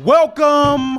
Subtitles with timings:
[0.00, 0.96] Welcome.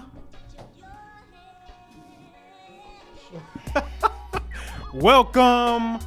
[4.93, 5.99] welcome.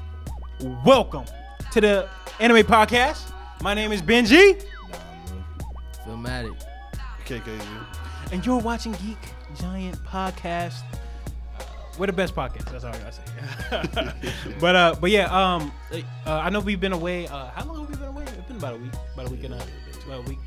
[0.85, 1.25] Welcome
[1.73, 3.33] to the Anime Podcast.
[3.63, 4.65] My name is Benji,
[6.07, 6.55] Filmatic.
[7.25, 7.67] KKZ.
[8.31, 9.19] and you're watching Geek
[9.57, 10.85] Giant Podcast.
[11.99, 12.71] We're the best podcast.
[12.71, 14.55] That's all I gotta say.
[14.61, 17.27] but uh, but yeah, um, uh, I know we've been away.
[17.27, 18.23] Uh, how long have we been away?
[18.23, 18.93] It's been about a week.
[19.15, 19.67] About a week and a
[20.07, 20.39] about a week.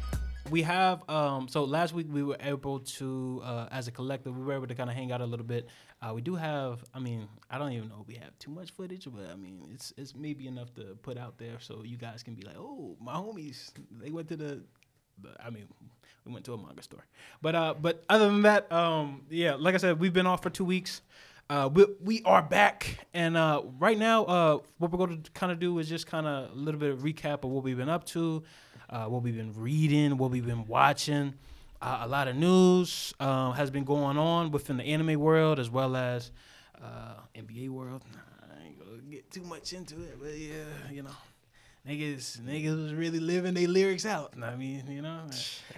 [0.50, 4.46] We have um, so last week we were able to, uh, as a collective, we
[4.46, 5.68] were able to kind of hang out a little bit.
[6.02, 8.72] Uh, we do have, I mean, I don't even know if we have too much
[8.72, 12.24] footage, but I mean, it's it's maybe enough to put out there so you guys
[12.24, 14.64] can be like, oh, my homies, they went to the,
[15.22, 15.68] the I mean,
[16.26, 17.06] we went to a manga store.
[17.42, 20.50] But uh, but other than that, um, yeah, like I said, we've been off for
[20.50, 21.02] two weeks.
[21.50, 25.50] Uh, we, we are back, and uh, right now, uh, what we're going to kind
[25.50, 27.88] of do is just kind of a little bit of recap of what we've been
[27.88, 28.44] up to,
[28.90, 31.34] uh, what we've been reading, what we've been watching.
[31.82, 35.70] Uh, a lot of news uh, has been going on within the anime world as
[35.70, 36.32] well as
[36.82, 38.02] uh, NBA world.
[38.42, 41.12] I ain't gonna get too much into it, but yeah, you know,
[41.88, 44.34] niggas niggas was really living their lyrics out.
[44.42, 45.20] I mean, you know,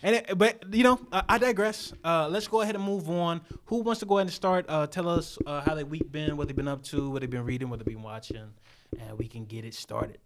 [0.02, 1.92] and it, but you know, I, I digress.
[2.02, 3.42] Uh, let's go ahead and move on.
[3.66, 4.66] Who wants to go ahead and start?
[4.70, 7.46] Uh, tell us how their week been, what they've been up to, what they've been
[7.46, 8.54] reading, what they've been watching,
[8.98, 10.20] and we can get it started.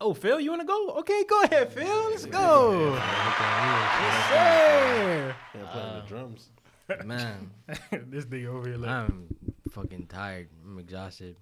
[0.00, 0.90] Oh, Phil, you want to go?
[0.98, 2.10] Okay, go ahead, Phil.
[2.10, 2.94] Let's go.
[2.94, 5.36] Yes, sir.
[5.54, 6.50] Yeah, playing the drums.
[7.04, 7.50] Man,
[8.06, 9.26] this nigga over here, like, I'm
[9.70, 10.48] fucking tired.
[10.64, 11.36] I'm exhausted.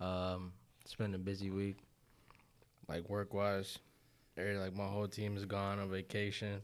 [0.00, 0.52] Um,
[0.84, 1.78] it's been a busy week,
[2.88, 3.78] like work wise.
[4.36, 6.60] Like my whole team is gone on vacation,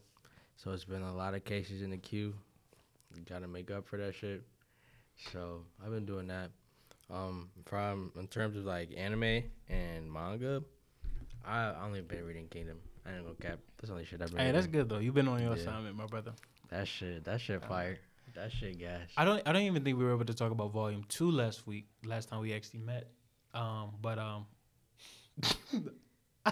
[0.57, 2.35] so it's been a lot of cases in the queue.
[3.27, 4.43] Got to make up for that shit.
[5.31, 6.51] So I've been doing that.
[7.09, 10.63] Um, from in terms of like anime and manga,
[11.45, 12.77] I only been reading Kingdom.
[13.05, 13.59] I didn't go cap.
[13.77, 14.39] That's the only shit I've been.
[14.39, 14.99] hey, that's good though.
[14.99, 15.61] You've been on your Yeah.
[15.61, 16.33] assignment, my brother.
[16.69, 17.25] That shit.
[17.25, 17.97] That shit fire.
[18.35, 19.09] That shit gas.
[19.17, 19.41] I don't.
[19.45, 21.85] I don't even think we were able to talk about Volume Two last week.
[22.05, 23.11] Last time we actually met.
[23.53, 24.45] Um, but um.
[26.45, 26.51] I,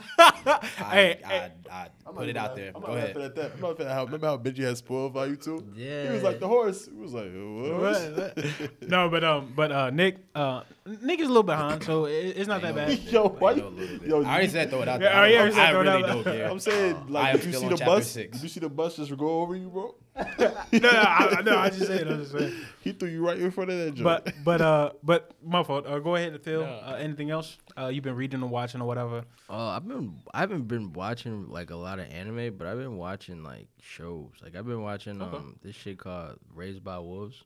[0.92, 2.72] hey, I, hey, I, I'm put it out there.
[2.74, 3.18] I'm Go ahead.
[3.18, 3.52] at that.
[3.56, 5.66] I'm not laughing at how, remember how Benji had spoiled value too?
[5.76, 6.08] Yeah.
[6.08, 6.86] He was like the horse.
[6.86, 8.90] He was like, what?
[8.90, 10.62] no, but um, but uh, Nick, uh,
[11.02, 12.98] Nick is a little behind, so it, it's not that bad.
[13.00, 13.52] Yo, why?
[13.52, 15.14] I know a you- Yo, I already said throw it out there.
[15.14, 16.38] oh, yeah, I, you said I throw it really out don't there.
[16.38, 16.50] care.
[16.52, 18.08] I'm saying, like, am did you see the bus?
[18.12, 18.38] six.
[18.38, 19.96] Did you see the bus just go over you, bro?
[20.40, 22.54] no, no, I, no, I just saying, I just saying.
[22.82, 24.04] He threw you right in front of that joint.
[24.04, 25.88] But but uh, but my fault.
[25.88, 26.62] Uh, go ahead, Phil.
[26.62, 26.68] No.
[26.68, 27.58] Uh, anything else?
[27.78, 29.24] Uh, you've been reading or watching or whatever.
[29.50, 32.98] Oh, I've been I haven't been watching like a lot of anime, but I've been
[32.98, 34.32] watching like shows.
[34.44, 35.38] Like I've been watching Okay.
[35.38, 37.44] um this shit called Raised by Wolves.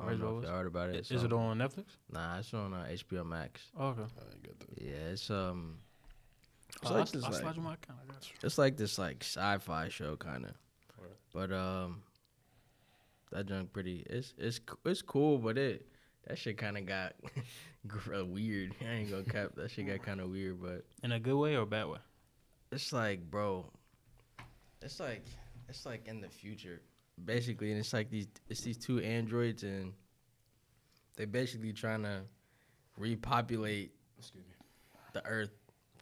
[0.00, 0.48] I don't Raised by know if Wolves?
[0.48, 0.96] you heard about it.
[0.96, 1.84] Is It's it on- on Netflix?
[2.12, 3.60] Nah, it's on uh, HBO Max.
[3.78, 4.00] Oh, okay.
[4.02, 4.82] I ain't got that.
[4.82, 5.78] Yeah, it's um,
[6.82, 7.98] it's Uh, like I'll, this I'll like slide you my account.
[8.08, 8.34] I got you.
[8.42, 10.52] it's like this like sci-fi show kind of,
[11.00, 11.10] Right.
[11.32, 12.02] but um,
[13.32, 14.04] that junk pretty.
[14.08, 15.86] It's it's it's cool, but it
[16.26, 17.14] that shit kind of got
[18.16, 18.74] uh, weird.
[18.82, 19.52] I ain't gonna cap.
[19.56, 21.98] That shit got kind of weird, but In a good way or a bad way?
[22.70, 23.64] it's like, bro,
[24.82, 25.24] it's like
[25.68, 26.80] it's like in the future,
[27.24, 29.92] basically, and it's like these it's these two androids, and
[31.16, 32.22] they basically trying to
[32.96, 33.92] repopulate
[35.12, 35.50] the Earth,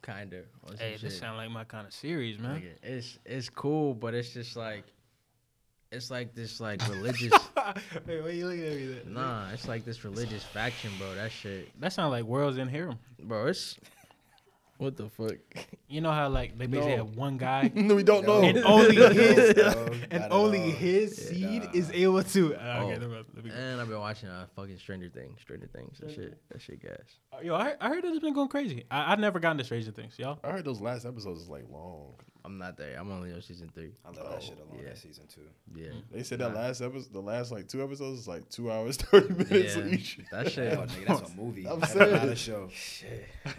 [0.01, 0.45] kind of.
[0.77, 2.63] Hey, this sound like my kind of series, man.
[2.83, 4.85] It's it's cool, but it's just like
[5.91, 7.33] it's like this like religious.
[8.05, 8.85] hey, why you looking at me?
[8.87, 11.15] That, nah, it's like this religious faction, bro.
[11.15, 12.93] That shit, that sound like Worlds in here.
[13.19, 13.47] bro.
[13.47, 13.77] It's
[14.77, 15.37] what the fuck.
[15.87, 17.05] You know how like they basically No.
[17.05, 18.43] have one guy no, we don't know.
[18.43, 20.69] and only his No, and not at only all.
[20.69, 21.69] his Yeah, seed nah.
[21.73, 22.55] is able to.
[22.55, 22.83] Uh, Oh.
[22.85, 23.25] okay, never mind.
[23.33, 23.55] Let me go.
[23.55, 25.97] And I've been watching uh fucking Stranger Things, Stranger Things.
[25.99, 26.97] That shit, that shit gas.
[27.33, 28.83] Uh, Yo, I, I heard that it's been going crazy.
[28.91, 30.37] I, I've never gotten to Stranger Things, y'all.
[30.43, 32.13] I heard those last episodes is like long.
[32.47, 32.97] I'm not there.
[32.97, 33.91] I'm only on season three.
[34.05, 34.79] I love that shit alone.
[34.81, 34.89] yeah.
[34.89, 35.41] That season two.
[35.75, 35.89] Yeah.
[36.11, 39.33] They said that last episode, the last like two episodes is like two hours, 30
[39.33, 39.85] minutes Yeah.
[39.87, 40.19] each.
[40.31, 40.73] That shit.
[40.77, 41.67] Oh, nigga, that's a movie.
[41.67, 42.13] I'm That's saying.
[42.15, 42.69] not a show.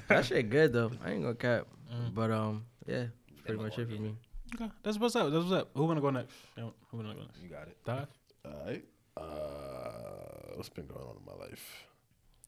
[0.09, 0.91] that shit good though.
[1.05, 1.67] I ain't gonna cap.
[1.95, 2.15] Mm.
[2.15, 3.05] But um, yeah,
[3.45, 4.17] pretty much it for me.
[4.55, 5.31] Okay, that's what's up.
[5.31, 5.71] That's what's up.
[5.75, 6.33] Who wanna go next?
[6.57, 7.39] Who wanna go next?
[7.43, 7.77] You got it.
[7.85, 8.07] Dive,
[8.47, 8.85] All right.
[9.17, 11.85] Uh, what's been going on in my life?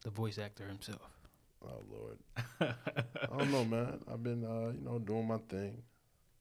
[0.03, 1.03] the voice actor himself.
[1.63, 2.19] Oh Lord.
[2.61, 4.01] I don't know, man.
[4.11, 5.83] I've been, uh, you know, doing my thing.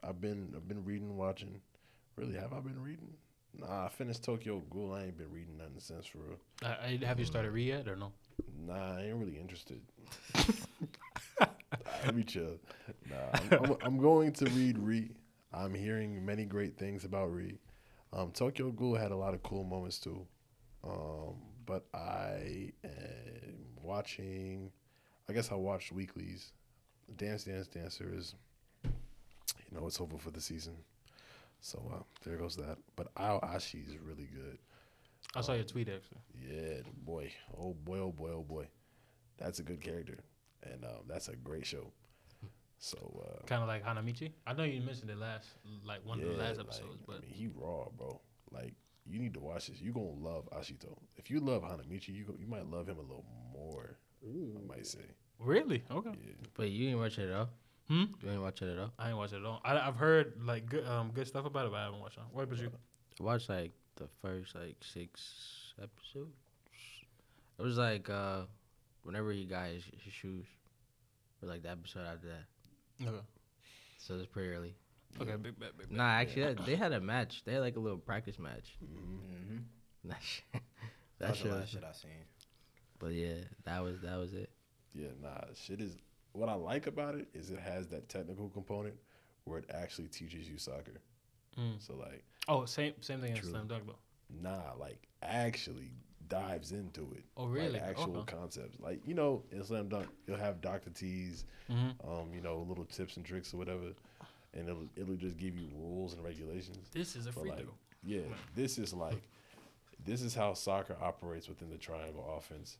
[0.03, 1.61] I've been, I've been reading, watching.
[2.15, 3.13] Really, have I been reading?
[3.57, 4.93] Nah, I finished Tokyo Ghoul.
[4.93, 6.37] I ain't been reading nothing since for real.
[6.63, 8.11] Uh, I- have you started read yet or no?
[8.65, 9.81] Nah, I ain't really interested.
[12.05, 12.57] Let me chill.
[13.09, 15.11] Nah, I'm, I'm, I'm going to read Re.
[15.53, 17.57] I'm hearing many great things about Re.
[18.13, 20.25] Um, Tokyo Ghoul had a lot of cool moments too.
[20.83, 21.35] Um,
[21.65, 24.71] but I am watching.
[25.27, 26.51] I guess I watched weeklies.
[27.17, 28.35] Dance Dance Danseur is,
[29.71, 30.75] you know, it's over for the season.
[31.61, 32.77] So uh, there goes that.
[32.95, 34.57] But Ao Ashi is really good.
[35.35, 36.19] I saw your tweet actually.
[36.33, 37.31] Yeah, boy.
[37.57, 38.67] Oh boy, oh boy, oh boy.
[39.37, 40.17] That's a good character.
[40.63, 41.91] And um, that's a great show.
[42.79, 44.31] So uh, Kind of like Hanamichi.
[44.47, 45.47] I know you mentioned it last,
[45.85, 48.21] like one of the yeah, last like, episodes, but I mean, he raw, bro.
[48.51, 48.73] Like
[49.05, 49.81] you need to watch this.
[49.81, 50.97] You are gonna love Ashito.
[51.17, 53.97] If you love Hanamichi, you go, you might love him a little more.
[54.23, 54.99] I might say.
[55.39, 56.11] really, okay.
[56.21, 56.33] Yeah.
[56.55, 57.49] But you didn't watch it at all.
[57.89, 58.01] Hmm?
[58.01, 58.91] You didn't watch it at all.
[58.99, 59.59] I ain't watched it at all.
[59.65, 62.23] I, I've heard like good, um, good stuff about it, but I haven't watched it.
[62.31, 62.69] What about you?
[63.19, 66.35] I watched like the first like six episodes.
[67.57, 68.41] It was like uh
[69.03, 70.45] whenever he got his, his shoes,
[71.41, 73.07] or like the episode after that.
[73.07, 73.17] Okay.
[73.97, 74.75] So it's pretty early.
[75.19, 75.31] Okay.
[75.31, 75.91] Big, big, big, big.
[75.97, 77.41] Nah, actually, that- they had a match.
[77.43, 78.77] They had like a little practice match.
[78.83, 79.57] Mm-hmm.
[80.05, 80.43] That shit.
[80.53, 80.61] That
[81.27, 81.49] That shit.
[81.51, 82.11] the last shit I seen.
[82.99, 83.33] But yeah,
[83.65, 84.49] that was that was it.
[84.93, 85.97] Yeah, nah, shit is.
[86.33, 88.95] What I like about it is it has that technical component
[89.45, 91.01] where it actually teaches you soccer.
[91.59, 91.85] Mm.
[91.85, 93.95] So like, Oh, same same thing as Slam Dunk though.
[94.41, 95.91] nah, like actually
[96.27, 97.23] dives into it.
[97.35, 97.79] Oh, Like, really?
[97.79, 98.35] actual Okay.
[98.37, 98.79] concepts.
[98.79, 100.89] Like you know, in slam dunk, you'll have Dr.
[100.91, 102.09] T's, Mm-hmm.
[102.09, 103.93] um, you know, little tips and tricks or whatever,
[104.53, 106.89] and it'll it'll just give you rules and regulations.
[106.91, 107.73] This is a free like, throw.
[108.03, 108.21] yeah,
[108.55, 109.21] this is like,
[110.05, 112.77] this is how soccer operates within the triangle offense.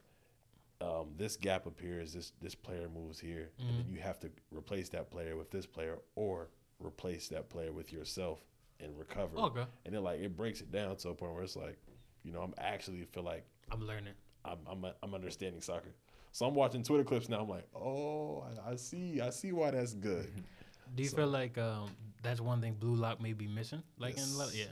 [0.81, 2.13] Um, this gap appears.
[2.13, 5.65] This this player moves here, and then you have to replace that player with this
[5.65, 6.49] player, or
[6.79, 8.39] replace that player with yourself
[8.79, 9.37] and recover.
[9.37, 9.65] Okay.
[9.85, 11.77] And then like it breaks it down to a point where it's like,
[12.23, 14.13] you know, I'm actually feel like I'm learning.
[14.45, 15.93] I'm I'm I'm understanding soccer.
[16.31, 17.41] So I'm watching Twitter clips now.
[17.41, 20.31] I'm like, oh, I, I see, I see why that's good.
[20.95, 21.89] Do you So- feel like um,
[22.23, 23.83] that's one thing Blue Lock may be missing?
[23.97, 24.65] Like in a yeah,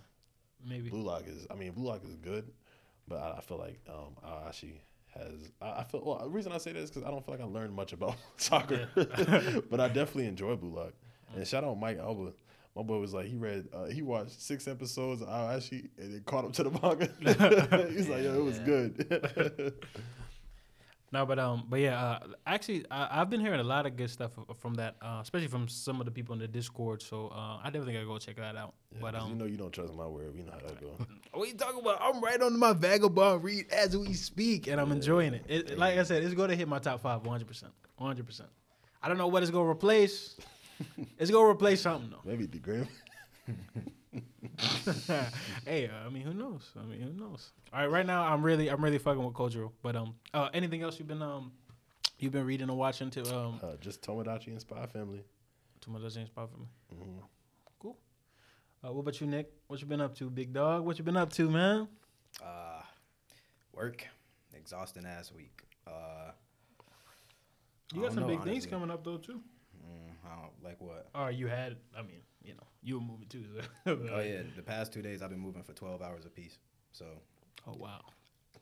[0.66, 0.90] maybe.
[0.90, 2.50] Blue Lock is, I mean, Blue Lock is good,
[3.08, 4.74] but I, I feel like um, Aoshi
[5.18, 5.52] has.
[5.62, 6.20] I, I feel well.
[6.20, 8.16] The reason I say that is because I don't feel like I learned much about
[8.38, 8.88] soccer,
[9.70, 10.94] but I definitely enjoy Blue Lock.
[11.36, 12.34] And shout out Mike Alba.
[12.76, 16.22] My boy was like, he read, uh, he watched six episodes of Aoshi and then
[16.28, 17.88] caught up to the manga.
[17.92, 18.64] He's like, yo, it was Yeah.
[18.66, 19.74] good.
[21.12, 24.10] No, but um, but yeah, uh, actually, I, I've been hearing a lot of good
[24.10, 27.02] stuff from that, uh, especially from some of the people in the Discord.
[27.02, 28.74] So uh, I definitely gotta go check that out.
[28.92, 30.36] Yeah, but um, you know, you don't trust my word.
[30.36, 30.98] You know how that go.
[31.34, 32.00] what you talking about?
[32.02, 35.46] I'm right on my vagabond read as we speak, and I'm enjoying it.
[35.48, 38.26] it like I said, it's going to hit my top five 100, percent 100.
[38.26, 38.50] percent
[39.02, 40.36] I don't know what it's gonna replace.
[41.18, 42.30] it's gonna replace something though.
[42.30, 42.88] Maybe the Grim.
[45.66, 46.72] hey, uh, I mean, who knows?
[46.80, 47.52] I mean, who knows?
[47.74, 49.72] All right, right now I'm really, I'm really fucking with Kojiro.
[49.82, 51.52] But um, uh, anything else you've been um,
[52.20, 55.24] you've been reading or watching to um, Uh, just Tomodachi and Spy Family.
[55.82, 56.68] to my James spot for me?
[56.94, 57.20] hmm
[57.80, 57.98] Cool.
[58.84, 59.52] Uh, what about you, Nick?
[59.68, 60.86] What you been up to, big dog?
[60.86, 61.88] What you been up to, man?
[62.44, 62.82] Uh,
[63.74, 64.06] work,
[64.54, 65.62] exhausting ass week.
[65.86, 66.32] Uh,
[67.94, 69.42] You got some know, big things coming up though too.
[69.78, 71.08] mm, I don't, like what?
[71.16, 73.44] Or you had, I mean, you know, you were moving too.
[73.86, 76.58] Oh yeah, the past two days I've been moving for twelve hours a piece.
[76.94, 77.06] So
[77.68, 78.02] Oh wow.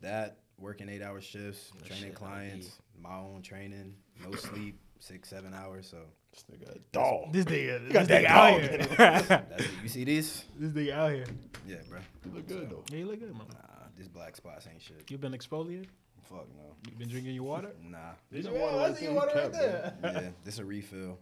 [0.02, 3.94] that working eight hour shifts, That training shit clients, my own training,
[4.24, 5.88] no sleep, six seven hours.
[5.88, 5.98] So
[6.32, 7.32] This nigga a dog.
[7.34, 8.62] This nigga, got this that nigga out
[9.30, 9.46] here.
[9.50, 9.72] that's it.
[9.84, 10.44] you see this?
[10.58, 11.26] this nigga out here.
[11.68, 12.00] Yeah, bro.
[12.26, 12.84] You look good though.
[12.92, 13.48] Yeah, you look good, man.
[13.52, 15.10] Nah, these black spots ain't shit.
[15.10, 15.88] You been exfoliated?
[16.24, 16.74] Fuck no.
[16.90, 17.72] You been drinking your water?
[17.84, 17.98] Nah.
[18.32, 19.14] This Yeah, a water I right see there.
[19.14, 21.20] water you right kept, yeah, this a refill.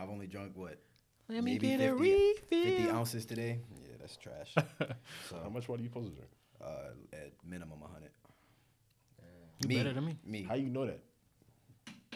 [0.00, 0.78] I've only drunk what
[1.28, 2.02] Let me me get get a a 50
[2.50, 2.76] refill.
[2.76, 3.58] 50 ounces today.
[3.82, 4.54] Yeah, that's trash.
[5.28, 6.30] so How much water you supposed to drink?
[6.62, 8.10] uh, at minimum hundred.
[9.60, 10.16] You me, better than me.
[10.26, 10.42] Me.
[10.42, 11.00] How you know that?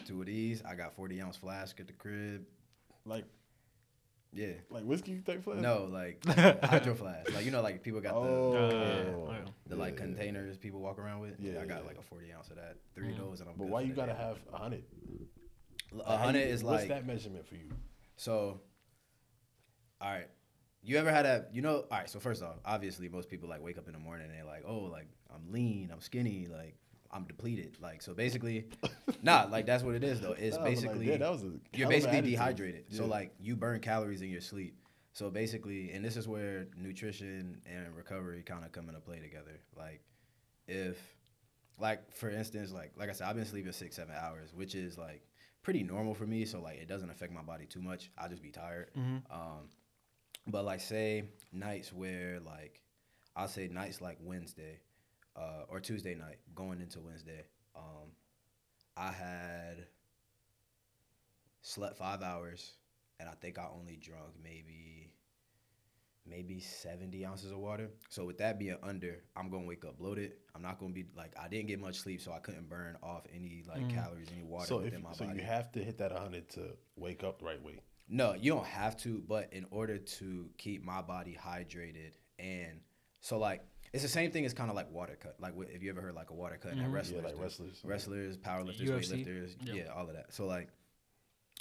[0.05, 0.61] Two of these.
[0.65, 2.45] I got forty ounce flask at the crib.
[3.05, 3.25] Like
[4.33, 4.53] Yeah.
[4.69, 5.61] like whiskey type flask?
[5.61, 6.23] No, like
[6.63, 7.33] hydro flask.
[7.33, 10.05] Like you know, like people got the Oh, Uh, yeah, the like yeah.
[10.05, 11.35] containers people walk around with.
[11.39, 11.87] Yeah, Yeah, I got yeah.
[11.87, 12.77] like a forty ounce of that.
[12.93, 13.11] Three Mm.
[13.11, 13.55] of those, and I'm.
[13.55, 14.19] But good why you gotta day.
[14.19, 14.83] have a hundred?
[16.05, 17.69] A hundred is What's like What's that measurement for you?
[18.17, 18.59] So,
[20.01, 20.27] all right.
[20.81, 23.61] You ever had a, you know, all right, so first off, obviously most people like
[23.61, 26.77] wake up in the morning and they're like, oh, like I'm lean, I'm skinny, like
[27.11, 27.77] I'm depleted.
[27.81, 28.67] Like, so basically,
[29.21, 30.33] nah, like that's what it is though.
[30.37, 32.85] It's but like, basically, yeah, a you're basically dehydrated.
[32.91, 34.75] So like you burn calories in your sleep.
[35.11, 39.59] So basically, and this is where nutrition and recovery kind of come into play together.
[39.75, 40.01] Like
[40.67, 40.97] if
[41.79, 44.97] like for instance, like like I said, I've been sleeping six, seven hours, which is
[44.97, 45.23] like
[45.63, 46.45] pretty normal for me.
[46.45, 48.11] So like it doesn't affect my body too much.
[48.17, 48.91] I'll just be tired.
[48.97, 49.21] Mhm.
[49.31, 49.69] Um
[50.49, 52.81] but like say nights where like
[53.35, 54.79] I'll say nights like Wednesday,
[55.35, 58.09] uh, or Tuesday night, going into Wednesday, um,
[58.97, 59.85] I had
[61.61, 62.73] slept five hours
[63.19, 65.11] and I think I only drunk maybe
[66.25, 67.89] maybe 70 ounces of water.
[68.09, 70.33] So with that being under, I'm gonna wake up bloated.
[70.53, 73.25] I'm not gonna be like I didn't get much sleep, so I couldn't burn off
[73.33, 73.93] any like Mm.
[73.93, 75.39] calories, any water so if my so body.
[75.39, 77.79] you have to hit that hundred to wake up the right way.
[78.09, 82.79] No, you don't have to, but in order to keep my body hydrated and
[83.21, 83.61] so like
[83.93, 85.35] it's the same thing as kind of like water cut.
[85.39, 86.77] Like wh- if you ever heard like a water cut Mhm.
[86.77, 87.81] that Yeah, wrestlers, like wrestlers.
[87.83, 89.25] wrestlers, powerlifters, UFC.
[89.25, 89.73] weightlifters, Yeah.
[89.73, 90.31] yeah, all of that.
[90.33, 90.69] So like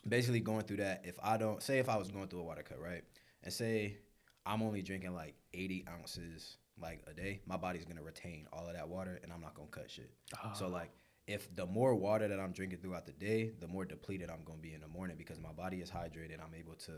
[0.06, 2.62] basically going through that, if I don't say if I was going through a water
[2.62, 3.02] cut, right?
[3.42, 3.98] And say
[4.46, 8.74] I'm only drinking like 80 ounces like a day, my body's gonna retain all of
[8.74, 10.10] that water and I'm not gonna cut shit.
[10.54, 10.90] So like
[11.28, 14.58] if the more water that I'm drinking throughout the day, the more depleted I'm gonna
[14.58, 16.40] be in the morning because my body is hydrated.
[16.42, 16.92] I'm able to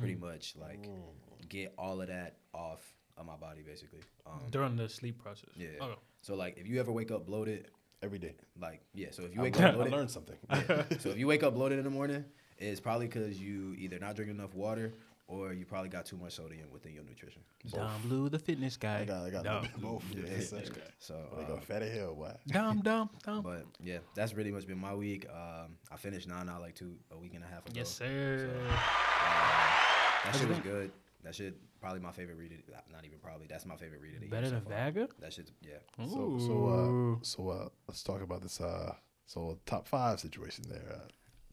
[0.00, 0.88] pretty much like
[1.48, 2.80] get all of that off
[3.16, 4.00] of my body basically.
[4.26, 5.50] Um, during the sleep process.
[5.56, 5.68] yeah.
[5.80, 5.94] Okay.
[6.22, 7.68] So like if you ever wake up bloated,
[8.02, 8.34] Every day.
[8.60, 9.08] like yeah.
[9.12, 10.36] So if you I wake learned, up I learned something.
[10.98, 12.24] so if you wake up bloated in the morning,
[12.58, 14.92] it's probably because you either not drinking enough water
[15.26, 17.42] or you probably got too much sodium within your nutrition.
[17.70, 19.00] Dom Blue, the fitness guy.
[19.00, 20.10] I got, I got a Dom little Blue, both.
[20.10, 20.80] the Yeah, fitness so- guy.
[20.98, 22.32] So, They uh, go fatty hell, boy.
[22.48, 23.42] Dom, Dom, Dom.
[23.42, 25.26] but yeah, that's really much been my week.
[25.30, 27.72] Um, I finished Nana like two a week and a half ago.
[27.74, 28.50] Yes, sir.
[28.50, 28.76] So, uh,
[30.24, 30.90] that shit was good.
[31.22, 32.52] That shit probably my favorite read.
[32.52, 33.46] Of, not even probably.
[33.46, 34.50] That's my favorite read of the Better year.
[34.56, 34.78] than so far.
[34.84, 35.08] Vaga?
[35.20, 36.06] That shit's yeah.
[36.06, 38.60] So, so, uh, so, uh, let's talk about this.
[38.60, 38.94] Uh,
[39.26, 40.82] so, top five situation there.
[40.96, 41.08] Uh,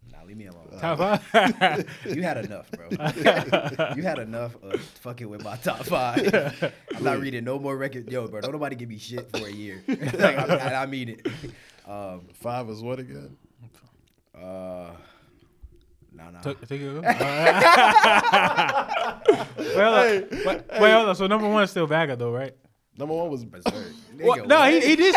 [0.10, 0.68] Now leave me alone.
[0.80, 0.98] Top
[1.32, 1.86] five.
[2.06, 2.88] You had enough, bro.
[3.96, 6.74] you had enough of fucking with my top five.
[6.96, 8.10] I'm not reading no more record.
[8.12, 9.84] Yo, bro, don't nobody give me shit for a year.
[9.88, 11.28] like, I, I mean it.
[11.88, 13.36] Um, five is what again?
[14.36, 14.92] uh,
[16.14, 16.42] nah, nah.
[16.42, 16.94] Took- take it.
[16.94, 17.04] well,
[19.96, 20.46] uh, wait,
[20.80, 21.16] wait, hold on.
[21.16, 22.54] So number one is still Vaga, though, right?
[22.98, 23.74] Number one was Berserk.
[24.20, 24.40] What?
[24.42, 25.16] Nigga, No, he, he did.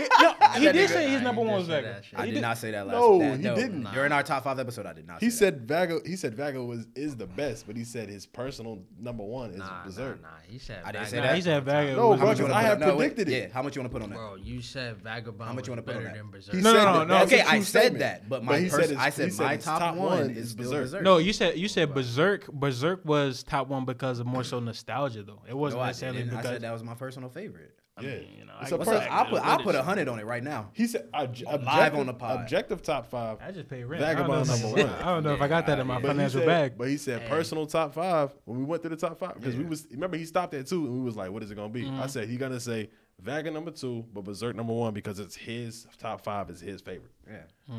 [0.00, 1.86] Say, he, no, he did say his number he one did was say Vaga.
[1.94, 2.18] that shit.
[2.18, 2.94] I did did- not say that last.
[2.94, 3.82] No, that, he didn't.
[3.82, 3.92] Nah.
[3.92, 5.20] During our top five episode, I did not.
[5.20, 5.32] He that.
[5.32, 6.00] said Vago.
[6.04, 9.58] He said Vago was is the best, but he said his personal number one is
[9.58, 10.22] Nah, Berserk.
[10.22, 10.34] nah, nah.
[10.48, 10.82] He said.
[10.84, 11.34] I didn't say that.
[11.36, 11.90] He said Vaga.
[11.92, 13.48] No, bro, How much you 'cause wanna I have on- no, wait, predicted it.
[13.48, 14.16] Yeah, how much you want to put on that?
[14.16, 15.48] Bro, you said Vagabond.
[15.48, 16.14] How much you wanna put on that?
[16.14, 16.54] than Berserk.
[16.54, 17.22] He No, no, no, no.
[17.24, 18.66] okay, I said that, but But my he
[18.96, 20.82] I said my top, top one one is is Berserk.
[20.84, 21.02] Berserk.
[21.02, 22.46] No, you said you said Berserk.
[22.52, 25.42] Berserk was top one because of more so nostalgia, though.
[25.48, 27.74] It wasn't necessarily because that was my personal favorite.
[28.00, 28.18] I Yeah.
[28.20, 29.06] mean, you know, It's I, a What's per- up?
[29.10, 30.70] I'll put I'll put a hundred on it right now.
[30.74, 32.40] He said obj- Live objective, on the pod.
[32.40, 33.38] objective top five.
[33.40, 34.02] I just pay rent.
[34.04, 35.00] I don't Vagabond know number one.
[35.02, 36.72] I don't know if I got that in my But financial said, bag.
[36.76, 37.28] But he said Hey.
[37.28, 40.24] personal top five when we went through the top five because we was remember he
[40.26, 41.84] stopped at two and we was like, what is it gonna be?
[41.84, 42.00] Mm-hmm.
[42.02, 42.90] I said he gonna say
[43.20, 47.12] Vaga number two, but Berserk number one because it's his top five is his favorite.
[47.28, 47.74] Yeah.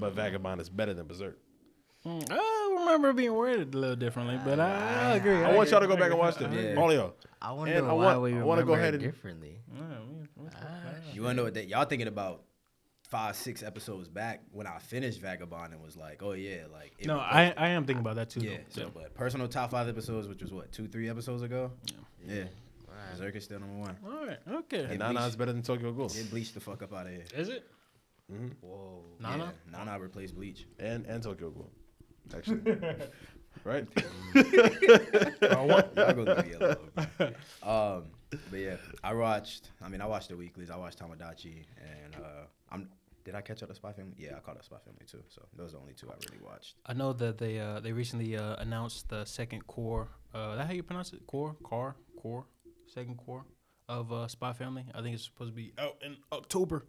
[0.00, 1.38] But Vagabond is better than Berserk.
[2.04, 5.36] Mm, I remember being worded a little differently, but I, I agree.
[5.36, 6.52] I want y'all to go back and watch them.
[6.52, 6.74] Yeah.
[6.74, 7.14] All of y'all.
[7.40, 9.58] I wonder And I why want- we I remember wanna go ahead it and- differently.
[9.72, 10.50] Yeah, we- we-
[11.14, 12.42] You wanna know what that y'all thinking about
[13.04, 17.06] five, six episodes back when I finished Vagabond and was like, oh yeah, like it
[17.06, 18.40] No, I I am thinking about that too.
[18.40, 18.56] yeah.
[18.74, 18.82] though.
[18.84, 21.70] So, but personal top five episodes, which was what two, three episodes ago.
[22.26, 22.34] Yeah.
[22.34, 22.40] Yeah.
[22.88, 23.10] Right.
[23.12, 23.96] Berserk is still number one.
[24.04, 24.38] All right.
[24.50, 24.84] Okay.
[24.84, 26.08] And Nana is better than Tokyo Ghoul.
[26.08, 27.24] Get Bleach the fuck up out of here.
[27.36, 27.64] Is it
[28.60, 29.02] Whoa.
[29.20, 29.52] Nana?
[29.70, 30.66] Yeah, Nana replaced Bleach.
[30.78, 31.70] And and Tokyo Ghoul.
[32.34, 32.60] Actually.
[33.64, 33.86] right?
[35.54, 35.92] Oh, what?
[35.96, 37.34] Y'all go leave me alone.
[37.62, 38.04] Um,
[38.50, 39.70] but yeah, I watched.
[39.82, 40.70] I mean, I watched the weeklies.
[40.70, 42.88] I watched Tomodachi, and uh, I'm.
[43.24, 44.14] Did I catch up to Spy Family?
[44.18, 45.22] Yeah, I caught up Spy Family too.
[45.28, 46.76] So those are the only two I really watched.
[46.86, 50.08] I know that they uh they recently uh announced the second core.
[50.34, 51.26] Uh, that how you pronounce it?
[51.26, 52.46] Core, car, core,
[52.86, 53.44] second core
[53.88, 54.84] of uh Spy Family.
[54.94, 56.86] I think it's supposed to be out in October.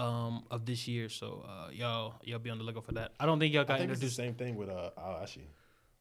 [0.00, 3.14] Um, of this year, so uh, y'all y'all be on the lookout for that.
[3.18, 4.16] I don't think y'all I got think it's the introduced.
[4.16, 5.40] same thing with uh Aoshi.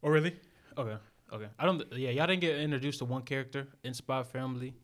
[0.03, 0.35] Oh, really?
[0.77, 0.97] Okay.
[1.33, 1.47] Okay.
[1.57, 1.81] I don't.
[1.93, 4.75] Yeah, y'all didn't get introduced to one character in Spy Family,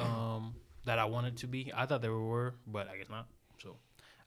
[0.00, 1.70] um, that I wanted to be.
[1.74, 3.28] I thought there were, but I guess not.
[3.62, 3.76] So,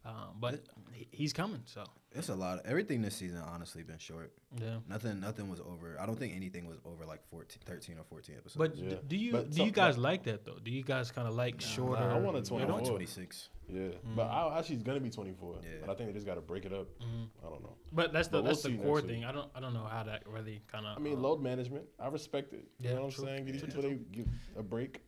[0.06, 0.62] um, but
[0.94, 1.62] he- he's coming.
[1.66, 2.60] So It's a lot.
[2.60, 4.32] Of, everything this season honestly been short.
[4.58, 4.78] yeah.
[4.88, 5.20] Nothing.
[5.20, 5.98] Nothing was over.
[6.00, 8.56] I don't think anything was over like 14, 13 or fourteen episodes.
[8.56, 8.90] But Yeah.
[8.92, 10.60] d- do you But do some- you guys like that though?
[10.64, 12.02] Do you guys kind of like shorter?
[12.04, 12.72] I want a I 24.
[12.74, 13.50] want twenty six.
[13.72, 13.82] Yeah.
[13.82, 14.16] Mm-hmm.
[14.16, 15.56] But Aoshi's gonna be 24.
[15.62, 15.70] Yeah.
[15.82, 16.88] But I think they just gotta break it up.
[17.00, 17.46] Mm-hmm.
[17.46, 17.76] I don't know.
[17.94, 19.26] But that's the But we'll that's the core thing.
[19.26, 20.98] I don't I don't know how that really kind of.
[20.98, 21.86] I mean, uh, load management.
[22.00, 22.68] I respect it.
[22.80, 23.26] You Yeah, know what I'm true.
[23.26, 23.46] saying?
[23.46, 25.02] Give these True, people they give a break.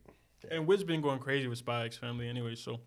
[0.49, 2.55] and Wit been going crazy with Spy X Family anyway.
[2.55, 2.79] So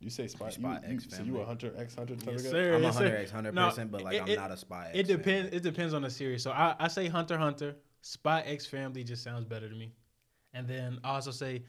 [0.00, 0.46] You say spy.
[0.46, 1.44] You, Spy you, X so you a family.
[1.44, 2.74] hunter X hunter yes, sir.
[2.74, 3.02] I'm a yes, sir.
[3.04, 4.88] hunter X hundred No, percent, but like it- I'm it- not a spy.
[4.88, 5.48] X It depends.
[5.50, 5.56] fan.
[5.58, 6.42] It depends on the series.
[6.42, 7.76] So I, I say Hunter Hunter.
[8.02, 9.92] Spy X Family just sounds better to me.
[10.54, 11.62] And then I also say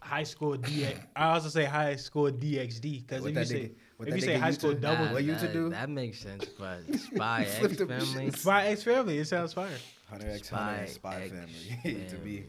[0.00, 0.98] High School DX.
[1.16, 4.50] I also say High School DxD because What if you say if you say High
[4.52, 5.68] School to- Double Nah, What you to do?
[5.70, 8.26] That makes sense, but Spy Flip X Family.
[8.30, 8.38] shits.
[8.38, 9.70] Spy X Family, it sounds fire.
[10.10, 12.44] Hunter X Hunter and Spy X Family to me.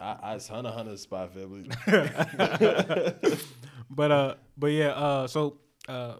[0.00, 1.68] I, I it's hunter hunter spy family.
[3.90, 4.88] But uh, but yeah.
[4.90, 6.14] Uh, so uh,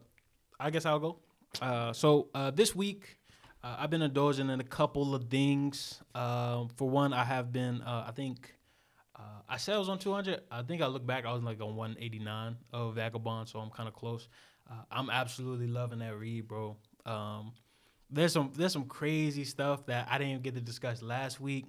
[0.60, 1.18] I guess I'll go.
[1.60, 3.18] Uh, so uh, this week.
[3.64, 6.00] Uh, I've been indulging in a couple of things.
[6.16, 7.80] Um, for one, I have been.
[7.82, 8.52] Uh, I think
[9.22, 10.40] uh, I said I was on 200.
[10.50, 11.24] I think I look back.
[11.26, 14.28] I was like on 189 of Vagabond, so I'm kind of close.
[14.70, 16.76] Uh, I'm absolutely loving that read, bro.
[17.06, 17.52] Um,
[18.10, 21.66] there's some there's some crazy stuff that I didn't even get to discuss last week.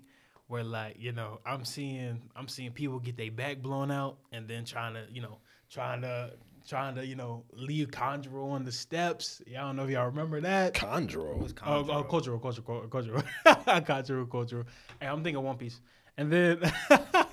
[0.48, 4.48] Where like you know I'm seeing I'm seeing people get their back blown out and
[4.48, 5.38] then trying to you know
[5.70, 6.32] trying to
[6.68, 9.42] trying to you know leave Conjuro on the steps.
[9.48, 10.74] Yeah, I don't know if y'all remember that.
[10.74, 11.40] Conjuro.
[11.40, 12.10] Who's Oh, oh, Conjuro?
[12.10, 13.24] cultural, cultural, cultural,
[13.86, 14.64] cultural, cultural.
[15.00, 15.80] Hey, I'm thinking One Piece,
[16.18, 16.60] and then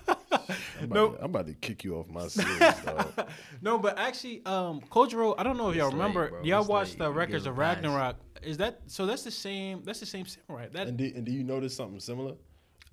[0.80, 3.28] I'm about, no, to, I'm about to kick you off my series, dog.
[3.62, 5.34] no, but actually, um, Kojiro.
[5.38, 6.28] I don't know if y'all It's late, remember.
[6.30, 6.42] bro.
[6.42, 6.98] y'all It's watched late.
[7.00, 7.56] the Records of.
[7.58, 8.16] Ragnarok.
[8.42, 9.06] Is that so?
[9.06, 9.82] That's the same.
[9.84, 10.68] That's the same samurai.
[10.72, 12.34] That And do, and do you notice something similar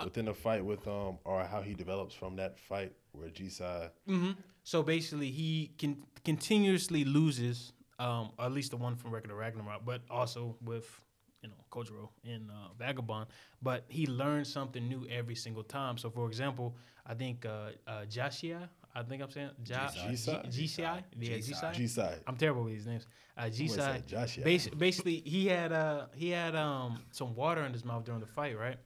[0.03, 4.31] within the fight with um or how he develops from that fight where Jisai hmm
[4.63, 9.85] So basically, he can continuously loses, um, at least the one from Record of Ragnarok,
[9.85, 10.99] but also with
[11.41, 13.27] you know Kojiro in uh, Vagabond.
[13.61, 15.97] But he learns something new every single time.
[15.97, 16.75] So for example,
[17.05, 20.49] I think uh, uh, Jashia, I think I'm saying ja- Jisai?
[20.51, 21.49] G- Jisai, yeah, Jisai.
[21.49, 21.75] Jisai.
[21.75, 22.13] Jisai.
[22.27, 23.05] I'm terrible with these names.
[23.37, 24.05] Uh, Jisai.
[24.07, 28.21] Josh, Bas- basically, he had uh he had um some water in his mouth during
[28.21, 28.77] the fight, right?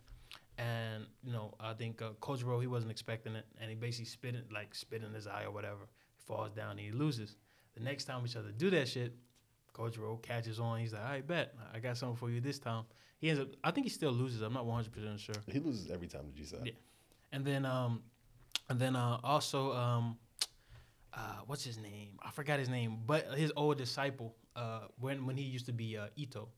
[0.58, 4.36] And you know, I think uh, Kojiro he wasn't expecting it, and he basically spit
[4.36, 5.88] it like spit in his eye or whatever.
[6.18, 7.36] He falls down, and he loses.
[7.76, 9.16] The next time we try to do that shit,
[9.74, 10.80] Kojiro catches on.
[10.80, 12.84] He's like, "I bet I got something for you this time."
[13.20, 13.50] He ends up.
[13.64, 14.42] I think he still loses.
[14.42, 15.36] I'm not 100 percent sure.
[15.48, 16.66] He loses every time to Jisai.
[16.66, 16.72] Yeah.
[17.32, 18.04] And then um,
[18.70, 20.18] and then uh also um,
[21.14, 22.20] uh what's his name?
[22.22, 25.98] I forgot his name, but his old disciple uh when when he used to be
[25.98, 26.50] uh Ito.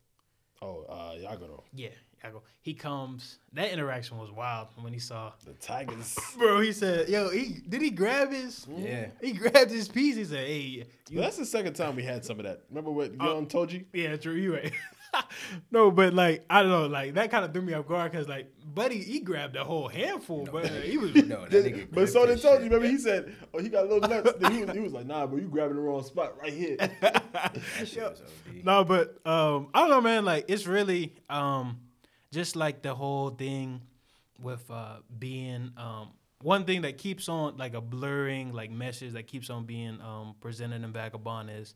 [0.62, 1.62] Oh, uh, Yagoro.
[1.74, 1.90] Yeah,
[2.24, 2.44] I go.
[2.62, 3.40] He comes.
[3.52, 5.34] That interaction was wild when he saw.
[5.46, 6.18] The Tigers.
[6.38, 8.66] Bro, he said, "Yo, he did he grab his?
[8.78, 9.08] Yeah.
[9.22, 10.16] He grabbed his piece.
[10.16, 12.62] He said, "Hey, you, That's the second time we had some of that.
[12.70, 13.14] Remember what.
[13.14, 13.86] Young told you?
[13.94, 14.72] yeah, true, you right."
[15.72, 18.28] no, but like I don't know, like that kind of threw me off guard because
[18.28, 21.14] like, buddy, he grabbed a whole handful, but uh, he was.
[21.16, 22.64] No, that nigga but so they told shit.
[22.64, 22.66] you.
[22.66, 25.06] Remember, he said, "Oh, he got a little nuts." then he was, he was like,
[25.06, 28.66] "Nah, bro, you grabbing the wrong spot right here." That shit was OD.
[28.66, 30.26] No, but um, I don't know, man.
[30.26, 31.80] Like it's really um,
[32.34, 33.82] just like the whole thing
[34.42, 36.10] with uh, being um,
[36.42, 40.36] one thing that keeps on like a blurring like message that keeps on being um,
[40.42, 41.76] presented in Vagabond is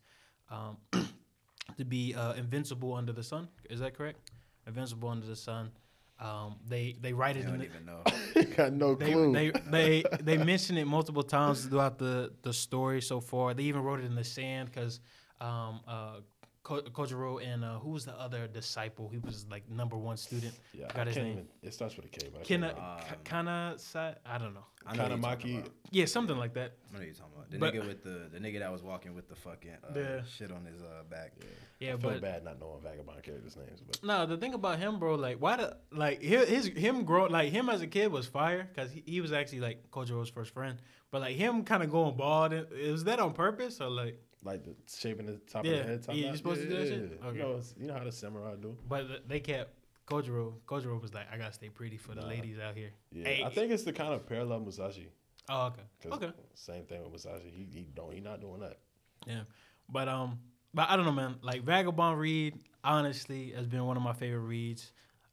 [0.49, 0.77] um,
[1.77, 3.47] to be uh, invincible under the sun.
[3.69, 4.31] Is that correct?
[4.65, 5.71] Invincible under the sun.
[6.19, 8.53] Um, they they write I it in don't the, even know.
[8.55, 9.31] got no they, clue.
[9.33, 13.53] they they they mention it multiple times throughout the the story so far.
[13.53, 14.99] They even wrote it in the sand because
[15.39, 16.21] um, uh,
[16.67, 19.07] Ko- Kojiro and uh, who was the other disciple?
[19.07, 20.53] He was like number one student.
[20.73, 21.31] yeah, I Got can't his name.
[21.31, 21.47] even.
[21.63, 22.27] It starts with a K.
[22.33, 24.65] But I Kina, can't Um, Kana Sa- I don't know.
[24.85, 25.69] I know what you're Kanamaki.
[25.91, 26.73] Yeah, something like that.
[26.89, 27.51] I know what you're talking about.
[27.51, 30.23] The But- nigga with the the nigga that was walking with the fucking uh, The-
[30.35, 31.31] shit on his uh, back.
[31.79, 34.77] Yeah, I feel but bad not knowing vagabond characters' names, but no, the thing about
[34.79, 38.11] him, bro, like why the like his, his him grow like him as a kid
[38.11, 40.75] was fire because he, he was actually like Kojiro's first friend.
[41.11, 44.19] But like him kind of going bald, is that on purpose or like?
[44.43, 46.03] Like the shaping the top Yeah, of the head.
[46.03, 47.19] Top yeah, you supposed to do that shit?
[47.25, 47.37] Okay.
[47.37, 48.77] You know, you know how the samurai do.
[48.87, 49.71] But they kept
[50.07, 50.53] Kojiro.
[50.65, 52.27] Kojiro was like, I gotta stay pretty for the Nah.
[52.27, 52.91] ladies out here.
[53.11, 55.07] Yeah, Hey, I think it's the kind of parallel Musashi.
[55.49, 55.81] Oh, okay.
[56.13, 56.31] Okay.
[56.53, 57.49] Same thing with Musashi.
[57.49, 58.79] He he don't he not doing that.
[59.25, 59.41] Yeah.
[59.89, 60.39] But um,
[60.73, 61.35] but I don't know, man.
[61.41, 64.91] Like Vagabond read, honestly, has been one of my favorite reads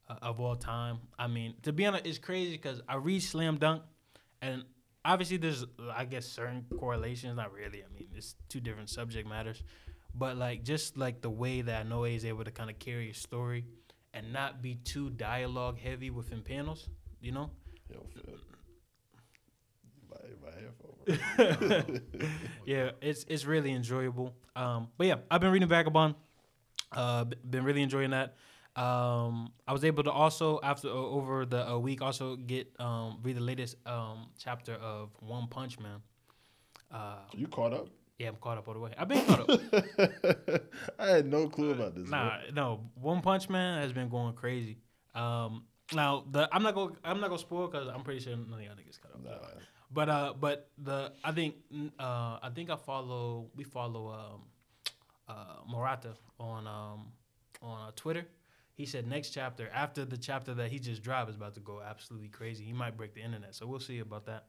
[0.09, 0.99] uh, of all time.
[1.19, 3.81] I mean, to be honest, it's crazy because I read Slam Dunk,
[4.41, 4.63] and
[5.05, 5.63] obviously there's,
[5.93, 7.37] I guess, certain correlations.
[7.37, 7.83] Not really.
[7.83, 9.63] I mean, it's two different subject matters,
[10.13, 13.13] but like just like the way that Inoue is able to kind of carry a
[13.13, 13.65] story
[14.13, 16.89] and not be too dialogue heavy within panels.
[17.21, 17.51] You know.
[17.89, 18.05] Yo.
[20.09, 22.01] My, my headphone.
[22.65, 24.35] yeah, it's it's really enjoyable.
[24.55, 26.15] Um, but yeah, I've been reading Vagabond.
[26.91, 28.35] Uh, been really enjoying that.
[28.75, 33.37] Um, I was able to also after over the a week also get um read
[33.37, 36.01] the latest um chapter of One Punch Man.
[36.91, 37.87] Uh, you caught up?
[38.17, 38.91] yeah, I'm caught up all the way.
[38.97, 40.61] I've been caught up.
[40.99, 42.09] I had no clue about this.
[42.09, 44.77] nah, no, One Punch Man has been going crazy.
[45.13, 48.59] Um, now the I'm not gonna I'm not gonna spoil because I'm pretty sure none
[48.59, 49.23] of y'all niggas caught up.
[49.23, 49.59] Nah.
[49.91, 51.55] But uh, but the I think
[51.99, 54.41] uh, I think I follow we follow um,
[55.27, 57.11] uh, Murata on um,
[57.61, 58.25] on uh, Twitter.
[58.75, 61.81] He said next chapter after the chapter that he just dropped is about to go
[61.81, 62.65] absolutely crazy.
[62.65, 64.47] He might break the internet, so we'll see about that.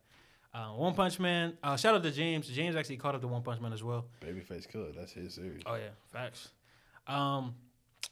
[0.52, 1.56] Uh, One Punch Man.
[1.62, 2.48] Uh, shout out to James.
[2.48, 4.06] James actually caught up to One Punch Man as well.
[4.20, 4.90] Babyface Killer.
[4.96, 5.62] That's his series.
[5.64, 6.48] Oh yeah, facts.
[7.06, 7.54] Um,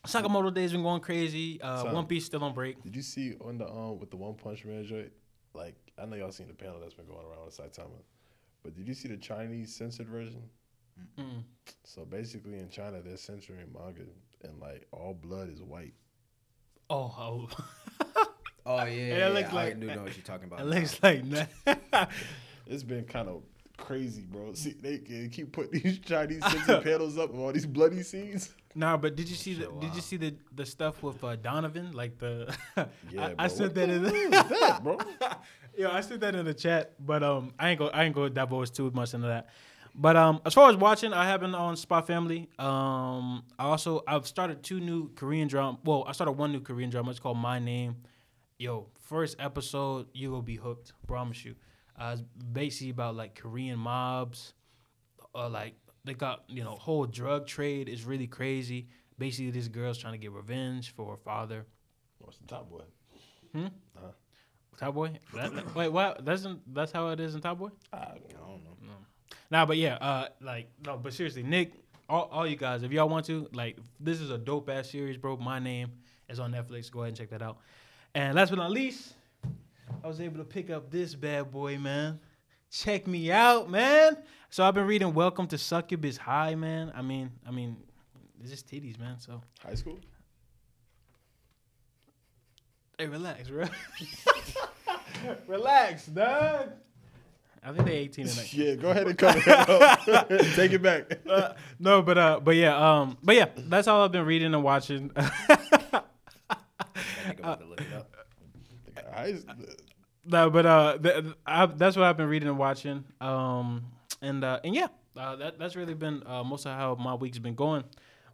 [0.06, 1.60] Sakamoto Day's been going crazy.
[1.60, 1.94] Uh, Son.
[1.94, 2.80] One Piece still on break.
[2.82, 5.10] Did you see on the um with the One Punch Man joint?
[5.52, 8.02] Like I know y'all seen the panel that's been going around with Saitama,
[8.62, 10.42] but did you see the Chinese censored version?
[11.18, 11.42] Mm.
[11.82, 14.02] So basically, in China, they're censoring manga,
[14.42, 15.94] and like all blood is white.
[16.90, 17.48] Oh, oh.
[18.66, 20.60] Oh yeah, it yeah, looks I like- do know what you're talking about.
[20.60, 20.70] it now.
[20.80, 22.10] looks like that.
[22.66, 23.42] It's been kind of
[23.76, 24.54] crazy, bro.
[24.54, 28.54] See, they, they keep putting these Chinese Simpson panels up of all these bloody scenes.
[28.74, 31.92] Nah, but did you see the did you see the the stuff with uh, Donovan?
[31.92, 32.56] Like the
[33.10, 33.34] Yeah, I, bro.
[33.38, 34.98] I sent What that the in the is that, bro.
[35.76, 38.30] Yo, I sent that in the chat, but um, I ain't go, I ain't go
[38.30, 39.48] divulge too much into that.
[39.94, 42.48] But um, as far as watching, I have been on Spy Family.
[42.58, 45.78] Um, I also I've started two new Korean drama.
[45.84, 47.10] Well, I started one new Korean drama.
[47.10, 47.96] It's called My Name.
[48.58, 50.92] Yo, first episode, you will be hooked.
[51.06, 51.54] Promise you.
[51.96, 54.54] Uh, it's basically about like Korean mobs.
[55.34, 58.88] Uh, like they got you know whole drug trade is really crazy.
[59.16, 61.66] Basically, this girl's trying to get revenge for her father.
[62.18, 62.82] What's the top boy?
[63.54, 63.66] Hmm.
[64.76, 65.12] Top Boy.
[65.34, 66.24] That, that- wait, what?
[66.24, 67.68] That's in, that's how it is in Top Boy.
[67.92, 68.73] I don't know.
[69.54, 71.74] Nah, but yeah, uh, like no, but seriously, Nick,
[72.08, 75.16] all, all you guys, if y'all want to, like, this is a dope ass series,
[75.16, 75.36] bro.
[75.36, 75.92] My name
[76.28, 76.90] is on Netflix.
[76.90, 77.58] Go ahead and check that out.
[78.16, 79.12] And last but not least,
[80.02, 82.18] I was able to pick up this bad boy, man.
[82.68, 84.16] Check me out, man.
[84.50, 86.90] So I've been reading Welcome to Succubus High, man.
[86.92, 87.76] I mean, I mean,
[88.40, 89.20] it's just titties, man.
[89.20, 90.00] So High school?
[92.98, 93.66] hey, relax, bro.
[95.46, 96.72] relax, dog.
[97.64, 98.60] I think they're 18 and 19.
[98.66, 100.28] Yeah, go ahead and cut it up.
[100.54, 101.20] Take it back.
[101.28, 104.62] Uh, no, but uh, but yeah, um, but yeah, that's all I've been reading and
[104.62, 105.10] watching.
[105.16, 106.02] I
[107.26, 108.10] think I'm about to look it up.
[110.26, 113.04] No, but uh, th- I, that's what I've been reading and watching.
[113.20, 113.86] Um,
[114.22, 117.38] and uh, and yeah, uh, that that's really been uh, most of how my week's
[117.38, 117.84] been going.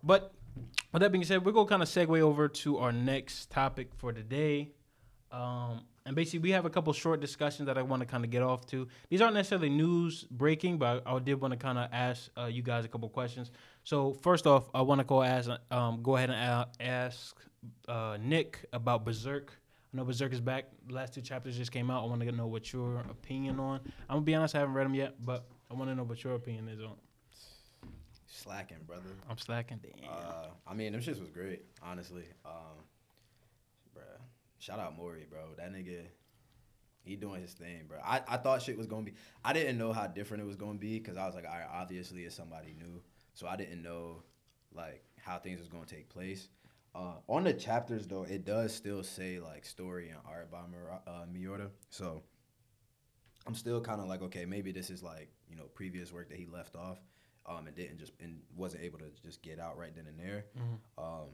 [0.03, 0.33] But
[0.93, 4.13] with that being said, we're gonna kind of segue over to our next topic for
[4.13, 4.73] today.
[5.33, 8.31] Um, and basically, we have a couple short discussions that I want to kind of
[8.33, 8.89] get off to.
[9.11, 12.47] These aren't necessarily news breaking, but I, I did want to kind of ask uh,
[12.47, 13.53] you guys a couple questions.
[13.85, 17.41] So first off, I want to go ask, um, go ahead and a- ask
[17.87, 19.53] uh, Nick about Berserk.
[19.95, 20.65] I know Berserk is back.
[20.89, 22.03] The last two chapters just came out.
[22.03, 23.79] I want to know what your opinion on.
[24.09, 26.25] I'm gonna be honest, I haven't read them yet, but I want to know what
[26.25, 26.97] your opinion is on.
[28.27, 29.11] Slacking, brother.
[29.29, 29.79] I'm slacking.
[29.81, 30.11] Damn.
[30.11, 32.25] Uh, I mean, them shits was great, honestly.
[32.45, 32.90] Um, bruh,
[34.61, 35.41] shout out Mori, bro.
[35.57, 36.03] That nigga,
[37.03, 37.99] he doing his thing, bro.
[38.05, 39.15] I, I thought shit was gonna be.
[39.45, 41.67] I didn't know how different it was gonna be because I was like, all right,
[41.73, 43.03] obviously it's somebody new,
[43.35, 44.23] so I didn't know
[44.73, 46.49] like how things was gonna take place.
[46.95, 51.03] Uh, on the chapters though, it does still say like story and art by Mura-
[51.07, 52.23] uh, Miura, so
[53.47, 56.39] I'm still kind of like, okay, maybe this is like you know previous work that
[56.39, 56.99] he left off,
[57.47, 60.45] um, and didn't just and wasn't able to just get out right then and there.
[60.99, 61.29] Um,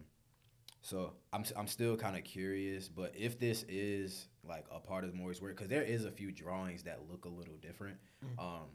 [0.87, 5.13] so I'm I'm still kind of curious, but if this is like a part of
[5.15, 7.97] Mori's work, because there is a few drawings that look a little different,
[8.39, 8.69] um,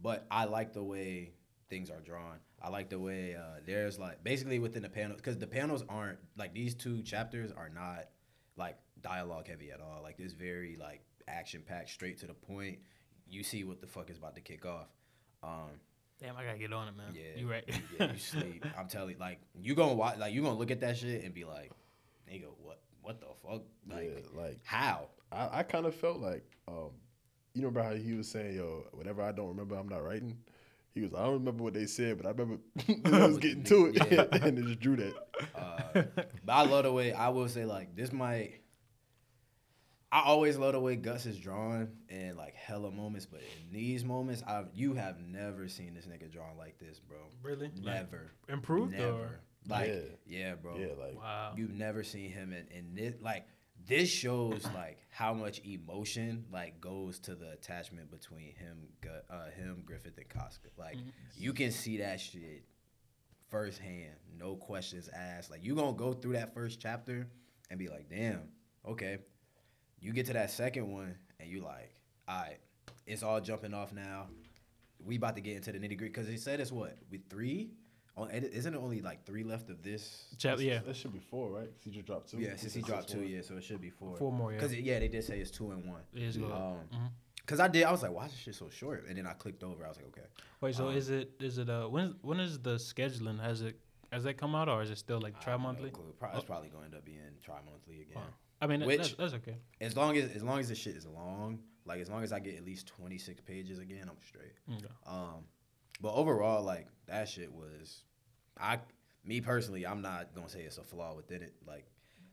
[0.00, 1.32] but I like the way
[1.68, 2.38] things are drawn.
[2.62, 6.20] I like the way uh, there's like basically within the panels, because the panels aren't
[6.36, 8.10] like these two chapters are not
[8.56, 10.04] like dialogue heavy at all.
[10.04, 12.78] Like it's very like action packed, straight to the point.
[13.28, 14.86] You see what the fuck is about to kick off.
[15.42, 15.80] Um,
[16.20, 17.14] Damn, I gotta get on it, man.
[17.14, 17.64] yeah, you right.
[17.98, 18.64] yeah, you sleep.
[18.78, 21.34] I'm telling you, like you gonna watch, like you gonna look at that shit and
[21.34, 21.70] be like,
[22.30, 25.08] nigga, what, what the fuck, like, yeah, like how?
[25.30, 26.90] I, I kind of felt like, um,
[27.54, 30.36] you remember how he was saying, "Yo, whatever I don't remember, I'm not writing."
[30.94, 32.58] He was, I don't remember what they said, but I remember
[33.22, 34.24] I was getting to it, Yeah.
[34.32, 35.14] and it just drew that.
[35.54, 36.02] Uh,
[36.44, 38.60] but I love the way I will say like this might.
[40.12, 44.04] I always love the way Guts is drawn in like hella moments, but in these
[44.04, 47.18] moments, I've you have never seen this nigga drawn like this, bro.
[47.42, 47.70] Really?
[47.82, 48.32] Like, Never.
[48.48, 49.10] improved Never.
[49.10, 49.40] or?
[49.68, 50.00] Like Yeah.
[50.26, 50.76] yeah, bro.
[50.78, 51.54] Yeah, like Wow.
[51.56, 53.46] You've never seen him in, in this like
[53.84, 58.88] this shows like how much emotion like goes to the attachment between him
[59.28, 60.68] uh him Griffith and Casca.
[60.78, 60.98] Like
[61.36, 62.64] you can see that shit
[63.48, 65.50] firsthand, no questions asked.
[65.50, 67.26] Like you gonna go through that first chapter
[67.70, 68.48] and be like, damn,
[68.86, 69.18] okay.
[70.06, 71.90] You get to that second one and you like,
[72.28, 72.58] all right,
[73.08, 74.28] it's all jumping off now.
[75.04, 77.70] We about to get into the nitty gritty because he said it's what with three.
[78.16, 80.26] On, isn't it only like three left of this?
[80.38, 81.64] Chap- yeah, that should be four, right?
[81.66, 82.38] 'Cause he just dropped two.
[82.38, 83.26] Yeah, since he said dropped two, more.
[83.26, 84.16] yeah, so it should be four.
[84.16, 84.52] four more.
[84.52, 86.02] Yeah, Cause yeah, they did say it's two and one.
[86.14, 86.52] it is good.
[86.52, 87.10] Um, Mhm.
[87.46, 89.06] Cause I did, I was like, why is this shit so short?
[89.08, 90.26] And then I clicked over, I was like, okay.
[90.60, 93.40] Wait, so um, is it is it uh when when is the scheduling?
[93.40, 93.76] Has it
[94.12, 95.90] has that come out or is it still like tri have no monthly?
[95.90, 96.14] clue.
[96.18, 98.14] Pro- It's probably going to end up being tri monthly again.
[98.16, 98.22] Wow.
[98.60, 99.56] I mean, Which- that's, that's okay.
[99.80, 102.40] As long as as long as the shit is long, like as long as I
[102.40, 104.54] get at least twenty six pages again, I'm straight.
[104.72, 104.92] Okay.
[105.06, 105.44] Um,
[106.00, 108.04] but overall, like that shit was,
[108.58, 108.80] I
[109.24, 111.54] me personally, I'm not gonna say it's a flaw within it.
[111.66, 111.86] Like,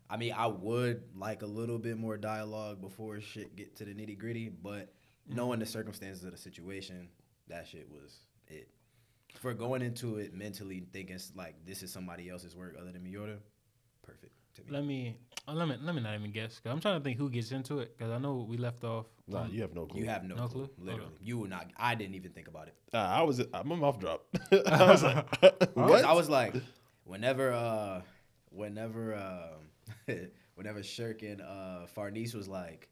[0.09, 3.93] I mean, I would like a little bit more dialogue before shit get to the
[3.93, 4.93] nitty gritty, but
[5.27, 7.09] knowing the circumstances of the situation,
[7.47, 8.69] that shit was it.
[9.39, 13.37] For going into it mentally thinking like this is somebody else's work other than Miura,
[14.03, 14.67] perfect to me.
[14.71, 16.59] Let me Uh, let me let me not even guess.
[16.59, 17.97] Cause I'm trying to think who gets into it.
[17.99, 19.07] Cause I know we left off.
[19.27, 19.99] Nah, um, you have no clue.
[20.01, 20.67] You have no, No clue.
[20.67, 20.85] clue?
[20.85, 21.23] Literally, Okay.
[21.29, 21.71] you would not.
[21.77, 22.75] I didn't even think about it.
[22.93, 24.37] Nah, I was uh, my mouth dropped.
[24.67, 25.25] I was like,
[25.75, 26.05] what?
[26.05, 26.55] I was like,
[27.03, 28.01] whenever, uh,
[28.51, 30.13] whenever, uh,
[30.55, 32.87] whenever Schierke and uh, Farnese was like,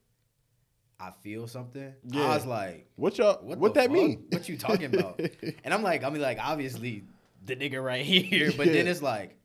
[1.00, 1.94] I feel something.
[2.06, 2.24] Yeah.
[2.26, 3.40] I was like, what y'all?
[3.44, 3.92] what, What, that fuck?
[3.92, 4.26] mean?
[4.30, 5.20] What you talking about?
[5.64, 7.04] and I'm like, I mean, like, obviously
[7.46, 9.36] the nigga right here, but then it's like,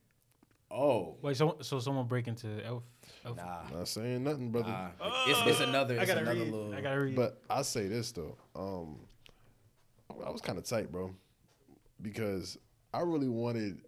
[0.70, 2.82] oh, Wait, so so someone break into Elf?
[3.24, 3.36] Elf?
[3.36, 4.68] nah, Not saying nothing, brother.
[4.70, 4.88] nah.
[5.26, 6.52] It's, it's another, I gotta another read.
[6.52, 6.74] little.
[6.74, 7.16] I gotta read.
[7.16, 8.98] But I say this though, um,
[10.24, 11.14] I was kind of tight, bro,
[12.02, 12.58] because
[12.92, 13.80] I really wanted.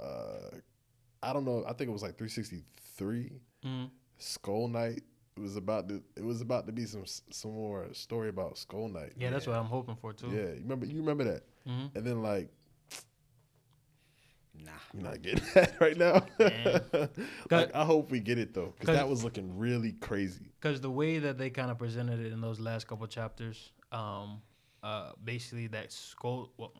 [0.00, 0.56] Uh,
[1.22, 1.64] I don't know.
[1.66, 3.32] I think it was like 363
[3.64, 3.90] Mhm.
[4.18, 5.02] Skull Knight.
[5.36, 6.02] It was about to.
[6.16, 9.12] It was about to be some some more story about Skull Knight.
[9.16, 10.28] yeah, that's what I'm hoping for too.
[10.28, 10.86] Yeah, you remember?
[10.86, 11.42] You remember that?
[11.66, 11.94] Mhm.
[11.96, 12.50] And then like
[14.64, 14.70] nah.
[14.92, 16.26] you're not getting that right now.
[17.50, 20.50] Like, I hope we get it though, because that was looking really crazy.
[20.60, 24.42] because the way that they kind of presented it in those last couple chapters, um,
[24.82, 26.52] uh, basically that skull.
[26.56, 26.72] Well,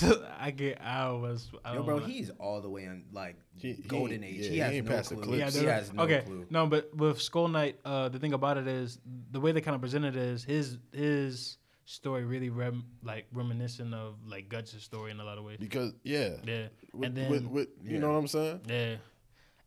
[0.40, 0.80] I get.
[0.80, 1.50] I was.
[1.64, 4.40] I Yo, bro, wanna- he's all the way in like He- he golden ain't- age.
[4.40, 5.24] yeah, he he has ain't no past the clue.
[5.36, 5.54] clips.
[5.54, 6.22] he has no okay.
[6.24, 6.46] clue.
[6.48, 8.98] No, but with Skull Knight, uh, the thing about it is
[9.30, 13.94] the way they kind of presented it is his his story really rem, like reminiscent
[13.94, 15.58] of like Guts' story in a lot of ways.
[15.60, 17.98] Because yeah, Yeah, with, and then with, with you Yeah.
[18.00, 18.60] know what I'm saying?
[18.68, 18.96] yeah,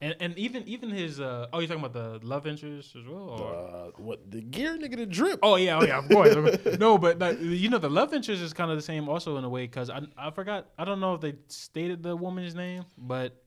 [0.01, 3.29] and and even even his uh oh you're talking about the love interest as well
[3.29, 5.39] or Uh, what the gear nigga the drip?
[5.41, 6.35] oh yeah oh yeah of course
[6.79, 9.43] no but like, you know the love interest is kind of the same also in
[9.45, 12.85] a way because I I forgot I don't know if they stated the woman's name
[12.97, 13.41] but.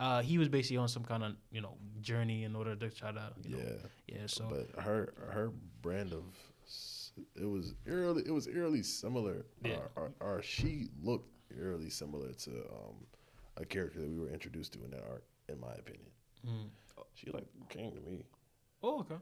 [0.00, 3.12] Uh, he was basically on some kind of you know journey in order to try
[3.12, 6.24] to you know, yeah, yeah so but her her brand of
[7.36, 9.44] it was eerily it was eerily similar.
[9.64, 9.76] Yeah.
[9.96, 13.06] Or, or, or she looked eerily similar to um,
[13.56, 16.10] a character that we were introduced to in that arc, in my opinion.
[16.46, 16.68] mm.
[17.14, 18.24] She like came to me.
[18.82, 19.16] Oh, okay.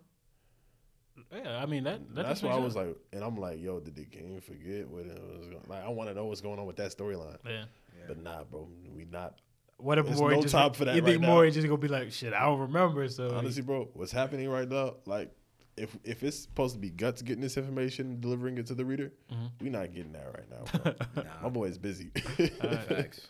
[1.30, 2.00] Yeah, I mean that.
[2.14, 4.88] that That's does why I was like, and I'm like, yo, did the game forget
[4.88, 5.62] what it was going?
[5.68, 7.36] Like, I want to know what's going on with that storyline.
[7.44, 7.64] yeah.
[8.08, 9.34] But nah, bro, we not.
[9.76, 11.34] What if There's Mori no just time for that You think right now.
[11.34, 12.32] Mori just gonna be like, shit?
[12.32, 13.06] I don't remember.
[13.08, 14.94] So Honestly, bro, what's happening right now?
[15.06, 15.32] Like,
[15.76, 18.84] if if it's supposed to be guts getting this information and delivering it to the
[18.84, 19.50] reader, Mhm.
[19.60, 20.64] we not getting that right now.
[21.14, 21.24] Bro.
[21.24, 22.10] My Nah, boy's busy.
[22.60, 23.28] facts.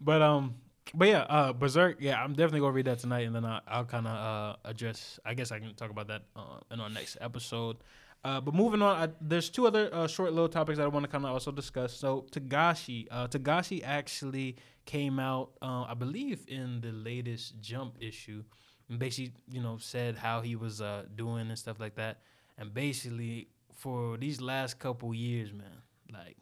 [0.00, 0.54] But um,
[0.94, 1.96] but yeah, uh, Berserk.
[2.00, 5.18] Yeah, I'm definitely gonna read that tonight, and then I, I'll kind of uh address.
[5.24, 7.76] I guess I can talk about that uh, in our next episode.
[8.24, 11.04] Uh, but moving on, I, there's two other uh, short little topics that I want
[11.04, 11.92] to kind of also discuss.
[11.94, 18.42] So Togashi, uh, Togashi actually came out, uh, I believe, in the latest Jump issue,
[18.88, 22.18] and basically, you know, said how he was uh, doing and stuff like that.
[22.56, 26.36] And basically, for these last couple years, man, like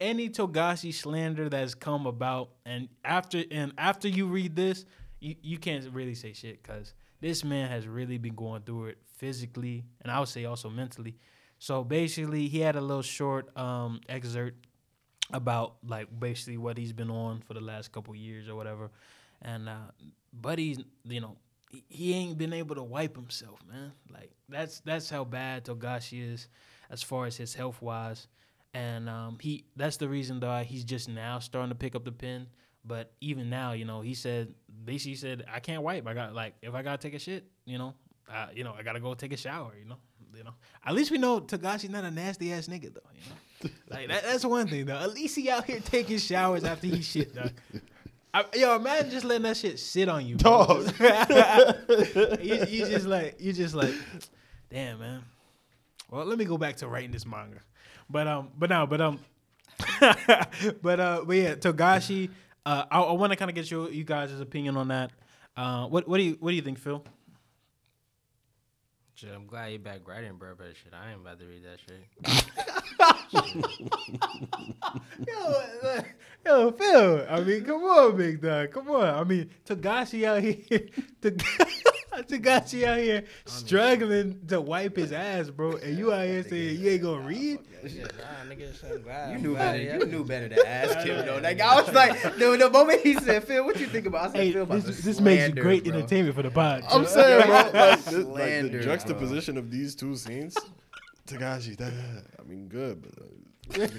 [0.00, 4.84] any Togashi slander that's come about, and after and after you read this,
[5.20, 8.98] you, you can't really say shit because this man has really been going through it
[9.16, 11.16] physically, and I would say also mentally.
[11.58, 14.66] So basically, he had a little short um, excerpt
[15.32, 18.90] about like basically what he's been on for the last couple years or whatever,
[19.42, 19.90] and uh,
[20.32, 21.36] Buddy's you know
[21.88, 23.92] he- ain't been able to wipe himself, man.
[24.12, 26.48] Like that's that's how bad Togashi is
[26.90, 28.28] as far as his health wise
[28.74, 32.12] and um, he that's the reason why he's just now starting to pick up the
[32.12, 32.46] pen.
[32.84, 36.06] But even now, you know, he said basically said I can't wipe.
[36.06, 37.94] I got like if I gotta take a shit, you know,
[38.32, 39.72] uh, you know, I gotta go take a shower.
[39.78, 39.96] You know,
[40.34, 40.54] you know.
[40.84, 43.10] At least we know Togashi's not a nasty ass nigga though.
[43.14, 44.96] You know, like that, that's one thing though.
[44.96, 47.34] At least he out here taking showers after he shit.
[47.34, 47.52] Dog.
[48.34, 50.66] I, yo, imagine just letting that shit sit on you, bro.
[50.66, 50.94] Dog.
[52.42, 53.94] you, you just like you just like,
[54.70, 55.22] damn man.
[56.10, 57.60] Well, let me go back to writing this manga,
[58.08, 59.18] but um, but no, but um,
[60.00, 62.30] but uh, but yeah, Togashi.
[62.66, 65.10] Uh, I, I want to kind of get your you guys' opinion on that.
[65.56, 67.02] Uh, what what do you what do you think, Phil?
[69.14, 70.54] Shit, I'm glad you back writing, bro.
[70.56, 72.06] But shit, I ain't about to read that shit.
[75.28, 76.04] Yo,
[76.46, 77.26] yo, Phil.
[77.28, 78.70] I mean, come on, big dog.
[78.70, 79.14] Come on.
[79.14, 80.56] I mean, Togashi out here,
[81.22, 81.42] Tog-
[82.26, 86.90] Togashi out here struggling to wipe his ass, bro, and you out here saying you
[86.90, 87.60] ain't gonna read.
[87.84, 89.32] Nigga, shit, I'm.
[89.32, 89.78] You knew better.
[89.78, 91.38] he You knew better to ask him though.
[91.38, 94.32] Like I was like, the, the moment he said, "Phil, what you think about?" I
[94.32, 95.94] said, Hey, "Phil, about this, to this makes slander, great bro.
[95.94, 96.82] entertainment for the pod.
[96.90, 98.82] I'm saying, bro, like, this, like Slander, the bro.
[98.82, 100.56] juxtaposition of these two scenes.
[101.28, 101.92] Togashi, that,
[102.40, 103.28] I mean, good, but uh,
[103.68, 103.90] That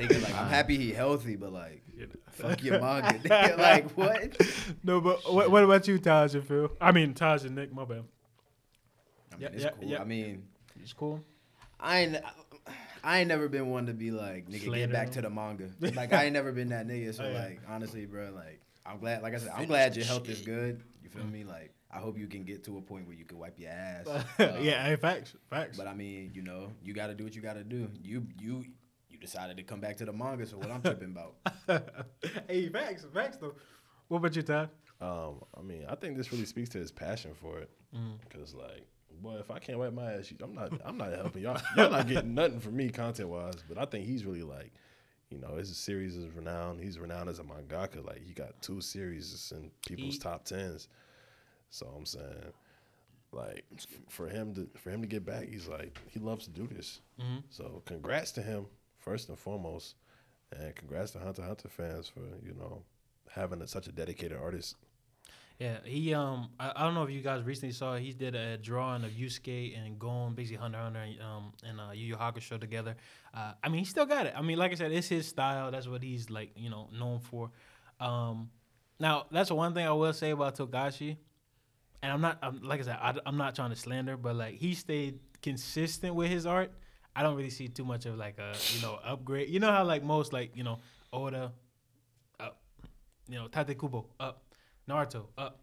[0.00, 1.82] nigga, like, I'm happy he healthy, but like,
[2.32, 3.18] fuck your manga.
[3.28, 4.36] Nigga, like what?
[4.82, 6.70] No, but what, what about you, Taj and Phil?
[6.80, 7.72] I mean, Taj and Nick.
[7.72, 8.04] My bad.
[9.32, 9.88] I mean, Yeah, it's yeah, cool.
[9.88, 10.00] yeah.
[10.00, 10.42] I mean,
[10.80, 11.24] It's cool.
[11.80, 12.16] I ain't.
[13.04, 15.12] I ain't never been one to be like, nigga, Slander get back him.
[15.14, 15.68] to the manga.
[15.94, 17.14] Like, I ain't never been that nigga.
[17.14, 17.38] So, Oh, yeah.
[17.44, 19.22] like, honestly, bro, like, I'm glad.
[19.22, 20.82] Like I said, I'm glad your health is good.
[21.02, 21.44] You feel me?
[21.44, 24.06] Like I hope you can get to a point where you can wipe your ass.
[24.38, 25.78] yeah, hey, facts, facts.
[25.78, 27.88] But I mean, you know, you got to do what you got to do.
[28.02, 28.64] You you
[29.18, 31.34] you decided to come back to the manga, so what I'm tripping about?
[32.48, 33.54] hey, facts, facts though.
[34.08, 34.70] What about you, Todd?
[35.00, 37.70] Um, I mean, I think this really speaks to his passion for it.
[38.30, 38.86] Cause like,
[39.20, 40.72] boy, if I can't wipe my ass, I'm not.
[40.84, 41.60] I'm not helping y'all.
[41.76, 43.54] Y'all not getting nothing from me content wise.
[43.68, 44.72] But I think he's really like,
[45.30, 46.80] you know, his series is renowned.
[46.80, 48.04] He's renowned as a mangaka.
[48.06, 50.88] Like he got two series in people's He- top tens.
[51.70, 52.52] So I'm saying,
[53.32, 53.64] like,
[54.08, 57.00] for him to for him to get back, he's like he loves to do this.
[57.20, 57.38] Mm-hmm.
[57.50, 58.66] So congrats to him
[58.98, 59.96] first and foremost,
[60.52, 62.82] and congrats to Hunter Hunter fans for you know
[63.30, 64.76] having a, such a dedicated artist.
[65.58, 68.58] Yeah, he um I, I don't know if you guys recently saw he did a
[68.58, 72.60] drawing of Yusuke and Gon, basically Hunter Hunter and, um and uh Yu Yu Hakusho
[72.60, 72.96] together.
[73.34, 74.34] Uh, I mean he still got it.
[74.36, 75.72] I mean like I said, it's his style.
[75.72, 77.50] That's what he's like you know known for.
[77.98, 78.50] Um,
[79.00, 81.16] now that's one thing I will say about Togashi,
[82.02, 84.54] and I'm not I'm, like I said I, I'm not trying to slander, but like
[84.54, 86.70] he stayed consistent with his art.
[87.18, 89.48] I don't really see too much of like a you know upgrade.
[89.48, 90.78] You know how like most like you know
[91.12, 91.50] Oda
[92.38, 92.60] up,
[93.28, 94.44] you know Tite Kubo up.
[94.88, 95.60] Naruto up.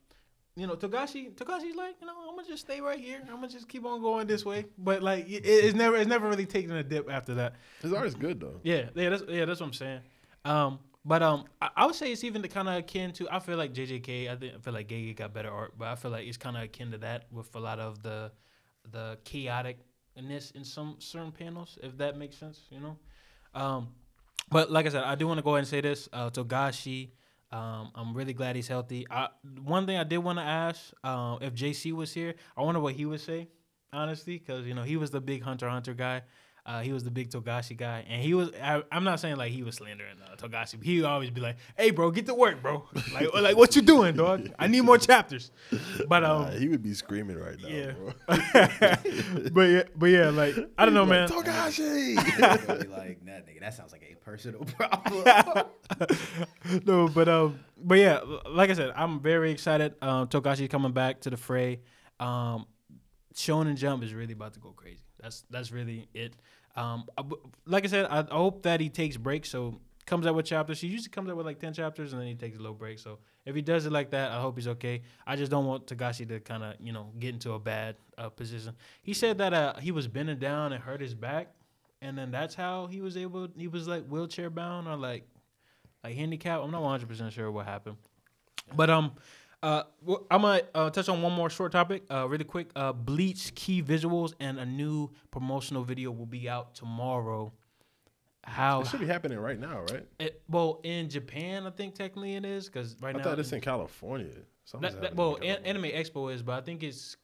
[0.58, 3.22] You know, Togashi, Togashi's like, you know, I'm gonna just stay right here.
[3.30, 4.66] I'm gonna just keep on going this way.
[4.78, 7.56] But like, it, it's never, it's never really taken a dip after that.
[7.82, 8.60] His art is good though.
[8.64, 10.02] Yeah, yeah, that's yeah, that's what I'm saying.
[10.44, 13.28] Um, but um, I, I would say it's even kind of akin to.
[13.30, 14.30] I feel like JJK.
[14.30, 16.58] I think I feel like Gege got better art, but I feel like it's kind
[16.58, 18.32] of akin to that with a lot of the
[18.92, 19.76] the chaoticness
[20.16, 22.62] in this in some certain panels, if that makes sense.
[22.70, 22.98] You know.
[23.54, 23.90] Um,
[24.50, 26.10] but like I said, I do want to go ahead and say this.
[26.12, 27.10] Uh, Togashi.
[27.52, 29.06] Um, I'm really glad he's healthy.
[29.10, 29.30] I,
[29.64, 32.96] one thing I did want to ask, uh, if JC was here, I wonder what
[32.96, 33.48] he would say,
[33.94, 36.24] honestly, because you know he was the big Hunter Hunter guy.
[36.66, 38.50] Uh, he was the big Togashi guy, and he was.
[38.60, 40.78] I, I'm not saying like he was slandering uh, Togashi.
[40.78, 42.88] But he would always be like, "Hey, bro, get to work, bro.
[43.14, 44.50] like, like what you doing, dog?
[44.58, 45.52] I need more chapters."
[46.08, 47.68] But um, Nah, he would be screaming right now.
[47.68, 47.92] yeah.
[47.92, 48.14] bro.
[49.52, 51.28] but yeah, but yeah, like I don't know, man.
[51.30, 52.16] Togashi.
[52.16, 53.60] Be like that nigga.
[53.60, 55.68] That sounds like a personal problem.
[56.86, 59.94] no, but um, but yeah, like I said, I'm very excited.
[60.02, 61.82] Um, Togashi coming back to the fray.
[62.20, 62.66] Um,
[63.36, 65.05] Shonen Jump is really about to go crazy.
[65.26, 66.36] That's that's really it.
[66.76, 67.24] Um, I
[67.66, 69.50] like I said, I, I hope that he takes breaks.
[69.50, 70.80] So comes out with chapters.
[70.80, 73.00] He usually comes out with like ten chapters, and then he takes a little break.
[73.00, 75.02] So if he does it like that, I hope he's okay.
[75.26, 78.30] I just don't want Togashi to kind of you know get into a bad uh,
[78.30, 78.76] position.
[79.02, 81.48] He said that uh, he was bending down and hurt his back,
[82.04, 83.48] and then that's how he was able.
[83.58, 85.28] He was like wheelchair bound or like
[86.04, 86.62] like handicap.
[86.62, 87.98] I'm not 100 percent sure what happened,
[88.76, 89.14] but um,
[89.66, 89.84] uh,
[90.30, 92.70] I'm gonna uh, touch on one more short topic, uh, really quick.
[92.76, 97.52] Uh, Bleach key visuals and a new promotional video will be out tomorrow.
[98.44, 98.82] How?
[98.82, 100.06] It should be happening right now, right?
[100.20, 103.24] It, well, in Japan, I think technically it is because right I now.
[103.24, 104.30] thought it's in California.
[104.80, 105.92] That, that, well, in an, California.
[105.92, 107.18] Anime Expo is, but I think it's,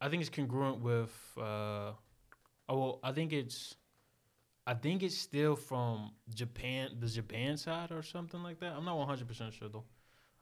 [0.00, 1.10] I think it's congruent with.
[1.36, 1.94] Uh,
[2.68, 3.74] oh, well, I think it's,
[4.68, 8.74] I think it's still from Japan, the Japan side or something like that.
[8.76, 9.84] I'm not 100 percent sure though.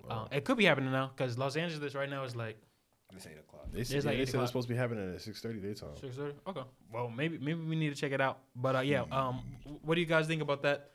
[0.08, 2.56] Uh, it could be happening now because Los Angeles right now is like
[3.14, 3.66] It's eight o'clock.
[3.72, 4.42] They said, It's yeah, like they eight said o'clock.
[4.44, 5.96] it's supposed to be happening at six thirty daytime.
[6.00, 6.34] six thirty.
[6.46, 8.38] Okay, well maybe maybe we need to check it out.
[8.54, 9.42] But uh, yeah, um,
[9.82, 10.90] what do you guys think about that?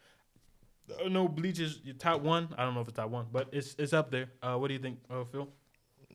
[1.04, 2.50] Uh, no, Bleach is your top one.
[2.58, 4.30] I don't know if it's top one, but it's it's up there.
[4.42, 5.48] Uh, what do you think, uh, Phil?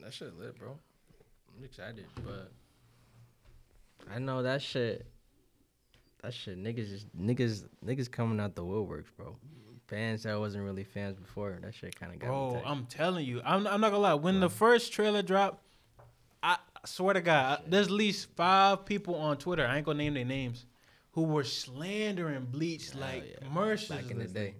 [0.01, 0.77] That shit lit, bro.
[1.57, 2.51] I'm excited, but
[4.13, 5.05] I know that shit.
[6.23, 9.35] That shit, niggas just niggas niggas coming out the woodworks, bro.
[9.87, 11.57] Fans that wasn't really fans before.
[11.61, 12.59] That shit kind of got me.
[12.59, 12.61] Bro.
[12.65, 14.13] I'm telling you, I'm, I'm not gonna lie.
[14.15, 15.63] When the first trailer dropped,
[16.43, 19.65] I swear to God, there's at least five people on Twitter.
[19.65, 20.65] I ain't gonna name their names,
[21.11, 23.47] who were slandering Bleach like yeah.
[23.49, 24.03] mercilessly.
[24.03, 24.55] back in the day.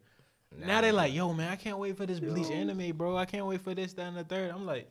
[0.57, 3.17] Now they like, yo, man, I can't wait for this Bleach anime, bro.
[3.17, 4.51] I can't wait for this, that, and the third.
[4.51, 4.89] I'm like,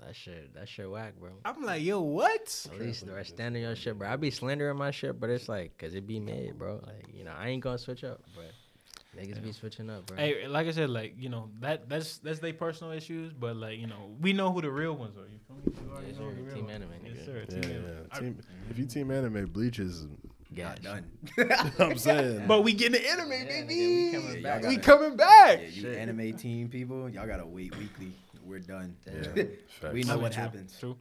[0.00, 1.30] that shit, that shit whack, bro.
[1.44, 2.66] I'm like, yo, what?
[2.72, 4.08] At least the stand on your shit, bro.
[4.08, 6.80] I be slandering my shit, but it's like, cause it be made, bro.
[6.86, 8.52] Like, you know, I ain't gonna switch up, but
[9.16, 10.16] niggas be switching up, bro.
[10.16, 13.78] Hey, like I said, like you know that that's that's their personal issues, but like
[13.78, 15.22] you know we know who the real ones are.
[15.22, 15.62] You feel me?
[15.86, 16.34] You already Yes, know sir.
[16.34, 16.74] the real Team ones.
[16.74, 17.24] anime, Yes, nigga.
[17.26, 17.44] sir.
[17.48, 17.76] Yeah, Team yeah.
[17.76, 18.06] anime.
[18.12, 18.38] I- Team,
[18.70, 20.06] if you team anime, Bleach is.
[20.54, 20.76] Gosh.
[20.82, 21.04] Not done.
[21.78, 22.44] I'm saying.
[22.46, 23.74] But we getting the anime, Yeah, nigga, baby.
[24.04, 24.62] we coming Yeah, back.
[24.62, 25.58] y'all We coming back.
[25.60, 25.96] Yeah, you Shit.
[25.96, 28.12] anime team people, y'all gotta wait weekly.
[28.44, 28.94] We're done.
[29.06, 29.44] Yeah,
[29.94, 30.76] we know what true, happens.
[30.78, 30.98] True.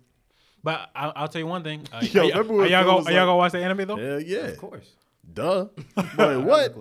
[0.63, 1.85] But I, I'll tell you one thing.
[1.91, 3.97] Uh, Yo, are, are y'all go, was are y'all gonna watch the anime though?
[3.97, 4.37] Hell yeah.
[4.45, 4.89] Of course.
[5.33, 5.65] Duh.
[6.15, 6.73] Boy, What?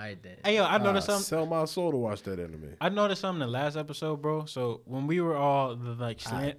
[0.00, 0.08] What?
[0.08, 0.38] Like, I did.
[0.44, 1.24] Hey yo, I noticed Ah, something.
[1.24, 2.74] Sell my soul to watch that anime.
[2.80, 4.44] I noticed something in the last episode, bro.
[4.46, 6.56] So when we were all the, like slan-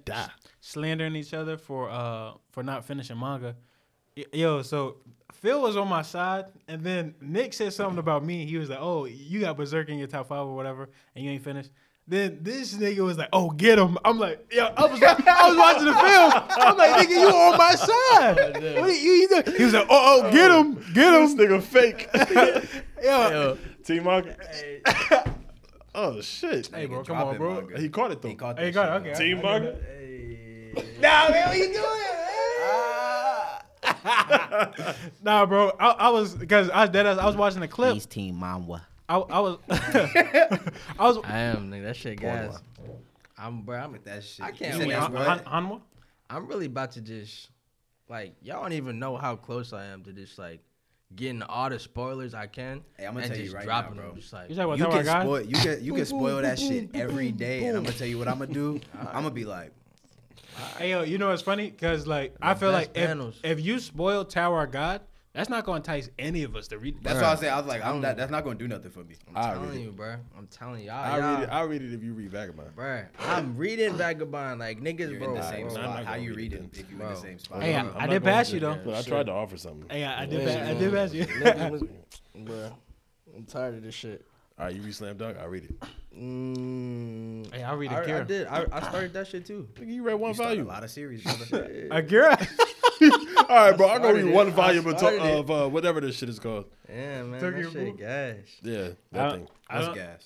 [0.60, 3.56] slandering each other for uh for not finishing manga,
[4.32, 4.96] yo, so
[5.32, 8.44] Phil was on my side, and then Nick said something about me.
[8.46, 11.30] He was like, "Oh, you got Berserk in your top five or whatever, and you
[11.30, 11.70] ain't finished."
[12.08, 15.56] Then this nigga was like, "Oh, get him!" I'm like, "Yo, I was, I was
[15.56, 16.32] watching the film.
[16.50, 18.54] I'm like, nigga, you on my side?
[18.80, 21.38] What are you, you doing?" He was like, "Oh, oh, get him, get This him."
[21.38, 22.08] nigga fake.
[23.02, 24.26] Yo, T Monk.
[25.94, 26.68] Oh shit.
[26.74, 27.54] hey, bro, come on, bro.
[27.60, 27.78] manga.
[27.80, 28.28] He caught it though.
[28.28, 29.10] He caught Hey, that got shit, it.
[29.10, 29.12] Okay.
[29.12, 29.18] though.
[29.40, 29.76] Team I- I Monk.
[29.82, 30.88] Hey.
[31.00, 32.00] Nah, man, what you doing?
[35.22, 35.72] nah, bro.
[35.78, 37.06] I, I was because I was dead.
[37.06, 37.94] ass- I was watching the clip.
[37.94, 38.86] He's Team Mamba.
[39.12, 40.60] I, I was, I
[40.98, 41.18] was.
[41.24, 41.84] I am nigga.
[41.84, 42.58] That shit, guys.
[43.36, 43.76] I'm bro.
[43.78, 44.44] I'm With that shit.
[44.44, 44.94] I can't said wait.
[44.94, 45.44] that's Han- what?
[45.46, 45.80] Han-
[46.30, 47.50] I'm really about to just
[48.08, 50.60] like y'all don't even know how close I am to just like
[51.14, 54.02] getting all the spoilers I can Hey, I'ma and tell you just right dropping now,
[54.02, 54.10] bro.
[54.12, 54.20] them.
[54.20, 56.58] Just like You talking about You Tower can spoil you can you can spoil that
[56.58, 58.80] shit every day, and I'm gonna tell you what I'm gonna do.
[58.98, 59.72] I'm gonna be like,
[60.78, 61.70] Hey yo, you know what's funny?
[61.70, 63.38] Cause like I feel like if, panels.
[63.44, 65.02] if you spoil Tower of God,
[65.34, 67.02] that's not gonna entice any of us to read.
[67.02, 67.22] that's Bruh.
[67.22, 67.48] what I said.
[67.52, 69.14] I was like, I'm that, that's not gonna do nothing for me.
[69.28, 69.82] I'm I telling read it.
[69.84, 70.16] you, bro.
[70.36, 70.94] I'm telling y'all.
[70.96, 71.48] I y'all, read it.
[71.52, 72.74] I read it if you read Vagabond.
[72.76, 73.02] bro.
[73.18, 75.28] I'm reading Vagabond like niggas, You're bro.
[75.30, 75.76] in the same bro.
[75.76, 76.04] I'm not spot.
[76.06, 77.08] How you read read it it if you in Bro.
[77.10, 77.62] the same spot?
[77.62, 78.78] Hey, I- I'm I not did going pass to- you, though.
[78.84, 79.88] But I tried to offer something.
[79.88, 80.42] Hey, I, I did.
[80.46, 81.24] Yeah, Ba- I did pass you.
[81.26, 81.82] Niggas was-
[82.36, 82.72] Bruh,
[83.36, 84.26] I'm tired of this shit.
[84.58, 85.38] All right, you read Slam Dunk.
[85.38, 85.80] I read it.
[86.16, 88.24] Mm, Hey, I read I, I Akira.
[88.26, 88.46] did.
[88.48, 89.66] I, I started that shit too.
[89.76, 90.66] Nigga, you read one You started a volume.
[90.68, 91.88] lot of series, brother.
[91.90, 92.36] Akira.
[93.36, 93.88] All right, bro.
[93.88, 96.38] I'm gonna started read one I volume of, started of uh, whatever this shit is
[96.38, 96.66] called.
[96.88, 98.36] Yeah, man, Tokyo that shit gas.
[98.62, 99.48] Yeah, that I, thing.
[99.68, 100.24] I What's gas?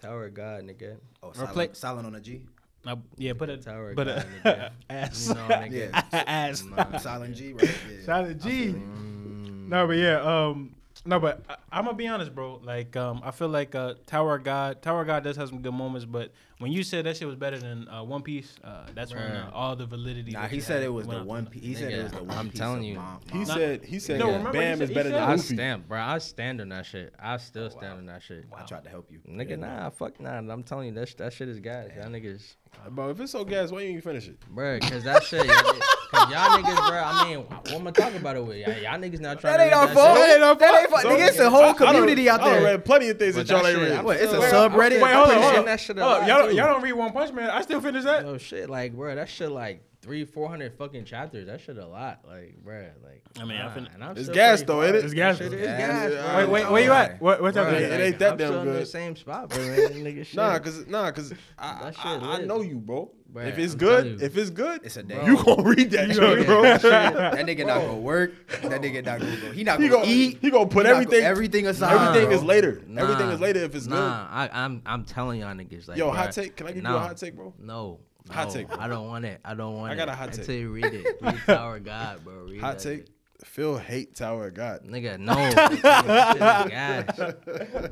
[0.00, 0.96] Tower of God, nigga.
[1.22, 2.42] Oh, play- silent, silent on a G.
[2.86, 4.70] I- yeah, put a Tower of but God, a nigga.
[4.90, 5.28] ass.
[5.28, 5.72] You know, nigga.
[5.72, 6.62] Yeah, ass.
[6.64, 6.98] Nah.
[6.98, 7.64] silent G, right?
[7.90, 8.04] Yeah.
[8.04, 8.48] Silent G.
[8.74, 10.74] Mm, No, but yeah, um,
[11.06, 12.60] no, but I, I'm gonna be honest, bro.
[12.62, 15.62] Like, um, I feel like uh, Tower of God, Tower of God does have some
[15.62, 18.86] good moments, but when you said that shit was better than uh, One Piece, uh,
[18.94, 20.32] that's when uh, all the validity.
[20.32, 21.46] Nah, he said it was the one.
[21.46, 21.62] Piece.
[21.62, 22.38] He said it was the Nigga, one.
[22.38, 23.00] I'm piece telling you.
[23.32, 23.46] He Mom.
[23.46, 23.84] said.
[23.84, 26.00] He said No, that remember he Bam said- is better said- than I stand, bro.
[26.00, 27.14] I stand on that shit.
[27.20, 28.44] I still stand on that shit.
[28.56, 29.20] I tried to help you.
[29.28, 30.38] Nigga, nah, fuck nah.
[30.38, 31.88] I'm telling you, that, sh- that shit is gas.
[31.96, 32.54] Y'all niggas,
[32.90, 34.36] Bro, if it's so gas, why you ain't finish it?
[34.50, 37.02] bro, cause that shit, cause y'all niggas, bro.
[37.04, 38.56] I mean, what am I talking about it with?
[38.58, 40.14] Y'all, y'all niggas not trying That ain't to our read fault.
[40.16, 40.60] That ain't our fault.
[40.60, 42.72] That ain't So- Nigga, it's a I- whole community out I done there.
[42.72, 44.04] read plenty of things But that y'all ain't read.
[44.04, 45.00] What, it's a subreddit.
[45.00, 45.64] Wait, hold on, hold on.
[45.66, 47.50] that shit a Hold on, y'all, don't, y'all don't read One Punch Man.
[47.50, 48.24] I still finish that.
[48.24, 51.46] No shit, like, bro, that shit like three, four hundred fucking chapters.
[51.46, 53.22] That shit a lot, like, bro, like.
[53.40, 54.86] I mean, I nah, fin- and I'm It's still gas pretty though, far.
[54.86, 55.04] ain't it?
[55.06, 55.38] It's gas.
[55.38, 55.78] Shit is Gas.
[56.12, 56.36] gas, bro.
[56.36, 57.20] Wait, wait, where you at?
[57.20, 57.76] What, what Bro, chapter?
[57.84, 58.88] it ain't that I'm damn still in the good.
[58.88, 59.58] same spot, bro.
[59.66, 60.36] man, nigga, shit.
[60.36, 62.46] Nah, cause nah, cause I, That shit I, I, I lit.
[62.46, 63.10] know you, bro.
[63.32, 64.18] Bruh, if it's I'm good, you.
[64.26, 65.26] if it's good, It's a day.
[65.26, 66.62] you gonna read that You shit, gonna bro.
[66.62, 68.32] that That nigga not gonna work.
[68.62, 69.50] That nigga not gonna go.
[69.50, 70.38] He not He gonna gonna eat.
[70.40, 71.94] he gonna put He not everything go- everything aside.
[72.08, 72.36] Everything bro.
[72.36, 72.82] is later.
[72.86, 74.52] Nah, Everything is later if it's nah, good.
[74.52, 76.54] I, I'm I'm telling y'all niggas like Yo, bruh, hot take.
[76.54, 77.52] Can I give you no, a hot take, bro?
[77.58, 77.98] No.
[78.30, 78.66] Hot take.
[78.78, 79.40] I don't want it.
[79.44, 79.92] I don't want it.
[79.92, 80.06] I it.
[80.06, 80.40] got a hot take.
[80.40, 81.18] Until you read it.
[81.20, 82.34] Read Tower of God, bro.
[82.44, 82.98] Read Hot that take.
[83.06, 83.10] shit.
[83.44, 84.84] Phil hate Tower of God.
[84.86, 85.34] Nigga, no.
[85.34, 87.16] that shit is gas.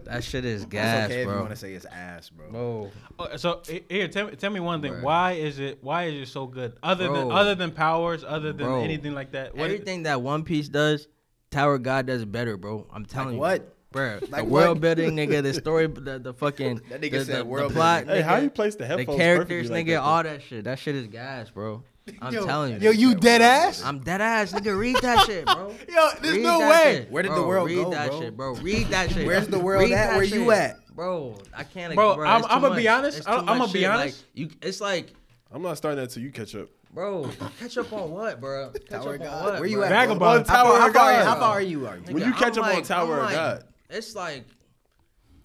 [0.05, 1.39] That shit is It's okay if you bro.
[1.41, 2.51] want to say it's ass, bro.
[2.51, 4.93] Bro, Oh, so he- here, tell me, tell me one thing.
[4.95, 5.03] Bruh.
[5.03, 5.79] Why is it?
[5.83, 6.75] Why is it so good?
[6.83, 8.83] Other than other than powers, other than Bro.
[8.83, 9.55] anything like that.
[9.55, 11.09] What- everything that One Piece does,
[11.51, 12.87] Tower of God does better, bro.
[12.93, 13.65] I'm telling Like you.
[13.67, 13.72] what?
[13.93, 14.81] Bro, Like the world what?
[14.81, 18.07] building, nigga, the story, the, the fucking, That nigga the, said the, world the plot,
[18.07, 19.09] Hey, how you place the headphones?
[19.19, 20.65] the characters, like nigga, that, all that shit.
[20.65, 21.83] That shit is gas, bro.
[22.21, 22.79] I'm Yo, telling you.
[22.81, 23.81] Yo, you dead ass?
[23.85, 24.77] I'm dead ass, nigga.
[24.77, 25.69] Read that shit, bro.
[25.89, 26.95] Yo, there's Read no way.
[27.03, 27.47] shit, Where did the bro.
[27.47, 28.21] world Read go, that bro?
[28.21, 28.55] shit, bro.
[28.57, 29.25] Read that shit.
[29.27, 30.11] Where's the world Read at?
[30.11, 30.35] that Where shit.
[30.41, 30.79] you at?
[30.97, 31.39] bro?
[31.57, 32.29] I can't, Bro, bro.
[32.29, 33.27] I'm- I'ma be honest.
[33.29, 34.19] I- too I'ma be honest.
[34.19, 35.13] Like, you, it's like,
[35.53, 36.69] I'm not starting that till you catch up.
[36.93, 37.31] bro,
[37.61, 38.71] catch up on what, bro?
[38.73, 39.45] Catch Tower up of on God.
[39.45, 39.61] what?
[39.61, 39.85] Where you bro?
[39.85, 39.91] at?
[39.91, 40.19] Vagabond.
[40.19, 40.55] bro?
[40.57, 41.25] How far, Tower how of far, God.
[41.25, 41.87] how far are you?
[41.87, 42.03] Are you?
[42.15, 43.65] When you catch I'm up on Tower I'm of like- God.
[43.93, 44.45] It's like,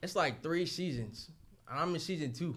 [0.02, 1.30] it's like three seasons.
[1.70, 2.56] And I'm in season two.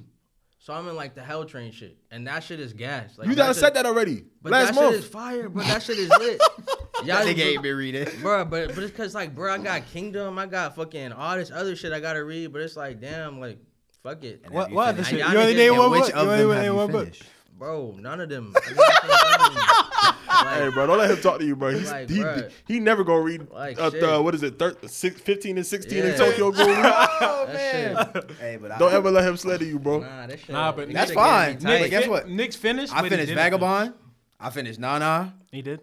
[0.59, 1.97] So I'm in like the Hell Train shit.
[2.11, 3.17] And that shit is gas.
[3.19, 4.25] Like, You that done said that already.
[4.43, 4.95] But Last that month.
[4.95, 5.63] shit is fire, bro.
[5.65, 6.41] That shit is lit.
[7.05, 8.07] Y'all That nigga ain't been reading.
[8.21, 11.51] bro, but but it's cause like, bro, I got Kingdom, I got fucking all this
[11.51, 13.59] other shit I gotta read, but it's like, damn, like,
[14.03, 14.65] fuck it, And What?
[14.65, 15.19] have you What other shit?
[15.21, 16.09] You only Y'all name niggas- one book.
[16.11, 17.09] You only them name one book.
[17.61, 17.97] Finished?
[17.97, 17.97] bro.
[18.01, 18.53] None of them.
[18.57, 19.65] I didn't finish none of them.
[20.31, 21.71] Hey, bro, don't let him talk to you, bro.
[21.71, 22.51] He's, Like, he, bruh.
[22.67, 24.03] he never gonna read Like, uh, shit.
[24.03, 26.67] uh, what is it, thir- six, 15 and 16 in Tokyo Ghoul.
[26.67, 28.31] Oh that shit.
[28.39, 30.01] Hey, but I, Don't ever let him slay you, bro.
[30.01, 30.49] Nah, that shit.
[30.51, 31.59] Nah, but that That's shit getting me fine.
[31.59, 31.63] tight.
[31.63, 32.29] Nick, Nick, guess what?
[32.29, 32.93] Nick's finished.
[32.95, 33.93] I finished didn't Vagabond.
[34.39, 35.35] I finished Nana.
[35.51, 35.51] finish.
[35.53, 35.81] He did.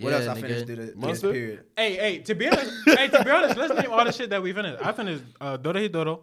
[0.00, 1.32] What Yeah, else I finished through the, Monster?
[1.32, 1.64] period?
[1.76, 2.18] Hey, hey.
[2.18, 4.84] To be honest, hey, to be honest, let's name all the shit that we finished.
[4.84, 6.20] I finished uh, Dorohedoro.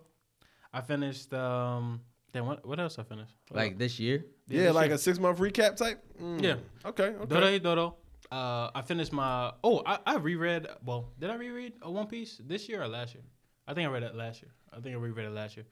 [0.74, 1.34] I finished.
[1.34, 2.02] Um,
[2.34, 2.64] then what?
[2.66, 3.34] What else I finished?
[3.50, 4.26] What Like this year.
[4.52, 4.92] Yeah, this like shit.
[4.94, 6.04] a six month recap type.
[6.22, 6.42] Mm.
[6.42, 6.56] Yeah.
[6.86, 7.04] Okay.
[7.22, 7.26] Okay.
[7.60, 7.94] Dorohedoro.
[8.32, 9.52] Uh, I finished my.
[9.64, 10.68] Oh, I, I reread.
[10.86, 13.24] Well, did I reread a One Piece this year or last year?
[13.68, 14.52] I think I read it last year.
[14.72, 15.66] I think I reread it last year.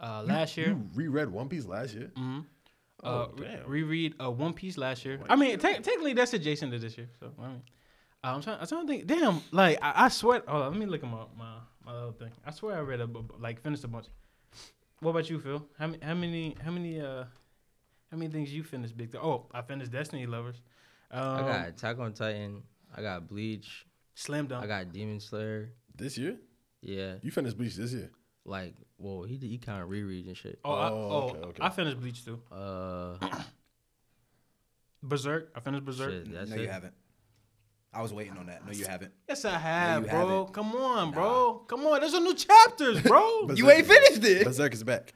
[0.00, 0.68] Uh, last year.
[0.68, 2.10] You reread One Piece last year.
[2.16, 2.40] hmm
[3.02, 3.66] Oh, uh, damn.
[3.68, 5.18] reread uh, One Piece last year.
[5.28, 7.08] I mean, te- technically that's adjacent to this year.
[7.20, 7.62] So I mean,
[8.22, 8.58] uh, I'm trying.
[8.60, 9.06] I'm trying to think.
[9.06, 10.48] Damn, like I, I swear.
[10.48, 12.30] On, let me look at my my my little thing.
[12.46, 13.08] I swear I read a
[13.38, 14.06] like finished a bunch.
[15.00, 15.66] What about you, Phil?
[15.78, 15.98] How many?
[16.02, 16.56] How many?
[16.64, 17.00] How many?
[17.00, 17.24] Uh,
[18.10, 19.12] how many things you finished big?
[19.12, 20.60] Th- oh, I finished Destiny Lovers.
[21.10, 22.62] Um, I got Attack on Titan.
[22.96, 23.86] I got Bleach.
[24.14, 24.62] Slam Dunk.
[24.64, 25.70] I got Demon Slayer.
[25.96, 26.36] This year?
[26.82, 28.10] Yeah, You finished Bleach this year?
[28.46, 30.58] like well, he did- he kind of reread and shit.
[30.64, 31.62] oh, I, Oh, oh, okay, okay.
[31.62, 32.40] I finished Bleach too.
[32.52, 33.16] Uh,
[35.02, 35.50] Berserk.
[35.54, 36.10] I finished Berserk.
[36.10, 36.62] shit, that's no, it.
[36.62, 36.94] you haven't.
[37.92, 38.66] I was waiting on that.
[38.66, 39.12] No, you haven't.
[39.28, 40.18] Yes, I have, you bro.
[40.18, 40.52] haven't.
[40.52, 41.64] Come on, bro.
[41.68, 42.00] Come on.
[42.00, 43.48] There's a new chapters, bro.
[43.54, 44.44] You ain't finished it.
[44.44, 45.12] Berserk is back.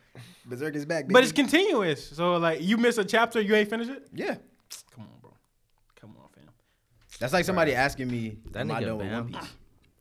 [0.49, 1.13] Berserk is back, baby.
[1.13, 2.09] but it's continuous.
[2.11, 4.09] So like, you miss a chapter, you ain't finish it.
[4.15, 4.37] yeah.
[4.95, 5.33] Come on, bro.
[6.01, 6.45] Come on, fam.
[7.21, 9.53] That's like somebody asking me, That "Am I nigga done with One Piece?"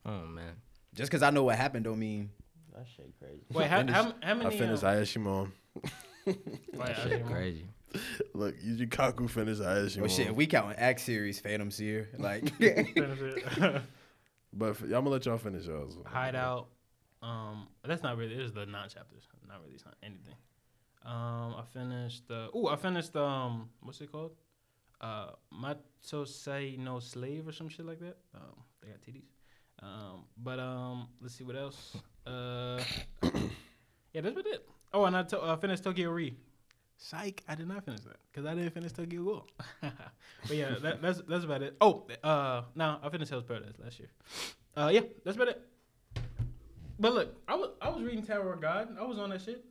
[0.06, 0.52] Oh man,
[0.94, 2.30] Just because I know what happened, don't mean
[2.74, 3.42] that shit crazy.
[3.52, 4.56] Wait, how, how, how I many?
[4.56, 5.50] finished uh, Ayashimon.
[6.24, 6.36] wait,
[6.74, 7.66] That I- shit crazy.
[8.34, 10.00] Look, Yuji Kaku finished Ayashimon.
[10.00, 10.28] well, shit.
[10.28, 12.70] If we counting X series, Phantom Seer, like but
[14.70, 15.94] f- I'm gonna let y'all finish yours.
[16.06, 16.68] Hideout.
[17.22, 18.34] Um, that's not really.
[18.34, 19.26] It is the non chapters.
[19.46, 19.74] Not really.
[19.74, 20.34] It's not anything.
[21.04, 22.30] Um, I finished.
[22.30, 23.16] Uh, oh, I finished.
[23.16, 24.32] Um, what's it called?
[25.00, 28.16] Uh, Matosai no slave or some shit like that.
[28.34, 29.30] Um, they got titties.
[29.80, 31.96] Um, but um, let's see what else.
[32.26, 32.82] Uh,
[34.12, 34.68] yeah, that's about it.
[34.92, 36.34] Oh, and I to- uh, finished Tokyo Re.
[37.00, 39.46] Psych, I did not finish that because I didn't finish Tokyo Ghoul.
[39.80, 41.76] but yeah, that, that's that's about it.
[41.80, 44.08] Oh, uh, no, I finished Hell's Paradise last year.
[44.76, 45.62] Uh, yeah, that's about it.
[46.98, 48.96] But look, I was I was reading Tower of God.
[48.98, 49.64] I was on that shit,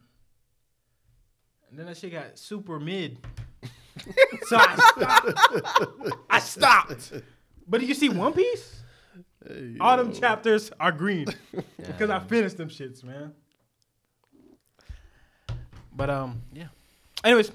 [1.69, 3.17] and then that shit got super mid.
[4.47, 6.17] so I stopped.
[6.29, 7.13] I stopped.
[7.67, 8.81] But do you see One Piece?
[9.45, 11.27] Hey, All them chapters are green
[11.77, 13.33] because I finished them shits, man.
[15.93, 16.67] But um, yeah.
[17.23, 17.51] Anyways,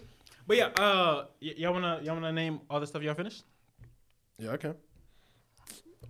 [0.47, 3.45] but yeah, uh, y- y'all wanna y'all wanna name all the stuff y'all finished?
[4.39, 4.75] Yeah, I can.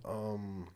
[0.03, 0.67] Um,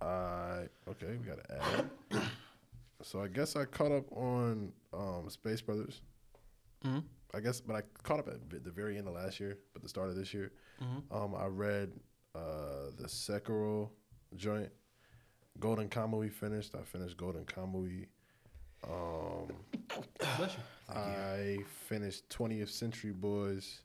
[0.00, 1.16] I okay.
[1.18, 2.22] We got to add.
[3.02, 6.00] so I guess I caught up on um Space Brothers.
[6.84, 7.02] Mhm.
[7.34, 9.88] I guess, but I caught up at the very end of last year, but the
[9.88, 10.52] start of this year.
[10.80, 11.02] Mhm.
[11.10, 11.92] Um, I read
[12.34, 13.90] uh the Sekiro
[14.36, 14.70] joint.
[15.58, 16.74] Golden Kamui finished.
[16.74, 18.06] I finished Golden Kamui.
[18.84, 19.52] Um.
[20.88, 23.80] I finished 20th Century Boys.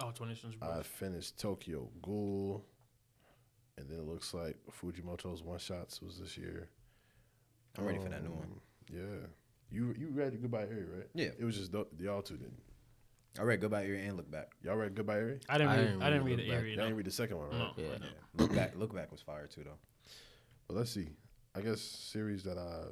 [0.00, 0.70] Oh, 20 Century Boys.
[0.70, 2.64] I finished Tokyo Ghoul,
[3.78, 6.68] and then it looks like Fujimoto's one shots was this year.
[7.78, 8.44] I'm ready for that new one.
[8.44, 8.60] Um,
[8.92, 9.26] Yeah,
[9.70, 11.06] you you read Goodbye Eri, right?
[11.14, 11.28] Yeah.
[11.38, 12.60] it was just th- y'all two didn't.
[13.38, 14.52] I read Goodbye Eri and Look Back.
[14.62, 15.40] Y'all read Goodbye Eri?
[15.48, 15.84] I didn't I read.
[15.86, 16.58] didn't I didn't read read the the back.
[16.60, 16.76] area.
[16.76, 17.58] Y'all didn't read the second one, right?
[17.58, 17.70] No.
[17.76, 17.84] Yeah.
[18.00, 18.06] Yeah.
[18.38, 18.76] Look Back.
[18.76, 19.78] Look Back was fire too though.
[20.68, 21.08] But let's see.
[21.54, 22.84] I guess series that I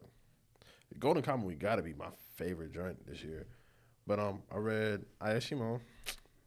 [0.99, 3.47] Golden Kamuy got to be my favorite joint this year.
[4.07, 5.81] But um, I read Ayashimon.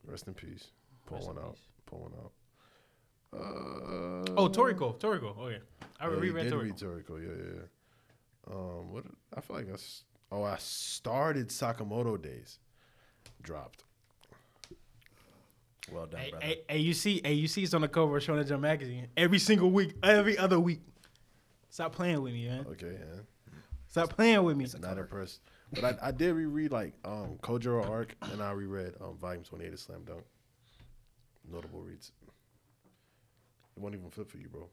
[0.06, 0.68] Rest in peace.
[1.08, 1.54] Pull Rest one in out.
[1.56, 1.64] peace.
[1.88, 2.32] Pull one out.
[3.34, 5.00] Uh, Oh, Toriko.
[5.00, 5.36] Toriko.
[5.38, 5.58] Oh yeah.
[6.00, 6.64] I yeah, reread Toriko.
[6.64, 7.22] Read Toriko.
[7.22, 7.54] Yeah, yeah.
[7.56, 8.54] yeah.
[8.56, 9.04] Um, what?
[9.36, 9.78] I feel like I.
[10.32, 12.60] Oh, I started Sakamoto Days.
[13.42, 13.84] Dropped.
[15.92, 16.46] Well done, Hey, brother.
[16.46, 19.08] hey, hey, you see, hey, you see, it's on the cover of Shonen Jump magazine
[19.16, 20.82] every single week, every other week.
[21.70, 22.66] Stop playing with me, man.
[22.72, 23.22] Okay, yeah.
[23.88, 24.68] Stop playing with me.
[24.82, 25.40] Not impressed.
[25.72, 29.66] But I, I did reread like um Kojiro Arc and I reread um Volume Twenty
[29.66, 30.24] Eight of Slam Dunk.
[31.50, 32.12] Notable reads.
[33.78, 34.68] It won't even flip for you, bro.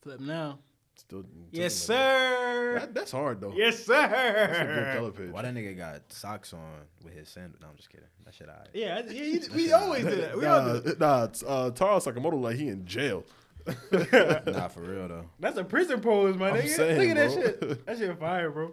[0.00, 0.60] Flip now.
[0.96, 1.24] Still.
[1.50, 2.78] Yes, still like sir.
[2.80, 3.52] That, that's hard though.
[3.56, 4.94] Yes, That's a good sir.
[4.96, 5.30] color page.
[5.30, 6.60] Why that nigga got socks on
[7.02, 7.58] with his sandal?
[7.60, 8.06] No, I'm just kidding.
[8.24, 8.68] That shit alright.
[8.74, 10.36] Yeah, yeah, you- we always do that.
[10.38, 11.00] We all Nah, do that.
[11.00, 13.24] nah, it's, uh, Taro Sakamoto like he in jail.
[13.66, 15.26] nah, for real though.
[15.40, 16.68] That's a prison pose, my I'm nigga.
[16.68, 17.86] saying, Look at that shit.
[17.86, 18.72] That shit fire, bro.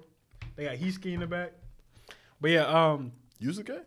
[0.55, 1.53] They got Hiski in the back.
[2.41, 3.11] But yeah, um,
[3.41, 3.79] Yusuke?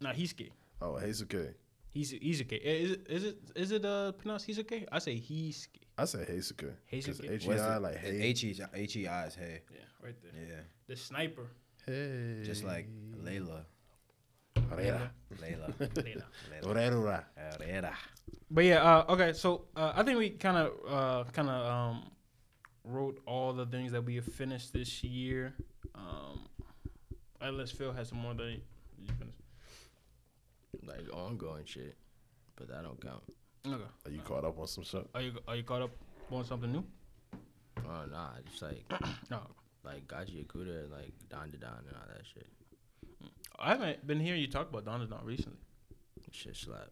[0.00, 0.50] nah, Hiski.
[0.82, 1.54] Oh, Heisuke.
[1.92, 2.58] He's he's Hizuke.
[2.62, 4.86] Is it is it is it uh pronounced Hizuke?
[4.92, 5.80] I say Hiski.
[5.98, 6.72] I say Heisuke.
[6.92, 7.30] Heisuke?
[7.30, 8.22] H E What's I like hey.
[8.22, 9.60] H E H E I is hey.
[9.72, 10.32] Yeah, right there.
[10.48, 11.46] Yeah, The sniper.
[11.86, 12.42] Hey.
[12.44, 12.88] just like
[13.24, 13.64] Layla.
[14.70, 15.10] Herrera.
[15.40, 15.72] Layla.
[15.74, 16.22] Layla.
[16.62, 16.64] Layla.
[16.64, 17.26] Herrera.
[17.36, 17.96] Herrera.
[18.50, 19.32] But yeah, uh, okay.
[19.32, 22.10] So uh, I think we kind of uh, kind of um,
[22.84, 25.54] wrote all the things that we have finished this year.
[25.94, 26.46] Um,
[27.40, 28.44] unless Phil has some more that
[28.98, 29.39] you finished.
[30.86, 31.96] Like ongoing shit,
[32.56, 33.22] but that don't count.
[33.66, 33.82] Okay.
[34.06, 35.06] Are you caught up on some shit?
[35.14, 35.90] Are you are you caught up
[36.30, 36.84] on something new?
[37.78, 38.84] Oh nah, just like
[39.30, 39.40] No.
[39.84, 42.46] like Gachiakuta and like Dandadan and all that shit.
[43.58, 45.58] I haven't been hearing you talk about Don Don recently.
[46.32, 46.88] Shit slap.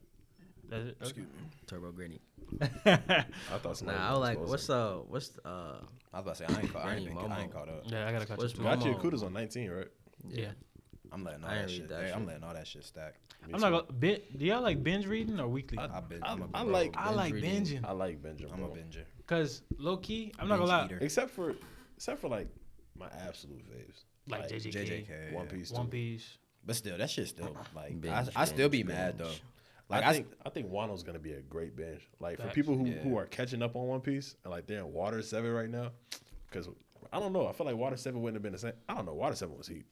[0.68, 0.96] That's it.
[1.00, 1.32] Excuse me.
[1.66, 2.20] Turbo Granny.
[2.84, 3.24] I
[3.62, 4.50] thought somebody Nah, I was was like, close.
[4.50, 5.48] what's uh, what's uh,
[6.12, 6.84] I was about to say I ain't caught.
[6.84, 7.82] I ain't, Granny been, I ain't caught up.
[7.86, 8.58] yeah, I gotta catch What's up.
[8.58, 8.72] to Momo?
[8.74, 8.80] it.
[8.80, 9.86] Gachi Yakuta's on 19, right?
[10.28, 10.46] yeah.
[11.12, 11.88] I'm letting all I that shit.
[11.88, 13.14] that hey, I'm letting all that shit stack.
[13.46, 13.92] Me I'm not gonna.
[13.98, 15.78] bin- Do y'all like binge reading or weekly?
[15.78, 16.22] I've been.
[16.22, 16.72] I- I'm a I bro.
[16.72, 17.64] like- I binge like reading.
[17.64, 18.52] binging I like Benjamin.
[18.54, 19.04] I'm a binger.
[19.26, 20.86] Cause low key, I'm not Binge gonna lie.
[20.86, 20.98] eater.
[21.00, 21.54] Except for,
[21.96, 22.48] except for like
[22.98, 24.04] my absolute faves.
[24.28, 24.72] like, Like JJK,
[25.06, 25.46] JJK, One.
[25.46, 25.70] Piece.
[25.70, 25.90] One too.
[25.92, 26.38] Piece.
[26.64, 29.30] But still, that shit still like I, Binge, I still be binge, mad though.
[29.88, 32.06] Like I I, think I think Wano's gonna be a great binge.
[32.20, 32.98] Like for people who, Yeah.
[32.98, 35.92] who are catching up on One Piece and like they're in Water Seven right now,
[36.50, 36.68] because
[37.10, 37.46] I don't know.
[37.46, 38.72] I feel like Water Seven wouldn't have been the same.
[38.88, 39.14] I don't know.
[39.14, 39.86] Water Seven was heat.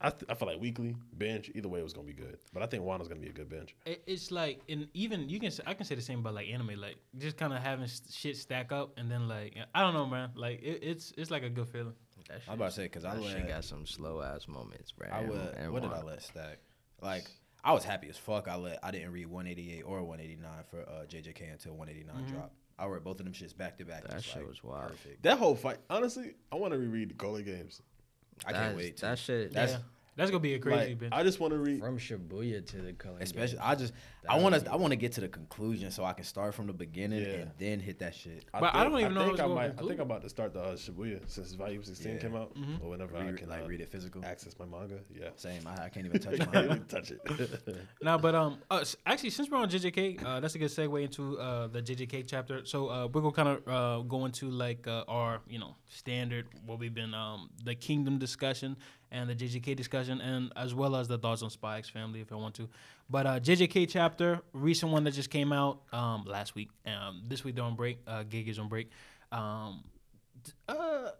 [0.00, 2.38] I th- I feel like weekly bench either way it was gonna be good.
[2.52, 3.74] But I think Wano's gonna be a good bench.
[3.84, 6.48] It, it's like, and even you can, say, I can say the same about like
[6.48, 9.94] anime, like just kind of having s- shit stack up, and then like I don't
[9.94, 11.94] know, man, like it, it's it's like a good feeling.
[12.28, 14.92] That I'm about to say because I that shit let got some slow ass moments,
[14.92, 15.08] bro.
[15.10, 16.58] I and- would and what did I let stack?
[17.02, 17.24] Like
[17.64, 18.46] I was happy as fuck.
[18.48, 22.54] I let I didn't read 188 or 189 for uh, JJK until 189 dropped.
[22.78, 24.06] I read both of them shits back to back.
[24.06, 24.90] That shit like, was wild.
[24.90, 25.22] Perfect.
[25.24, 27.82] That whole fight, honestly, I want to reread the Culling games.
[28.46, 28.96] I can't That's- wait.
[28.98, 29.02] To.
[29.06, 29.52] That shit.
[29.52, 29.84] That's- yeah,
[30.18, 31.12] that's gonna be a crazy Like, bench.
[31.16, 31.80] I just want to read.
[31.80, 33.16] from Shibuya to the color.
[33.20, 33.64] Especially, game.
[33.64, 33.94] I just
[34.24, 36.54] That I want to I want to get to the conclusion so I can start
[36.54, 37.34] from the beginning Yeah.
[37.42, 38.44] and then hit that shit.
[38.52, 40.28] But I don't even know I if think I, might, I think I'm about to
[40.28, 42.18] start the uh, Shibuya since Volume 16 Yeah.
[42.18, 42.82] came out, Mhm.
[42.82, 44.24] or whenever I can like uh, read it physical.
[44.24, 44.98] access my manga.
[45.18, 45.66] Yeah, Same.
[45.66, 47.20] I, I can't even touch Can't even touch it.
[48.02, 51.38] Now, but um, uh, actually, since we're on JJK, uh, that's a good segue into
[51.38, 52.64] uh, the JJK chapter.
[52.64, 56.46] So uh, we're gonna kind of uh, go into like uh, our you know standard
[56.66, 58.76] what we've been um the Kingdom discussion
[59.10, 62.32] and the JJK discussion, and as well as the thoughts on Spy X Family if
[62.32, 62.68] I want to.
[63.10, 66.70] But uh, JJK chapter, recent one that just came out um last week.
[66.86, 67.98] Um, this week they're on break.
[68.06, 68.90] Uh, Gege is on break.
[69.32, 69.84] Um,
[70.68, 71.10] uh,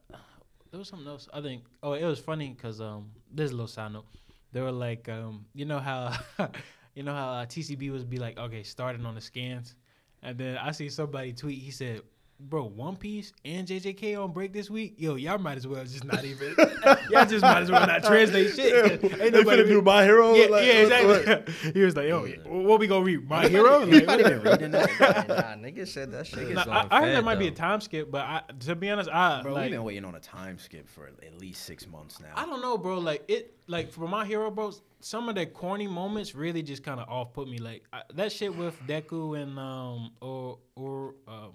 [0.71, 1.29] there was something else.
[1.33, 1.65] I think.
[1.83, 4.07] Oh, it was funny because um, there's a little side note.
[4.53, 6.17] They were like, um, you know how,
[6.95, 9.75] you know how uh, TCB was be like, okay, starting on the scans,
[10.23, 11.59] and then I see somebody tweet.
[11.59, 12.03] He said,
[12.41, 14.95] "Bro, One Piece and JJK on break this week.
[14.97, 16.55] Yo, y'all might as well just not even.
[17.11, 19.03] y'all just might as well not translate shit.
[19.03, 20.35] Ain't they nobody finna do my hero.
[20.35, 21.19] Yeah, like, yeah, what- what-
[21.49, 21.73] exactly.
[21.73, 23.29] he was like, "Yo, what we gonna read?
[23.29, 25.29] My hero." Like, Anybody been reading that?
[25.29, 26.51] nah, nigga said that shit.
[26.51, 28.77] Nah, is I, on I heard there might be a time skip, but I, to
[28.77, 31.65] be honest, I Bro, like, we've been waiting on a time skip for at least
[31.65, 32.29] six months now.
[32.37, 32.99] I don't know, bro.
[32.99, 34.73] Like it, like for my hero, bro.
[35.01, 37.59] Some of the corny moments really just kind of off put me.
[37.59, 41.53] Like I, that shit with Deku and um or or um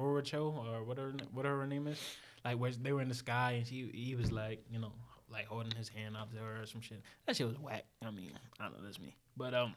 [0.00, 2.00] Orocho or whatever whatever her name is.
[2.44, 4.92] Like where they were in the sky and she he was like you know
[5.30, 7.02] like holding his hand up to her or some shit.
[7.26, 7.84] That shit was whack.
[8.04, 9.74] I mean I don't know that's me, but um.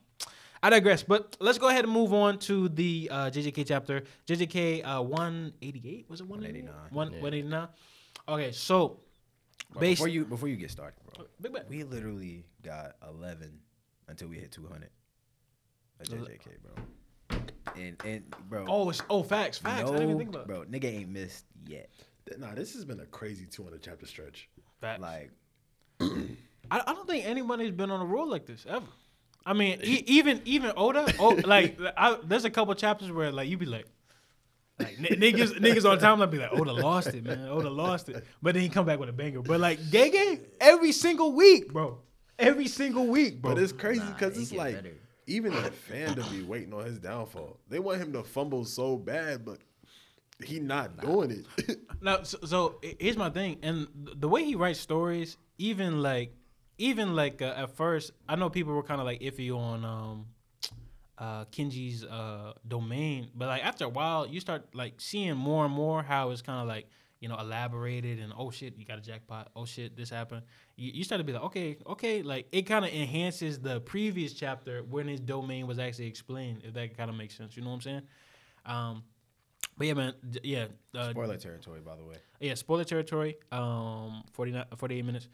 [0.65, 4.03] I digress, but let's go ahead and move on to the uh, JJK chapter.
[4.25, 6.73] JJK uh, 188 was it 189?
[6.89, 7.51] 189.
[7.51, 8.33] Yeah.
[8.33, 9.01] Okay, so
[9.73, 11.69] Bro, based before you before you get started, bro, Big bet.
[11.69, 13.59] we literally got eleven
[14.07, 14.89] until we hit two hundred.
[15.99, 16.83] At JJK, bro.
[17.77, 19.81] And and bro, Oh, it's, oh, facts, facts.
[19.89, 20.47] I didn't even think about it.
[20.47, 21.89] bro, nigga ain't missed yet.
[22.37, 24.49] Nah, this has been a crazy 200 chapter stretch.
[24.81, 25.01] Facts.
[25.01, 25.31] Like
[26.01, 26.07] I,
[26.71, 28.85] I don't think anybody's been on a roll like this ever.
[29.45, 33.49] I mean, e- even even Oda, oh, like I, there's a couple chapters where like
[33.49, 33.85] you be like,
[34.79, 37.47] like n- niggas niggas on time, I'd be like, Oda lost it, man.
[37.49, 39.41] Oda lost it, but then he come back with a banger.
[39.41, 41.99] But like Gege, every single week, bro,
[42.39, 43.53] every single week, bro.
[43.55, 44.95] But it's crazy because he it's like better.
[45.25, 47.59] Even the fandom be waiting on his downfall.
[47.69, 49.59] They want him to fumble so bad, but
[50.43, 51.79] he not doing it.
[52.01, 56.35] Now, so, so here's my thing, and the way he writes stories, even like,
[56.77, 60.25] even like uh, at first, I know people were kind of like iffy on um,
[61.17, 65.73] uh, Kinji's uh, domain, but like after a while, you start like seeing more and
[65.73, 66.87] more how it's kind of like
[67.21, 69.49] you know elaborated and oh shit, you got a jackpot.
[69.55, 70.41] Oh shit, this happened.
[70.75, 74.33] You, you start to be like okay, okay, like it kind of enhances the previous
[74.33, 76.61] chapter when his domain was actually explained.
[76.63, 78.01] If that kind of makes sense, you know what I'm saying?
[78.65, 79.03] Um,
[79.77, 80.65] but yeah, man, d- yeah.
[80.95, 82.15] Uh, spoiler territory, by the way.
[82.39, 83.37] yeah, spoiler territory.
[83.51, 85.27] Um, 49, 48 minutes.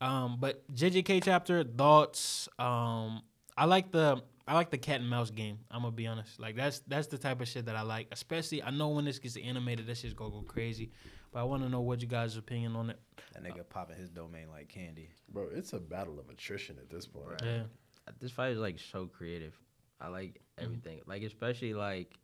[0.00, 2.48] Um, but JJK chapter thoughts.
[2.58, 3.22] Um,
[3.56, 5.58] I like the I like the cat and mouse game.
[5.70, 6.38] I'm gonna be honest.
[6.40, 8.08] Like that's that's the type of shit that I like.
[8.12, 10.90] Especially I know when this gets animated, this shit's gonna go crazy.
[11.34, 13.00] But I want to know what you guys' opinion on it.
[13.32, 15.10] That nigga popping his domain like candy.
[15.28, 17.42] Bro, it's a battle of attrition at this point.
[17.42, 17.62] Yeah,
[18.06, 19.52] uh, This fight is like so creative.
[20.00, 20.64] I like mm-hmm.
[20.64, 21.00] everything.
[21.08, 22.16] Like especially like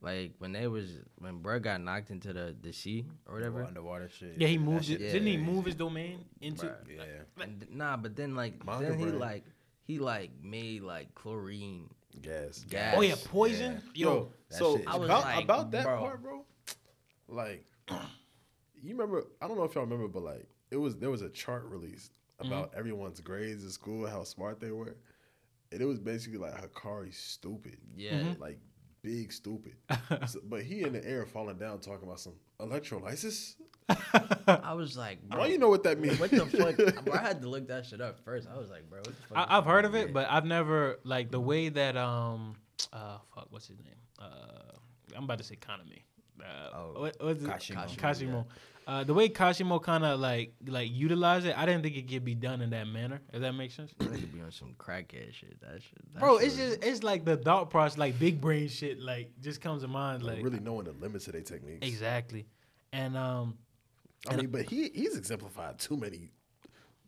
[0.00, 3.62] like when they was when Bruh got knocked into the the sea or whatever.
[3.62, 4.36] Underwater shit.
[4.38, 4.48] yeah.
[4.48, 5.04] He That moved shit it.
[5.04, 5.50] is Didn't he crazy.
[5.52, 6.64] move his domain into?
[6.64, 6.76] Bruh.
[6.96, 7.42] Yeah.
[7.44, 9.18] And nah, but then like Manga then he brain.
[9.18, 9.44] like
[9.82, 11.90] he like made like chlorine
[12.22, 12.64] Gas.
[12.70, 12.94] gas.
[12.96, 13.82] Oh yeah, poison.
[13.94, 14.06] Yeah.
[14.06, 15.98] Yo, Yo, so I was about, like, about that bro.
[15.98, 16.44] part, bro.
[17.28, 19.24] Like, you remember?
[19.40, 22.12] I don't know if y'all remember, but like, it was there was a chart released
[22.40, 24.96] about everyone's grades in school, how smart they were,
[25.72, 28.12] and it was basically like Hakari stupid, Yeah.
[28.20, 28.40] Mhm.
[28.40, 28.58] like
[29.02, 29.76] big stupid.
[30.28, 33.56] So- but he in the air falling down talking about some electrolysis.
[33.88, 36.18] I was like, bro, Why you know what that means?
[36.18, 36.76] what the fuck?
[37.04, 38.48] bro, I had to look that shit up first.
[38.52, 39.38] I was like, bro, what the fuck?
[39.50, 40.12] I, I've heard of it, on?
[40.14, 42.56] but I've never like the way that um
[42.92, 44.72] uh fuck what's his name uh
[45.16, 46.02] I'm about to say Kaname
[46.40, 46.44] Uh,
[46.76, 47.48] Oh, what, what's it?
[47.48, 47.96] Kashimo.
[47.96, 48.46] Kashimo.
[48.86, 52.24] Uh, the way Kashimo kind of like like utilize it, I didn't think it could
[52.24, 53.20] be done in that manner.
[53.32, 53.92] If that makes sense.
[53.98, 55.58] That could be on some crackhead shit.
[55.62, 56.12] That shit.
[56.12, 59.30] that Bro, shit it's just it's like the thought process, like big brain shit, like
[59.40, 61.86] just comes to mind, Like, like really knowing the limits of their techniques.
[61.86, 62.46] exactly.
[62.92, 63.56] And um,
[64.28, 66.30] I mean, but he he's exemplified too many.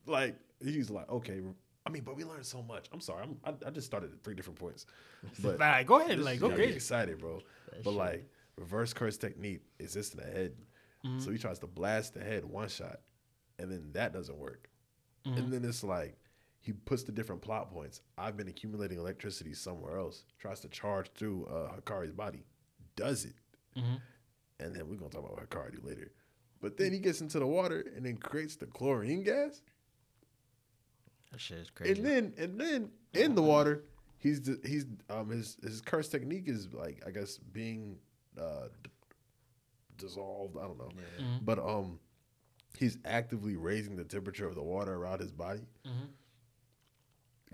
[0.07, 1.41] Like he's like, okay.
[1.85, 2.89] I mean, but we learned so much.
[2.93, 3.23] I'm sorry.
[3.23, 4.87] I'm, I, I just started at three different points.
[5.43, 6.77] But like, go ahead, like go gonna get crazy.
[6.77, 7.41] excited, bro.
[7.73, 7.99] That But shit.
[7.99, 10.53] like reverse curse technique exists in the head.
[11.05, 11.21] Mm-hmm.
[11.21, 13.01] So he tries to blast the head one shot,
[13.59, 14.69] and then that doesn't work.
[15.27, 15.39] Mm-hmm.
[15.39, 16.17] And then it's like
[16.61, 18.01] he puts the different plot points.
[18.19, 20.25] I've been accumulating electricity somewhere else.
[20.39, 22.45] Tries to charge through uh, Hakari's body,
[22.97, 23.35] does it,
[23.77, 24.01] Mhm.
[24.61, 26.11] and then we're gonna talk about Hakari later.
[26.61, 29.61] But then he gets into the water and then creates the chlorine gas,
[31.31, 31.93] that shit is crazy.
[31.93, 33.85] and then and then in the water,
[34.19, 37.99] he's he's um his his curse technique is like I guess being
[38.39, 38.91] uh d-
[39.99, 40.57] dissolved.
[40.59, 41.45] I don't know, Mhm.
[41.45, 41.99] but um
[42.79, 46.09] he's actively raising the temperature of the water around his body, Mhm.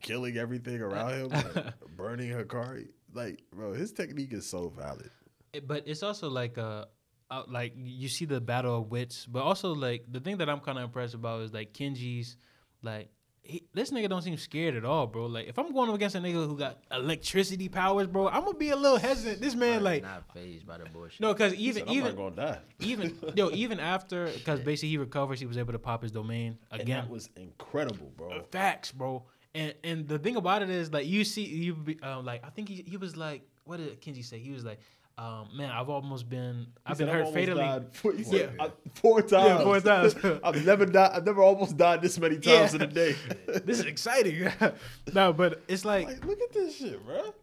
[0.01, 2.89] killing everything around him, like, burning Hakari.
[3.15, 5.11] Like bro, his technique is so valid.
[5.53, 6.87] It- but it's also like uh,
[7.31, 10.61] uh like you see the battle of wits, but also like the thing that I'm
[10.61, 12.37] kind of impressed about is like Kinji's
[12.83, 13.11] like.
[13.45, 15.27] He, this nigga don't seem scared at all, bro.
[15.27, 18.57] Like if I'm going up against a nigga who got electricity powers, bro, I'm gonna
[18.57, 19.41] be a little hesitant.
[19.41, 21.21] This man, Bruh, like, not phased by the bullshit.
[21.21, 22.59] no, because even said, I'm even not gonna die.
[22.81, 26.57] even yo, even after because basically he recovers, he was able to pop his domain
[26.71, 27.01] And again.
[27.05, 28.43] that was incredible, bro.
[28.53, 29.25] Facts, bro.
[29.55, 32.51] And and the thing about it is like you see you be um, like I
[32.51, 34.39] think he he was like what did Kinji say?
[34.39, 34.81] He was like,
[35.19, 37.85] um, man, I've almost been I've been hurt fatally.
[37.93, 38.51] Four, he Yeah.
[38.59, 39.31] "I- four times.
[39.33, 40.15] Yeah, four times.
[40.45, 41.11] I've never died.
[41.15, 42.77] I've never almost died this many times Yeah.
[42.77, 43.15] in a day.
[43.65, 44.49] this is exciting.
[45.13, 47.17] no, but it's like, like, look at this shit, bro.
[47.17, 47.35] let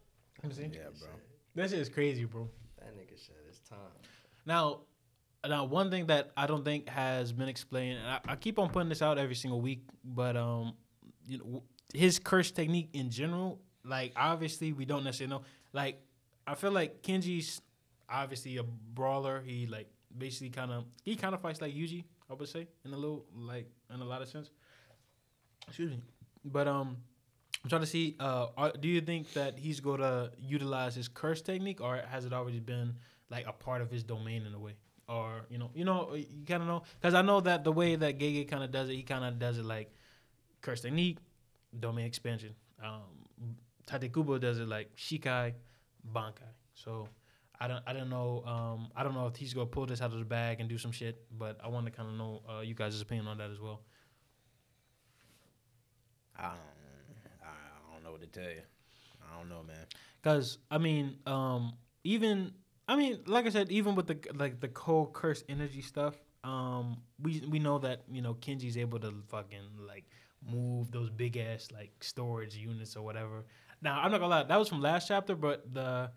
[0.43, 0.63] me see.
[0.63, 1.07] Yeah, bro.
[1.55, 2.49] that shit is crazy, bro.
[2.79, 3.77] that nigga said it's time.
[4.45, 4.81] Now,
[5.47, 8.69] now one thing that I don't think has been explained, and I, I keep on
[8.69, 10.73] putting this out every single week, but um,
[11.27, 11.63] you know,
[11.93, 15.41] his curse technique in general, like obviously we don't necessarily know.
[15.71, 16.01] Like
[16.51, 17.61] I feel like Kinji's
[18.09, 19.41] obviously a brawler.
[19.45, 22.93] He like basically kind of he kind of fights like Yuji, I would say, in
[22.93, 24.49] a little like in a lot of sense.
[25.67, 26.01] Excuse me,
[26.43, 26.97] but um.
[27.61, 28.15] I'm trying to see.
[28.21, 32.23] Uh, are, do you think that he's going to utilize his curse technique, or has
[32.23, 32.95] it already been
[33.29, 34.75] like a part of his domain in a way,
[35.09, 37.97] or you know, you know, you kind of know because I know that the way
[37.97, 39.91] that Gege kind of does it, he kind of does it like
[40.61, 41.17] curse technique,
[41.77, 42.55] domain expansion.
[42.81, 45.53] Um, Tite Kubo does it like Shikai,
[46.13, 46.51] Bankai.
[46.73, 47.07] So
[47.59, 50.13] I don't, I don't know, um, I don't know if he's gonna pull this out
[50.13, 52.61] of the bag and do some shit, but I want to kind of know uh,
[52.61, 53.81] you guys' opinion on that as well.
[56.37, 56.59] I don't,
[57.43, 58.61] I don't know what to tell you.
[59.21, 59.85] I don't know, man.
[60.23, 62.53] Cause I mean, um, even
[62.89, 66.97] I mean, like I said, even with the like the cold curse energy stuff, um,
[67.21, 70.05] we we know that you know Kinji's able to fucking like
[70.43, 73.45] move those big ass like storage units or whatever.
[73.81, 76.11] Now I'm not gonna lie, that was from last chapter, but the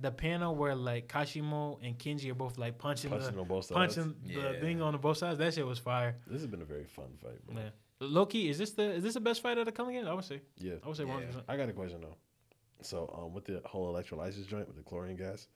[0.00, 3.64] the panel where like Kashimo and Kinji are both like punching, Punching the on both
[3.64, 3.96] sides.
[3.96, 6.16] punching the thing on the both sides, that shit was fire.
[6.26, 7.54] This has been a very fun fight, bro.
[7.56, 7.72] Man.
[8.00, 10.06] Loki, is this the is this the best fight of the coming in?
[10.06, 10.40] I would say.
[10.58, 10.74] Yeah.
[10.84, 11.40] I would say Yeah.
[11.48, 12.16] I got a question though.
[12.80, 15.48] So, um, with the whole electrolysis joint with the chlorine gas,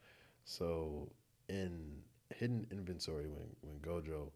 [0.43, 1.09] so
[1.47, 2.01] in
[2.35, 4.31] hidden inventory, when when Gojo,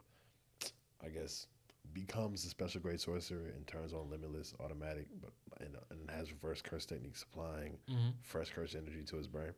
[1.03, 1.47] I guess,
[1.93, 6.61] becomes a special grade sorcerer and turns on limitless automatic, but and, and has reverse
[6.61, 8.13] curse technique supplying Mhm.
[8.21, 9.53] fresh curse energy to his brain.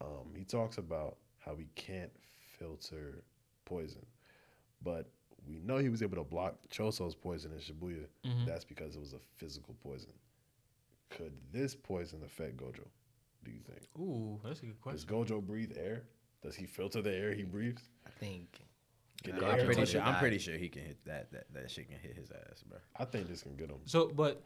[0.00, 2.12] Um, he talks about how he can't
[2.58, 3.22] filter
[3.64, 4.04] poison,
[4.82, 5.10] but
[5.46, 8.06] we know he was able to block Choso's poison in Shibuya.
[8.24, 8.46] Mhm.
[8.46, 10.12] That's because it was a physical poison.
[11.10, 12.86] Could this poison affect Gojo?
[13.44, 13.86] Do you think?
[13.98, 15.06] Ooh, that's a good question.
[15.06, 15.28] Does.
[15.30, 16.04] Gojo breathe air?
[16.42, 17.88] Does he filter the air he breathes?
[18.06, 18.60] I think.
[19.24, 20.02] Can Yeah, the I'm pretty sure.
[20.02, 21.32] I'm pretty sure he can hit that.
[21.32, 22.78] That that shit can hit his ass, bro.
[22.96, 23.78] I think this can get him.
[23.86, 24.42] So, but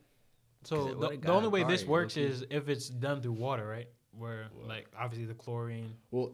[0.64, 2.28] so the, the only way this works low-key.
[2.28, 3.88] is if it's done through water, right?
[4.12, 4.68] Where What?
[4.68, 6.32] like obviously the chlorine, Well,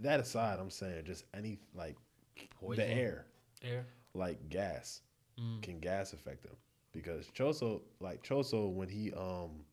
[0.00, 1.96] that aside, I'm saying just any like
[2.60, 2.84] Poison.
[2.84, 3.26] the air,
[3.62, 3.86] air.
[4.14, 5.02] like gas.
[5.40, 5.62] Mm.
[5.62, 6.56] Can gas affect him?
[6.92, 9.64] Because Choso, like Choso, when he um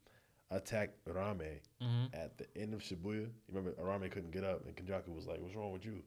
[0.51, 4.76] attacked Rame hmm at the end of Shibuya, you remember Uraume couldn't get up, and
[4.76, 6.01] Kenjaku was like, "What's wrong with you?"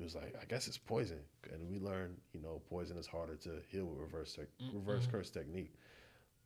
[0.00, 1.18] He was like, "I guess it's poison."
[1.52, 5.06] And we learned, you know, poison is harder to heal with reverse tech, Mm, reverse
[5.06, 5.10] mhm.
[5.10, 5.74] curse technique.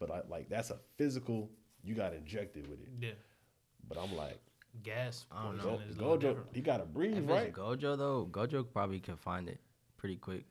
[0.00, 1.48] But I like that's a physical.
[1.84, 2.88] You got injected with it.
[3.00, 3.12] Yeah,
[3.86, 4.40] But I'm like,
[4.82, 5.26] gas.
[5.30, 5.62] I don't know.
[5.76, 6.48] Go, is a little Gojo, different.
[6.52, 7.52] he got to breathe, If right?
[7.52, 9.60] Gojo though, Gojo probably can find it
[9.98, 10.46] pretty quick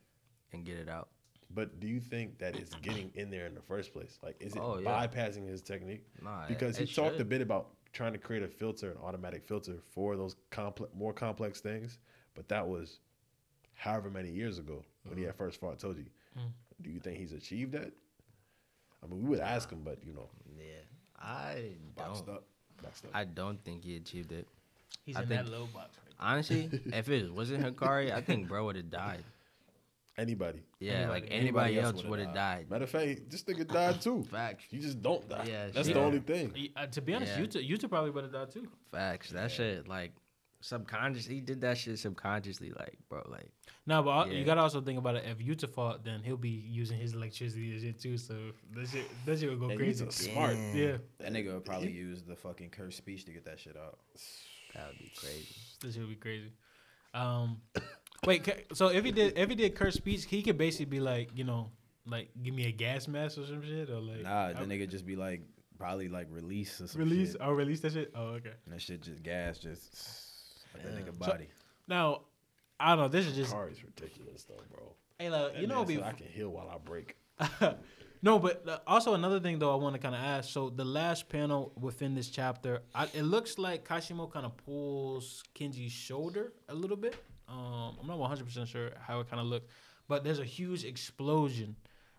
[0.54, 1.10] and get it out.
[1.50, 4.18] But do you think that it's getting in there in the first place?
[4.22, 5.06] Like, is it Oh, yeah.
[5.06, 6.06] bypassing his technique?
[6.22, 8.96] Nah, it- Because he it talked a bit about trying to create a filter, an
[8.96, 11.98] automatic filter for those complex, more complex things.
[12.34, 12.98] But that was
[13.74, 15.20] however many years ago when Mm-hmm.
[15.20, 16.06] he had first fought Toji.
[16.38, 16.50] Mm.
[16.82, 17.92] Do you think he's achieved that?
[19.02, 20.64] I mean, we would ask him, but you know, Yeah,
[21.20, 22.36] I Boxed don't.
[22.36, 22.44] up.
[22.82, 23.10] backed up.
[23.14, 24.46] I don't think he achieved it.
[25.04, 25.90] He's I in think- that low box.
[25.98, 29.24] Right Honestly, if it wasn't Hakari, I think bro would have died.
[30.16, 30.62] Anybody.
[30.78, 32.70] Yeah, Anybody- like anybody anybody else else would've would have died.
[32.70, 34.22] Matter of fact, this nigga died too.
[34.30, 34.64] Facts.
[34.70, 35.44] You just don't die.
[35.48, 35.94] Yeah, That's shit.
[35.96, 36.70] the only thing.
[36.76, 37.44] Uh, to be honest, Yeah.
[37.44, 38.68] Yuta, Yuta probably would have died too.
[38.92, 39.30] Facts.
[39.30, 40.12] That shit, like,
[40.64, 41.26] subconscious.
[41.26, 43.48] He did that shit subconsciously, like, bro, like,
[43.86, 44.38] No, but Yeah.
[44.38, 45.24] you gotta also think about it.
[45.26, 48.16] If Yuta fought, then he'll be using his electricity and shit too.
[48.16, 50.04] So that shit, that shit would go And crazy.
[50.06, 50.56] he's a smart.
[50.74, 53.98] yeah, That nigga would probably use the fucking cursed speech to get that shit out.
[54.74, 55.54] that would be crazy.
[55.82, 56.50] that shit would be crazy.
[57.12, 57.60] Um,
[58.26, 61.28] wait, so if he did, if he did curse speech, he could basically be like,
[61.36, 61.70] you know,
[62.06, 64.88] like give me a gas mask or some shit, or like Nah, I- the nigga
[64.88, 65.42] just be like,
[65.78, 67.32] probably like release or some release.
[67.32, 67.40] shit.
[67.42, 68.12] Oh, release that shit.
[68.14, 68.52] Oh, okay.
[68.64, 70.23] And that shit just gas, just like
[70.82, 71.04] that Damn.
[71.04, 71.48] nigga So- body.
[71.88, 72.22] Now,
[72.80, 73.08] I don't know.
[73.08, 74.94] This is just Kari's ridiculous though, bro.
[75.18, 77.16] hey, like, That you know, man it'd be I can heal while I break.
[78.22, 80.50] no, but uh, also another thing though I want to kind of ask.
[80.50, 85.42] So the last panel within this chapter, I, it looks like Kashimo kind of pulls
[85.54, 87.16] Kinji's shoulder a little bit.
[87.48, 89.70] Um, I'm not 100 percent sure how it kind of looked,
[90.08, 91.76] but there's a huge explosion.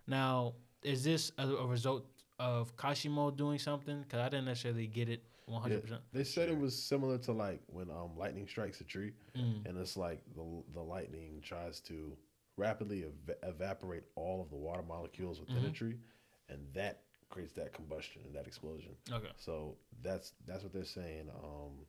[0.07, 0.53] Now,
[0.83, 2.05] is this a, a result
[2.39, 4.01] of Kashimo doing something?
[4.01, 5.81] Because I didn't necessarily get it 100.
[5.81, 9.65] percent They said it was similar to like when um lightning strikes a tree, Mm.
[9.67, 12.17] and it's like the the lightning tries to
[12.57, 15.67] rapidly ev- evaporate all of the water molecules within Mm-hmm.
[15.67, 15.97] a tree,
[16.49, 18.95] and that creates that combustion and that explosion.
[19.11, 19.31] Okay.
[19.37, 21.29] So that's that's what they're saying.
[21.43, 21.85] Um,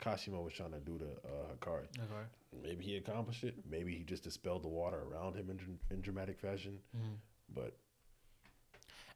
[0.00, 1.86] Kashimo was trying to do to uh, Hakari.
[1.98, 2.26] Okay.
[2.62, 3.54] Maybe he accomplished it.
[3.68, 5.58] Maybe he just dispelled the water around him in,
[5.90, 6.78] in dramatic fashion.
[6.96, 7.16] Mhm.
[7.54, 7.76] But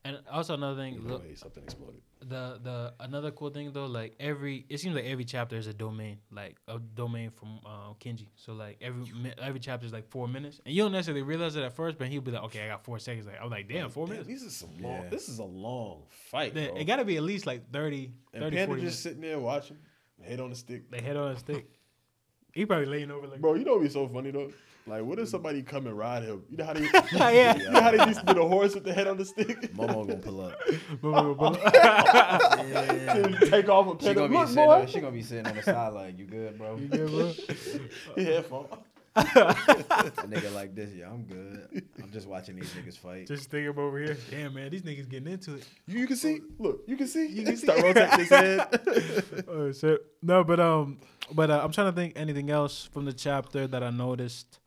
[0.04, 2.00] And also another thing, either look, way, something exploded.
[2.20, 5.72] the the another cool thing though, like every it seems like every chapter is a
[5.72, 8.26] domain, like a domain from uh, Kinji.
[8.34, 9.04] So like every
[9.40, 12.08] every chapter is like four minutes, and you don't necessarily realize it at first, but
[12.08, 13.26] he'll be like, okay, I got four seconds.
[13.26, 14.28] Like I'm like, damn, four Damn, minutes.
[14.28, 15.02] These are some long.
[15.04, 15.08] Yeah.
[15.08, 16.78] This is a long fight, Then bro.
[16.78, 18.98] It got to be at least like 30, and 30 Panda 40 just minutes.
[18.98, 19.78] sitting there watching,
[20.20, 20.90] head on a stick.
[20.90, 21.68] They head on a stick.
[22.52, 24.50] He probably laying over like, Bro, you know what'd be so funny though?
[24.86, 26.42] Like, what if somebody come and ride him?
[26.50, 26.80] You know how they,
[27.36, 27.56] yeah.
[27.56, 29.72] you know how they used to do the horse with the head on the stick?
[29.76, 30.58] Momo gonna pull up.
[33.50, 34.14] Take off a She Panda.
[34.14, 34.70] gonna be Look, boy.
[34.72, 37.32] On, she gonna be sitting on the side like, "You good, bro?" You good, bro?
[38.16, 38.66] He headphone.
[39.14, 41.84] A nigga like this, yeah, I'm good.
[42.02, 43.28] I'm just watching these niggas fight.
[43.28, 44.16] Just stick him over here.
[44.30, 45.68] Damn, man, these niggas getting into it.
[45.86, 46.40] You, you can see.
[46.58, 47.26] Look, you can see.
[47.28, 47.66] You can see.
[47.66, 49.44] Start rotating his head.
[49.48, 50.00] oh shit.
[50.22, 50.98] No, but um,
[51.32, 54.58] but uh, I'm trying to think anything else from the chapter that I noticed.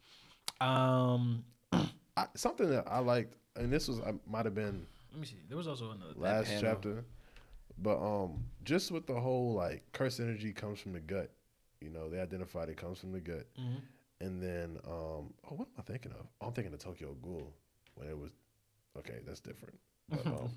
[0.61, 1.43] Um,
[1.73, 5.37] I, something that I liked, and this was I might have been let me see.
[5.47, 6.13] There was also another.
[6.15, 7.03] last chapter,
[7.77, 11.31] but um, just with the whole like curse energy comes from the gut.
[11.81, 13.81] You know, they identified it comes from the gut, Mhm.
[14.21, 16.25] and then um, oh, what am I thinking of?
[16.41, 17.53] Oh, I'm thinking of Tokyo Ghoul
[17.95, 18.31] when it was.
[18.97, 19.77] Okay, that's different.
[20.09, 20.49] But, um,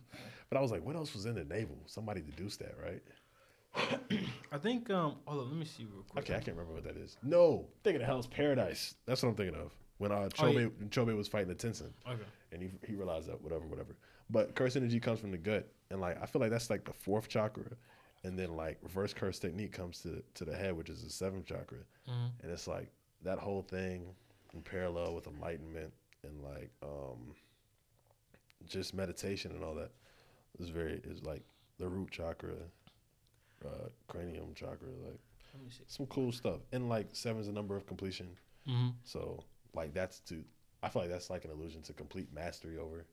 [0.49, 1.76] but I was like, what else was in the navel?
[1.86, 3.03] Somebody deduced that, right?
[4.53, 5.16] I think um.
[5.27, 6.25] Hold on, let me see real quick.
[6.25, 7.16] Okay, I can't remember what that is.
[7.23, 8.95] No, thinking of Hell's Paradise.
[9.07, 9.73] That's what I'm thinking of.
[9.99, 10.69] When uh, Oh, Chobe, yeah.
[10.79, 12.23] when Chobe was fighting the Tensen, Okay.
[12.53, 13.97] and he, he realized that whatever, whatever.
[14.31, 16.93] But curse energy comes from the gut, and like I feel like that's like the
[16.93, 17.64] fourth chakra,
[18.25, 21.47] and then like reverse curse technique comes to to the head, which is the seventh
[21.47, 22.31] chakra, Mhm.
[22.43, 22.91] and it's like
[23.23, 24.14] that whole thing
[24.55, 25.93] in parallel with enlightenment
[26.25, 27.35] and like um
[28.66, 29.91] just meditation and all that
[30.59, 31.43] is very is like
[31.79, 32.55] the root chakra,
[33.65, 35.19] uh, cranium chakra, like
[35.55, 35.85] Let me see.
[35.87, 36.61] some cool stuff.
[36.73, 38.29] And like seven's a number of completion.
[38.69, 38.89] Mm-hmm.
[39.05, 39.43] So
[39.75, 40.45] like that's to
[40.83, 43.05] I feel like that's like an illusion to complete mastery over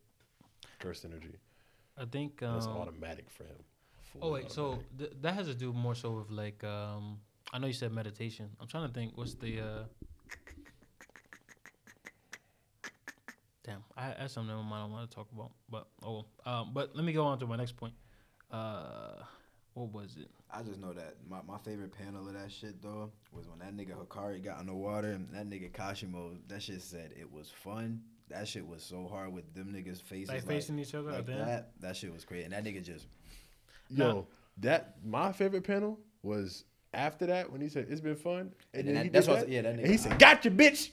[0.80, 1.36] cursed energy.
[1.98, 2.40] I think.
[2.40, 3.56] That's Um, automatic for him.
[4.16, 7.20] oh Fully wait, so th- that has to do more so with like um.
[7.54, 8.50] I know you said meditation.
[8.60, 9.16] I'm trying to think.
[9.18, 9.84] What's the uh?
[13.64, 16.54] Damn, I had something in my mind I want to talk about, but oh, well.
[16.60, 17.94] um, but let me go on to my next point.
[18.52, 19.24] Uh,
[19.76, 20.28] what was it?
[20.52, 23.76] I just know that my, my favorite panel of that shit though was when that
[23.76, 26.38] nigga Hakari got in the water and that nigga Kashimo.
[26.48, 28.02] That shit said it was fun.
[28.30, 31.20] That shit was so hard with them niggas faces Like like, facing each other like
[31.20, 31.42] at the end?
[31.48, 31.72] that.
[31.82, 32.46] That shit was crazy.
[32.46, 33.06] And that nigga just
[33.90, 34.26] Yo,
[34.62, 36.64] that my favorite panel was
[36.94, 39.32] after that when he said it's been fun, and, And then then he that's did
[39.34, 40.90] what that, yeah, that and nigga- he said, "Got you, bitch!"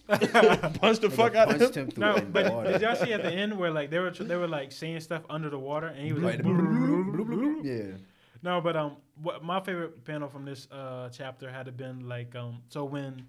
[0.80, 1.86] Punched the fuck out of him.
[1.86, 2.72] him No, but water.
[2.72, 5.00] did y'all see at the end where like they were tr- they were like saying
[5.00, 6.44] stuff under the water and he was like, Right.
[6.44, 7.96] "Bloop, bloop, bloop, bloop." Yeah.
[8.42, 12.34] No, but um, what my favorite panel from this uh chapter had to been like
[12.34, 13.26] um, so when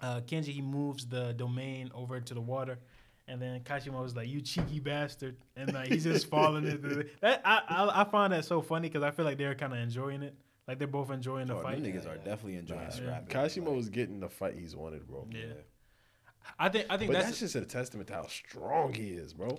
[0.00, 2.78] uh Kinji he moves the domain over to the water.
[3.28, 7.08] And then Kashimo was like, "You cheeky bastard," and like he's just falling into the,
[7.22, 7.42] that.
[7.44, 10.22] I, I I find that so funny because I feel like they're kind of enjoying
[10.22, 10.32] it.
[10.68, 11.82] Like they're both enjoying the Oh, fight.
[11.82, 13.26] them niggas are definitely enjoying Nah, scrapping.
[13.26, 15.26] Kashimo like, was getting the fight he's wanted, bro.
[15.32, 15.46] yeah.
[16.56, 19.32] I think I think But that's, that's, just a testament to how strong he is,
[19.32, 19.58] bro.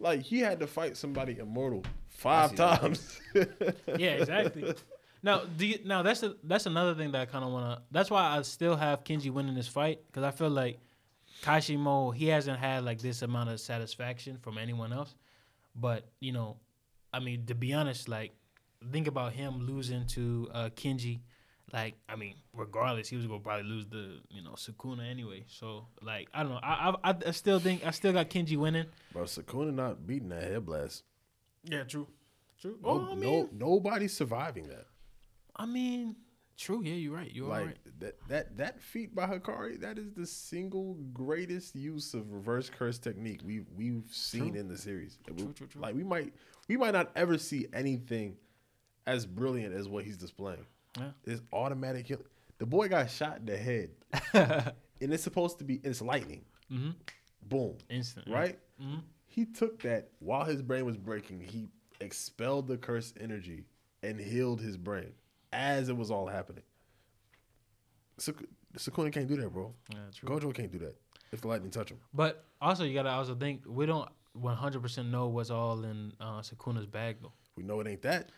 [0.00, 3.20] Like he had to fight somebody immortal five times.
[3.34, 4.74] yeah, exactly.
[5.22, 7.82] Now, do you, now that's a, that's another thing that I kind of want to.
[7.90, 10.78] That's why I still have Kinji winning this fight because I feel like
[11.42, 15.14] Kashimo he hasn't had like this amount of satisfaction from anyone else.
[15.76, 16.56] But you know,
[17.12, 18.32] I mean, to be honest, like
[18.90, 21.20] think about him losing to uh, Kinji.
[21.72, 25.44] Like, I mean, regardless, he was gonna probably lose the you know Sukuna anyway.
[25.48, 26.60] So, like, I don't know.
[26.62, 28.86] I I, I still think I still got Kinji winning.
[29.12, 31.04] bro, Sukuna not beating that head blast.
[31.64, 32.08] Yeah, true,
[32.60, 32.78] true.
[32.82, 34.86] No, oh, I mean, no, nobody's surviving that.
[35.54, 36.16] I mean,
[36.56, 36.82] true.
[36.82, 37.30] Yeah, you're right.
[37.32, 37.78] You're like right.
[38.00, 42.98] that that that feat by Hakari, that is the single greatest use of reverse curse
[42.98, 44.60] technique we've we've seen True.
[44.60, 45.18] in the series.
[45.28, 45.82] We- True, true, true.
[45.82, 46.32] Like we might
[46.68, 48.36] we might not ever see anything
[49.06, 50.66] as brilliant as what he's displaying.
[50.98, 51.10] Yeah.
[51.24, 52.24] It's automatic healing.
[52.58, 53.90] The boy got shot in the head,
[54.34, 56.44] and it's supposed to be it's lightning.
[56.70, 56.94] Mhm.
[57.42, 58.28] Boom, Instant.
[58.28, 58.58] right?
[58.82, 59.02] Mhm.
[59.26, 61.40] He took that while his brain was breaking.
[61.40, 61.68] He
[62.00, 63.64] expelled the cursed energy
[64.02, 65.12] and healed his brain
[65.52, 66.64] as it was all happening.
[68.18, 69.74] Sukuna can't do that, bro.
[69.90, 70.28] Yeah, true.
[70.28, 70.96] Gojo can't do that
[71.32, 71.98] if the lightning touch him.
[72.12, 76.40] But also, you gotta also think we don't 100 percent know what's all in uh,
[76.40, 77.32] Sukuna's bag though.
[77.56, 78.30] We know it ain't that.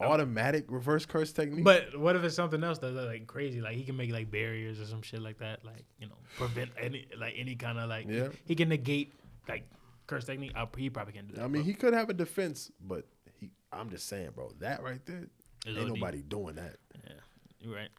[0.00, 1.64] Automatic reverse curse technique.
[1.64, 3.60] But what if it's something else that's like crazy?
[3.60, 5.64] Like he can make like barriers or some shit like that.
[5.64, 8.28] Like you know, prevent any like any kind of like Yeah.
[8.44, 9.12] he can negate
[9.48, 9.64] like
[10.06, 10.52] curse technique.
[10.56, 11.44] Uh, he probably can do that.
[11.44, 13.04] I mean, he could have a defense, but
[13.40, 13.50] he.
[13.72, 14.50] I'm just saying, bro.
[14.60, 15.26] That right there,
[15.66, 15.96] It's ain't OD.
[15.98, 16.76] nobody doing that.
[17.04, 17.12] Yeah,
[17.60, 17.90] you're right.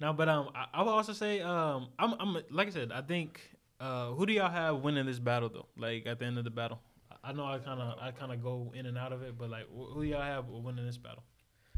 [0.00, 3.02] No, but um, I, I would also say um, I'm I'm like I said, I
[3.02, 3.40] think
[3.80, 5.66] uh, who do y'all have winning this battle though?
[5.76, 6.80] Like at the end of the battle,
[7.22, 9.36] I- I know I kind of I kind of go in and out of it,
[9.38, 11.22] but like wh- who y'all have winning this battle?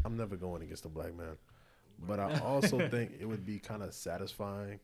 [0.04, 1.36] I'm never going against a black man.
[1.98, 4.80] But I also think it would be kind of satisfying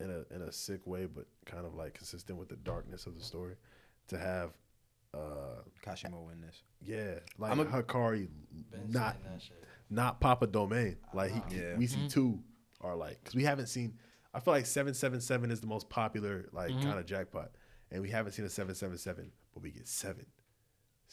[0.00, 3.16] in a in a sick way, but kind of like consistent with the darkness of
[3.16, 3.54] the story
[4.08, 4.50] to have
[5.14, 6.62] uh Kashimo win this.
[6.82, 8.28] yeah, like I'm a- Hakari
[8.88, 9.64] not saying that shit.
[9.90, 10.96] not Papa Domain.
[11.14, 11.76] Like he Yeah.
[11.76, 12.40] we see two
[12.80, 13.98] are like cuz we haven't seen
[14.34, 17.52] I feel like 777 is the most popular like kind of jackpot
[17.92, 20.26] and we haven't seen a 777, but we get 7.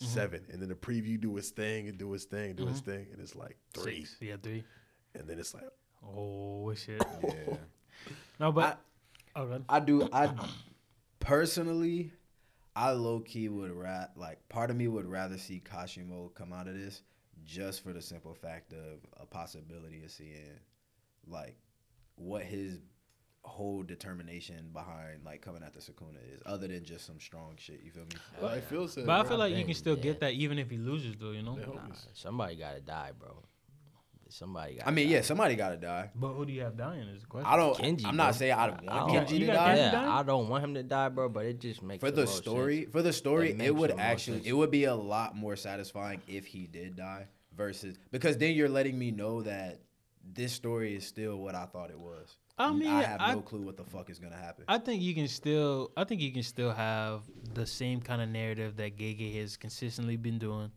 [0.02, 0.06] Mm-hmm.
[0.06, 2.92] 7 and then the preview do its thing and do its thing, do its mm-hmm.
[2.92, 4.18] thing and it's like 3 Six.
[4.20, 4.64] Yeah, three.
[5.14, 5.66] and then it's like
[6.04, 7.04] Oh shit.
[7.24, 7.56] Yeah.
[8.39, 8.82] No, but
[9.36, 9.64] oh, good.
[9.70, 10.10] I do.
[10.12, 10.32] I
[11.20, 12.12] personally,
[12.76, 16.68] I low key would rat like part of me would rather see Kashimo come out
[16.68, 17.04] of this
[17.46, 20.60] just for the simple fact of a possibility of seeing
[21.28, 21.56] like
[22.16, 22.80] what his
[23.44, 27.82] whole determination behind like coming at the Sukuna is, other than just some strong shit.
[27.84, 28.10] You feel me?
[28.42, 30.04] like Phil said, But I feel like you can still yeah.
[30.04, 31.32] get that even if he loses, though.
[31.32, 31.56] You know.
[31.56, 33.44] they hope Nah, he's- somebody gotta die, bro.
[34.30, 34.88] Somebody got.
[34.88, 36.10] I mean, yeah, somebody gotta die.
[36.16, 37.52] But who do you have dying is the question.
[37.52, 37.78] I don't.
[37.78, 38.26] Kinji, I'm bro.
[38.26, 39.76] not saying I I want don't- You got- Kinji to die.
[39.76, 40.14] Kinji Yeah.
[40.20, 41.28] I don't want him to die, bro.
[41.28, 42.92] But it just makes for the the most story sense.
[42.94, 44.48] for the story It it, would actually sense.
[44.48, 47.28] it would be a lot more satisfying if he did die
[47.58, 49.82] versus because then you're letting me know that
[50.24, 52.38] this story is still what I thought it was.
[52.70, 54.66] I mean, I have I- no clue what the fuck is gonna happen.
[54.68, 55.91] I think you can still.
[55.97, 60.18] I think you can still have the same kind of narrative that Gege has consistently
[60.18, 60.72] been doing,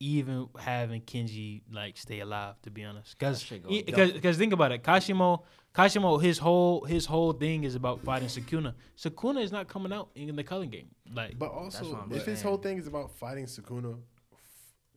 [0.00, 2.54] even having Kinji like stay alive.
[2.62, 5.42] To be honest, because That shit go because because think about it, Kashimo.
[5.72, 8.74] Kashimo, his whole his whole thing is about fighting Sukuna.
[8.96, 10.88] Sukuna is not coming out in the Culling game.
[11.14, 13.98] Like, But also, if his whole thing is about fighting Sukuna
[14.32, 14.38] f-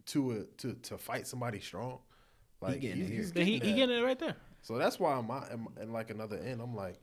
[0.08, 2.00] to a, to to fight somebody strong,
[2.60, 3.34] like getting he's, it he's here.
[3.36, 3.88] then he, getting he that.
[3.88, 4.36] getting it right there.
[4.64, 6.62] So that's why I'm at- in, in like another end.
[6.62, 7.00] I'm like,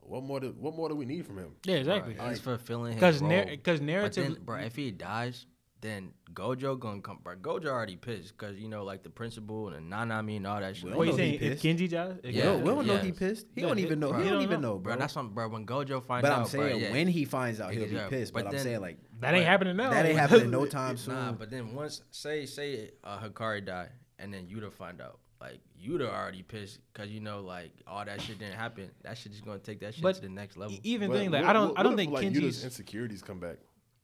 [0.00, 0.38] what more?
[0.40, 1.52] Do, what more do we need from him?
[1.64, 2.16] Yeah, exactly.
[2.28, 3.44] He's fulfilling his Because role.
[3.46, 4.34] because But narrative.
[4.34, 5.46] then, bro, if he dies,
[5.80, 7.18] then Gojo gonna come.
[7.22, 10.60] Bro, Gojo already pissed because you know, like the principal and the Nanami and all
[10.60, 10.86] that shit.
[10.86, 11.38] Well, what you saying?
[11.40, 11.60] If.
[11.62, 12.44] Kinji dies, if Yeah.
[12.46, 13.02] Kinji- we don't know yeah.
[13.02, 13.46] he pissed.
[13.54, 14.08] He Yeah, don't even know.
[14.10, 14.72] bro, he he don't don't even know.
[14.74, 15.00] know, bro, bro.
[15.00, 15.48] that's something, bro.
[15.48, 16.30] When Gojo finds out.
[16.30, 16.92] But out, I'm saying bro, yeah.
[16.92, 18.32] when he finds out, he'll be Yeah, pissed.
[18.32, 19.90] but But, I'm saying like that ain't happening now.
[19.90, 21.14] that ain't happening no time soon.
[21.14, 23.88] Nah, but then once say say uh, Hakari die
[24.18, 28.20] and then Yuta find out, like Yuta already pissed because you know like all that
[28.22, 28.90] shit didn't happen.
[29.02, 30.76] That shit is gonna take that shit But to the next level.
[30.82, 32.42] Even But thing like what- I don't what- I don't what if, think like Kinji's
[32.58, 33.56] Yuta's insecurities come back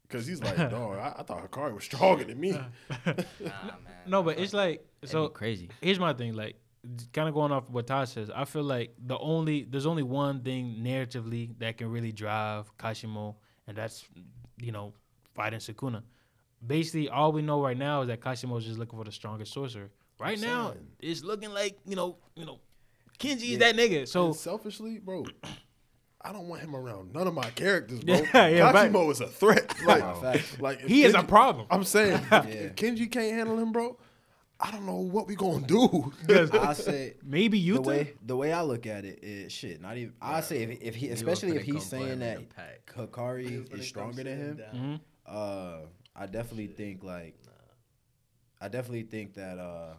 [0.09, 2.53] because he's like, dog, I, I thought Hakari was stronger than me.
[3.07, 3.25] Nah, man.
[4.07, 5.29] no, but it's like so.
[5.29, 5.71] crazy.
[5.81, 6.57] here's my thing like
[7.13, 10.43] kind of going off what Todd says I feel like the only there's only one
[10.43, 13.37] thing narratively that can really drive Kashimo
[13.69, 14.05] and that's
[14.61, 14.93] you know
[15.35, 16.03] fighting Sukuna
[16.65, 19.53] basically all we know right now is that Kashimo is just looking for the strongest
[19.53, 19.91] sorcerer
[20.23, 20.87] right now saying.
[21.01, 22.59] it's looking like you know you know
[23.19, 25.25] Kinji is that nigga so And selfishly, bro,
[26.21, 28.15] I don't want him around none of my characters, bro.
[28.35, 28.95] Yeah, yeah, right.
[29.11, 29.75] Is a threat.
[29.87, 30.61] Like, Facts.
[30.61, 32.43] like if he is a problem I'm saying, Yeah.
[32.45, 33.99] if Kinji can't handle him, bro.
[34.65, 36.13] I don't know what we gonna do.
[36.53, 39.81] I say Maybe the way the way I look at it is shit.
[39.81, 40.13] Not even.
[40.23, 42.93] I say if, if he, especially if he's saying that a pack.
[42.97, 45.01] Hakari is stronger than him, Mhm.
[45.27, 45.79] uh,
[46.15, 47.35] I definitely think like,
[48.61, 49.95] I definitely think that uh,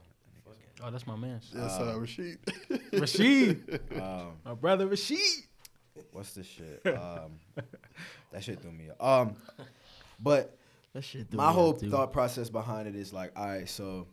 [0.86, 1.40] Oh, that's my man.
[1.56, 2.40] Yes, uh, Rashid.
[2.94, 5.18] Rashid, um, my brother Rashid.
[6.12, 6.82] what's the shit?
[6.86, 7.40] Um,
[8.32, 8.90] that shit threw me.
[9.00, 9.28] Off.
[9.30, 9.36] Um,
[10.20, 10.58] but
[10.94, 11.30] That shit.
[11.30, 14.08] threw my me whole off, thought process behind it is like, all right, so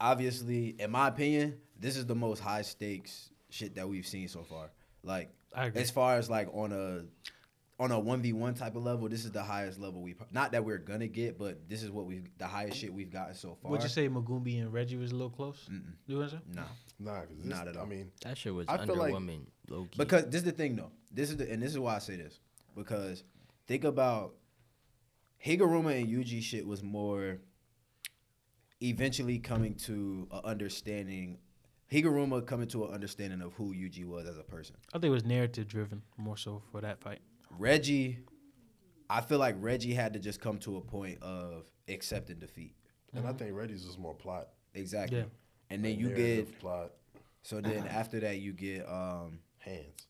[0.00, 4.42] obviously, in my opinion, this is the most high stakes shit that we've seen so
[4.42, 4.70] far.
[5.02, 5.80] Like, I agree.
[5.80, 7.02] as far as like on a
[7.80, 10.14] on a one v one type of level, this is the highest level we.
[10.30, 13.10] Not that we're gonna get, but this is what we have the highest shit we've
[13.10, 13.70] gotten so far.
[13.70, 15.68] Would you say Megumi and Reggie was a little close?
[15.70, 15.82] Mm-mm.
[16.06, 16.66] You know what I'm saying?
[17.00, 17.84] No, nah, cause this, Not at all.
[17.84, 19.46] I mean, That shit was I feel like- underwhelming,
[19.96, 20.90] because this is the thing though.
[21.10, 22.38] This is the and this is why I say this
[22.76, 23.24] because
[23.66, 24.34] think about
[25.44, 27.38] Higuruma and Yuji shit was more
[28.80, 31.38] eventually coming to an understanding.
[31.90, 34.76] Higuruma coming to an understanding of who Yuji was as a person.
[34.90, 37.20] I think it was narrative driven more so for that fight.
[37.58, 38.18] Reggie,
[39.10, 42.74] I feel like Reggie had to just come to a point of accepting defeat.
[43.14, 44.48] and I think Reggie's was more plot.
[44.74, 45.18] Exactly.
[45.18, 45.24] Yeah.
[45.70, 46.92] And then you get plot
[47.42, 50.06] so then after that you get um hands.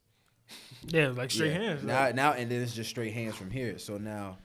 [0.87, 1.83] Yeah, like straight yeah, hands.
[1.85, 3.79] Now now and then it's just straight hands from here.
[3.79, 4.39] So now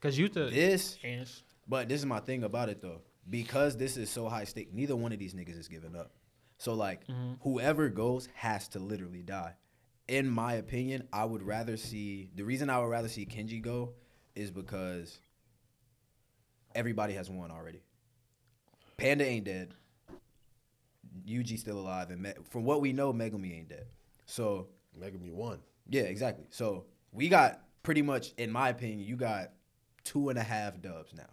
[0.00, 1.42] Because Utah this hands.
[1.68, 3.00] but this is my thing about it though.
[3.30, 6.10] Because this is so high stake, neither one of these niggas is giving up.
[6.58, 7.38] So like Mhm.
[7.42, 9.54] whoever goes has to literally die.
[10.12, 13.94] In my opinion, I would rather see the reason I would rather see Kinji go
[14.34, 15.18] is because
[16.74, 17.80] everybody has won already.
[18.98, 19.72] Panda ain't dead.
[21.26, 23.86] Yuji still alive, and Me- from what we know, Megumi ain't dead.
[24.26, 24.66] So
[25.00, 25.60] Megumi won.
[25.88, 26.44] yeah, exactly.
[26.50, 29.52] So we got pretty much, in my opinion, you got
[30.04, 31.30] two and a half dubs now,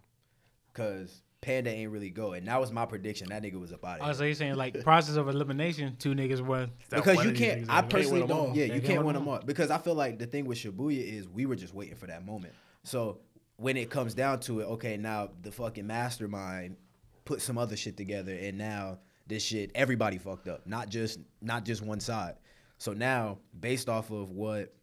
[0.74, 3.30] cause Panda ain't really go, and that was my prediction.
[3.30, 6.14] That nigga was up out Oh, of so you're saying like process of elimination, two
[6.14, 6.72] niggas won.
[6.90, 7.70] Because you can't.
[7.70, 7.90] I won.
[7.90, 8.56] personally win 'em don't.
[8.56, 10.28] Yeah, They you can't can't win win 'em them all because I feel like the
[10.28, 12.54] thing with Shibuya is we were just waiting for that moment.
[12.84, 13.20] So
[13.56, 16.76] when it comes down to it, okay, now the fucking mastermind
[17.24, 21.64] put some other shit together, and now this shit everybody fucked up, not just not
[21.64, 22.36] just one side.
[22.80, 24.74] So now, based off of what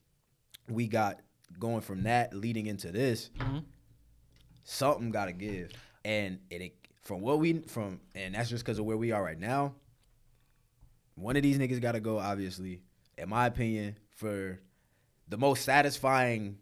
[0.68, 1.20] we got
[1.58, 3.64] going from that leading into this, Mhm.
[4.64, 5.70] something got to give,
[6.06, 9.22] and it, it from what we from, and that's just because of where we are
[9.22, 9.74] right now.
[11.16, 12.82] One of these niggas got to go, obviously.
[13.18, 14.58] In my opinion, for
[15.28, 16.58] the most satisfying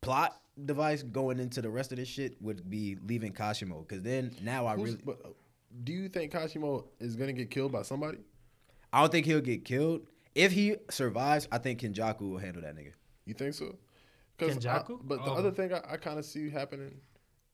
[0.00, 4.34] plot device going into the rest of this shit would be leaving Kashimo, because then
[4.42, 5.28] now I Who's- really, but uh,
[5.84, 8.18] do you think Kashimo is gonna get killed by somebody?
[8.92, 10.06] I don't think he'll get killed.
[10.34, 12.92] If he survives, I think Kenjaku will handle that nigga.
[13.24, 13.76] You think so?
[14.38, 15.00] 'Cause I- Kenjaku?
[15.04, 15.34] but the Oh.
[15.36, 17.00] other thing I, I kind of see happening,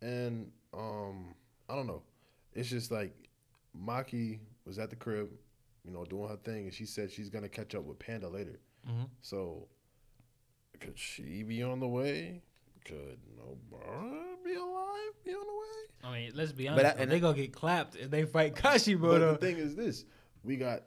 [0.01, 1.35] and um,
[1.69, 2.03] I don't know.
[2.55, 3.15] It's just like
[3.77, 5.29] Maki was at the crib,
[5.85, 8.59] you know, doing her thing, and she said she's gonna catch up with Panda later.
[8.89, 9.09] Mhm.
[9.21, 9.69] So,
[10.81, 12.43] could she be on the way?
[12.85, 15.13] Could Nobara be alive?
[15.25, 15.65] Be on the way?
[16.05, 16.97] I mean, let's be But honest.
[16.97, 19.01] I- and they I- gonna get clapped if they fight Kashimo.
[19.03, 19.33] But though.
[19.33, 20.05] the thing is this:
[20.43, 20.85] we got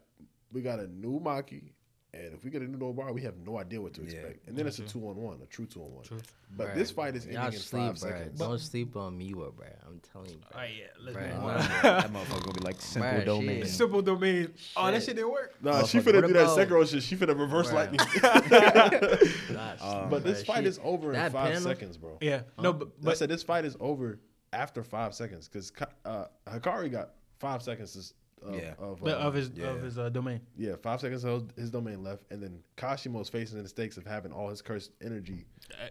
[0.52, 1.72] we got a new Maki,
[2.14, 4.12] and if we get into a new Nobara, we have no idea what to Yeah.
[4.12, 4.48] expect.
[4.48, 6.04] And then it's a two on one, a true two on one.
[6.04, 6.20] True.
[6.58, 7.98] But Bruh, this fight is ending Y'all in sleep, five bruh.
[8.00, 8.40] seconds.
[8.40, 9.66] Don't sleep on Miwa, bro.
[9.88, 10.62] I'm telling you, Oh bro.
[10.64, 11.58] yeah, let's Bruh, move on.
[11.84, 13.62] that motherfucker gonna be like simple Bruh, domain.
[13.62, 13.68] shit.
[13.70, 14.54] Simple domain.
[14.76, 15.04] Oh, that Shit.
[15.04, 15.54] shit didn't work.
[15.64, 17.04] Nah, she Motherfucker, finna what do that about- Sekiro shit.
[17.04, 17.74] She finna reverse Bruh.
[17.76, 18.00] lightning.
[19.54, 20.68] Gosh, Um, but this bruh, fight shit.
[20.68, 22.18] is over in five panel- seconds, bro.
[22.22, 22.42] Yeah.
[22.62, 24.20] No, but, I said this fight is over
[24.54, 25.72] after five seconds because
[26.06, 28.74] uh, Hakari got five seconds to, of, Yeah.
[28.80, 29.68] of, uh, of his yeah.
[29.68, 30.42] of his uh, domain.
[30.58, 34.32] yeah five seconds of his domain left, and then Kashimo's facing the stakes of having
[34.32, 35.46] all his cursed energy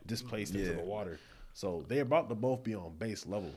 [0.06, 1.18] displaced into the water.
[1.54, 3.50] So they're about to both be on base level.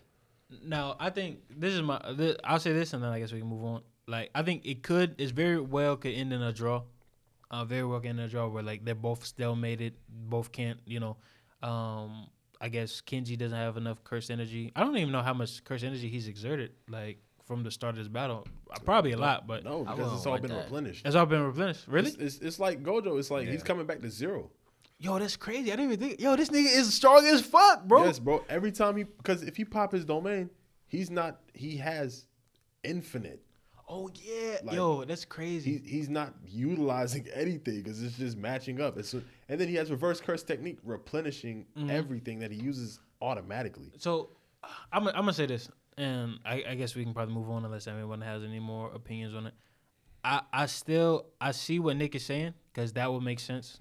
[0.64, 2.00] Now, I think this is my.
[2.16, 3.82] This, I'll say this, and then I guess we can move on.
[4.08, 5.16] Like, I think it could.
[5.18, 6.84] It's very well could end in a draw.
[7.50, 9.94] Uh, very well could end in a draw where like they're both still stalemated.
[10.10, 10.80] Both can't.
[10.86, 11.18] You know.
[11.68, 12.28] Um,
[12.60, 14.72] I guess Kinji doesn't have enough cursed energy.
[14.76, 16.72] I don't even know how much cursed energy he's exerted.
[16.88, 20.26] Like from the start of this battle, Uh, probably a lot, but No, because it's
[20.26, 20.64] all want been that.
[20.66, 21.06] replenished.
[21.06, 21.88] it's all been replenished.
[21.88, 22.10] Really?
[22.10, 23.20] It's, it's, it's like Gojo.
[23.20, 24.50] It's like he's coming back to zero.
[25.00, 25.72] Yo, that's crazy.
[25.74, 26.22] I didn't even think.
[26.22, 28.06] Yo, this nigga is strong as fuck, bro.
[28.06, 28.46] Yes, bro.
[28.48, 30.50] Every time he, because if he pop his domain,
[30.88, 31.42] he's not.
[31.54, 32.26] He has
[32.84, 33.42] infinite.
[33.90, 34.60] Oh yeah.
[34.64, 35.82] Like, Yo, that's crazy.
[35.84, 38.98] He, he's not utilizing anything because it's just matching up.
[38.98, 41.90] It's, and then he has reverse curse technique, replenishing Mm-hmm.
[41.90, 43.92] everything that he uses automatically.
[43.98, 44.30] So
[44.94, 47.88] I'm I'm gonna say this, and I, I guess we can probably move on unless
[47.88, 49.54] anyone has any more opinions on it.
[50.24, 53.80] I I still I see what Nick is saying because that would make sense.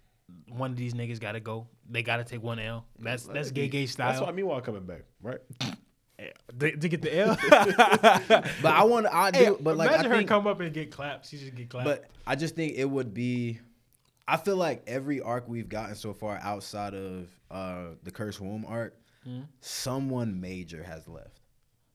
[0.48, 1.66] One of these niggas got to go.
[1.88, 2.86] They got to take one L.
[2.98, 4.08] That's that's Gege style.
[4.08, 4.32] That's why style.
[4.34, 5.38] Meanwhile coming back, right?
[6.58, 7.36] to, to get the L.
[8.62, 9.38] But I want I do.
[9.38, 11.28] Hey, but like imagine I her think, come up and get clapped.
[11.28, 11.86] She just get clapped.
[11.86, 13.60] But I just think it would be.
[14.26, 18.64] I feel like every arc we've gotten so far outside of uh, the Curse Womb
[18.66, 18.96] arc,
[19.28, 19.42] Mm-hmm.
[19.60, 21.41] someone major has left.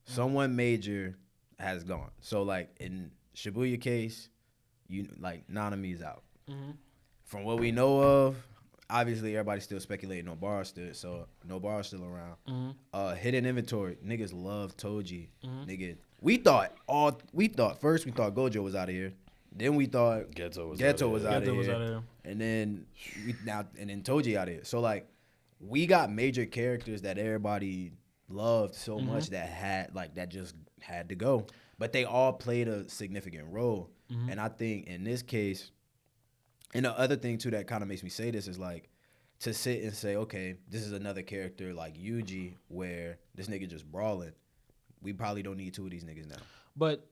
[0.08, 1.18] Someone major
[1.60, 2.12] has gone.
[2.22, 4.30] So like in Shibuya case,
[4.88, 6.24] you like Nanami's out.
[6.50, 6.72] Mm-hmm.
[7.26, 8.38] From what we know of,
[8.90, 12.36] obviously everybody's still speculating no Nobara still, so Nobara's still around.
[12.48, 12.70] Mm-hmm.
[12.94, 15.28] Uh, hidden inventory, niggas love Toji.
[15.44, 19.14] Nigga, we thought all we thought first we thought Gojo was out of here.
[19.52, 21.76] Then we thought Geto was Geto out was of out Geto of was here.
[21.76, 22.04] out of here.
[22.26, 22.86] And then
[23.26, 24.64] we now and then Toji out of here.
[24.64, 25.08] So like
[25.60, 27.92] we got major characters that everybody
[28.30, 29.08] loved so Mm-hmm.
[29.14, 31.46] much that had like that just had to go.
[31.80, 33.90] But they all played a significant role.
[34.12, 34.30] Mm-hmm.
[34.30, 35.72] And I think in this case,
[36.74, 38.90] and the other thing too that kind of makes me say this is like
[39.40, 43.90] to sit and say, okay, this is another character like Yuji where this nigga just
[43.92, 44.32] brawling.
[45.02, 46.38] We probably don't need two of these niggas now.
[46.76, 47.08] but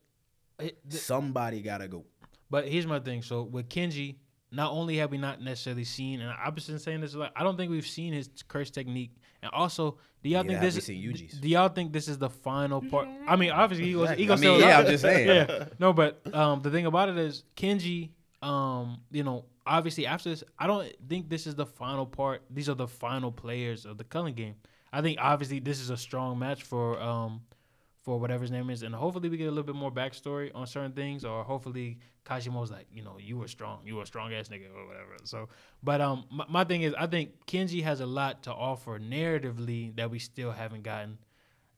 [0.59, 2.03] it, th- Somebody gotta go.
[2.49, 3.21] But here's my thing.
[3.21, 4.15] So with Kinji,
[4.51, 7.43] not only have we not necessarily seen, and I've been saying this a lot, I
[7.43, 9.11] don't think we've seen his curse technique.
[9.45, 10.75] And also, do y'all Neither think this?
[10.75, 11.39] we seen Yuji's.
[11.39, 13.07] Do y'all think this is the final part?
[13.27, 14.09] I mean, obviously he was.
[14.09, 14.41] He I goes.
[14.41, 15.27] mean, yeah, I'm just saying.
[15.49, 15.65] yeah.
[15.77, 18.09] No, but um, the thing about it is Kinji.
[18.41, 22.41] Um, you know, obviously after this, I don't think this is the final part.
[22.49, 24.55] These are the final players of the Culling game.
[24.91, 27.41] I think obviously this is a strong match for um
[28.05, 30.67] for whatever his name is, and hopefully we get a little bit more backstory on
[30.67, 34.31] certain things, or hopefully Kashimo's like, you know, you were strong, you were a strong
[34.31, 35.15] ass nigga, or whatever.
[35.23, 35.49] So,
[35.81, 39.95] but um, my, my thing is, I think Kinji has a lot to offer narratively
[39.95, 41.17] that we still haven't gotten.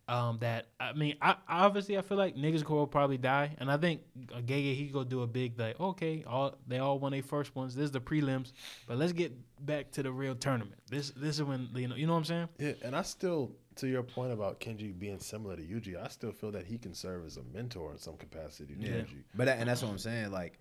[0.10, 3.76] Um, that I mean, I obviously I feel like niggas will probably die, and I
[3.76, 4.02] think
[4.46, 7.76] Gege he go do a big like, okay, all they all won their first ones.
[7.76, 8.54] This is the prelims,
[8.88, 9.34] but let's get
[9.66, 10.80] back to the real tournament.
[10.90, 12.50] This this is when you know you know what I'm saying.
[12.58, 16.32] Yeah, and I still, to your point about Kinji being similar to Yuji, I still
[16.32, 18.92] feel that he can serve as a mentor in some capacity to Yeah.
[19.02, 19.24] Yuji.
[19.36, 20.32] But that, and that's what I'm saying.
[20.32, 20.60] Like,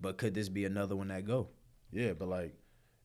[0.00, 1.48] but could this be another one that go?
[1.92, 2.54] Yeah, but like,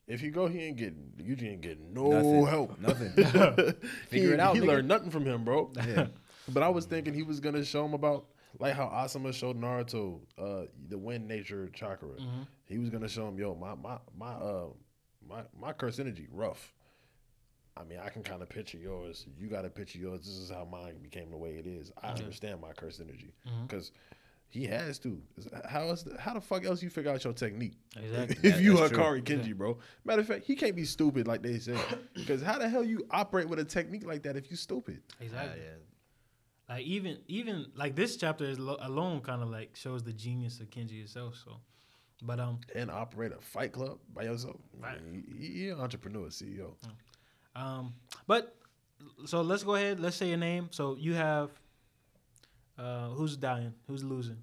[0.06, 2.46] if you go, he ain't getting Yuji ain't getting no Nothing.
[2.46, 2.80] help.
[2.80, 3.12] Nothing.
[3.16, 4.66] he, Figure it out, He nigga.
[4.66, 5.70] learned nothing from him, bro.
[5.76, 6.06] Yeah.
[6.48, 8.26] But I was thinking he was gonna show him about
[8.60, 12.10] like how Asuma showed Naruto uh, the wind nature chakra.
[12.10, 12.42] Mm-hmm.
[12.66, 14.66] He was gonna show him, yo, my my my uh
[15.28, 16.72] my my curse energy rough.
[17.76, 19.26] I mean, I can kind of picture yours.
[19.38, 20.20] You got to picture yours.
[20.20, 21.92] This is how mine became the way it is.
[22.02, 22.24] I mm-hmm.
[22.24, 23.66] understand my curse energy mm-hmm.
[23.66, 23.92] because
[24.48, 25.20] he has to.
[25.68, 26.06] How else?
[26.18, 27.74] How the fuck else you figure out your technique?
[27.96, 28.36] Exactly.
[28.48, 28.98] if you are true.
[28.98, 29.78] Hakari Kinji, bro.
[30.04, 31.76] Matter of fact, he can't be stupid like they say.
[32.14, 35.02] Because how the hell you operate with a technique like that if you stupid?
[35.20, 35.60] Exactly.
[36.68, 40.12] Ah, like even even like this chapter is lo- alone kind of like shows the
[40.12, 41.36] genius of Kinji itself.
[41.44, 41.58] So,
[42.22, 44.60] but um And operate a fight club by yourself.
[44.80, 44.98] Right.
[45.38, 46.74] He, he an entrepreneur, CEO.
[46.84, 46.90] Mm.
[47.56, 47.94] Um
[48.26, 48.54] but
[49.24, 49.98] so let's go ahead.
[49.98, 50.68] Let's say your name.
[50.70, 51.50] So you have
[52.78, 53.72] uh who's dying?
[53.86, 54.38] Who's losing?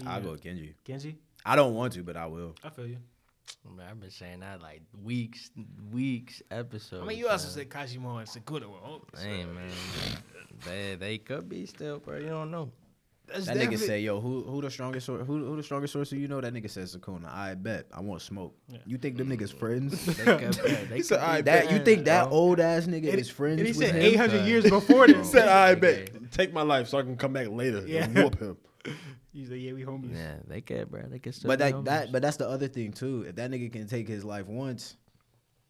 [0.00, 0.74] Who I'll go with Kinji.
[0.86, 1.16] Kinji.
[1.44, 2.54] I don't want to, but I will.
[2.62, 2.98] I feel you.
[3.76, 5.50] Man, I've been saying that like weeks,
[5.92, 7.02] weeks, episodes.
[7.02, 7.54] I mean, you also man.
[7.54, 9.22] said Kashimo and Sakura were homies.
[9.22, 9.70] Hey man,
[10.64, 12.18] they they could be still, bro.
[12.18, 12.70] You don't know.
[13.28, 16.18] That's That nigga say, "Yo, who who the strongest sor- who who the strongest sorcerer
[16.18, 17.26] you know?" That nigga says Sukuna.
[17.32, 17.86] I bet.
[17.92, 18.54] I want smoke.
[18.68, 18.78] Yeah.
[18.86, 19.58] You think them niggas mm.
[19.58, 20.06] friends?
[20.16, 20.54] They could.
[20.54, 23.66] They He said, "I that you think that old ass nigga And- is friends and
[23.66, 25.30] he with said 800 years before He this.
[25.32, 26.30] said, I bet.
[26.30, 28.04] Take my life so I can come back later Yeah.
[28.04, 28.56] and whoop him.
[29.32, 30.14] He's like, yeah, we homies.
[30.14, 31.02] Yeah, they could, bro.
[31.08, 31.48] They could still.
[31.48, 33.24] But be that that but that's the other thing too.
[33.28, 34.96] If that nigga can take his life once,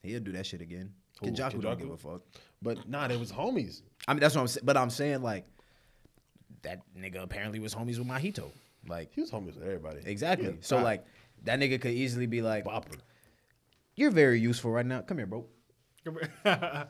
[0.03, 0.93] he'll do that shit again.
[1.21, 1.79] Who, Kenjaku don't Kenjaku?
[1.79, 2.21] give a fuck.
[2.63, 3.83] But nah, they was homies.
[4.07, 4.65] I mean, that's what I'm saying.
[4.65, 5.47] But I'm saying like
[6.63, 8.51] that nigga apparently was homies with Mahito.
[8.89, 10.01] Like He was homies with everybody.
[10.05, 10.49] exactly.
[10.49, 11.05] Yeah, so bop- like
[11.45, 12.99] that nigga could easily be like, bopper.
[13.97, 15.01] "You're very useful right now.
[15.03, 15.45] Come here, bro."
[16.05, 16.87] Come here.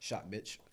[0.00, 0.56] Shot, bitch.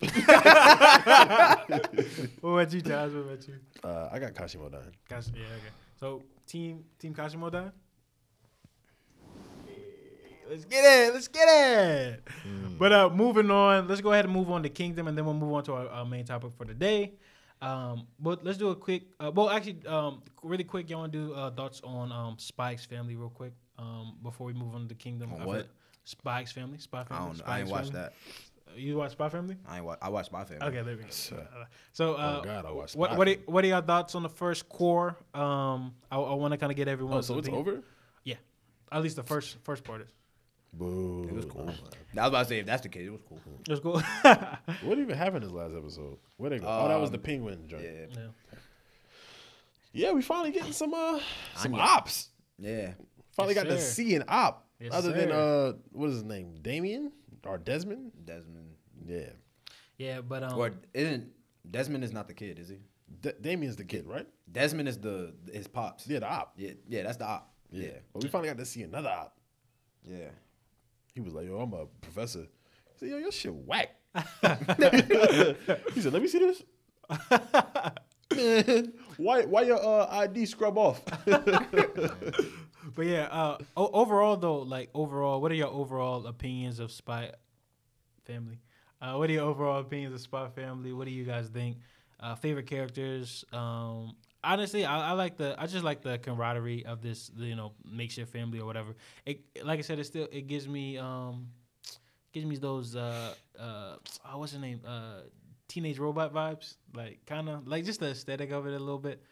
[2.40, 3.12] what about you, Taz?
[3.14, 3.54] What about you?
[3.84, 4.84] Uh, I got Kashimo dying.
[5.08, 5.72] Kash- yeah, okay.
[6.00, 7.70] So team team Kashimo die.
[10.48, 11.14] Let's get it.
[11.14, 12.28] Let's get it.
[12.78, 13.88] But uh, moving on.
[13.88, 15.88] Let's go ahead and move on to Kingdom, and then we'll move on to our,
[15.88, 17.14] our main topic for the day.
[17.62, 19.04] Um, but let's do a quick.
[19.18, 20.90] Uh, well, actually, um, really quick.
[20.90, 24.52] Y'all want to do uh, thoughts on um, Spike's family, real quick, um, before we
[24.52, 25.32] move on to Kingdom.
[25.32, 25.68] On what?
[26.04, 26.78] Spike's family.
[26.78, 27.38] Spy I don't.
[27.38, 27.44] know.
[27.46, 28.12] I ain't Spike's watched that.
[28.76, 29.56] You watch Spy Family?
[29.66, 29.86] I ain't.
[29.86, 30.66] Wa- I watched my family.
[30.66, 31.08] Okay, there we go.
[31.92, 32.94] So, uh, oh God, I watched.
[32.94, 35.16] what Spy what are, what are your thoughts on the first core?
[35.32, 37.16] Um, I, I want to kind of get everyone.
[37.16, 37.82] Oh, so it's over?
[38.24, 38.34] Yeah,
[38.92, 40.08] at least the first first part is.
[40.78, 41.26] Boo.
[41.28, 41.68] It was cool.
[41.68, 41.72] I
[42.20, 43.40] was about to say if that's the case, it was cool.
[43.66, 44.02] It was cool.
[44.88, 46.18] What even happened in this last episode?
[46.36, 46.66] Where they go?
[46.68, 47.82] oh, that was the Um, penguin joint.
[47.84, 48.06] Yeah.
[48.10, 48.58] Yeah.
[49.92, 50.12] yeah.
[50.12, 51.20] we finally getting some uh
[51.56, 51.84] some Anya.
[51.86, 52.28] ops.
[52.58, 52.92] Yeah.
[53.32, 53.92] Finally Yes, got to sir.
[53.92, 54.66] see an op.
[54.80, 56.56] Yes, Other than uh what is his name?
[56.62, 57.12] Damien
[57.44, 58.12] or Desmond?
[58.24, 58.74] Desmond.
[59.06, 59.30] Yeah.
[59.98, 61.28] Yeah, but um, Or isn't
[61.70, 62.78] Desmond is not the kid, is he?
[63.22, 64.26] D- Damien's the kid, right?
[64.50, 66.06] Desmond is the his pops.
[66.06, 66.52] Yeah, the op.
[66.56, 67.52] Yeah, yeah, that's the op.
[67.70, 69.38] Yeah, But we finally got to see another op.
[70.04, 70.28] yeah.
[71.16, 72.40] He was like, "Yo, I'm a professor."
[72.92, 76.62] He said, "Yo, your shit whack." he said, "Let me see this."
[78.34, 81.02] Man, why why your uh, ID scrub off?
[82.94, 87.32] But yeah, uh, o- overall though, like overall, what are your overall opinions of Spy
[88.26, 88.60] Family?
[89.02, 90.92] Uh, what are your overall opinions of Spy Family?
[90.92, 91.78] What do you guys think?
[92.20, 93.44] Uh, favorite characters?
[93.52, 94.14] Um,
[94.46, 98.32] honestly, I, I like the, I just like the camaraderie of this, you know, makeshift
[98.32, 98.94] family or whatever.
[99.24, 101.48] It, like I said, it still, it gives me, um,
[102.32, 103.96] gives me those, uh, uh,
[104.32, 104.80] oh, what's the name?
[104.86, 105.20] Uh,
[105.68, 109.22] teenage robot vibes, like kind of like just the aesthetic of it a little bit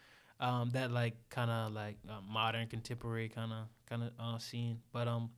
[0.40, 4.80] um, that like kind of like uh, modern contemporary kind of kind of uh, scene.
[4.92, 5.30] But um,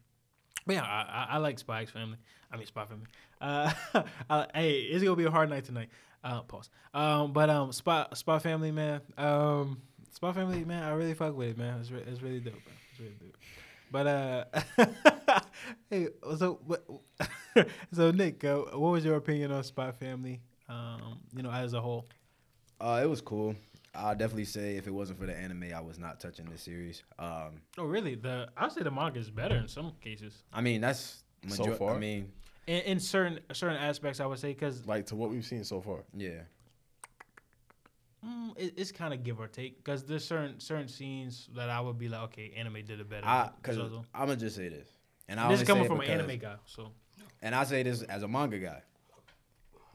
[0.67, 2.19] but yeah, I, I, I like X Family.
[2.51, 3.07] I mean Spy Family.
[3.41, 3.73] Uh,
[4.31, 5.89] I, hey, it's gonna be a hard night tonight.
[6.27, 6.69] Uh, pause.
[6.93, 9.01] Um, but um, Spy Spy Family, man.
[9.17, 9.81] Um,
[10.13, 10.83] Spy Family, man.
[10.83, 11.79] I really fuck with it, man.
[11.81, 12.75] It's, re- it's really dope, man.
[12.91, 13.37] It's really dope.
[13.93, 15.41] But uh,
[15.91, 16.85] hey, so what?
[17.93, 20.41] so Nick, uh, what was your opinion on Spy Family?
[20.69, 22.07] Um, you know, as a whole.
[22.81, 23.55] Uh, it was cool.
[23.95, 27.03] I'll definitely say if it wasn't for the anime, I was not touching this series.
[27.19, 28.15] Um, Oh, really?
[28.17, 30.43] The I'd say the manga is better in some cases.
[30.53, 31.95] I mean that's So major- far?
[31.95, 32.33] I mean,
[32.67, 35.81] In, in certain certain aspects, I would say because like to what we've seen so
[35.81, 36.01] far.
[36.15, 36.41] yeah.
[38.27, 39.77] mm, it, it's kind of give or take.
[39.77, 43.27] Because there's certain certain scenes that I would be like, okay, anime did it better.
[43.27, 44.05] I than because Zozo.
[44.15, 44.89] I'm gonna just say this,
[45.29, 46.91] and I this is coming say it from an anime guy, so
[47.43, 48.83] and I say this as a manga guy.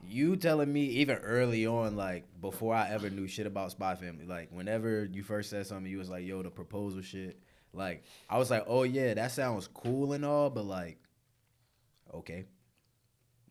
[0.03, 4.25] You telling me even early on, like before I ever knew shit about Spy Family,
[4.25, 7.39] like whenever you first said something, you was like, "Yo, the proposal shit."
[7.73, 10.97] Like I was like, "Oh yeah, that sounds cool and all," but like,
[12.13, 12.45] okay,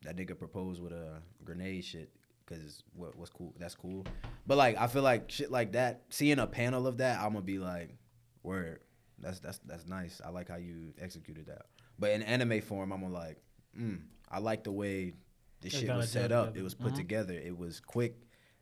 [0.02, 2.10] that nigga proposed with a grenade shit
[2.46, 3.54] because what what's cool?
[3.58, 4.06] That's cool.
[4.46, 6.02] But like, I feel like shit like that.
[6.08, 7.90] Seeing a panel of that, I'm gonna be like,
[8.42, 8.80] "Word,
[9.18, 10.20] that's that's that's nice.
[10.24, 11.66] I like how you executed that."
[11.98, 13.36] But in anime form, I'm gonna like,
[13.78, 14.00] mm,
[14.30, 15.12] I like the way
[15.60, 16.46] this shit was set up.
[16.48, 16.60] together.
[16.60, 16.96] It was put Mhm.
[16.96, 17.34] together.
[17.34, 18.16] It was quick,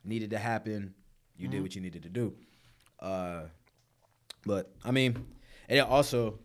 [0.04, 0.94] needed to happen.
[1.36, 1.62] You did Mhm.
[1.62, 2.36] what you needed to do.
[2.98, 3.44] Uh,
[4.44, 5.14] but I mean,
[5.68, 6.40] and then also,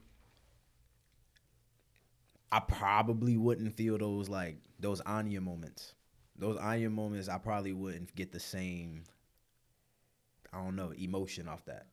[2.51, 5.95] I probably wouldn't feel those like those Anya moments.
[6.37, 9.03] Those Anya moments, I probably wouldn't get the same.
[10.51, 11.87] I don't know emotion off that.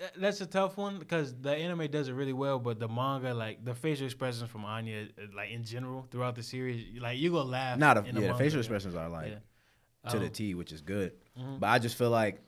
[0.00, 3.34] Uh, that's a tough one because the anime does it really well, but the manga,
[3.34, 7.30] like the facial expressions from Anya, uh, like in general throughout the series, like you
[7.32, 7.78] go laugh.
[7.78, 8.60] Not a, yeah, the manga, facial yeah.
[8.60, 10.10] expressions are like Yeah.
[10.10, 11.12] to the Um, T, which is good.
[11.36, 11.58] mhm.
[11.60, 12.40] But I just feel like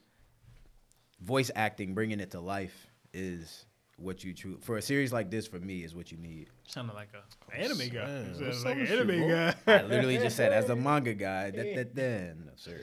[1.21, 3.67] voice acting, bringing it to life, is
[4.01, 5.47] what you choose for a series like this.
[5.47, 6.49] For me, is what you need.
[6.67, 8.07] Sounded like a anime guy.
[8.07, 9.55] Man, Sounded what's like an with anime guy.
[9.67, 11.51] I literally just said as a manga guy.
[11.51, 12.81] That, that, that, no, sir.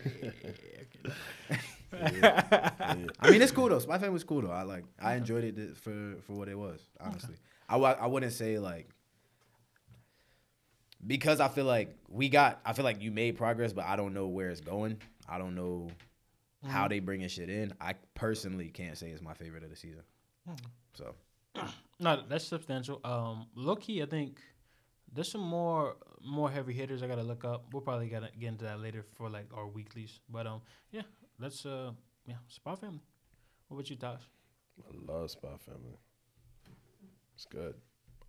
[3.21, 3.79] I mean, it's cool though.
[3.79, 4.51] Spy Family was cool though.
[4.51, 6.81] I like, I enjoyed it for for what it was.
[6.99, 7.35] Honestly,
[7.67, 8.89] I I wouldn't say like
[11.05, 12.59] because I feel like we got.
[12.65, 14.97] I feel like you made progress, but I don't know where it's going.
[15.27, 15.89] I don't know
[16.65, 16.89] how mm-hmm.
[16.89, 17.73] they bringing shit in.
[17.79, 20.03] I personally can't say it's my favorite of the season.
[20.47, 20.55] Hmm.
[20.97, 21.15] So
[21.99, 22.99] No, that's substantial.
[23.03, 24.39] Um, low key, I think
[25.13, 27.65] there's some more more heavy hitters I gotta look up.
[27.71, 30.19] We'll probably gotta get into that later for like our weeklies.
[30.29, 30.61] But um,
[30.91, 31.03] yeah,
[31.39, 31.91] that's uh,
[32.25, 33.01] yeah, Spy Family.
[33.67, 34.21] What about you, Tosh?
[34.79, 35.97] I love Spy Family.
[37.35, 37.75] It's good.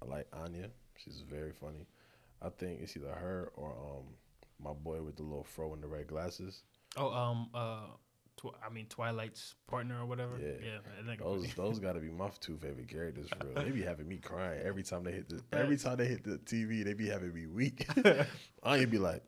[0.02, 0.70] I like Anya.
[0.96, 1.86] She's very funny.
[2.40, 4.14] I think it's either her or um
[4.62, 6.62] my boy with the little fro and the red glasses.
[6.96, 7.86] Oh, um, uh,
[8.38, 10.38] tw- I mean Twilight's partner or whatever.
[10.40, 10.52] Yeah.
[10.62, 11.12] yeah.
[11.12, 13.64] I Those those got to be my two favorite characters for real.
[13.64, 16.38] They be having me crying every time they hit the every time they hit the
[16.38, 16.84] TV.
[16.84, 17.86] They be having me weak.
[18.62, 19.22] Anya be like,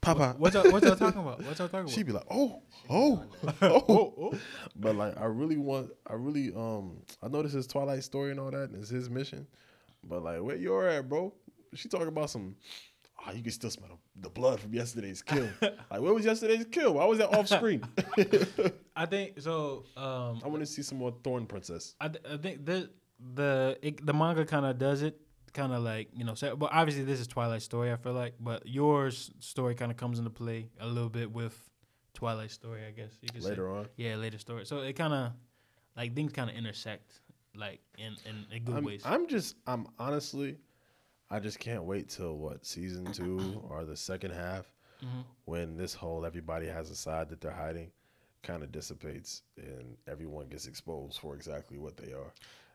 [0.00, 0.36] Papa.
[0.38, 1.38] What's y'all, what y'all talking about?
[1.38, 1.90] What y'all talking about?
[1.90, 3.24] She be like, oh, oh,
[3.62, 4.32] oh,
[4.76, 8.40] But like, I really want, I really, um, I know this is Twilight story and
[8.40, 9.46] all that, and it's his mission.
[10.04, 11.34] But like, where you at, bro?
[11.74, 12.56] She talking about some.
[13.26, 15.48] Oh, you can still smell the, blood from yesterday's kill.
[15.60, 16.94] like, where was yesterday's kill?
[16.94, 17.82] Why was that off screen?
[18.96, 19.84] I think so.
[19.96, 21.94] Um, I want to see some more Thorn Princess.
[22.00, 22.90] I, th- I think the
[23.34, 25.20] the it, the manga kind of does it,
[25.52, 26.34] kind of like you know.
[26.34, 27.92] So, but obviously this is Twilight story.
[27.92, 31.58] I feel like, but yours story kind of comes into play a little bit with
[32.14, 32.82] Twilight story.
[32.86, 33.50] I guess you could say.
[33.50, 34.64] Later on, Yeah, later story.
[34.64, 35.32] So it kind of
[35.96, 37.20] like things kind of intersect,
[37.56, 39.02] like in in, in good I'm, ways.
[39.04, 40.56] I'm just, I'm honestly,
[41.30, 44.70] I just can't wait till what season two or the second half
[45.02, 45.24] Mhm.
[45.44, 47.92] when this whole everybody has a side that they're hiding
[48.42, 52.32] kind of dissipates and everyone gets exposed for exactly what they are.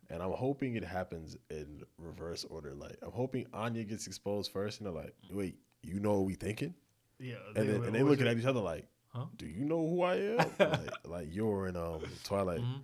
[0.09, 2.73] And I'm hoping it happens in reverse order.
[2.75, 6.35] Like I'm hoping Anya gets exposed first, and they're like, "Wait, you know what we
[6.35, 6.73] thinking?
[7.19, 9.25] Yeah, And then, and they looking at each other like, Huh?
[9.37, 10.37] do you know who I am?
[10.59, 12.61] like, like you're in um Twilight.
[12.61, 12.79] Mm-hmm.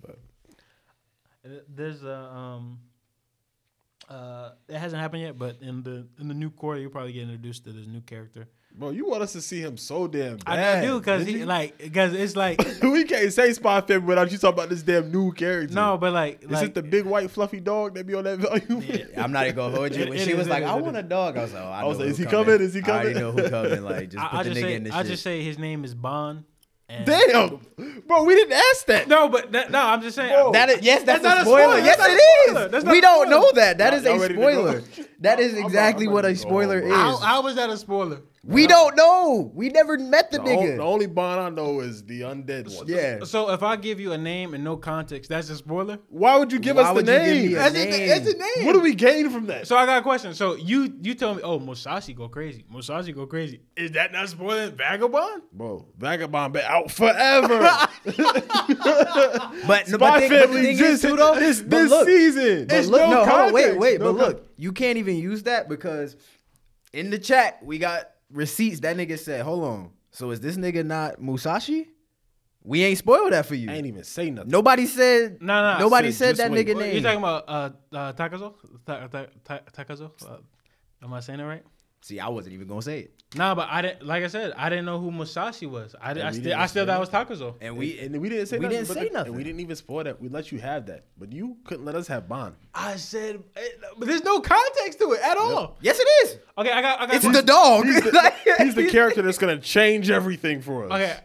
[0.00, 0.18] But
[1.68, 2.80] There's a um.
[4.08, 7.22] Uh, it hasn't happened yet, but in the in the new core, you'll probably get
[7.24, 8.48] introduced to this new character.
[8.74, 10.82] bro, you want us to see him so damn I, bad.
[10.84, 11.46] I do because he you?
[11.46, 15.12] like because it's like we can't say Spy Family without you talking about this damn
[15.12, 15.74] new character.
[15.74, 18.38] no, but like Is like it the big white fluffy dog that be on that
[18.46, 18.82] volume?
[19.16, 20.04] I'm not even gonna hold you.
[20.08, 21.04] When it she is, was it like, is, "I it want is.
[21.04, 22.44] a dog," I was like, oh, "I I was like, who is he coming?
[22.46, 22.60] coming?
[22.62, 23.36] Is he coming?" I already coming?
[23.36, 23.82] know who coming.
[23.82, 25.06] Like, just I, put I the just nigga say in the I shit.
[25.10, 26.44] just say his name is Bond.
[26.90, 27.60] And Damn,
[28.06, 29.08] bro, we didn't ask that.
[29.08, 30.32] No, but that, no, I'm just saying.
[30.32, 30.52] Bro.
[30.52, 31.62] That is, yes, that's, That's not a a spoiler.
[31.64, 31.84] spoiler.
[31.84, 32.64] Yes, That's a it spoiler.
[32.66, 32.70] is.
[32.72, 33.40] That's not We don't spoiler.
[33.42, 33.78] know that.
[33.78, 34.50] That Y'all- is a ready to go?
[34.80, 34.82] spoiler.
[35.20, 36.96] That is I'm- I'm exactly about what a spoiler home, is.
[36.96, 38.20] how, how was that a spoiler?
[38.48, 39.50] We don't know.
[39.54, 40.76] We never met the The, o- nigga.
[40.78, 42.86] the only Bond I know is the undead one.
[42.88, 43.24] yeah.
[43.24, 45.98] So if I give you a name and no context, that's a spoiler.
[46.08, 47.46] Why would you give Why us the would you give name?
[47.48, 47.92] me a That's name?
[47.92, 48.66] a, that's a name.
[48.66, 49.66] What do we gain from that?
[49.66, 50.34] So I got a question.
[50.34, 52.64] So you you tell me, oh, Musashi go crazy.
[52.72, 53.60] Musashi go crazy.
[53.76, 55.42] Is that not spoiling Vagabond?
[55.52, 57.70] Bro, Vagabond been out forever.
[59.66, 61.34] But, Spy but, the, but the Family thing is just too though.
[61.34, 62.66] this, this look, season.
[62.66, 65.16] But It's look, no, hold on, wait, wait, no but con- look, you can't even
[65.16, 66.16] use that because
[66.92, 68.80] in the chat we got receipts.
[68.80, 71.88] That nigga said, "Hold on, so is this nigga not Musashi?"
[72.62, 73.70] We ain't spoiled that for you.
[73.70, 74.50] I ain't even say nothing.
[74.50, 75.40] Nobody said.
[75.40, 76.66] No, no, Nobody said said that wait.
[76.66, 76.94] nigga What, name.
[76.96, 78.54] you talking about uh, uh Takazo?
[78.84, 80.10] Ta- ta- ta- Takazo?
[80.28, 80.38] Uh,
[81.02, 81.62] am I saying it right?
[82.00, 84.06] See, I wasn't even gonna say it, Nah, but I didn't.
[84.06, 85.94] Like I said, I didn't know who Musashi was.
[86.00, 87.56] I, did, I still, I still thought it was Takazo.
[87.60, 87.98] and We we.
[87.98, 88.78] and we didn't say we nothing.
[88.78, 89.26] didn't say the- nothing.
[89.30, 90.20] And we didn't even spoil that.
[90.20, 92.54] We let you have that, but you couldn't let us have Bond.
[92.72, 93.60] I said, eh,
[93.98, 95.76] but there's no context to it at all.
[95.82, 96.38] yes, it is.
[96.56, 97.14] Okay, I got, I got.
[97.16, 97.84] It's the dog.
[97.84, 100.92] He's the, he's the character that's gonna change everything for us.
[100.92, 101.16] Okay,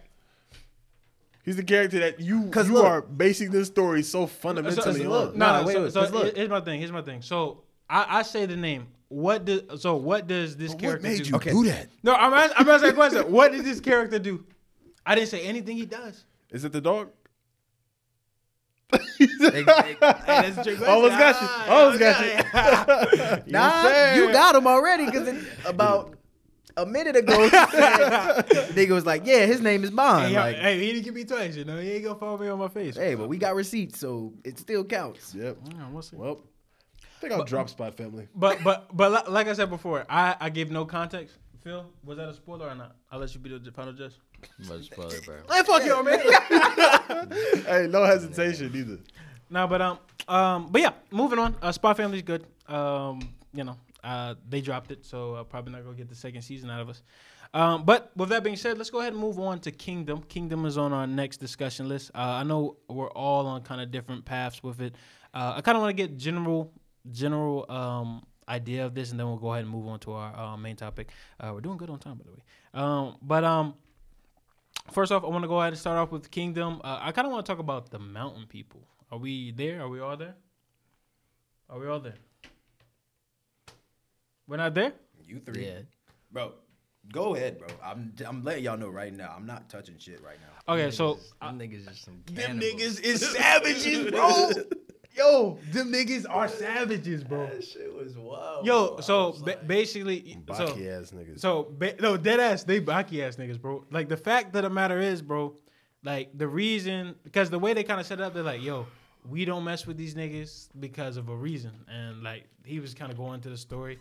[1.45, 5.04] He's the character that you 'Cause you look- are basing this story so so, fundamentally
[5.04, 5.38] so, on.
[5.38, 6.36] no, Nah, no, wait, so, wait, so 'cause look.
[6.38, 6.80] here's my thing.
[6.80, 7.22] Here's my thing.
[7.22, 8.88] So I, I say the name.
[9.14, 11.30] What does so what does this But character what made do?
[11.30, 11.52] you Okay.
[11.52, 11.88] do that?
[12.02, 13.31] No, I'm asking, I'm asking a question.
[13.31, 14.44] What did this character do?
[15.06, 16.26] I didn't say anything he does.
[16.52, 17.10] Is it the dog?
[19.19, 19.27] They-
[19.64, 19.64] they-
[19.99, 20.84] that's a trick question.
[20.88, 21.48] Almost got you.
[21.49, 23.52] Ah, Almost got you.
[23.52, 26.15] Nah, you got him already because about
[26.77, 27.65] a minute ago, he said,
[28.76, 31.23] nigga was like, "Yeah, his name is Bond." Hey, like, hey, he didn't give me
[31.23, 31.56] twice.
[31.56, 32.95] You know, he ain't gonna fall me on my face.
[32.98, 35.35] hey, but we got receipts, so it still counts.
[35.35, 35.57] Yep.
[35.69, 36.15] Yeah, we'll see.
[36.18, 36.52] Well, I
[37.24, 38.28] think I'll drop Spy Family.
[38.36, 41.38] But but but like I said before, I I give no context.
[41.64, 42.98] Phil, was that a spoiler or not?
[43.10, 44.14] I'll let you be the final judge.
[44.68, 45.38] Much spoiler, bro.
[45.52, 46.20] Hey, fuck you, man.
[47.66, 49.00] hey, no hesitation either.
[49.50, 51.56] no, but um um but yeah, moving on.
[51.62, 52.45] Uh, Spy Family's good.
[52.68, 56.41] Um, you know, uh, they dropped it, so uh, probably not gonna get the second
[56.41, 57.02] season out of us.
[57.54, 60.24] Um, but with that being said, let's go ahead and move on to Kingdom.
[60.24, 62.10] Kingdom is on our next discussion list.
[62.16, 64.95] Uh, I know we're all on kind of different paths with it.
[65.34, 66.72] Uh, I kind of want to get general
[67.11, 70.35] general um, idea of this, and then we'll go ahead and move on to our
[70.38, 71.09] uh, main topic.
[71.39, 72.43] Uh, we're doing good on time, by the way.
[72.73, 73.73] Um, but um,
[74.91, 76.81] first off, I want to go ahead and start off with Kingdom.
[76.84, 78.81] Uh, I kind of want to talk about the Mountain People.
[79.11, 79.81] Are we there?
[79.81, 80.35] Are we all there?
[81.69, 82.15] Are we all there?
[84.47, 84.93] We're not there.
[85.25, 85.80] You three, Yeah.
[86.31, 86.53] bro.
[87.11, 87.67] Go ahead, bro.
[87.84, 89.34] I'm I'm letting y'all know right now.
[89.35, 90.73] I'm not touching shit right now.
[90.73, 94.49] Okay, so Them niggas is some them niggas is savages, bro.
[95.15, 97.45] Yo, them niggas are savages, bro.
[97.45, 98.65] That shit was wild.
[98.65, 101.40] Yo, so ba- basically, so ass niggas.
[101.40, 103.85] So ba- no, dead ass, they baki ass niggas, bro.
[103.91, 105.53] Like the fact of the matter is, bro,
[106.03, 108.88] like the reason because the way they kind of set it up, they're like, yo,
[109.30, 113.11] we don't mess with these niggas because of a reason, and like he was kind
[113.11, 113.99] of going to the story,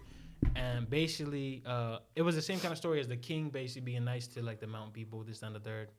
[0.56, 4.04] and basically, uh, it was the same kind of story as the king basically being
[4.04, 5.90] nice to like the mountain people, this and the third,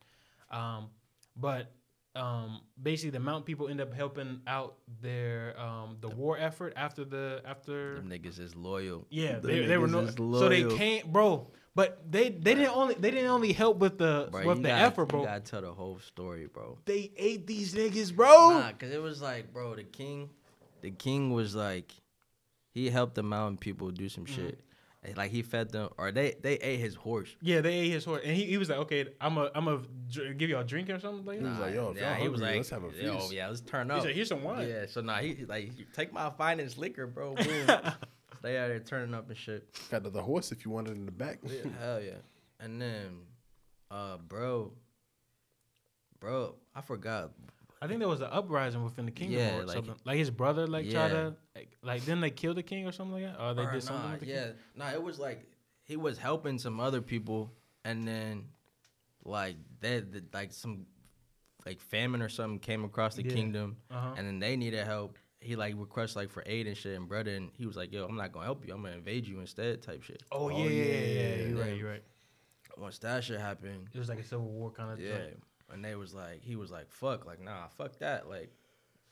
[0.50, 0.90] um,
[1.36, 1.72] but.
[2.16, 7.04] Um, basically, the mountain people end up helping out their um, the war effort after
[7.04, 9.08] the after Them niggas is loyal.
[9.10, 10.78] yeah, Them they, they were niggas no, is so they loyal.
[10.78, 11.48] can't, bro.
[11.76, 14.70] But they they didn't only they didn't only help with the Bro, with you the
[14.70, 15.24] gotta, effort, You bro.
[15.24, 16.78] gotta tell the whole story, bro.
[16.86, 18.28] They ate these niggas, bro.
[18.60, 20.30] Nah, cause it was like, bro, the king,
[20.82, 21.92] the king was like,
[22.76, 24.36] he helped the mountain people do some Mm-hmm.
[24.36, 24.60] shit.
[25.06, 27.36] And, Like he fed them, or they they ate his horse.
[27.42, 29.82] Yeah, they ate his horse, and he, he was like, okay, I'm a I'm a
[30.10, 31.50] dr- give y'all a drink or something like that.
[31.50, 33.90] was like, yo, if y'all he was like, let's have a yo, yeah, let's turn
[33.90, 34.04] He up.
[34.04, 34.68] said, here's some wine.
[34.68, 37.36] Yeah, so now he he like take my finest liquor, bro.
[37.36, 37.46] Boom.
[38.42, 39.68] they out there turning up and shit.
[39.92, 41.40] Got the horse if you want it in the back.
[41.44, 42.12] yeah, Hell yeah.
[42.60, 43.18] And then,
[43.92, 44.72] uh, bro,
[46.20, 47.32] bro, I forgot.
[47.84, 49.96] I think there was an uprising within the kingdom Yeah, or like- something.
[50.06, 53.22] Like his brother, like tried to like, like then they killed the king or something
[53.22, 54.06] like that, or they Or did something.
[54.06, 54.54] nah, with the yeah, king?
[54.76, 55.46] nah, it was like
[55.84, 57.52] he was helping some other people,
[57.84, 58.46] and then
[59.26, 60.86] like they, the like some
[61.66, 63.34] like famine or something came across the Yeah.
[63.34, 64.14] kingdom, Uh-huh.
[64.18, 65.18] and then they needed help.
[65.42, 68.06] he like requests like for aid and shit, and brother, and he was like, "Yo,
[68.06, 68.74] I'm not gonna help you.
[68.74, 70.24] I'm gonna invade you instead," type shit.
[70.32, 71.36] Oh, yeah, Oh, yeah, yeah, yeah, yeah.
[71.36, 71.78] yeah, You're right.
[71.78, 72.04] You're right.
[72.78, 75.02] Once that shit happened, It was like a civil war kind of.
[75.02, 75.18] yeah,
[75.74, 78.52] and they was like, he was like, "Fuck, like nah, fuck that, like."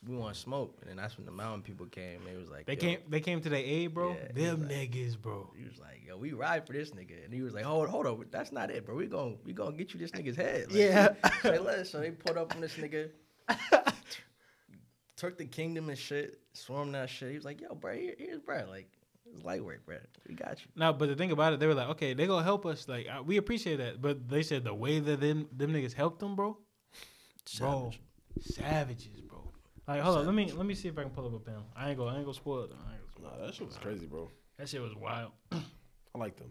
[0.03, 2.21] We want smoke, and then that's when the mountain people came.
[2.25, 2.97] They was like, They came.
[3.07, 4.13] They came to their aid, bro.
[4.13, 5.53] Yeah, he Them like- niggas, bro.
[5.55, 8.07] He was like, "Yo, we ride for this nigga," and he was like, "Hold, hold
[8.07, 8.95] on, that's not it, bro.
[8.95, 11.09] We gon' we gonna get you this nigga's head." Like, Yeah.
[11.43, 11.89] Say less.
[11.91, 13.11] So they put up on this nigga,
[15.17, 17.29] took the kingdom and shit, swarmed that shit.
[17.29, 18.65] He was like, "Yo, bro, here, here's bro.
[18.67, 18.89] Like,
[19.33, 19.97] it's light work, bro.
[20.27, 22.43] We got you." No, but the thing about it, they were like, okay, they gonna
[22.43, 22.87] help us.
[22.87, 24.01] Like, uh, we appreciate that.
[24.01, 26.57] But they said the way that them them niggas helped them, bro,
[27.57, 27.91] bro,
[28.39, 29.51] savages, bro.
[29.87, 31.65] Like, hold on, let me let me see if I can pull up a panel.
[31.75, 32.69] I ain't gonna I ain't gonna spoil it.
[32.69, 32.75] Though.
[32.75, 34.29] I ain't gonna spoil Nah, that shit was crazy, bro.
[34.57, 35.31] That shit was wild.
[35.51, 36.49] I like them.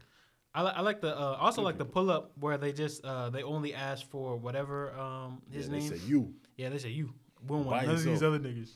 [0.52, 3.30] I, li- I like the uh, also like the pull up where they just uh,
[3.30, 5.90] they only ask for whatever um his yeah, name.
[5.90, 7.12] They said you, yeah, they say you.
[7.42, 8.70] We don't want none of these other niggas.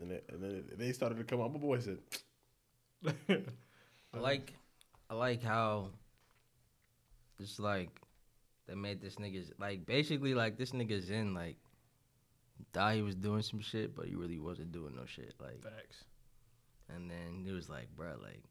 [0.00, 1.52] and, they, and then they started to come out.
[1.52, 1.98] My boy said,
[3.28, 4.52] I like,
[5.10, 5.90] I like how
[7.40, 7.90] it's like
[8.66, 11.56] they made this nigga's like basically like this nigga's in like
[12.72, 15.34] thought he was doing some shit, but he really wasn't doing no shit.
[15.40, 16.04] Like, Facts.
[16.88, 18.42] and then he was like, bro, like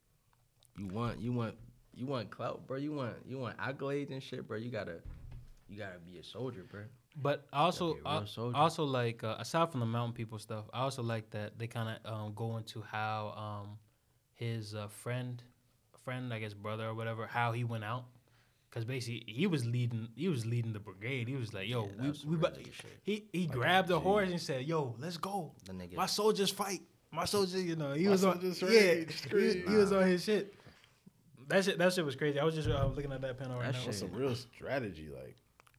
[0.77, 1.55] you want you want
[1.93, 2.77] you want clout, bro.
[2.77, 4.57] You want you want accolades and shit, bro.
[4.57, 4.99] You gotta
[5.67, 6.83] you gotta be a soldier, bro.
[7.19, 11.01] But also, be I- also like uh, aside from the mountain people stuff, I also
[11.01, 13.33] like that they kind of um, go into how
[13.65, 13.77] um,
[14.37, 15.43] his uh, friend,
[16.03, 18.05] friend I guess brother or whatever, how he went out,
[18.69, 21.27] because basically he was leading, he was leading the brigade.
[21.27, 22.75] He was like, "Yo, Yeah, we, was we real about, shit.
[23.03, 25.53] he he Like a grabbed the horse and said, "Yo, let's go.
[25.65, 25.95] The nigga.
[25.95, 26.81] My soldiers fight.
[27.11, 29.67] My soldiers, you know, he My was on, soldiers yeah, rage, he, scream.
[29.67, 30.53] he was on his shit."
[31.49, 32.39] That shit, that shit was crazy.
[32.39, 33.77] I was just uh, looking at that panel right That now.
[33.79, 35.09] shit- "That's some real strategy.
[35.13, 35.35] Like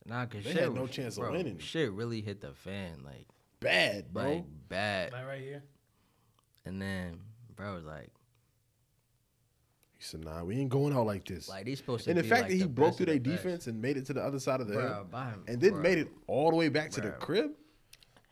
[0.06, 1.58] Nah, cause They shit had no was- chance of winning.
[1.58, 3.26] Shit really hit the fan, like
[3.60, 5.12] bad, bro." like bad.
[5.12, 5.62] Like right here.
[6.64, 7.20] And then
[7.54, 8.10] bro was like,
[9.98, 12.10] he said, "Nah, we ain't going out like this." like they supposed to.
[12.10, 13.42] and the be fact like that he broke through their the best.
[13.42, 15.60] defense and made it to the other side of the hill, bro, by him, and
[15.60, 15.82] then bro.
[15.82, 17.46] made it all the way back to the crib.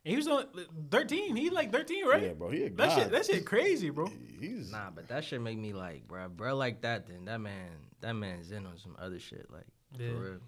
[0.05, 0.47] And he was on
[0.91, 1.35] thirteen.
[1.35, 2.23] He like thirteen, right?
[2.23, 4.07] Yeah, bro, he a That shit, that shit crazy, bro.
[4.41, 7.09] He's Nah, but that shit make me like, bro, bro, like that.
[7.09, 7.71] Then that man,
[8.01, 9.65] that man's in on some other shit, like
[9.99, 10.11] Yeah.
[10.11, 10.39] for real.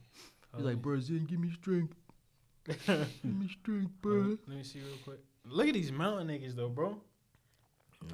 [0.54, 1.94] He's Um, like, bro, Zen, give me strength,
[2.86, 4.36] give me strength, bro.
[4.46, 5.18] Let me see real quick.
[5.44, 7.00] Look at these mountain niggas though, bro.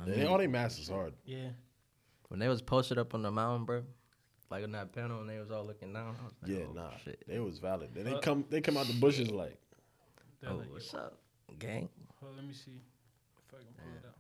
[0.01, 1.13] I they, mean, all they masters hard.
[1.27, 1.49] Yeah.
[2.29, 3.83] When they was posted up on the mountain, bro,
[4.51, 6.17] like on that panel, and they was all looking down.
[6.21, 7.23] I was like, Yeah, oh, nah, shit.
[7.27, 7.91] they was valid.
[7.95, 9.57] Then they come, they come out the bushes like,
[10.47, 11.19] Oh, like, what's up,
[11.59, 11.89] gang?
[12.21, 12.73] hold let me see
[13.39, 14.15] if I can pull it out.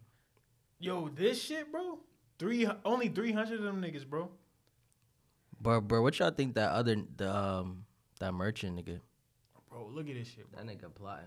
[0.78, 1.98] Yo, this shit, bro.
[2.38, 4.28] Three only three hundred of them niggas, bro.
[5.60, 7.84] Bro, bro, what y'all think that other the um
[8.20, 9.00] that merchant nigga,
[9.70, 10.62] Bro, look at this shit, bro.
[10.64, 11.26] that nigga plotting?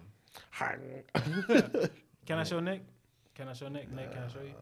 [2.26, 2.84] Can I show Nick?
[3.36, 3.92] Can I show Nick?
[3.92, 4.54] Nick, can I show you?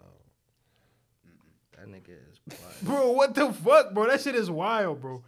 [1.78, 2.78] That nigga is plotting.
[2.84, 4.08] Bro, what the fuck, bro?
[4.08, 5.24] That shit is wild, bro.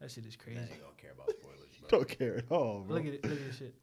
[0.00, 0.56] That shit is crazy.
[0.58, 1.88] They ain't gonna care about spoilers, bro.
[1.98, 2.96] don't care at all, bro.
[2.96, 3.24] Look at it.
[3.24, 3.74] Look at this shit.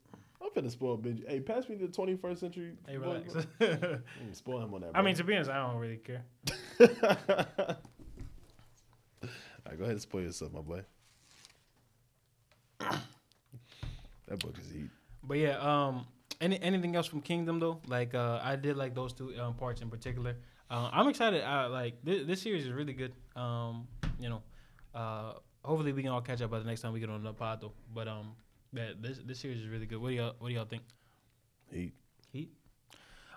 [0.41, 1.27] I'm finna spoil Benji.
[1.27, 2.73] Hey, pass me the 21st century.
[2.87, 3.33] Hey, book, relax.
[3.57, 3.67] bro.
[3.67, 4.01] Mm,
[4.33, 4.91] spoil him on that.
[4.95, 6.23] I mean, to be honest, I don't really care.
[6.79, 6.87] All
[9.65, 10.81] right, go ahead and spoil yourself, my boy.
[12.79, 14.89] that book is heat.
[15.23, 16.05] But yeah, um,
[16.41, 17.81] any anything else from Kingdom though?
[17.87, 20.37] Like, uh, I did like those two um, parts in particular.
[20.69, 21.43] Uh, I'm excited.
[21.43, 23.13] I like this, this series is really good.
[23.35, 23.87] Um,
[24.19, 24.41] you know,
[24.93, 25.33] uh,
[25.63, 27.61] hopefully we can all catch up by the next time we get on the pod
[27.61, 27.73] though.
[27.93, 28.35] But um,
[28.73, 29.99] that this this series is really good.
[29.99, 30.83] What do y'all What do y'all think?
[31.71, 31.93] Heat.
[32.31, 32.51] Heat.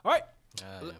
[0.04, 0.22] All right,
[0.60, 0.90] yeah.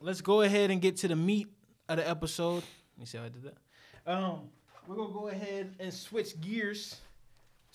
[0.00, 1.48] let's go ahead and get to the meat
[1.88, 2.62] of the episode.
[2.96, 4.10] Let me see how I did that.
[4.10, 4.48] Um,
[4.86, 7.00] we're gonna go ahead and switch gears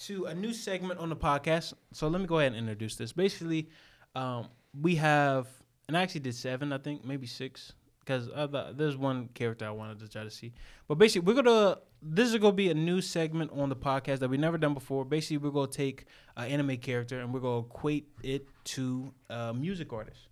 [0.06, 1.74] to a new segment on the podcast.
[1.94, 3.14] So let me go ahead and introduce this.
[3.14, 3.70] Basically,
[4.16, 4.48] um,
[4.80, 5.48] we have,
[5.88, 8.30] and I actually did seven, I think, maybe six, because
[8.76, 10.54] there's one character I wanted to try to see.
[10.88, 11.78] But basically, we're gonna.
[12.02, 15.06] This is gonna be a new segment on the podcast that we've never done before.
[15.06, 16.06] Basically, we're gonna take
[16.36, 20.30] an anime character and we're gonna equate it to a music artist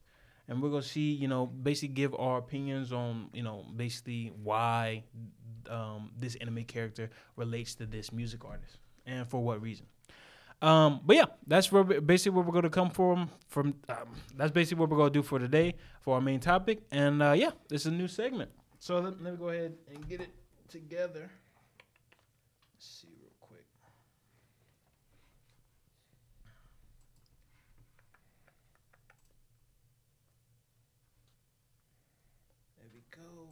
[0.48, 5.04] and we're gonna see, you know, basically give our opinions on, you know, basically why
[5.70, 8.80] um, this anime character relates to this music artist
[9.10, 9.86] and for what reason.
[10.62, 13.30] Um, but yeah, that's where basically where we're gonna come from.
[13.48, 16.82] From um, that's basically what we're gonna do for today for our main topic.
[16.92, 18.52] And uh, yeah, this is a new segment.
[18.80, 20.34] So let, let me go ahead and get it
[20.68, 21.32] together.
[22.76, 23.66] Let's see real quick.
[32.78, 33.50] There we go.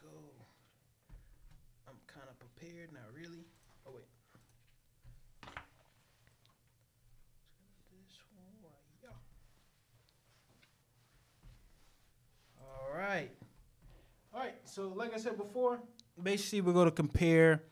[0.00, 0.08] Go.
[1.88, 3.44] I'm kind of prepared, not really.
[3.86, 4.04] Oh wait.
[7.90, 9.02] This one right
[14.72, 15.80] So, like I said before,
[16.22, 17.62] basically we're going to compare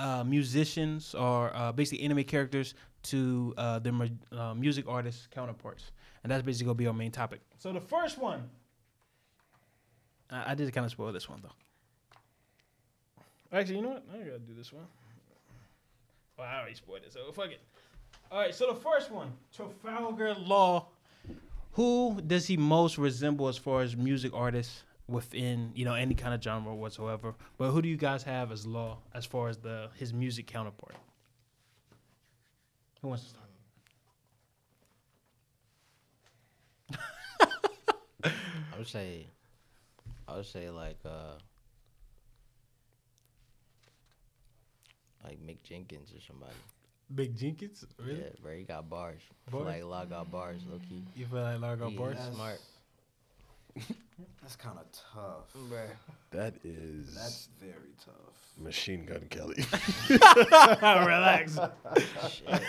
[0.00, 2.74] uh, musicians or uh, basically anime characters
[3.04, 5.92] to uh, their mu- uh, music artists counterparts,
[6.24, 7.40] and that's basically going to be our main topic.
[7.58, 8.42] So, the first one,
[10.30, 11.52] I, I did kind of spoil this one though.
[13.56, 14.04] Actually, you know what?
[14.12, 14.84] I gotta do this one.
[16.36, 17.60] Well, I already spoiled it, so fuck it.
[18.32, 20.88] All right, so the first one, Trafalgar Law.
[21.78, 26.34] Who does he most resemble as far as music artists within you know any kind
[26.34, 27.36] of genre whatsoever?
[27.56, 30.96] But who do you guys have as Law as far as the his music counterpart?
[33.00, 33.48] Who wants to start?
[38.24, 39.28] I would say,
[40.26, 41.38] I would say like uh,
[45.22, 46.56] like Mick Jenkins or somebody.
[47.14, 48.18] Mick Jenkins, really?
[48.20, 49.20] Yeah, bro, he got bars.
[49.46, 49.74] I feel Bars?
[49.74, 51.04] like Law got bars, low key.
[51.16, 52.18] You feel like Largo He Bars?
[52.18, 52.60] is smart,
[54.42, 55.52] That's kind of tough.
[55.68, 55.84] bro.
[56.32, 58.14] That is That's very tough.
[58.58, 59.64] Machine Gun Kelly.
[60.82, 61.56] Relax.
[62.28, 62.62] Shit.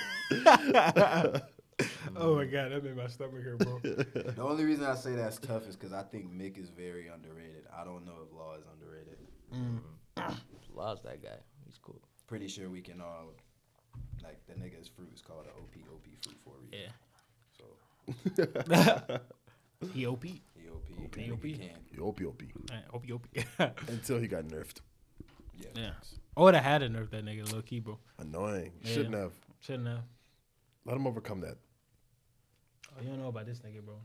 [2.16, 3.80] oh my god, that made my stomach hurt, bro.
[3.84, 7.66] The only reason I say that's tough is because I think Mick is very underrated.
[7.76, 9.18] I don't know if Law is underrated.
[9.54, 10.36] Mm.
[10.76, 11.38] Law's that guy.
[11.66, 12.00] He's cool.
[12.28, 13.32] Pretty sure we can all
[14.24, 16.80] like the nigga's fruit is called a OP OP fruit for a reason.
[16.84, 16.92] Yeah.
[17.58, 19.20] So
[19.96, 20.42] EOP.
[20.60, 21.10] EOP.
[21.12, 21.40] EOP.
[21.40, 21.80] nigga can.
[21.98, 22.72] Yopi Yopi.
[22.72, 23.28] Uh, OP, OP.
[23.90, 24.82] Until he got nerfed.
[25.58, 25.68] Yeah.
[25.76, 25.92] Yeah.
[26.38, 27.98] I would have had to nerf that nigga, low key, bro.
[28.18, 28.72] Annoying.
[28.84, 28.94] Yeah.
[28.94, 29.32] Shouldn't have.
[29.62, 30.04] Shouldn't have.
[30.86, 31.58] Let him overcome that.
[32.98, 33.96] Oh, you don't know about this nigga, bro.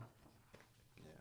[0.97, 1.11] Yeah.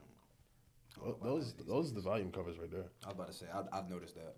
[1.02, 2.84] Tho- Those those are the volume covers right there.
[3.04, 4.36] I was about to say I, I've noticed that.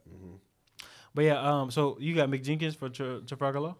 [1.14, 3.76] But yeah, um, so you got Mick Jenkins for Tra- Trafalgar Law.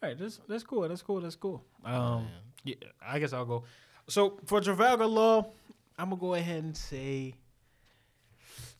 [0.00, 0.88] All right, that's that's cool.
[0.88, 1.20] That's cool.
[1.20, 1.64] That's cool.
[1.84, 2.28] Um,
[2.64, 3.64] yeah, I guess I'll go.
[4.08, 5.50] So for Trafalgar Law,
[5.98, 7.34] I'm gonna go ahead and say,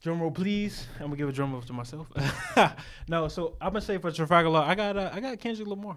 [0.01, 0.87] drum roll, please.
[0.97, 2.09] I'm gonna give a drum roll to myself.
[3.09, 5.97] no, so I'm gonna say for Trafalgar Law, I got uh, I got Kendrick Lamar.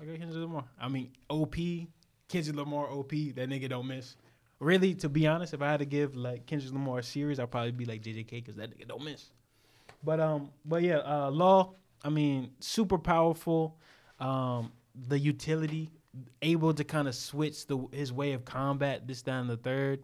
[0.00, 0.64] I got Kendrick Lamar.
[0.80, 1.56] I mean, OP,
[2.28, 3.10] Kendrick Lamar, OP.
[3.10, 4.14] That nigga don't miss.
[4.60, 7.50] Really, to be honest, if I had to give like Kendrick Lamar a series, I'd
[7.50, 9.30] probably be like JJK because that nigga don't miss.
[10.04, 11.74] But um, but yeah, uh, Law.
[12.02, 13.76] I mean, super powerful.
[14.20, 14.72] Um,
[15.08, 15.90] the utility,
[16.42, 19.06] able to kind of switch the his way of combat.
[19.06, 20.02] This down the third.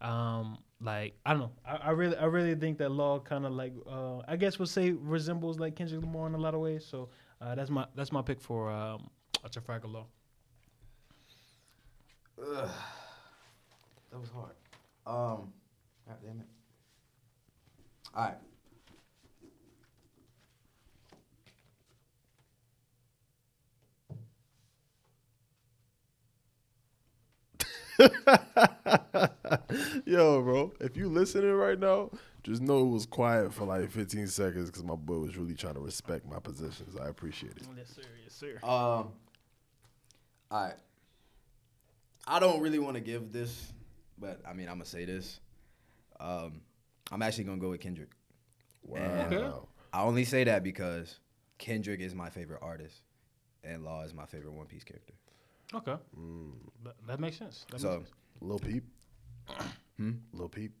[0.00, 1.52] Um, like I don't know.
[1.64, 4.66] I, I really, I really think that Law kind of like, uh, I guess we'll
[4.66, 6.84] say resembles like Kendrick Lamar in a lot of ways.
[6.84, 7.08] So
[7.40, 9.08] uh, that's my that's my pick for um,
[9.50, 10.06] Trafalgar Law.
[12.40, 12.70] Ugh.
[14.10, 14.54] That was hard.
[15.06, 15.52] Um,
[16.06, 16.46] God damn it.
[18.14, 18.36] All right.
[30.06, 32.10] Yo, bro, if you listening right now,
[32.42, 35.74] just know it was quiet for like 15 seconds because my boy was really trying
[35.74, 36.96] to respect my positions.
[36.96, 37.64] I appreciate it.
[37.76, 38.02] Yes, sir.
[38.22, 38.58] Yes, sir.
[38.62, 39.12] Um.
[40.50, 40.74] All right.
[42.26, 43.72] I don't really want to give this,
[44.18, 45.40] but I mean, I'm gonna say this.
[46.20, 46.60] Um,
[47.10, 48.10] I'm actually gonna go with Kendrick.
[48.82, 49.26] Wow.
[49.26, 49.50] Okay.
[49.92, 51.18] I only say that because
[51.58, 53.02] Kendrick is my favorite artist,
[53.64, 55.14] and Law is my favorite One Piece character.
[55.74, 55.96] Okay,
[56.84, 57.64] that, that makes sense.
[57.70, 58.16] That So, makes sense.
[58.40, 58.84] Lil Peep.
[59.98, 60.12] Hmm?
[60.32, 60.72] Lil Peep.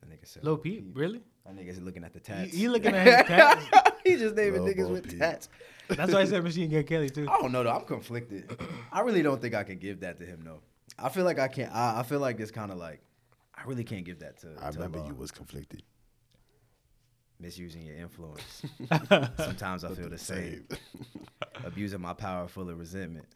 [0.00, 1.22] that nigga said, Lil Peep, really?
[1.46, 2.54] That nigga's looking at the You, tats.
[2.54, 3.64] you looking at his tats?
[4.04, 5.18] he just naming Lil niggas Bo with Peep.
[5.18, 5.48] tats.
[5.88, 7.26] That's why I said Machine Gun Kelly too.
[7.30, 7.70] I don't know though.
[7.72, 8.54] I'm conflicted.
[8.92, 10.60] I really don't think I can give that to him though.
[10.98, 11.72] I feel like I can't.
[11.74, 13.00] I, I feel like it's kind of like
[13.54, 14.48] I really can't give that to.
[14.60, 15.08] I to remember Law.
[15.08, 15.82] you was conflicted.
[17.40, 18.62] misusing your influence.
[19.38, 20.66] Sometimes I feel the same.
[21.64, 23.26] Abusing my power full of resentment.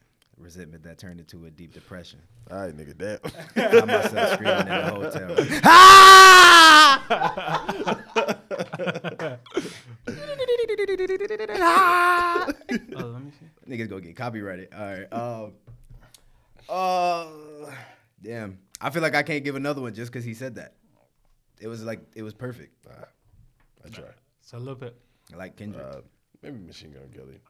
[0.40, 2.20] Resentment that turned into a deep depression.
[2.50, 3.18] All right, nigga, damn.
[3.56, 5.36] I myself screaming in the hotel.
[12.96, 13.46] oh, let me see.
[13.68, 14.68] Niggas go get copyrighted.
[14.76, 15.12] All right.
[15.12, 15.52] Um.
[16.68, 17.26] Uh.
[18.22, 18.58] Damn.
[18.80, 20.74] I feel like I can't give another one just because he said that.
[21.60, 22.74] It was like it was perfect.
[23.84, 24.04] I try.
[24.40, 24.96] So a little bit.
[25.32, 25.84] I like Kendrick.
[25.84, 26.00] Uh,
[26.42, 27.40] maybe Machine Gun Kelly.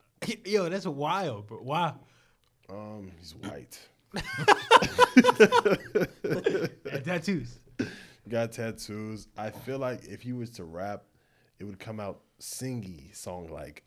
[0.44, 1.62] Yo, that's wild, bro.
[1.62, 2.00] Wow.
[2.70, 3.78] Um, he's white.
[6.24, 7.58] Yeah, tattoos.
[8.28, 9.28] Got tattoos.
[9.36, 11.04] I feel like if he was to rap,
[11.58, 13.82] it would come out singy song like,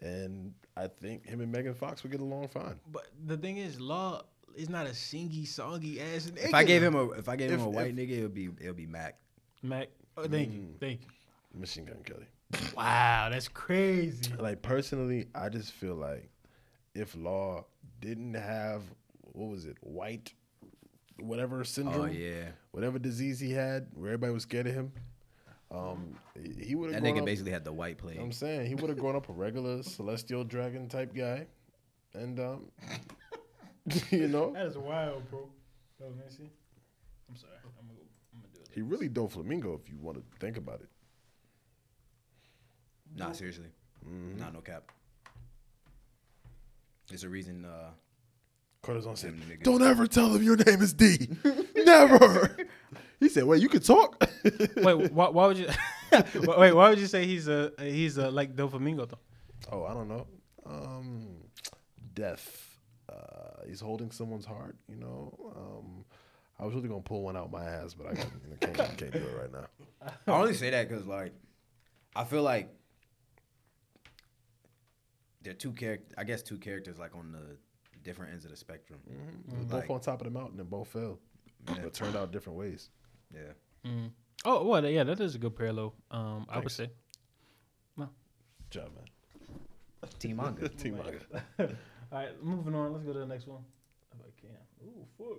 [0.00, 2.78] and I think him and Megan Fox would get along fine.
[2.90, 4.22] But the thing is, Law
[4.56, 6.46] is not a singy, songy ass nigga.
[6.46, 8.48] if I gave him a if I gave him a white if- nigga, it'll be
[8.60, 9.18] it'll be Mac.
[9.62, 11.08] Mac, oh, thank you, thank you.
[11.60, 12.26] Machine Gun Kelly.
[12.76, 14.32] Wow, that's crazy.
[14.38, 16.30] Like personally, I just feel like
[16.94, 17.64] if Law
[18.00, 18.82] didn't have
[19.22, 20.32] what was it, white,
[21.20, 22.50] whatever syndrome, Oh yeah.
[22.72, 24.92] whatever disease he had, where everybody was scared of him,
[25.70, 27.14] Um, he- he would That have.
[27.14, 28.18] nigga up, basically had the white plague.
[28.18, 31.46] I'm saying he would have grown up a regular celestial dragon type guy,
[32.14, 32.70] and um,
[34.10, 35.48] you know, That is wild, bro.
[36.00, 36.50] Yo, let me see.
[37.28, 37.52] I'm sorry.
[37.64, 37.98] I'm gonna,
[38.32, 38.68] I'm gonna do it.
[38.74, 40.88] he really Doflamingo if you want to think about it.
[43.14, 43.68] Nah, seriously.
[44.06, 44.38] Mm-hmm.
[44.38, 44.90] Nah, no cap.
[47.08, 47.64] There's a reason.
[47.64, 47.90] Uh,
[48.82, 49.62] Corazon said, Them niggas.
[49.64, 51.28] "Don't ever tell him your name is D.
[51.76, 52.56] Never."
[53.20, 54.22] he said, "Wait, you can talk."
[54.76, 55.68] Wait, why, why would you?
[56.12, 59.18] wait, why would you say he's a he's a like Doflamingo though?
[59.70, 60.26] Oh, I don't know.
[60.64, 61.26] Um,
[62.14, 62.78] death.
[63.10, 64.76] Uh, he's holding someone's heart.
[64.88, 65.52] You know.
[65.56, 66.04] Um,
[66.60, 69.18] I was really gonna pull one out my ass, but I can't, can't, can't do
[69.18, 70.10] it right now.
[70.26, 71.32] I only say that because like,
[72.16, 72.68] I feel like
[75.42, 76.12] they're two characters.
[76.18, 77.56] I guess two characters like on the
[78.02, 79.00] different ends of the spectrum.
[79.08, 79.28] Mm-hmm.
[79.28, 79.50] Mm-hmm.
[79.50, 81.18] They're both Like- on top of the mountain and both fell,
[81.64, 82.90] but turned out different ways.
[83.34, 83.40] Yeah.
[83.86, 84.06] Mm-hmm.
[84.44, 85.94] Oh, well, yeah, that is a good parallel.
[86.10, 86.74] Um, I would Thanks.
[86.74, 86.90] say.
[87.96, 88.08] Good
[88.70, 89.04] job, man.
[90.18, 90.68] Team manga.
[90.82, 91.18] Team Manga.
[92.12, 92.92] All right, moving on.
[92.92, 93.62] Let's go to the next one.
[94.12, 94.86] If I can.
[94.86, 95.38] Ooh, fuck.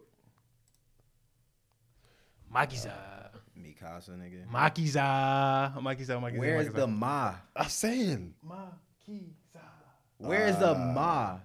[2.54, 2.90] Makiza.
[2.92, 4.48] Uh, Mikasa, nigga.
[4.52, 5.74] Makiza.
[5.82, 6.20] Makiza.
[6.20, 6.40] Makiza.
[6.40, 6.76] Where's Makiza.
[6.76, 7.36] the ma?
[7.56, 8.34] I'm saying.
[8.48, 9.30] Makiza?
[10.20, 11.38] Where's the ma?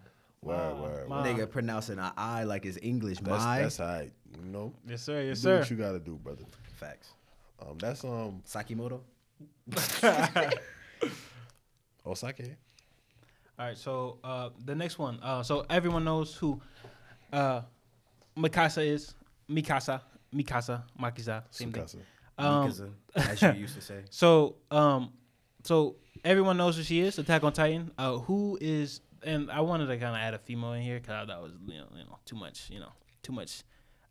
[0.43, 1.23] Word, word, Ma.
[1.23, 1.27] word.
[1.37, 3.19] Nigga pronouncing an I like it's English.
[3.21, 4.13] That's My that's all right.
[4.37, 5.23] You know, Yes, sir.
[5.23, 5.59] Yes, do sir.
[5.61, 6.45] what you gotta do, brother.
[6.75, 7.15] facts.
[7.63, 9.01] Um, that's um Sakimoto.
[12.07, 12.55] Osake.
[13.59, 15.19] All right, so uh, the next one.
[15.23, 16.61] Uh, so everyone knows who
[17.33, 17.63] uh,
[18.37, 19.15] Mikasa is.
[19.49, 20.01] Mikasa,
[20.35, 21.85] Mikasa, Makiza, same thing.
[21.85, 21.99] Tsukasa.
[22.37, 24.01] Um, Mikaza, as you used to say.
[24.11, 25.13] so, um,
[25.63, 27.19] so everyone knows who she is.
[27.19, 27.91] Attack on Titan.
[27.99, 29.01] Uh, who is?
[29.23, 31.43] And I wanted to kind of add a female in here because I thought that
[31.43, 32.69] was you know, you know too much.
[32.71, 32.93] You know,
[33.23, 33.63] too much.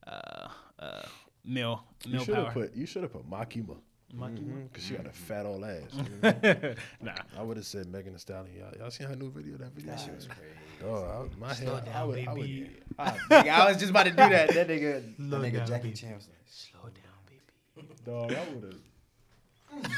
[0.05, 0.47] Uh,
[0.79, 1.01] uh,
[1.45, 2.53] male, You male should have power.
[2.53, 3.77] put you should have put Makima.
[4.15, 4.67] Makima?
[4.71, 5.91] Because she got a fat old ass.
[7.01, 8.55] nah, I would have said Megan Thee Stallion.
[8.57, 9.57] Y'all, y'all seen her new video?
[9.57, 9.91] That video?
[9.91, 10.53] That shit was crazy.
[10.85, 11.03] Oh,
[11.33, 11.87] I, my Slow head.
[11.87, 12.69] I down, would, I would, baby.
[12.99, 14.49] Nigga, I was just about to do that.
[14.53, 15.95] That nigga, that nigga down, Jackie baby.
[15.95, 17.87] Chan was slow down, baby.
[18.05, 18.81] dog, I would have.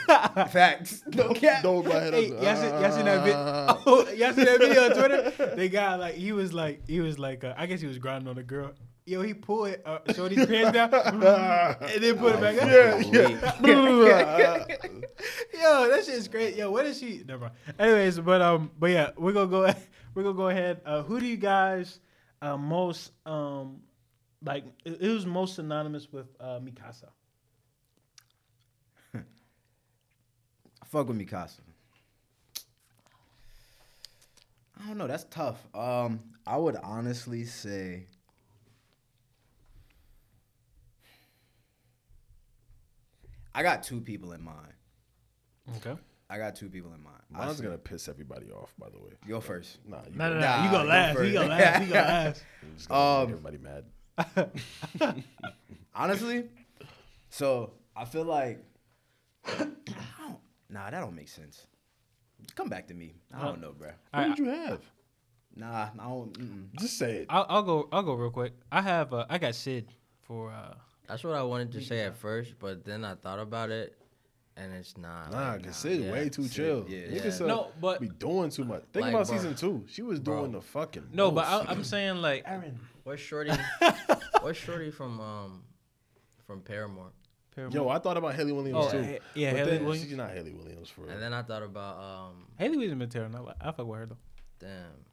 [0.07, 1.03] Like, facts.
[1.14, 1.64] No cap.
[1.64, 2.43] Dog my head Hey, up.
[2.43, 3.35] y'all seen, y'all that video?
[3.38, 3.81] Ah.
[3.85, 5.53] Oh, y'all seen that video on Twitter?
[5.56, 8.27] They got like he was like he was like uh, I guess he was grinding
[8.30, 8.72] on a girl.
[9.07, 13.03] Yo, he pulled it, uh, Shorty's pants down and then put it back up.
[13.14, 14.65] Yeah, yeah.
[15.53, 16.56] Yo, that shit's great.
[16.56, 17.22] Yo, what is she?
[17.27, 17.53] Never mind.
[17.77, 19.72] Anyways, but um, but yeah, we're gonna go.
[20.15, 20.81] We're gonna go ahead.
[20.85, 21.99] Uh, who do you guys
[22.41, 23.81] uh, most um
[24.43, 24.64] like?
[24.85, 27.10] It, it was most synonymous with uh, Mikasa.
[30.95, 31.59] Fuck with Mikasa.
[34.81, 35.07] I don't know.
[35.07, 35.57] That's tough.
[35.76, 38.07] Um, I would honestly say.
[43.53, 44.73] I got two people in mind.
[45.77, 45.99] Okay.
[46.30, 47.15] I got two people in mind.
[47.34, 48.73] I Mine's say- gonna piss everybody off.
[48.77, 49.11] By the way.
[49.27, 49.80] go first.
[49.85, 50.39] Nah, you No, no, go.
[50.39, 50.45] no.
[50.45, 51.15] Nah, you go gonna last.
[51.17, 51.27] first.
[51.27, 51.81] You gonna last.
[51.88, 52.43] You gonna last.
[52.63, 54.53] I'm just gonna Um, make everybody
[55.03, 55.23] mad.
[55.95, 56.45] Honestly,
[57.30, 58.63] so I feel like
[59.45, 60.39] I don't,
[60.76, 61.65] nah, that don't make sense.
[62.56, 63.14] Come back to me.
[63.34, 63.88] I don't know, bro.
[64.11, 64.81] What Alright, did you have?
[65.56, 66.34] Nah, I don't.
[66.38, 66.68] Mm-mm.
[66.80, 67.27] Just say it.
[67.30, 67.88] I'll, I'll go.
[67.93, 68.52] I'll go real quick.
[68.72, 69.14] I have.
[69.14, 69.88] Uh, I got Syd
[70.22, 70.52] for.
[70.52, 70.73] Uh,
[71.07, 73.95] That's what I wanted to say at first, but then I thought about it,
[74.57, 75.31] and it's not.
[75.31, 76.11] Nah, like, cause Syd yeah.
[76.11, 76.85] way too Syd, chill.
[76.89, 77.06] yeah.
[77.23, 77.31] Yeah.
[77.41, 78.84] uh, No, but- be doing too much.
[78.91, 79.38] Think Like, about bro.
[79.38, 79.85] season two.
[79.88, 80.39] She was Bro.
[80.41, 81.07] doing the fucking.
[81.14, 81.69] no, but most.
[81.69, 82.45] I, I'm saying like.
[83.06, 83.52] Where's Shorty?
[84.41, 85.61] Where's Shorty from um
[86.45, 87.11] from Paramore?
[87.57, 89.03] Yo, I thought about Hayley Williams Oh, too.
[89.03, 90.07] Ha- yeah, but Hayley then Williams.
[90.07, 91.11] She's not Hayley Williams for real.
[91.11, 93.38] And then I thought about um Hayley Williams been terrible.
[93.38, 94.18] I like- I fuck with her though.
[94.60, 95.06] damn,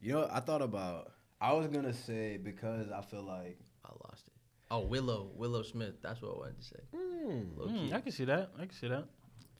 [0.00, 1.12] You know, I thought about.
[1.40, 4.32] I was gonna say because I feel like I lost it.
[4.70, 5.96] Oh Willow, Willow Smith.
[6.00, 6.80] That's what I wanted to say.
[6.94, 7.58] Mm.
[7.58, 7.92] Low Mm.
[7.92, 8.50] I can see that.
[8.56, 9.04] I can see that.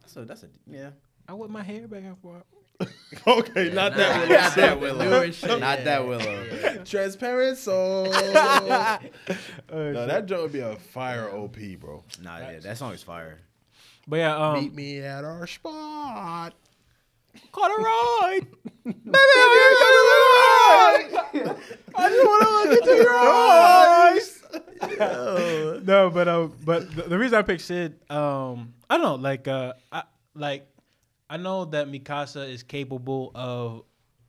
[0.01, 0.91] that's a that's a yeah.
[1.29, 2.43] I whip my hair back and forth.
[3.27, 5.31] okay, Yeah, not nah, that not that Willow.
[5.31, 5.85] Shit, Not yeah.
[5.85, 6.45] that Willow.
[6.53, 6.77] Yeah.
[6.85, 8.13] Transparent soul.
[9.73, 12.05] Uh, no, that joke would be a fire OP, bro.
[12.23, 13.41] Nah, yeah, that song is fire.
[14.07, 16.55] But yeah, um, Meet me at our spot.
[17.51, 18.47] call a ride.
[18.85, 18.95] Baby,
[21.97, 23.17] I just want to look into your
[25.01, 25.83] eyes.
[25.85, 29.49] no, but um, but the, the reason I picked Syd, um, I don't know, like
[29.49, 30.03] uh, I
[30.35, 30.69] like
[31.35, 33.83] I know that Mikasa is capable of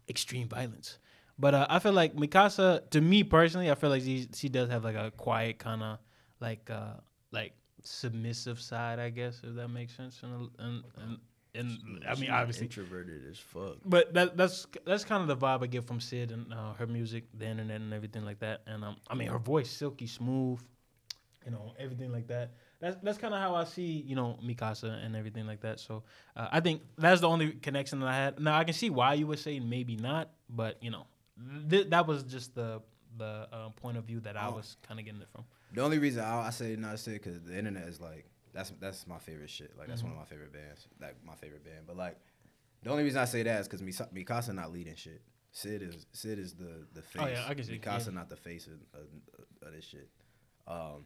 [0.10, 0.98] extreme violence,
[1.38, 4.69] but uh, I feel like Mikasa, to me personally, I feel like she she does
[4.72, 5.99] have like a quiet kind of
[6.40, 6.95] like uh
[7.30, 7.53] like
[7.84, 10.23] submissive side, I guess, if that makes sense.
[10.23, 11.19] And and and,
[11.53, 13.77] and I mean, obviously, introverted as fuck.
[13.86, 16.88] but that that's that's kind of the vibe I get from Syd and uh, her
[16.88, 18.64] music, the internet, and everything like that.
[18.65, 20.60] And um, I mean, her voice silky smooth,
[21.45, 22.53] you know, everything like that.
[22.86, 25.80] That's that's kind of how I see you know Mikasa and everything like that.
[25.80, 26.03] So
[26.36, 28.40] uh, I think that's the only connection that I had.
[28.40, 31.07] Now I can see why you would say maybe not, but you know
[31.70, 32.82] th- that was just the
[33.18, 34.57] the uh, point of view that I Oh.
[34.57, 35.45] was kind of getting it from.
[35.74, 38.72] The only reason I, I say not to say because the internet is like that's
[38.80, 39.72] that's my favorite shit.
[39.80, 40.88] Like that's one of my favorite bands.
[41.02, 41.88] Like my favorite band.
[41.88, 42.18] But like
[42.84, 45.24] the only reason I say that is because Mikasa not leading shit.
[45.53, 47.24] Syd is Syd is the the face.
[47.24, 48.14] Oh, yeah, I can see, Mikasa yeah.
[48.14, 49.07] not the face of, of,
[49.68, 50.07] of this shit.
[50.68, 51.06] Um,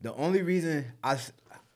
[0.00, 1.14] the only reason I,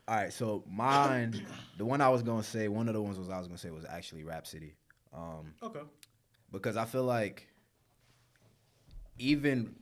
[0.09, 1.35] all right, So mine,
[1.79, 3.71] the one I was gonna say, one of the ones was I was gonna say
[3.71, 4.75] was actually Rapsody.
[5.13, 5.81] Um, Okay.
[6.51, 7.49] because I feel like
[9.19, 9.75] even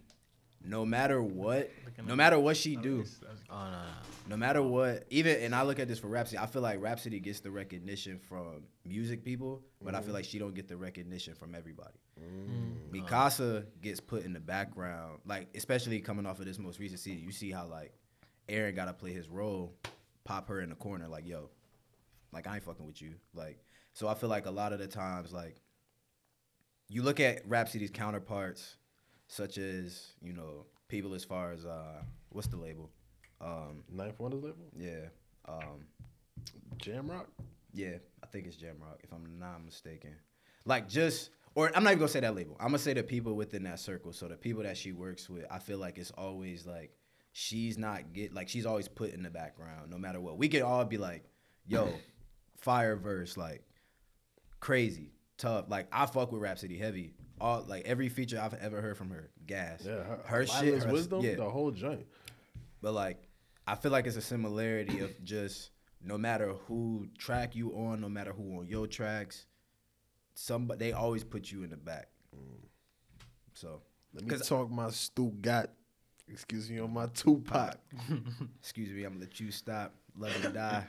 [0.63, 1.71] no matter what,
[2.05, 3.05] no matter what she do,
[3.49, 3.79] Oh no, no.
[4.29, 7.19] no matter what, even and I look at this for Rapsody, I feel like Rapsody
[7.19, 11.35] gets the recognition from music people, but I feel like she don't get the recognition
[11.35, 11.97] from everybody.
[12.93, 17.25] Mikasa gets put in the background, like especially coming off of this most recent season.
[17.25, 17.93] You see how like
[18.51, 19.75] Eren got to play his role,
[20.25, 21.51] pop her in the corner, like yo,
[22.33, 23.59] like I ain't fucking with you, like.
[23.93, 25.61] So I feel like a lot of the times, like
[26.89, 28.77] you look at Rapsody's counterparts,
[29.29, 32.91] such as you know people as far as uh what's the label,
[33.41, 35.09] um Ninth Wonders label, yeah,
[35.49, 35.87] um
[36.79, 37.29] Jam Rock.
[37.73, 40.15] yeah, I think it's Jamrock if I'm not mistaken.
[40.65, 42.57] Like just or I'm not even gonna say that label.
[42.61, 44.13] I'm gonna say the people within that circle.
[44.13, 46.93] So the people that she works with, I feel like it's always like
[47.41, 50.37] she's not get like she's always put in the background no matter what.
[50.37, 51.25] We could all be like,
[51.67, 51.89] yo,
[52.59, 53.63] fire verse, like
[54.61, 55.65] crazy, tough.
[55.69, 57.15] Like I fuck with Rapsody heavy.
[57.41, 59.83] All like every feature I've ever heard from her, gas.
[59.87, 61.37] Yeah, her, her shit, her, wisdom, yeah.
[61.37, 62.07] the whole joint.
[62.83, 63.23] But like,
[63.67, 65.71] I feel like it's a similarity of just
[66.05, 69.47] no matter who track you on, no matter who on your tracks,
[70.35, 72.09] somebody they always put you in the back.
[72.37, 72.67] Mm.
[73.55, 73.81] So,
[74.13, 75.71] Let me talk my Stu got.
[76.31, 77.77] Excuse me on my Tupac.
[78.61, 79.95] excuse me, I'm gonna let you stop.
[80.19, 80.85] Love and die.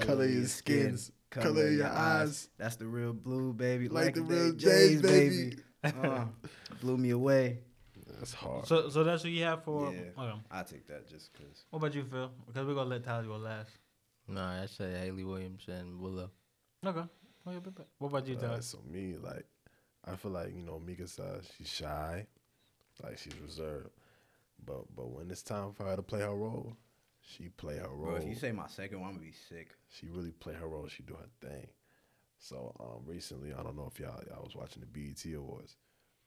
[0.00, 2.48] Color your skins, color your eyes.
[2.58, 3.88] That's the real blue, baby.
[3.88, 5.56] Like the Day real Jays, Jays, baby.
[5.84, 6.24] Uh,
[6.80, 7.58] blew me away.
[8.18, 8.66] That's hard.
[8.66, 9.92] So so that's what you have for.
[9.92, 10.22] Yeah.
[10.22, 10.40] Okay.
[10.50, 11.66] I take that just cause.
[11.68, 12.30] What about you, Phil?
[12.46, 13.68] Because we're gonna let Tyler go last.
[14.26, 16.30] No, I say Hayley Williams and Willow.
[16.86, 17.00] Okay.
[17.46, 17.86] Okay, bet, bet.
[17.98, 18.62] What about you, Uh, Tyler?
[18.62, 19.44] so me, like,
[20.06, 22.26] I feel like you know Mika says she's shy,
[23.02, 23.90] like she's reserved,
[24.64, 26.76] but but when it's time for her to play her role,
[27.20, 28.12] she play her role.
[28.12, 29.70] Bro, if you say my second one, I'm gonna be sick.
[29.88, 30.88] she really play her role.
[30.88, 31.66] She do her thing.
[32.38, 35.76] So um, recently, I don't know if y'all y'all was watching the BET Awards.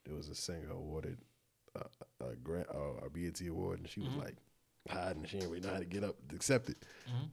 [0.04, 1.18] There was a singer awarded
[1.76, 4.36] a, a grant uh, a BET award, and she was like
[4.88, 5.24] hiding.
[5.24, 6.78] She didn't really know how to get up to accept it.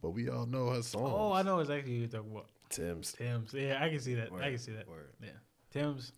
[0.01, 1.11] But we all know her song.
[1.13, 2.47] Oh, I know exactly who you're talking about.
[2.69, 3.13] Tems.
[3.13, 3.53] Tems.
[3.53, 4.29] Yeah, I can see that.
[4.33, 4.87] I can see that.
[4.87, 5.13] word.
[5.21, 5.29] Yeah.
[5.71, 6.11] Tems.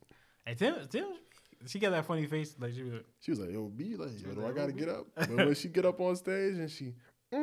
[0.46, 0.76] Hey, Tim.
[0.88, 1.18] Tems.
[1.66, 2.56] She got that funny face.
[2.60, 2.94] Like she was.
[2.94, 5.30] Like, She was like, "Yo, B, like, yo, do I gotta "Oh, get up?" But
[5.30, 6.94] when she get up on stage and she,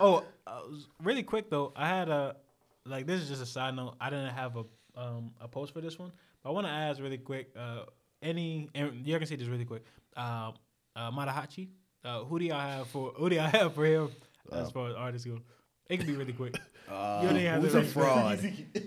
[0.00, 0.60] oh, uh,
[1.02, 1.72] really quick though.
[1.74, 2.36] I had a
[2.84, 3.06] like.
[3.06, 3.96] This is just a side note.
[4.00, 4.64] I didn't have a
[4.96, 6.12] um a post for this one,
[6.42, 7.50] but I want to ask really quick.
[7.58, 7.84] Uh,
[8.22, 9.84] any and you can see this really quick.
[10.16, 10.54] Um,
[10.94, 11.68] uh, Matahachi.
[12.04, 13.12] Uh, who do y'all have for?
[13.16, 14.10] Who do y'all have for him
[14.52, 15.40] as far as artists go?
[15.88, 16.56] It can be really quick.
[16.88, 18.38] Uh, You don't even have who's a fraud?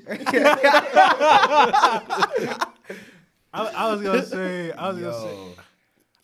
[3.52, 4.72] I, I was gonna say.
[4.72, 5.62] I was gonna say.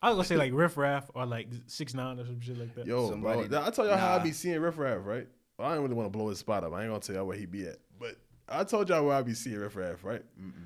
[0.01, 2.75] I was gonna say like Riff Raff or like Six Nine or some shit like
[2.75, 2.85] that.
[2.85, 4.23] "Yo, Somebody- bro, I told y'all how I Nah.
[4.23, 5.27] be seeing Riff Raff, right?
[5.57, 6.73] Well, I ain't really want to blow his spot up.
[6.73, 8.15] I ain't gonna tell y'all where he be at, but
[8.47, 10.21] I told y'all where I be seeing Riff Raff, right?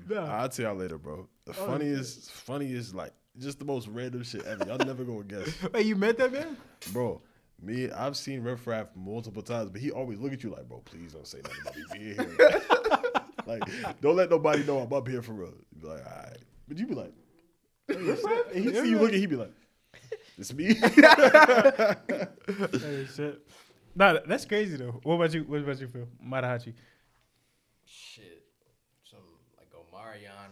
[0.08, 0.26] Nah.
[0.26, 1.26] I'll tell y'all later, bro.
[1.46, 4.66] The Oh, funniest, funniest, like just the most random shit ever.
[4.66, 6.56] Y'all never gonna guess, Wait, you met that man?
[6.92, 7.22] bro.
[7.62, 10.78] Me, I've seen Riff Raff multiple times, but he always look at you like, bro,
[10.78, 12.62] please don't say nothing about me being here.
[13.46, 15.52] like, don't let nobody know I'm up here for real.
[15.74, 16.38] You be like, all right,
[16.68, 17.12] but you be like,
[17.88, 18.46] Riff Raff?
[18.54, 19.52] and he see you looking, he be like,
[20.38, 20.74] it's me.
[20.74, 20.84] hey,
[23.14, 23.46] shit.
[23.94, 25.00] Nah, that's crazy though.
[25.02, 25.42] What about you?
[25.42, 26.08] What about you, Phil?
[26.24, 26.72] Matahachi.
[27.84, 28.39] Shit, some like Omarion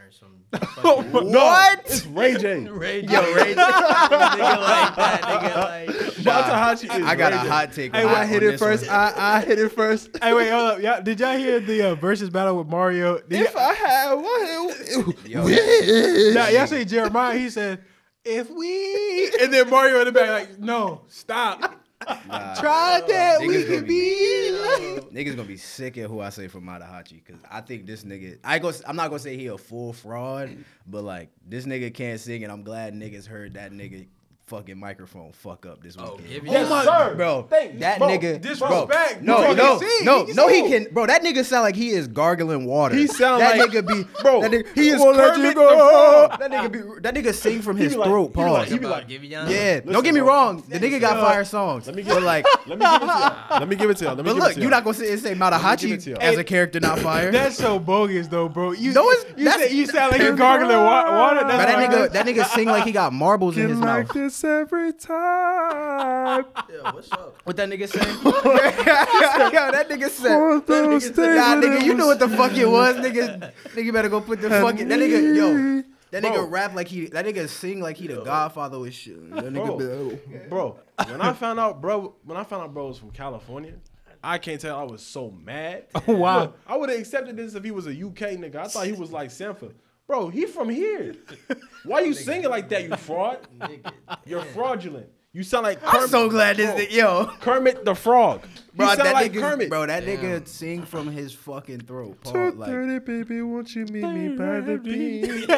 [0.08, 0.28] or some.
[1.12, 1.80] what?
[1.86, 2.66] It's Ray J.
[2.68, 5.88] Ray, yo, Ray, nigga like that, nigga like.
[6.16, 7.48] Matahachi is I got Ray a J.
[7.48, 7.94] hot take.
[7.94, 8.88] Hey, on, I on hit this one.
[8.88, 10.10] I, I hit it first.
[10.22, 10.80] Hey, wait, hold up.
[10.80, 13.18] Yeah, did y'all hear the uh, Verzuz battle with Mario?
[13.18, 15.46] Did If I had one, Yo.
[15.46, 17.38] y'all, y'all see Jeremiah?
[17.38, 17.82] He said,
[18.24, 21.84] "If we," and then Mario in the back like, "No, stop."
[22.26, 23.40] Nah, Try that.
[23.40, 27.40] Niggas We could be- niggas gonna be sick at who I say for Matahachi because
[27.50, 28.38] I think this nigga.
[28.44, 28.72] I go.
[28.86, 30.56] I'm not gonna say he a full fraud,
[30.86, 34.06] but like this nigga can't sing, and I'm glad niggas heard that nigga
[34.48, 36.28] fucking microphone fuck up this Oh, weekend.
[36.28, 36.84] give Yes, it up.
[36.84, 37.14] sir.
[37.14, 37.46] bro.
[37.50, 39.24] Thank- that bro, nigga, disrespect.
[39.24, 40.04] Bro, no, no, talking sing.
[40.06, 40.48] no, He no.
[40.48, 41.06] He can, bro.
[41.06, 42.94] That nigga sound like he is gargling water.
[42.96, 45.54] He sound that like- nigga be, bro, That nigga, he is won't let you Kermit
[45.54, 45.68] go.
[45.70, 46.40] the Frog.
[46.40, 48.28] That nigga be, that nigga sing from his like- throat.
[48.28, 48.68] he be like- Pause.
[48.72, 49.48] he be like- give it up.
[49.50, 50.64] yeah, Listen, don't get me wrong.
[50.68, 51.86] The nigga got fire songs.
[51.86, 53.58] Let me but get like, Let me give it to y'all.
[53.60, 54.14] Let me give it to y'all.
[54.14, 56.80] Let me but look, you're not gonna sit and say give Matahachi as a character
[56.80, 57.30] not fire.
[57.30, 58.72] That's so bogus though, bro.
[58.72, 59.02] You No,
[59.36, 61.42] you, that's- say, you sound like you're gargling water.
[61.42, 64.08] But that nigga, that nigga sing like he got marbles in his mouth.
[64.40, 66.44] This every time.
[66.68, 67.34] Yeah, what's up?
[67.44, 67.98] What that nigga say?
[68.22, 70.32] Yo, that nigga said.
[70.32, 73.52] On those Nah, days nigga, you know what the fuck it was, nigga.
[73.74, 74.86] Nigga better go put the fucking.
[74.88, 75.82] That nigga, yo.
[76.10, 76.30] That Bro.
[76.30, 77.06] nigga rap like he.
[77.06, 79.30] That nigga sing like he the Godfather with shit.
[79.34, 79.76] That nigga Bro.
[79.78, 80.48] be like, oh.
[80.48, 80.78] bro.
[81.08, 83.74] When I found out, bro, when I found out, bro was from California,
[84.22, 84.78] I can't tell.
[84.78, 85.86] I was so mad.
[86.06, 86.40] Wow.
[86.40, 88.56] Look, I would have accepted this if he was a UK nigga.
[88.56, 89.74] I thought he was like Sanford.
[90.08, 91.14] Bro, he from here.
[91.84, 93.46] Why you singing like that, you fraud?
[93.60, 93.92] Nigga.
[94.24, 95.06] You're fraudulent.
[95.34, 96.08] You sound like I'm Kermit.
[96.10, 96.70] so glad this.
[96.70, 97.26] Bro, nigga- Yo.
[97.40, 98.40] Kermit the Frog.
[98.74, 99.68] Bro, you sound that like nigga, Kermit.
[99.68, 100.18] bro, that Damn.
[100.18, 102.18] nigga sing from his fucking throat.
[102.22, 105.46] Paul, like, baby, won't you meet me by the beach?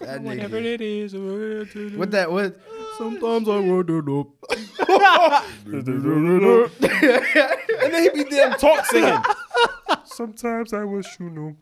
[0.00, 1.14] that Whatever it is.
[1.14, 1.98] we're to do.
[1.98, 2.30] What that?
[2.30, 2.56] What?
[2.98, 4.32] Sometimes I want to know.
[6.80, 9.18] and then he be damn talk singing.
[10.04, 11.56] Sometimes I wish you knew.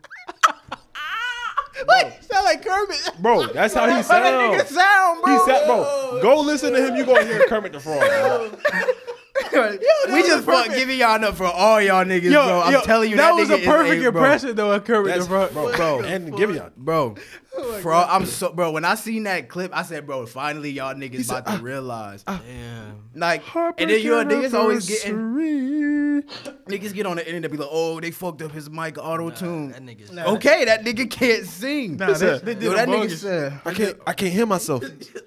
[1.85, 2.23] What?
[2.23, 3.09] Sound like Kermit.
[3.19, 4.69] Bro, that's how he How that nigga sounds.
[4.75, 5.33] sound, bro.
[5.33, 6.95] He said, bro, go listen to him.
[6.95, 7.99] You gonna hear Kermit the Frog.
[8.01, 8.51] bro.
[9.53, 12.61] we just fuck giving y'all up for all y'all niggas, Yo, bro.
[12.61, 14.21] I'm yo, telling you, that, that, was nigga a perfect a, bro.
[14.21, 15.53] impression though of Kermit That's, the Frog.
[15.53, 16.01] bro, Bro.
[16.05, 16.75] and Giveon.
[16.75, 17.15] Bro,
[17.53, 18.71] Oh bro, I'm so bro.
[18.71, 21.59] When I seen that clip, I said, bro, finally y'all niggas said, about to ah,
[21.61, 22.23] realize.
[22.25, 23.09] Ah, Damn.
[23.13, 27.99] Like, and then you niggas always getting niggas get on the internet be like, oh,
[27.99, 29.71] they fucked up his mic auto Nah, tune.
[29.71, 31.97] that nigga's okay, that nigga can't sing.
[31.97, 33.97] Nah, they, they Yo, that a nigga said, I can't.
[34.07, 34.83] I can't hear myself.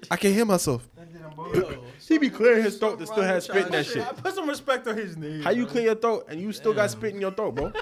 [0.09, 0.87] I can't hear myself.
[2.07, 4.05] He be clearing his throat to still have spit in that shit.
[4.05, 5.41] I Put some respect on his name.
[5.41, 5.71] How you bro.
[5.71, 7.71] clear your throat and you still got spit in your throat, bro?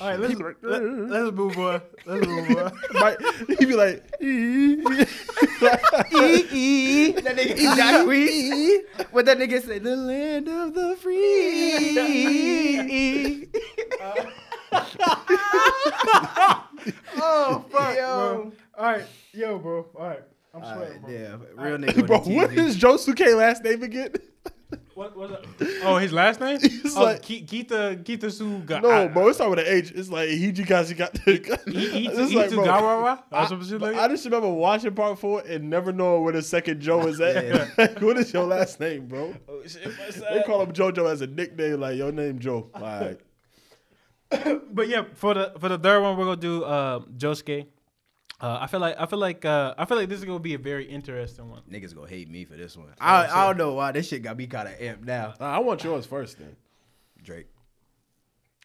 [0.00, 1.82] All right, let's, He be like, let, us move on.
[2.06, 2.72] Let's move on.
[2.94, 3.20] Like,
[3.58, 4.28] he be like, that
[7.36, 8.80] nigga exactly
[9.10, 11.98] what that nigga said, the land of the free.
[17.16, 18.06] oh fuck, Yo.
[18.06, 18.52] bro.
[18.78, 19.86] All right, yo, bro.
[19.94, 20.22] All right,
[20.54, 21.10] I'm Alright, sweating, bro.
[21.10, 22.06] yeah, real nigga.
[22.06, 22.58] bro, on the what TV.
[22.58, 24.12] is Josuke last name again?
[24.94, 25.80] What was that?
[25.84, 26.58] Oh, his last name?
[26.62, 28.80] He's oh, like- Ki- Kita Kita Suga.
[28.82, 29.90] No, bro, it's not with an H.
[29.94, 31.60] It's like Hijikashi got the.
[31.66, 33.22] It's like, bro, Gawara?
[33.32, 36.32] I, Or some shit like I just remember watching part four and never knowing where
[36.34, 37.76] the second Joe is at.
[37.78, 39.34] Like, what is your last name, bro?
[39.48, 39.82] Oh, shit,
[40.30, 42.70] They call him JoJo as a nickname, like your name Joe.
[42.78, 43.20] Like,
[44.30, 47.66] But yeah, for the for the third one, we're gonna do uh, Josuke.
[48.42, 50.54] Uh, I feel like I feel like uh, I feel like this is gonna be
[50.54, 51.62] a very interesting one.
[51.70, 52.88] Niggas gonna hate me for this one.
[53.00, 55.34] I, I don't know why this shit got me kind of amped now.
[55.38, 56.56] I want yours first, then.
[57.22, 57.46] Drake.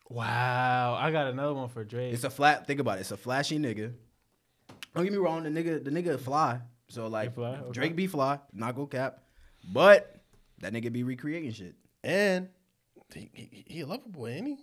[0.10, 2.12] Wow, I got another one for Drake.
[2.12, 2.66] It's a flat.
[2.66, 3.02] Think about it.
[3.02, 3.94] It's a flashy nigga.
[4.96, 5.44] Don't get me wrong.
[5.44, 6.60] The nigga, the nigga fly.
[6.88, 7.58] So like, fly?
[7.58, 7.72] Okay.
[7.72, 8.40] Drake be fly.
[8.54, 9.20] Not go cap.
[9.72, 10.22] But
[10.60, 11.76] that nigga be recreating shit.
[12.04, 12.50] And
[13.14, 14.58] he, he, he a lover boy, ain't he?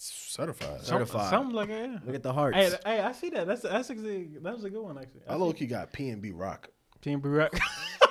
[0.00, 0.80] Certified.
[0.80, 1.30] Certified.
[1.30, 1.90] Something like that.
[1.90, 1.98] Yeah.
[2.06, 2.56] Look at the hearts.
[2.56, 3.46] Hey, hey, I see that.
[3.46, 5.20] That's that's actually that was a good one actually.
[5.28, 6.70] I low key got P and B Rock.
[7.02, 7.50] Team Barack.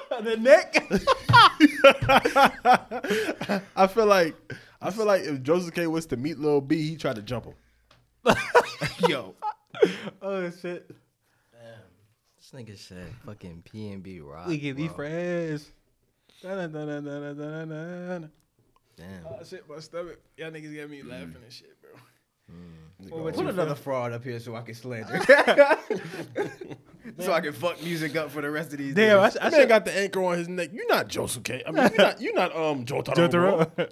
[0.23, 0.85] the neck.
[3.75, 4.35] I feel like
[4.81, 7.55] I feel like if Josuke was to meet Lil B, he tried to jump him.
[9.07, 9.33] Yo.
[10.21, 10.91] oh shit.
[12.37, 14.47] This nigga said fucking P and B rock.
[14.47, 14.95] We can be bro.
[14.95, 15.71] friends.
[18.99, 19.25] Damn.
[19.27, 20.19] Oh shit, my stomach.
[20.37, 21.09] Y'all niggas got me mm.
[21.09, 21.91] laughing and shit, bro.
[22.51, 22.89] Mm.
[23.01, 25.19] Nigga, what Put you another fraud up here so I can slander.
[27.19, 29.33] so I can fuck music up for the rest of these Damn, I, niggas.
[29.33, 29.69] sh- I man should.
[29.69, 30.71] got the anchor on his neck.
[30.73, 31.61] You're not Josuke.
[31.65, 33.31] I mean, you're not, you're not um Jotaro.
[33.31, 33.65] bro.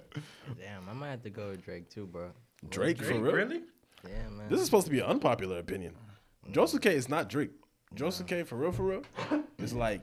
[0.58, 2.30] Damn, I might have to go with Drake too, bro.
[2.68, 3.32] Drake, for real?
[3.32, 3.62] Really?
[4.04, 4.48] Yeah, man.
[4.50, 5.94] This is supposed to be an unpopular opinion.
[6.46, 6.52] Mm.
[6.52, 7.52] Josuke is not Drake.
[7.94, 9.02] Josuke for real, for real.
[9.58, 10.02] It's like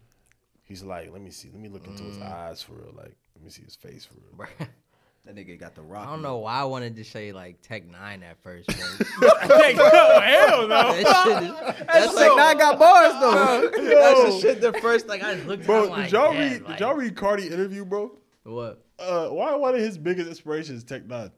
[0.64, 2.92] he's like, let me see, let me look into his eyes for real.
[2.94, 3.14] Like, let
[3.46, 4.46] me see his face for real.
[4.46, 4.68] Bruh.
[5.26, 6.06] That nigga got the rock.
[6.06, 8.68] I don't know why I wanted to say like Tech Nine at first.
[8.68, 8.76] Bro.
[9.28, 11.02] oh, hell no.
[11.02, 13.70] that shit is, that's Like, like now I got bars though.
[13.72, 14.60] that's the shit.
[14.60, 16.62] The first like I looked Bro, at like, did y'all yeah, read?
[16.62, 18.16] like, did y'all read Carti interview, bro?
[18.44, 18.84] what?
[19.00, 21.32] Uh, why one of his biggest inspirations, is Tech Nine,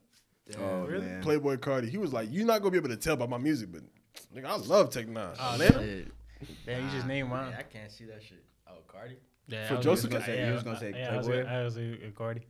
[0.61, 1.07] Oh Really?
[1.07, 1.23] man.
[1.23, 1.89] Playboi Carti.
[1.89, 3.81] He was like, "You're not gonna be able to tell by my music, but
[4.37, 5.35] nigga, I love Tech Nine.
[5.41, 5.79] Oh, Atlanta?
[5.83, 6.09] Shit.
[6.67, 7.51] Damn, you just named one.
[7.53, 8.45] Yeah, I can't see that shit.
[8.69, 9.17] Oh, Carti.
[9.49, 11.45] Yeah, For Joseph gonna K- say- you was gonna say yeah, I was Playboi?
[11.45, 12.43] gonna- I was a Carti.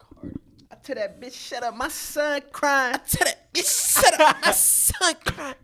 [0.00, 0.36] Carti.
[0.70, 2.94] I tell that bitch, shut up, my son crying.
[2.94, 5.54] I tell that bitch, shut up, my son crying.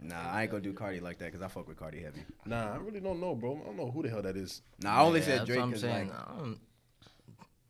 [0.00, 2.20] Nah, I ain't gonna do Carti like that because I fuck with Carti heavy.
[2.46, 3.60] Nah, I really don't know, bro.
[3.62, 4.62] I don't know who the hell that is.
[4.82, 6.08] Nah, I only Yeah, said that's Drake what I'm because saying.
[6.08, 6.58] like I don't-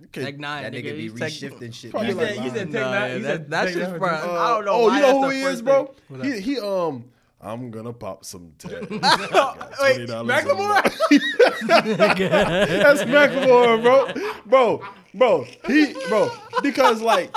[0.04, 0.22] Okay.
[0.26, 1.90] Tech Nine, that nigga be He's Tech- reshifting shit.
[1.90, 3.08] Probably You like said, you said Nah, take Nah, that.
[3.10, 3.98] yeah, You that- said that's take just that.
[3.98, 5.94] for- Uh, I don't know Oh, why you know who he is, bro?
[6.22, 7.10] He he um.
[7.40, 8.74] I'm gonna pop some tags.
[8.90, 10.82] Wait, $20 Macklemore?
[12.18, 14.32] That's Macklemore, bro.
[14.44, 14.82] Bro,
[15.14, 16.30] bro, he, bro,
[16.62, 17.32] because like,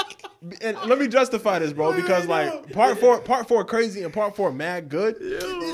[0.61, 4.35] and let me justify this, bro, because like part four, part four crazy and part
[4.35, 5.17] four mad good,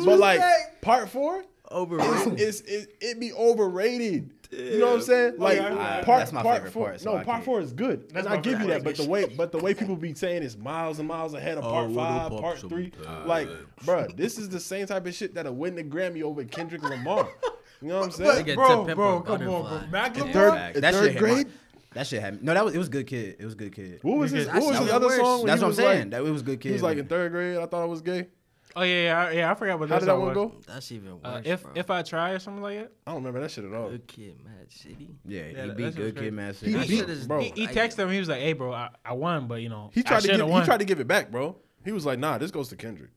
[0.03, 0.41] but like
[0.81, 2.39] part four, Overrated.
[2.39, 4.31] it's, it's it, it be overrated.
[4.51, 5.33] You know what I'm saying?
[5.37, 6.03] Like yeah, yeah.
[6.03, 8.09] part That's my part favorite four, part, so no, I part can't- four is good.
[8.11, 10.13] That's and I my give you that, but the way but the way people be
[10.13, 12.91] saying it's miles and miles ahead of part five, part three,
[13.25, 13.49] like,
[13.83, 17.27] bruh, this is the same type of shit that'll win the Grammy over Kendrick Lamar.
[17.81, 18.45] You know what I'm saying?
[18.45, 19.61] Nigga, Bro, to pimp bro, a come on, bro.
[19.63, 19.87] butterfly.
[19.91, 20.33] Macklemore?
[20.33, 20.79] Third- Facts.
[20.79, 21.47] third shit had my- grade?
[21.93, 22.53] that shit had no.
[22.53, 23.35] That was it was good kid.
[23.39, 23.99] It was good kid.
[24.01, 25.17] What was his That's What was his even other worse.
[25.17, 25.37] song?
[25.39, 25.99] when That's he what I'm was saying.
[25.99, 26.69] Like, that it was good kid.
[26.69, 27.57] he was like in third grade.
[27.57, 28.27] I thought I was gay.
[28.79, 29.51] Oh yeah, yeah, yeah.
[29.51, 30.51] I forgot what How that did that song one was.
[30.51, 30.61] go?
[30.67, 31.21] That's even worse.
[31.23, 31.71] Uh, if bro.
[31.75, 32.91] if I try or something like that.
[33.07, 33.89] I don't remember that shit at all.
[33.89, 35.09] Good kid, Mad City.
[35.25, 36.53] yeah, Yeah, he that- beat that's good what's kid, man.
[36.53, 37.39] He That beat- shit is bro.
[37.41, 38.11] He, he like- texted him.
[38.11, 40.27] He was like, "Hey, bro, I, I won, but you know, He I tried to
[40.27, 40.53] shoulda give.
[40.59, 41.55] He tried to give it back, bro.
[41.83, 43.09] He was like, "Nah, this goes to Kendrick."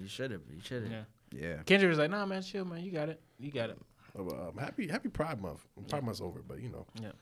[0.00, 0.40] You should have.
[0.52, 0.92] You should have.
[0.92, 1.02] Yeah.
[1.32, 2.80] Yeah, Kendrick was like, "Nah, man, chill, man.
[2.82, 3.20] You got it.
[3.38, 3.78] You got it.
[4.18, 5.64] Uh, Um, happy Happy Pride Month.
[5.88, 6.84] Pride Month's over, but you know.
[7.00, 7.12] Yeah,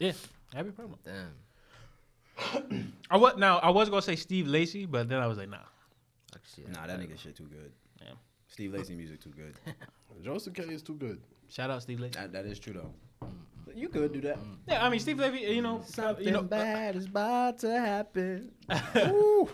[0.00, 0.12] Yeah.
[0.52, 2.92] happy problem." Damn.
[3.10, 5.58] I was now I was gonna say Steve Lacy, but then I was like, "Nah."
[6.36, 7.72] Actually, nah, that nigga shit too good.
[8.00, 8.12] Yeah.
[8.48, 9.54] Steve Lacy music too good.
[10.24, 11.20] Josuke is too good.
[11.48, 12.18] Shout out Steve Lacy.
[12.18, 12.92] that, that is true though.
[13.74, 14.38] You could do that.
[14.68, 15.54] Yeah, I mean Steve Lacy.
[15.54, 15.82] You know,
[16.20, 16.42] you know.
[16.42, 18.52] bad is about to happen.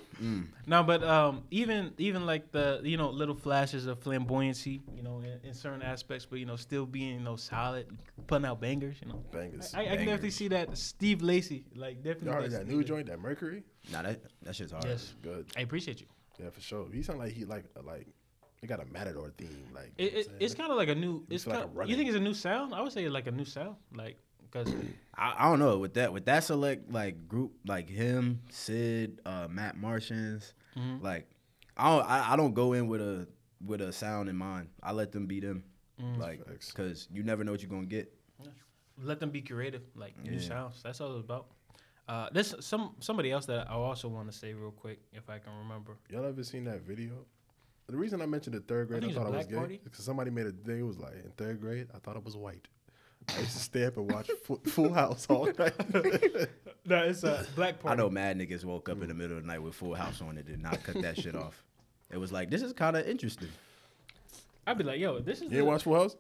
[0.67, 5.21] No, but um, even even like the you know little flashes of flamboyancy, you know,
[5.21, 7.87] in, in certain aspects, but you know, still being you know solid,
[8.29, 9.23] putting out bangers, you know.
[9.33, 9.75] Bangers.
[9.75, 12.05] I, I can definitely see that Steve Lacy, like definitely.
[12.05, 12.33] You definitely.
[12.33, 12.89] heard that Steve new Lacy.
[12.89, 13.65] joint, that Mercury?
[13.91, 14.85] Nah, that that shit's hard.
[14.85, 15.47] Yes, Good.
[15.57, 16.07] I appreciate you.
[16.39, 16.87] Yeah, for sure.
[16.93, 18.07] He sound like he like like
[18.61, 19.65] he got a Matador theme.
[19.75, 21.25] Like It, it, it's kind of like a new.
[21.31, 22.75] It's feel like you think it's a new sound?
[22.75, 24.19] I would say like a new sound, like
[24.51, 24.73] because
[25.15, 29.49] I, I don't know with that with that select like group like him, Syd, uh,
[29.51, 30.55] Matt Martians.
[30.77, 31.03] Mhm.
[31.03, 31.29] Like
[31.77, 33.27] I don't I, I don't go in with a
[33.65, 34.69] with a sound in mind.
[34.83, 35.65] I let them be them.
[36.19, 38.13] Like because you never know what you're gonna get.
[39.01, 40.41] let them be creative, like new Yeah.
[40.49, 40.83] sounds.
[40.83, 41.47] That's all it's about.
[42.09, 45.39] Uh, this some somebody else that I also want to say real quick, if I
[45.39, 45.97] can remember.
[46.11, 47.13] Y'all ever seen that video?
[47.87, 49.57] The reason I mentioned the third grade, I, think it's thought I was black gay,
[49.57, 49.81] party.
[49.83, 50.81] because somebody made a thing.
[50.81, 52.67] It was like in third grade, I thought I was white.
[53.29, 55.75] I used to stay up and watch Full, Full House all night.
[56.85, 57.93] No, it's a black party.
[57.93, 60.21] I know mad niggas woke up in the middle of the night with Full House
[60.21, 61.63] on and did not cut that shit off.
[62.11, 63.51] It was like this is kind of interesting.
[64.67, 66.17] I'd be like, yo, this is you the, watch Full House?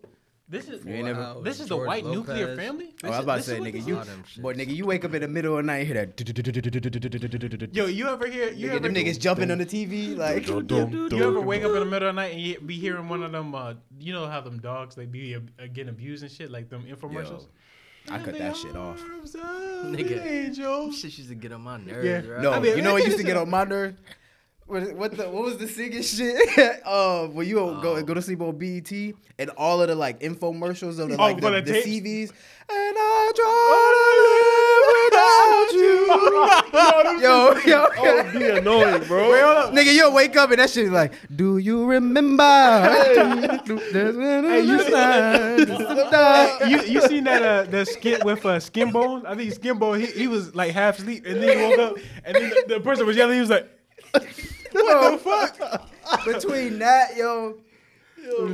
[0.48, 2.58] This is You ain't never- Wow, this is the George white nuclear Lopez.
[2.66, 2.94] family.
[3.02, 4.42] Oh, I was is- about to say, nigga, you, All them shits.
[4.42, 7.68] boy, nigga, you wake up in the middle of the night, hear that.
[7.74, 10.46] Yo, you ever hear you Nigga, ever them niggas jumping on the TV like.
[10.46, 13.08] Dum, dum, you ever wake up in the middle of the night and be hearing
[13.08, 13.54] one of them?
[13.54, 15.40] Uh, you know how them dogs they be uh,
[15.72, 17.46] getting abused and shit, like them infomercials.
[18.10, 19.00] I cut that shit off.
[19.00, 20.26] Nigga.
[20.26, 20.98] angels.
[20.98, 22.20] Shit used to get on my nerves, Yeah.
[22.20, 22.40] bro.
[22.42, 23.96] No, I mean, you know what used to get on my nerves?
[24.72, 26.80] What, what the what was the singing shit?
[26.86, 28.02] uh, when you go Oh.
[28.02, 28.90] go to sleep on BET
[29.38, 31.82] and all of the like infomercials of the Oh, like for the, the the?
[31.82, 34.00] CVs, and I try to
[34.32, 36.06] live without you.
[37.22, 39.70] yo, yo, Oh, be annoying, bro.
[39.74, 42.42] nigga, you'll wake up and that shit is like, do you remember?
[42.42, 43.14] hey,
[44.64, 44.78] you
[46.68, 49.24] you you you seen that uh the skit with uh skin bones?
[49.26, 51.96] I think skin bone he, he was like half asleep and then he woke up
[52.24, 53.34] and then the, the person was yelling.
[53.34, 53.68] He was like,
[54.72, 56.24] what the fuck?
[56.24, 57.58] Between that, yo,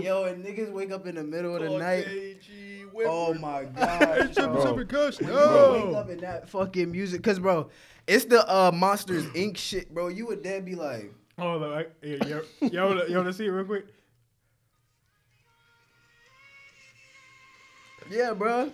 [0.01, 2.07] yo, and niggas wake up in the middle of the night.
[3.11, 4.35] Oh my god,
[4.65, 4.65] bro.
[5.27, 7.71] Bro, wake up in that fucking music, cause bro,
[8.07, 9.57] it's the uh Monsters Inc.
[9.57, 10.09] shit, bro.
[10.09, 13.87] You would then be like, "Oh, like, yo, yo, yo, to see it real quick?"
[18.11, 18.73] yeah, bro.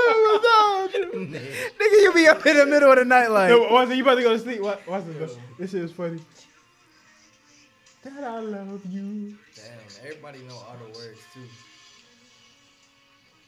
[2.21, 4.17] Nigga, be up in the middle of the night like, Yo, watch it, you about
[4.17, 4.61] to go to sleep.
[4.61, 5.37] Watch, watch this.
[5.59, 6.21] This shit is funny.
[8.03, 9.37] That I love you.
[9.55, 11.41] Damn, everybody know all the words too.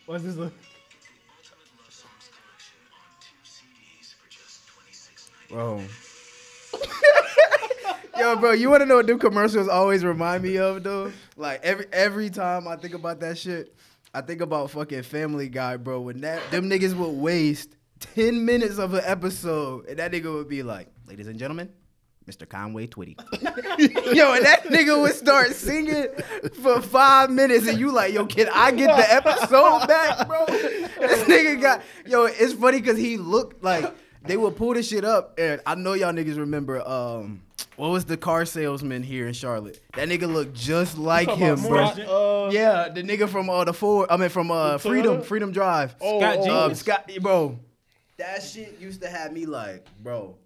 [0.06, 0.36] What's this?
[0.36, 0.52] Look?
[5.52, 5.82] bro.
[8.18, 11.12] Yo, bro, you wanna know what them commercials always remind me of though?
[11.36, 13.74] Like every every time I think about that shit,
[14.14, 16.00] I think about fucking Family Guy, bro.
[16.00, 17.76] When that them niggas would waste
[18.14, 21.70] ten minutes of an episode, and that nigga would be like, "Ladies and gentlemen,
[22.28, 22.48] Mr.
[22.48, 23.16] Conway Twitty."
[24.14, 26.08] yo, and that nigga would start singing
[26.62, 30.44] for five minutes, and you like, "Yo, can I get the episode back, bro?"
[31.02, 32.24] This nigga got yo.
[32.26, 33.92] It's funny because he looked like
[34.24, 36.86] they would pull this shit up, and I know y'all niggas remember.
[36.86, 37.42] Um,
[37.76, 39.80] what was the car salesman here in Charlotte?
[39.94, 41.70] That nigga looked just like him, bro.
[41.70, 44.08] Morris Uh, Yeah, the nigga from uh the Ford.
[44.10, 45.96] I mean from uh Freedom Freedom Drive.
[46.00, 46.54] Oh, Scott oh, Jenkins.
[46.54, 47.58] Um, Scott, bro,
[48.18, 50.36] that shit used to have me like, bro,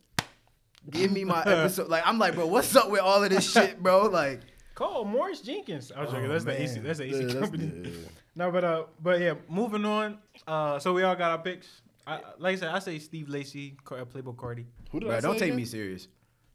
[0.90, 1.88] give me my episode.
[1.88, 4.06] Like, I'm like, bro, what's up with all of this shit, bro?
[4.06, 4.40] Like,
[4.74, 5.90] Cole Morris Jenkins.
[5.94, 6.28] I was joking.
[6.28, 6.62] That's the man.
[6.62, 6.78] AC.
[6.80, 7.72] That's the AC Yeah, company.
[7.74, 8.08] yeah, yeah.
[8.34, 10.18] No, but uh, but yeah, moving on.
[10.46, 11.80] Uh, so we all got our picks.
[12.06, 14.64] I, like I said, I say Steve Lacy, Car- uh, Playboi Carti.
[14.92, 15.56] Who did I bro, say don't take again?
[15.56, 16.08] me serious.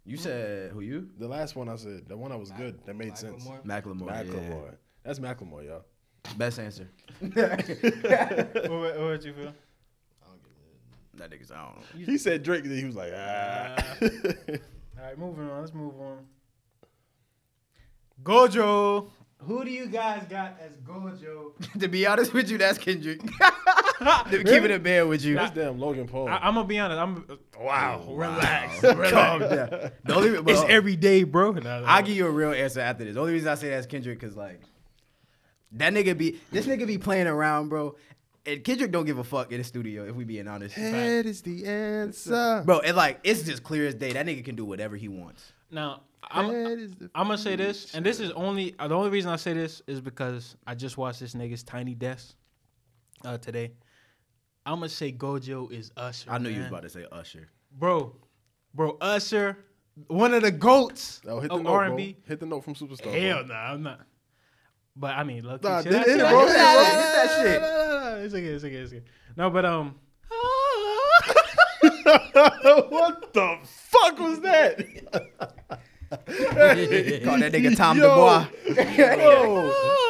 [0.05, 1.09] You said who you?
[1.19, 3.45] The last one I said, the one that was good, that made sense.
[3.45, 3.65] Macklemore.
[3.65, 4.25] Macklemore.
[4.25, 4.75] Macklemore.
[5.03, 5.83] That's Macklemore, y'all.
[6.37, 6.87] Best answer.
[7.19, 9.53] what, what, what you feel?
[11.15, 12.05] That nigga's I don't know.
[12.05, 13.75] He said Drake, then he was like, ah.
[14.01, 15.61] All right, moving on.
[15.61, 16.25] Let's move on.
[18.23, 19.09] Gojo.
[19.39, 21.53] Who do you guys got as Gojo?
[21.79, 23.21] to be honest with you, that's Kendrick.
[23.99, 25.35] to keep it a bear with you.
[25.35, 26.29] That's damn Logan Paul.
[26.29, 26.99] I, I'm gonna be honest.
[26.99, 28.05] I'm wow.
[28.07, 28.81] Oh, relax.
[28.81, 29.91] Calm down.
[30.03, 31.53] The only, It's every day, bro.
[31.53, 33.15] No, no, I'll give you a real answer after this.
[33.15, 34.61] The only reason I say that's Kendrick because like
[35.73, 37.95] that nigga be this nigga be playing around, bro.
[38.45, 40.73] And Kendrick don't give a fuck in the studio if we being honest.
[40.75, 42.63] Head is the answer.
[42.65, 44.13] Bro, and like it's just clear as day.
[44.13, 45.53] That nigga can do whatever he wants.
[45.69, 48.95] Now, I'm, Head is the I'm gonna say this, and this is only uh, the
[48.95, 52.33] only reason I say this is because I just watched this nigga's Tiny Desk
[53.23, 53.73] uh, today.
[54.65, 56.31] I'm gonna say Gojo is Usher.
[56.31, 57.47] I knew you was about to say Usher.
[57.71, 58.15] bro,
[58.73, 59.57] bro, Usher,
[60.07, 62.13] one of the goats Oh, hit the of note, R&B.
[62.13, 62.21] bro.
[62.27, 63.13] Hit the note from Superstar.
[63.13, 63.47] Hell bro.
[63.47, 64.01] no, I'm not.
[65.01, 66.05] But I mean, look, Nah, hit it, bro.
[66.05, 66.45] Hit it, bro.
[66.45, 67.61] Hit that shit.
[68.25, 69.03] It's okay, it's okay, it's okay.
[69.35, 69.95] No, but um,
[71.81, 74.77] what the fuck was that?
[76.11, 78.03] Call that nigga Tom Yo.
[78.09, 78.47] DeBois.
[79.17, 80.07] Yo.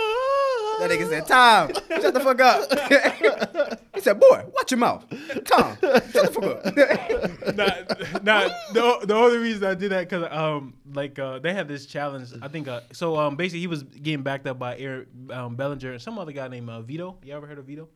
[0.81, 1.71] That nigga said, Tom,
[2.01, 3.79] shut the fuck up.
[3.93, 5.05] he said, boy, watch your mouth.
[5.45, 7.55] Tom, shut the fuck up.
[7.55, 11.67] nah, nah, the, the only reason I did that because um like uh they had
[11.67, 15.07] this challenge I think uh so um basically he was getting backed up by Eric
[15.29, 17.17] um, Bellinger and some other guy named uh, Vedo.
[17.23, 17.87] You ever heard of Vedo?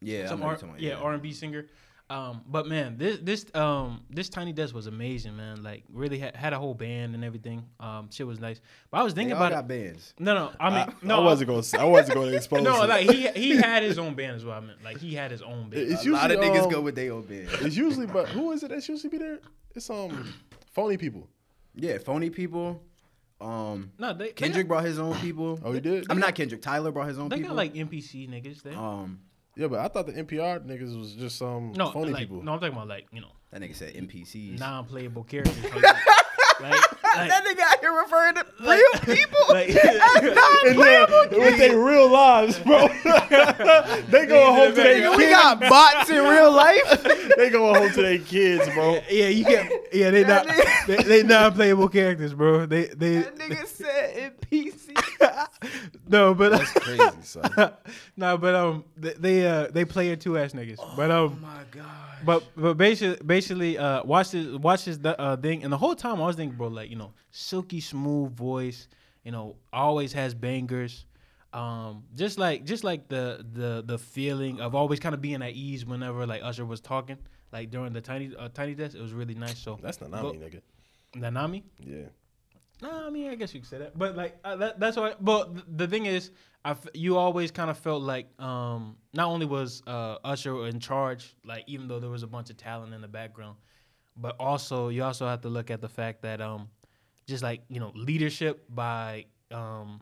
[0.00, 1.66] yeah, some R- what yeah R and B singer.
[2.10, 5.62] Um, but man, this this um this Tiny Desk was amazing, man.
[5.62, 7.64] Like really had, had a whole band and everything.
[7.78, 8.60] Um, shit was nice.
[8.90, 9.68] But I was They thinking all about got it.
[9.68, 10.12] bands.
[10.18, 11.62] No, no, I mean I, no, I wasn't gonna.
[11.62, 12.62] Say, I wasn't gonna expose.
[12.64, 12.88] no, it.
[12.88, 14.56] like he he had his own band as well.
[14.56, 15.84] I meant like he had his own band.
[15.90, 17.48] It's A lot of usually, niggas um, go with their own band.
[17.60, 19.38] It's usually, but who is it that's usually be there?
[19.76, 20.34] It's um
[20.72, 21.28] phony people.
[21.76, 22.82] Yeah, phony people.
[23.40, 25.58] Um, no, they Kendrick brought his own people.
[25.64, 26.06] Oh, he did.
[26.10, 26.60] I'm not Kendrick.
[26.60, 27.50] Tyler brought his own They people.
[27.50, 28.76] got like NPC niggas there.
[28.76, 29.20] um,
[29.56, 32.42] Yeah, but I thought the NPR niggas was just some no, phony like, people.
[32.42, 34.58] no, I'm talking about like you know that nigga said NPCs.
[34.58, 35.64] non-playable characters.
[35.82, 35.96] like,
[36.62, 39.38] like, that nigga out here referring to real people.
[39.48, 39.68] like-
[40.64, 42.88] And then, with their real lives, bro.
[42.88, 47.02] they going home to their Nigga, we got bots in real life.
[47.36, 49.00] They going home to their kids, bro.
[49.10, 49.70] yeah, you can.
[49.92, 52.66] Yeah, they not That they, they non-playable characters, bro.
[52.66, 54.96] They they that nigga said NPC.
[56.08, 57.72] no, but That's crazy, son.
[58.16, 60.78] no, but um, they, they uh they play it two ass niggas.
[60.96, 61.38] But um.
[61.42, 61.86] oh my god.
[62.24, 66.20] But but basically basically uh watch this watch this uh thing and the whole time
[66.20, 68.88] I was thinking, bro, like you know, silky smooth voice,
[69.24, 71.06] you know, always has bangers.
[71.52, 75.52] Um, just like just like the the the feeling of always kind of being at
[75.52, 77.18] ease whenever like Usher was talking,
[77.52, 79.58] like during the tiny uh, tiny desk, it was really nice.
[79.58, 80.60] So That's Nanami, nigga.
[81.16, 81.62] Nanami.
[81.80, 82.06] Yeah.
[82.82, 85.14] No, I mean I guess you could say that, but like uh, that, that's why.
[85.20, 86.30] But th- the thing is,
[86.64, 90.80] I f- you always kind of felt like um not only was uh, Usher in
[90.80, 93.56] charge, like even though there was a bunch of talent in the background,
[94.16, 96.68] but also you also have to look at the fact that um
[97.26, 100.00] just like you know leadership by um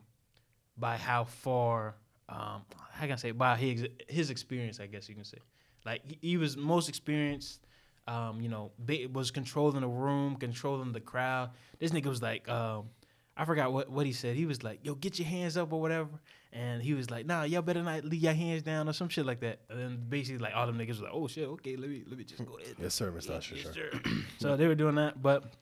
[0.77, 1.95] by how far
[2.29, 5.39] um how can I say by his his experience I guess you can say
[5.85, 7.65] like he, he was most experienced
[8.09, 8.71] um you know
[9.13, 11.49] was controlling the room controlling the crowd
[11.79, 12.89] this nigga was like um
[13.37, 15.79] I forgot what what he said he was like yo get your hands up or
[15.79, 16.09] whatever
[16.51, 19.25] and he was like nah y'all better not leave your hands down or some shit
[19.25, 21.89] like that and then basically like all them niggas was like oh shit okay let
[21.89, 23.31] me let me just go ahead Yes, sir, Mr.
[23.37, 23.55] Usher.
[23.55, 23.91] Yes, sir.
[24.39, 25.53] so they were doing that, but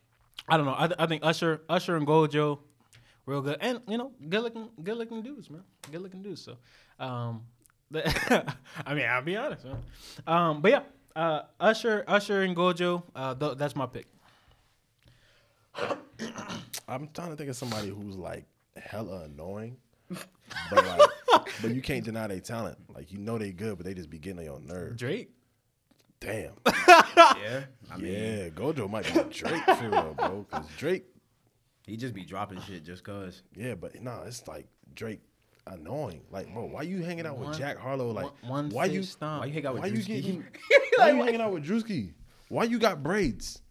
[0.49, 0.73] I don't know.
[0.73, 2.59] I, I think Usher, Usher and Gojo,
[3.25, 5.63] real good, and you know, good looking, good looking dudes, man.
[5.91, 6.41] Good looking dudes.
[6.41, 6.57] So,
[6.99, 7.41] um,
[7.93, 9.77] I mean, I'll be honest, man.
[10.25, 10.83] Um, but yeah,
[11.17, 14.05] uh, Usher, Usher and Gojo, uh, th- that's my pick.
[16.87, 18.45] I'm trying to think of somebody who's like
[18.75, 19.77] hella annoying,
[20.09, 21.09] but like,
[21.61, 22.77] but you can't deny their talent.
[22.93, 24.99] Like you know they good, but they just be getting on your nerves.
[24.99, 25.31] Drake.
[26.19, 26.53] Damn.
[27.17, 30.45] Yeah, I mean, yeah, Gojo might be Drake for real, bro.
[30.51, 31.05] Cause Drake,
[31.85, 33.43] he just be dropping shit just cause.
[33.55, 35.21] yeah, but nah, it's like Drake
[35.67, 36.21] annoying.
[36.31, 38.11] Like, bro, why you hanging out with Jack Harlow?
[38.11, 39.41] Like, one, one why you fist stomp.
[39.41, 40.45] Why you hang out with why you getting
[40.97, 42.13] why you hanging out with Drewski?
[42.49, 43.61] Why you got braids?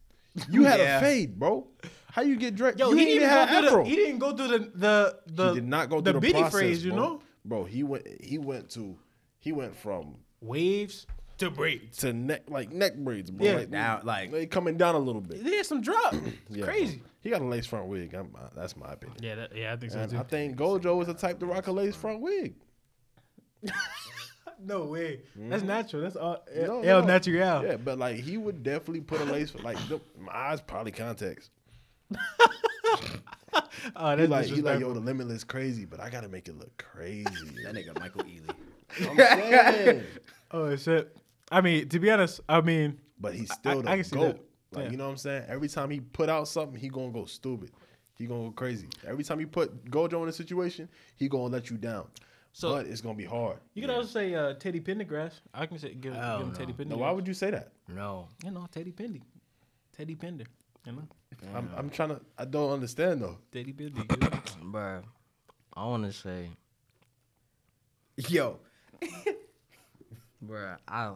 [0.51, 0.99] You had Yeah.
[0.99, 1.67] a fade, bro.
[2.13, 2.79] How you get dressed?
[2.79, 3.85] Yo, you he didn't didn't even even have go through afro.
[3.85, 3.91] the.
[3.91, 5.49] He didn't go through the the the.
[5.51, 7.03] he did not go the through the, bitty process, phrase, you bro.
[7.03, 7.21] know?
[7.45, 8.07] Bro, he went.
[8.23, 8.97] He went to.
[9.39, 11.07] He went from Waves
[11.39, 11.99] to braids.
[11.99, 13.47] to neck like neck braids, bro.
[13.47, 13.55] Yeah.
[13.57, 15.43] like, Down, like- they coming down a little bit.
[15.45, 16.15] There's some drop.
[16.51, 16.97] Yeah, crazy.
[16.97, 17.07] bro.
[17.23, 18.15] He got a lace front wig.
[18.15, 19.19] I'm, uh, that's my opinion.
[19.23, 20.19] Yeah, that, yeah, I think so And too.
[20.19, 22.55] I think Gojo is the type to rock a lace front wig.
[24.63, 25.21] no way.
[25.35, 25.69] That's mm-hmm.
[25.69, 26.03] natural.
[26.03, 26.45] That's all.
[26.55, 27.07] No, El no.
[27.07, 27.65] natural.
[27.65, 30.93] Yeah, but like he would definitely put a lace for like the, my eyes probably
[30.93, 31.51] contacts.
[33.95, 36.59] Oh, He that's like he like yo the limitless crazy, but I gotta make it
[36.59, 37.25] look crazy.
[37.65, 38.51] That nigga Michael Ealy.
[39.09, 40.03] I'm saying.
[40.51, 41.17] Oh shit.
[41.51, 44.17] I mean, to be honest, I mean, But he's I- still I the can see
[44.17, 44.27] goat.
[44.37, 44.77] that.
[44.77, 44.91] Like Yeah.
[44.91, 45.45] you know what I'm saying?
[45.49, 47.71] Every time he put out something, he gonna go stupid.
[48.15, 48.89] He gonna go crazy.
[49.07, 52.07] Every time he put Gojo in a situation, he gonna let you down.
[52.57, 53.59] So- but it's gonna be hard.
[53.75, 55.33] you can also say uh, Teddy Pendergrass.
[55.53, 56.55] I can say give, give him no.
[56.55, 56.87] Teddy Pendergrass.
[56.89, 57.73] Now, why would you say that?
[57.87, 58.29] No.
[58.43, 59.21] you know Teddy Pendy,
[59.95, 60.47] Teddy Pender,
[60.87, 61.03] you know
[61.55, 62.21] I'm, I'm trying to.
[62.39, 63.37] I don't understand though.
[63.53, 63.99] Teddy Pendy.
[64.11, 64.73] you know?
[64.73, 65.03] Bruh,
[65.75, 66.49] I want to say,
[68.17, 68.59] Yo,
[70.43, 71.13] bruh, I,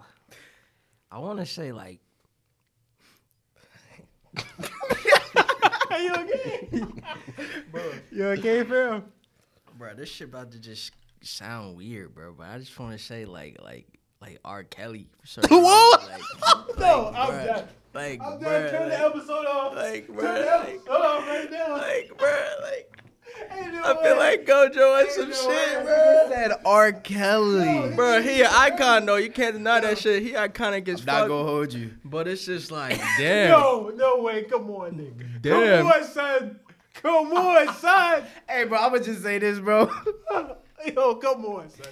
[1.10, 2.00] I want to say like,
[5.90, 6.68] Are you okay?
[7.72, 9.04] bro, you okay, fam?
[9.78, 10.92] bruh, this shit about to just
[11.22, 12.32] sound weird, bro.
[12.36, 13.86] But I just want to say like, like,
[14.20, 14.64] like R.
[14.64, 15.09] Kelly.
[15.20, 16.02] For certain What?
[16.10, 17.68] Like, No, like, I'm bruh, done.
[17.92, 18.70] Like, I'm bruh, done.
[18.70, 19.74] Turn the like, episode off.
[19.76, 21.72] like, Turn bruh, the like, episode off right now.
[21.76, 22.97] like, bruh, like.
[23.72, 24.02] No I way.
[24.02, 25.84] feel like Gojo and some no shit, way.
[25.84, 26.26] bro.
[26.28, 26.92] said R.
[26.92, 27.92] Kelly.
[27.94, 29.16] Bro, he an icon though.
[29.16, 30.22] You can't deny that shit.
[30.22, 31.92] He iconic as I'm not gonna hold you.
[32.05, 33.51] But it's just like, damn.
[33.51, 34.42] No, no way.
[34.44, 35.40] Come on, nigga.
[35.42, 35.86] Damn.
[35.86, 36.60] Come on, son.
[36.94, 38.24] Come on, son.
[38.48, 39.90] Hey, bro, I'm gonna just say this, bro.
[40.94, 41.86] Yo, come on, son.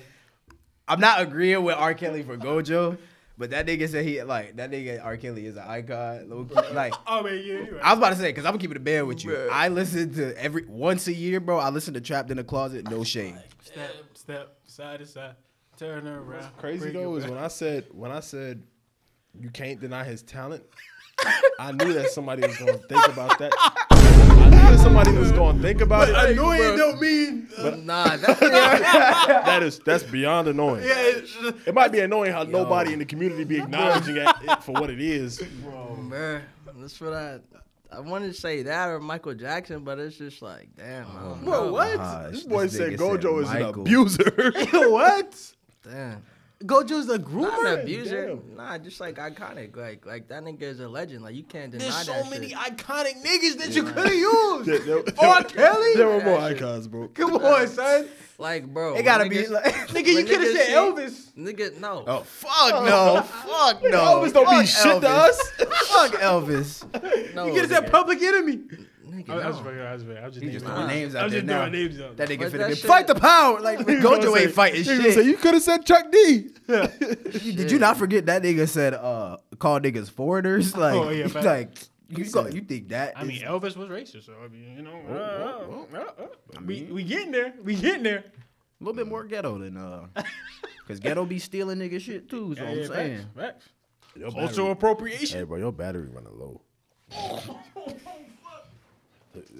[0.86, 1.93] I'm not agreeing with R.
[1.94, 2.97] Kelly for Gojo,
[3.36, 5.16] but that nigga said he like that nigga R.
[5.16, 6.48] Kelly is an icon.
[6.73, 7.81] Like Oh man, yeah, right.
[7.82, 9.32] I was about to say, cause I'm gonna keep it a bed with you.
[9.32, 9.51] Bruh.
[9.51, 11.59] I listen to every once a year, bro.
[11.59, 12.89] I listen to Trapped in the Closet.
[12.90, 13.39] No shame.
[13.62, 15.35] Step, step, side to side,
[15.77, 16.56] turn around.
[16.56, 17.32] Crazy though is back.
[17.32, 18.62] when I said when I said
[19.39, 20.65] you can't deny his talent.
[21.59, 23.52] I knew that somebody was gonna think about that.
[24.68, 26.14] I knew somebody was gonna think about it.
[26.14, 27.48] Annoying don't mean.
[27.56, 30.84] But Nah, that's that is that's beyond annoying.
[30.84, 31.34] Yeah, it's,
[31.66, 34.90] It might be annoying how nobody in the community be acknowledging it it for what
[34.90, 35.38] it is.
[35.64, 35.96] bro.
[35.96, 36.42] man,
[36.76, 37.38] That's what I.
[37.90, 41.72] I wanted to say that or Michael Jackson, but it's just like, damn, I Bro,
[41.72, 41.96] what?
[41.96, 44.52] Gosh, this boy this said Gojo said is an abuser.
[44.90, 45.52] what?
[45.82, 46.22] Damn.
[46.64, 47.43] Gojo's a groomer.
[47.43, 47.74] Not groomer.
[47.74, 48.26] an abuser.
[48.28, 48.56] damn.
[48.56, 49.76] Nah, just like iconic.
[49.76, 51.22] Like, like that nigga is a legend.
[51.22, 51.93] Like you can't deny that.
[51.93, 52.59] There's so that many shit.
[52.59, 54.66] iconic niggas that you could have used.
[54.68, 55.44] There- there- R.
[55.44, 55.94] Kelly?
[55.94, 57.06] There were more icons, bro.
[57.09, 58.09] Come on, son.
[58.39, 61.32] Like, bro, It gotta when be niggas- like, Nigga, you could have said see- Elvis.
[61.35, 62.05] Nigga, no.
[62.06, 62.20] oh, oh.
[62.22, 63.22] fuck no, oh.
[63.22, 63.98] fuck no.
[64.20, 65.51] Elvis don't mean shit to us.
[65.59, 67.35] Fuck Elvis.
[67.35, 67.47] no.
[67.47, 67.90] You could have said.
[67.93, 68.60] Public Enemy.
[69.09, 69.62] Nigga, I, I was no.
[69.64, 71.01] fucking, I was, I was just He just naming throwing names.
[71.01, 71.56] names I out was there just now.
[71.59, 72.16] throwing names out.
[72.18, 73.60] That nigga But finna that be shit- fight the power.
[73.60, 75.26] Like Gojo ain't fighting He gonna say, shit.
[75.26, 76.51] you could have said Chuck D.
[76.68, 80.76] You- Did you not forget that nigga said uh call niggas foreigners?
[80.76, 81.44] Like, Oh, yeah, fact.
[81.47, 81.78] like
[82.10, 83.14] you go, you think that?
[83.16, 86.22] I mean, is- Elvis was racist, so I mean, you know, uh, whoa, uh, uh,
[86.22, 87.55] uh, we we getting there.
[87.62, 88.18] We getting there.
[88.18, 90.06] a little bit more ghetto than uh,
[90.86, 92.55] cause ghetto be stealing nigga shit too.
[92.56, 93.16] So Yeah, I'm yeah, saying.
[93.18, 93.68] facts, facts.
[94.16, 95.39] Your Cultural battery, appropriation.
[95.39, 96.60] hey, bro, your battery running low.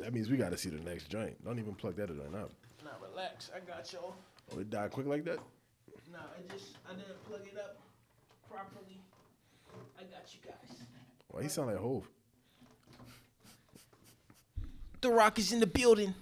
[0.01, 1.43] That means we got to see the next joint.
[1.45, 2.49] Don't even plug that in right now.
[2.85, 3.51] Nah, relax.
[3.55, 4.15] I got y'all.
[4.55, 5.39] Oh, it died quick like that?
[6.11, 7.79] Nah, I just I didn't plug it up
[8.51, 9.01] properly.
[9.99, 10.79] I got you guys.
[11.29, 12.09] Why he sound like Hove?
[15.01, 16.15] The Rock is in the building.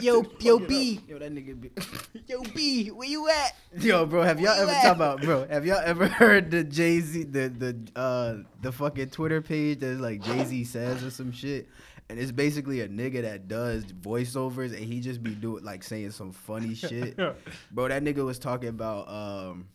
[0.00, 1.70] Yo, yo, B, Yo, that nigga be.
[2.26, 3.56] yo, B, where you at?
[3.78, 4.82] Yo, bro, have y'all ever at?
[4.82, 5.46] talk about, bro?
[5.48, 10.00] Have y'all ever heard the Jay Z, the the uh the fucking Twitter page that's
[10.00, 11.68] like Jay Z says or some shit,
[12.08, 16.10] and it's basically a nigga that does voiceovers and he just be doing like saying
[16.10, 17.16] some funny shit.
[17.70, 19.68] Bro, that nigga was talking about um,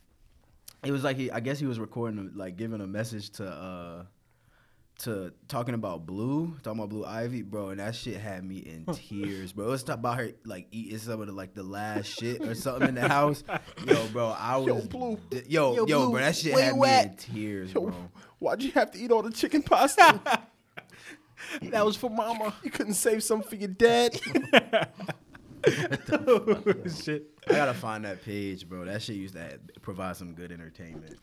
[0.83, 4.03] it was like he, I guess he was recording like giving a message to uh.
[5.03, 8.85] To talking about Blue, talking about Blue Ivy, bro, and that shit had me in
[8.93, 9.67] tears, bro.
[9.67, 12.53] It was talking about her like eating some of the like the last shit or
[12.53, 13.43] something in the house.
[13.85, 15.17] Yo, bro, I was Yo, Blue.
[15.30, 17.93] d- yo, Yo, yo, Blue, bro, that shit had you me in tears, Yo, bro.
[18.39, 20.19] why'd you have to eat all the chicken pasta?
[21.61, 22.53] That was for Mama.
[22.63, 24.13] you couldn't save some for your dad?
[27.03, 27.27] Shit.
[27.47, 28.85] I gotta find that page, bro.
[28.85, 31.17] That shit used to have, provide some good entertainment.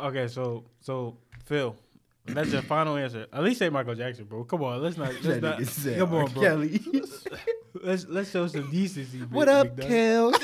[0.00, 1.76] Okay, so so Phil,
[2.34, 3.26] that's your final answer.
[3.32, 4.44] At least say Michael Jackson, bro.
[4.44, 5.12] Come on, let's not.
[5.24, 5.42] Let's
[5.84, 6.42] not come on, bro.
[6.42, 6.80] Kelly.
[7.82, 9.18] Let's let's show some decency.
[9.18, 9.88] what up, big dog.
[9.88, 10.32] Kel?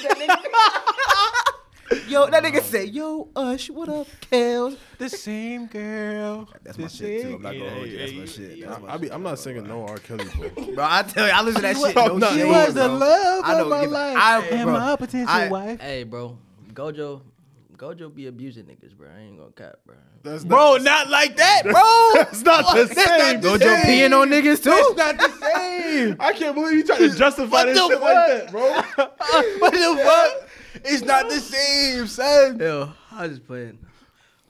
[2.08, 6.48] Yo, that nigga say, "Yo, Ush, what up, Kels?" The same girl.
[6.62, 7.34] That's my shit too.
[7.36, 7.98] I'm not gonna hold you.
[7.98, 8.60] That's my shit.
[8.60, 9.14] That's I, my I be, shit.
[9.14, 9.98] I'm not singing no R.
[9.98, 10.74] Kelly, bro.
[10.74, 11.94] Bro, I tell you, I listen to that shit.
[11.94, 14.72] was- No no, shade, She was the love I of my life I- and bro,
[14.72, 15.80] my potential I- wife.
[15.80, 16.38] Hey, bro,
[16.72, 17.20] Gojo,
[17.76, 19.08] Gojo be abusing niggas, bro.
[19.14, 19.96] I ain't gonna cap, bro.
[20.22, 21.72] That's Bro, not, not like that, bro.
[22.14, 23.40] that's not the same.
[23.40, 24.70] Gojo peeing on niggas too.
[24.72, 26.16] It's not the same.
[26.20, 28.62] I can't believe you trying to justify What this the shit like that, bro.
[29.58, 30.48] what the fuck?
[30.84, 32.58] It's not the same, son.
[32.58, 33.78] Yo, I just playing.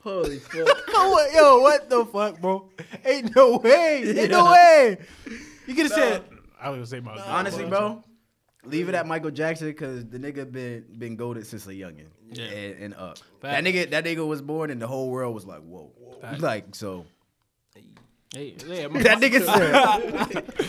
[0.00, 0.66] Holy fuck.
[0.66, 2.68] What- Yo, what the fuck, bro?
[3.04, 4.02] Ain't no way.
[4.18, 4.98] Ain't no way.
[5.66, 6.24] You could have said.
[6.60, 8.02] I was gonna say my Honestly, bro,
[8.66, 12.06] leave it at Michael Jackson because the nigga been been goaded since a youngin.
[12.30, 12.44] Yeah.
[12.44, 13.18] And, and up.
[13.40, 13.62] Facts.
[13.62, 15.90] That nigga, that nigga was born and the whole world was like, whoa.
[16.20, 16.40] Facts.
[16.40, 17.06] Like so,
[18.34, 20.66] Hey, yeah, my- that nigga said.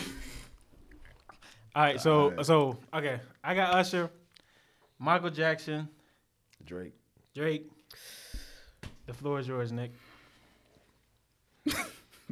[1.74, 2.46] All right, so Alright.
[2.46, 4.08] so okay, I got Usher,
[4.98, 5.88] Michael Jackson,
[6.64, 6.94] Drake.
[7.34, 7.68] Drake.
[9.06, 9.92] The floor is yours, Nick.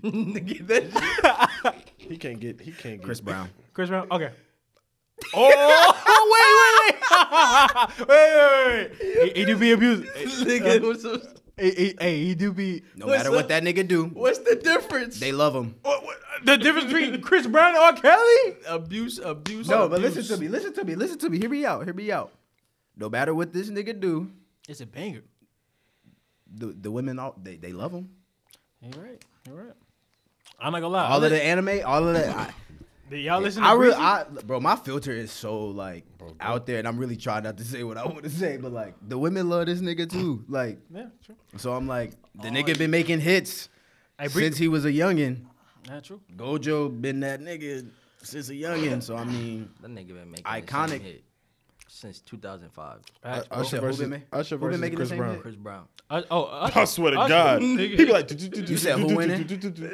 [0.02, 1.90] Nigga, that shit.
[1.98, 2.60] He can't get.
[2.60, 3.02] He can't get.
[3.04, 3.48] Chris Brown.
[3.72, 4.06] Chris Brown.
[4.10, 4.30] Okay.
[5.34, 6.94] Oh wait, wait,
[8.08, 9.34] wait, wait, wait, wait, wait.
[9.34, 10.04] He, he do be abused.
[10.44, 12.82] Nigga, uh, what's, the- Hey, hey, he do be.
[12.96, 13.34] No What's matter up?
[13.36, 15.20] what that nigga do, what's the difference?
[15.20, 15.76] they love him.
[15.82, 17.92] What, what, the difference between Chris Brown and R.
[17.92, 18.56] Kelly?
[18.66, 19.68] abuse, abuse.
[19.68, 20.48] No, but listen to me.
[20.48, 20.96] Listen to me.
[20.96, 21.38] Listen to me.
[21.38, 21.84] Hear me out.
[21.84, 22.32] Hear me out.
[22.96, 24.30] No matter what this nigga do,
[24.68, 25.22] It's a banger.
[26.52, 28.08] the, the women all they, they love him.
[28.82, 29.24] You're right.
[29.46, 29.74] You're right.
[30.58, 31.08] I'm not gonna lie.
[31.08, 32.52] All of the anime, all of that.
[33.06, 36.04] I, Did y'all listen to I really, I, bro, my filter is so like
[36.40, 38.72] out there, and I'm really trying not to say what I want to say, but
[38.72, 40.44] like the women love this nigga too.
[40.48, 41.34] Like, Yeah, true.
[41.56, 43.68] so I'm like, the nigga been making hits
[44.18, 45.44] Hey, Bree- since he was a youngin.
[45.88, 46.20] That's true.
[46.36, 47.86] Gojo been that nigga
[48.22, 49.02] since a youngin.
[49.02, 51.20] So I mean, That nigga been making Iconic.
[51.94, 53.00] The same hit since 2005.
[53.22, 53.58] Facts, bro.
[53.58, 55.32] Usher said who versus been ma- Usher who been making the Chris same Brown.
[55.34, 55.42] hit?
[55.42, 55.88] Chris Brown.
[56.10, 56.78] Uh, oh, Usher.
[56.80, 57.28] I swear to Usher.
[57.28, 57.96] God, he Nigga.
[57.96, 58.68] be like.
[58.68, 59.46] You said who winning?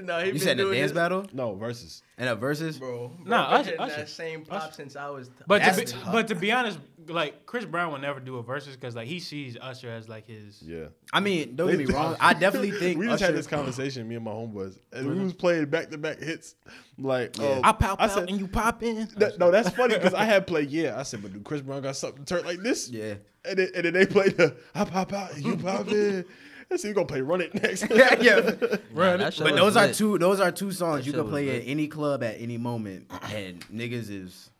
[0.06, 2.02] No, he you said in the dance battle No versus.
[2.18, 2.78] and a versus.
[2.78, 3.12] bro.
[3.24, 3.96] Nah, bro, Usher- been Usher.
[3.96, 5.30] that same pop since I was.
[5.46, 6.12] But to, That's be, tough.
[6.12, 9.20] but to be honest, like Chris Brown will never do a versus because like he
[9.20, 10.60] sees Usher as like his.
[10.62, 10.86] Yeah.
[11.12, 12.16] I mean, don't get me wrong.
[12.20, 15.20] I definitely think we just Usher, had this conversation, me and my homeboys, and we
[15.22, 16.54] was playing back to back hits.
[17.00, 19.08] Like, oh, I pop out said- and you pop in.
[19.16, 20.70] that- no, that's funny because I had played.
[20.70, 22.88] Yeah, I said, but do Chris Brown got something turned like this?
[22.90, 23.14] Yeah.
[23.44, 26.24] And then, and then they played the I pop out and you pop in.
[26.72, 27.82] I said, you gonna play Run It next.
[27.90, 28.14] yeah.
[28.94, 30.18] Nah, that shit But was those are two.
[30.18, 31.62] Those are two songs That you can play lit.
[31.62, 34.50] at any club at any moment, and niggas is.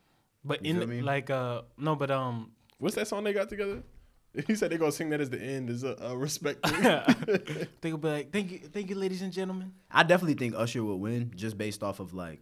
[0.43, 1.01] But You in feel me?
[1.01, 3.83] like uh no, but um What's that song they got together?
[4.47, 6.65] He said they're gonna sing that as the end as a, a respect.
[6.67, 7.67] thing.
[7.81, 9.73] they will be like, thank you, thank you, ladies and gentlemen.
[9.91, 12.39] I definitely think Usher will win just based off of like.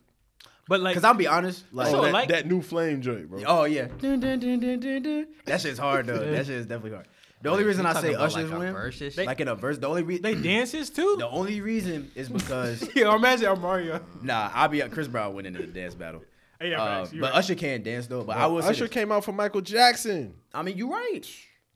[0.68, 1.92] But like, Cause I'll be honest, like.
[1.94, 3.42] Oh, that, like- that new flame joint, bro.
[3.48, 3.88] Oh yeah.
[3.98, 5.28] Dun, dun, dun, dun, dun, dun.
[5.46, 6.20] That shit's hard though.
[6.20, 7.08] That shit is definitely hard.
[7.42, 9.18] The only reason I say about, Usher's like, win, versus?
[9.18, 11.16] like in a verse, the only reason they dances too.
[11.18, 14.02] the only reason is because Yeah, imagine I'm Mario.
[14.22, 16.22] nah, I'll be Chris Brown winning in the dance battle.
[16.62, 17.40] Yeah, Uh, facts, you but right.
[17.40, 18.24] Usher can't dance though.
[18.26, 18.94] But I will say Usher this.
[18.94, 20.36] came out for Michael Jackson.
[20.54, 21.26] I mean, you right.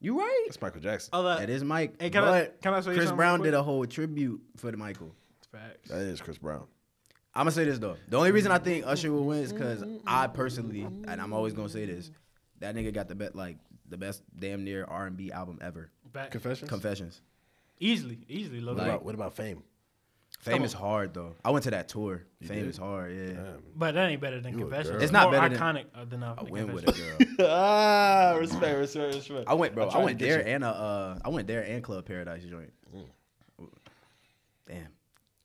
[0.04, 0.42] You right.
[0.46, 1.10] That's Michael Jackson.
[1.12, 2.00] Oh, that- That is Mike.
[2.00, 4.40] Hey, can I- but can I say Chris something Brown real did a whole tribute
[4.56, 5.14] for the Michael.
[5.50, 5.88] Facts.
[5.88, 6.66] That is Chris Brown.
[7.34, 7.96] I'm gonna say this though.
[8.08, 11.52] The only reason I think Usher will win is because I personally, and I'm always
[11.54, 12.10] gonna say this,
[12.60, 13.58] that nigga got the best, like
[13.88, 15.90] the best damn near R&B album ever.
[16.12, 16.30] Facts.
[16.32, 16.68] Confessions.
[16.68, 17.20] Confessions.
[17.80, 18.60] Easily, easily.
[18.60, 19.62] Look what about what about Fame?
[20.44, 21.34] Fame is hard though.
[21.42, 22.22] I went to that tour.
[22.42, 22.68] Fame did?
[22.68, 23.16] is hard.
[23.16, 23.32] Yeah.
[23.32, 23.62] Damn.
[23.74, 25.02] but that ain't better than You Confessions.
[25.02, 27.16] It's not more better than- iconic uh, than uh, I went with a girl.
[27.48, 29.44] ah, respect, respect, respect.
[29.48, 29.88] I went, bro.
[29.88, 30.54] I'm I went there you.
[30.54, 32.70] and uh, uh, I went there and Club Paradise joint.
[34.66, 34.88] Damn,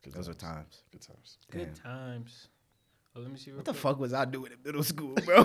[0.02, 0.82] Good those are times.
[0.82, 0.82] times.
[0.92, 1.38] Good times.
[1.50, 2.48] Good times.
[3.16, 3.52] Oh, let me see.
[3.52, 3.82] What the quick.
[3.82, 5.42] fuck was I doing in middle school, bro?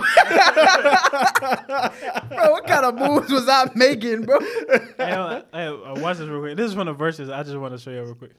[2.52, 4.38] what kind of moves was I making, bro?
[4.40, 6.56] hey, uh, hey, uh, watch this real quick.
[6.56, 7.28] This is from the verses.
[7.28, 8.32] I just want to show you real quick.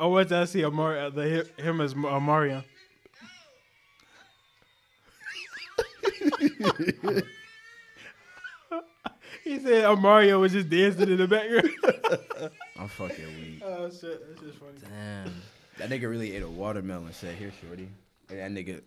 [0.00, 0.64] Oh, what did I see?
[0.64, 2.62] Amari, uh, the him as Mario.
[9.44, 11.70] he said uh, Mario was just dancing in the background.
[12.78, 13.62] I'm fucking weak.
[13.64, 14.78] oh shit, that's just funny.
[14.82, 15.42] Damn.
[15.78, 17.12] That nigga really ate a watermelon.
[17.12, 17.88] Said, "Here, shorty."
[18.30, 18.82] And that nigga,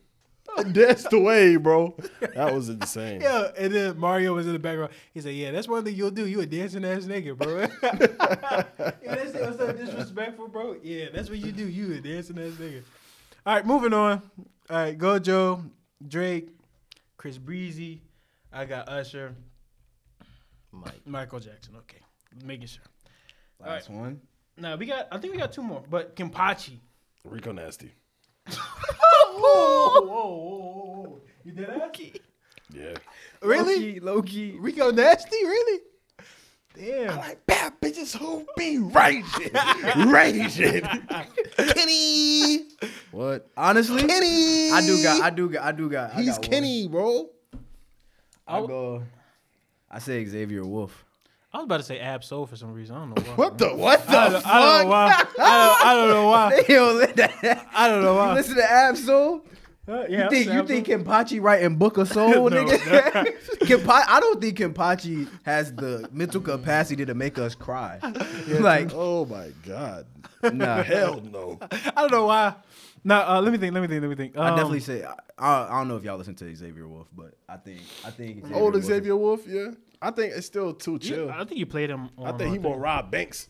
[0.65, 1.95] That's the way, bro.
[2.35, 3.21] That was insane.
[3.21, 4.91] Yeah, and then Mario was in the background.
[5.13, 6.27] He said, "Yeah, that's one thing you'll do.
[6.27, 10.75] You a dancing ass nigga, bro." yeah, that's what's so disrespectful, bro.
[10.83, 11.67] Yeah, that's what you do.
[11.67, 12.83] You a dancing ass nigga.
[13.45, 14.21] All right, moving on.
[14.69, 15.69] All right, Gojo,
[16.07, 16.49] Drake,
[17.17, 18.01] Chris Breezy.
[18.51, 19.35] I got Usher,
[20.71, 21.05] Mike.
[21.05, 21.75] Michael Jackson.
[21.77, 22.01] Okay,
[22.43, 22.83] making sure.
[23.59, 24.21] last one.
[24.57, 25.07] Now we got.
[25.11, 26.79] I think we got two more, but Kempachi.
[27.23, 27.91] Rico Nasty.
[28.47, 31.21] Whoa, whoa, whoa, whoa, whoa!
[31.43, 31.97] You did that?
[32.73, 32.93] Yeah.
[33.41, 33.99] Really?
[33.99, 34.57] Loki.
[34.59, 35.43] Rico Nasty?
[35.43, 35.81] Really?
[36.73, 37.09] Damn.
[37.11, 39.51] I'm like bad bitches who be raging,
[40.09, 40.81] raging.
[41.57, 42.59] Kenny,
[43.11, 43.49] what?
[43.57, 46.11] Honestly, Kenny, I do got, I do got, I do got.
[46.13, 46.49] I He's got one.
[46.49, 47.29] Kenny, bro.
[48.47, 49.03] I go.
[49.89, 51.03] I say Xavier Wulf.
[51.53, 52.95] I was about to say Ab Soul for some reason.
[52.95, 53.35] I don't know why.
[53.35, 54.51] What the what the I don't, fuck?
[54.53, 55.25] I don't know why.
[55.39, 56.63] I don't, I don't know why.
[56.69, 58.33] Yo, that- I don't know you why.
[58.35, 59.45] listen to Ab-Soul.
[59.87, 62.77] Uh, You think Ab you think Kempachi writing Book of Soul, No, nigga?
[63.63, 67.99] Kempa- I don't think Kempachi has the mental capacity to make us cry.
[68.47, 70.05] like, oh my god,
[70.53, 70.83] nah.
[70.83, 71.59] hell no.
[71.71, 72.55] I don't know why.
[73.03, 73.73] Nah, uh, let me think.
[73.73, 74.01] Let me think.
[74.01, 74.37] Let me think.
[74.37, 77.07] I Um, definitely say I, I, I don't know if y'all listen to Xavier Wulf,
[77.13, 79.71] but I think I think Xavier Old Wolf Xavier Wulf, yeah.
[80.01, 81.31] I think it's still too yeah, chill.
[81.31, 82.09] I think you played him.
[82.17, 83.49] On, I think he more Rob Banks.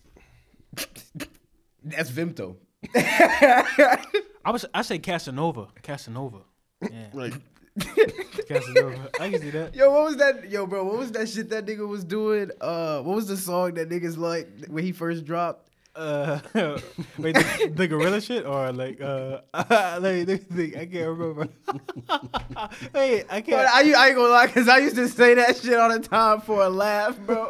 [1.84, 2.58] That's Vimto.
[2.96, 4.66] I was.
[4.74, 5.68] I say Casanova.
[5.82, 6.40] Casanova.
[6.82, 7.34] Yeah, Like
[8.48, 9.10] Casanova.
[9.20, 9.76] I can see that.
[9.76, 10.50] Yo, what was that?
[10.50, 12.52] Yo, bro, what was that shit that nigga was doing?
[12.60, 15.71] Uh, what was the song that niggas like when he first dropped?
[15.94, 16.40] Uh,
[17.18, 20.78] wait, the, the gorilla shit or like uh, let me, let me think.
[20.78, 21.48] I can't remember.
[22.94, 23.68] Wait, I can't.
[23.68, 26.40] I, I ain't gonna lie, cause I used to say that shit all the time
[26.42, 27.48] for a laugh, bro.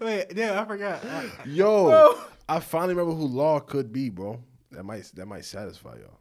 [0.00, 1.02] Wait, yeah, I forgot.
[1.46, 2.18] Yo, Bro.
[2.48, 4.40] I finally remember who Law could be, bro.
[4.70, 6.18] That might that might satisfy y'all.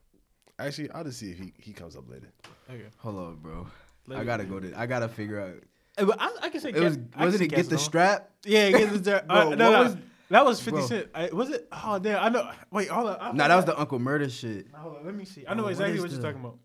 [0.59, 2.31] Actually, I'll just see if he, he comes up later.
[2.69, 2.87] Okay.
[2.97, 3.67] Hold on, bro.
[4.07, 4.77] Let I gotta go to.
[4.77, 5.55] I gotta figure out.
[5.97, 7.83] Uh, I, I can say It was Cas- I can wasn't it get the Casanova.
[7.83, 8.29] strap?
[8.45, 9.25] Yeah, get the strap.
[9.29, 9.97] Uh, no, what no, was-
[10.29, 10.87] that was Fifty Bro.
[10.87, 11.07] Cent.
[11.15, 11.67] I, was it?
[11.71, 12.23] Oh damn!
[12.23, 12.49] I know.
[12.71, 13.17] Wait, hold on.
[13.19, 15.45] I Nah, that was the Uncle Murda shit, Hold on, let me see.
[15.47, 16.57] I know Bro, what exactly is what you're the- talking about.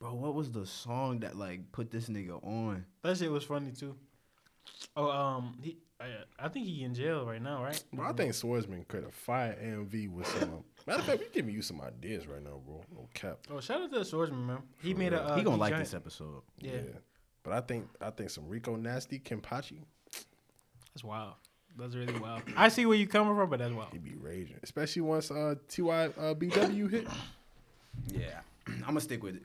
[0.00, 0.14] bro.
[0.14, 2.84] What was the song that like put this nigga on?
[3.02, 3.96] That shit was funny too.
[4.96, 5.78] Oh, um, he.
[5.98, 6.08] I,
[6.38, 7.82] I think he in jail right now, right?
[7.90, 10.42] Bro, I think Swordsman could have fire AMV with some.
[10.42, 12.82] Um, matter of fact, we giving you some ideas right now, bro.
[12.94, 13.38] No cap.
[13.50, 14.58] Oh, shout out to the swordsman, man.
[14.82, 15.22] He made a.
[15.22, 15.84] Uh, he gonna Geek like Giant.
[15.86, 16.42] this episode.
[16.60, 16.72] Yeah,
[17.42, 19.78] But I think I think some Rico Nasty, Kempachi,
[20.92, 21.32] that's wild.
[21.78, 22.42] That's really wild.
[22.56, 23.92] I see where you coming from, but that's wild.
[23.92, 24.56] he be raging.
[24.62, 27.06] Especially once uh Ty uh, BW hit.
[28.12, 29.42] Yeah, I'm gonna stick with it.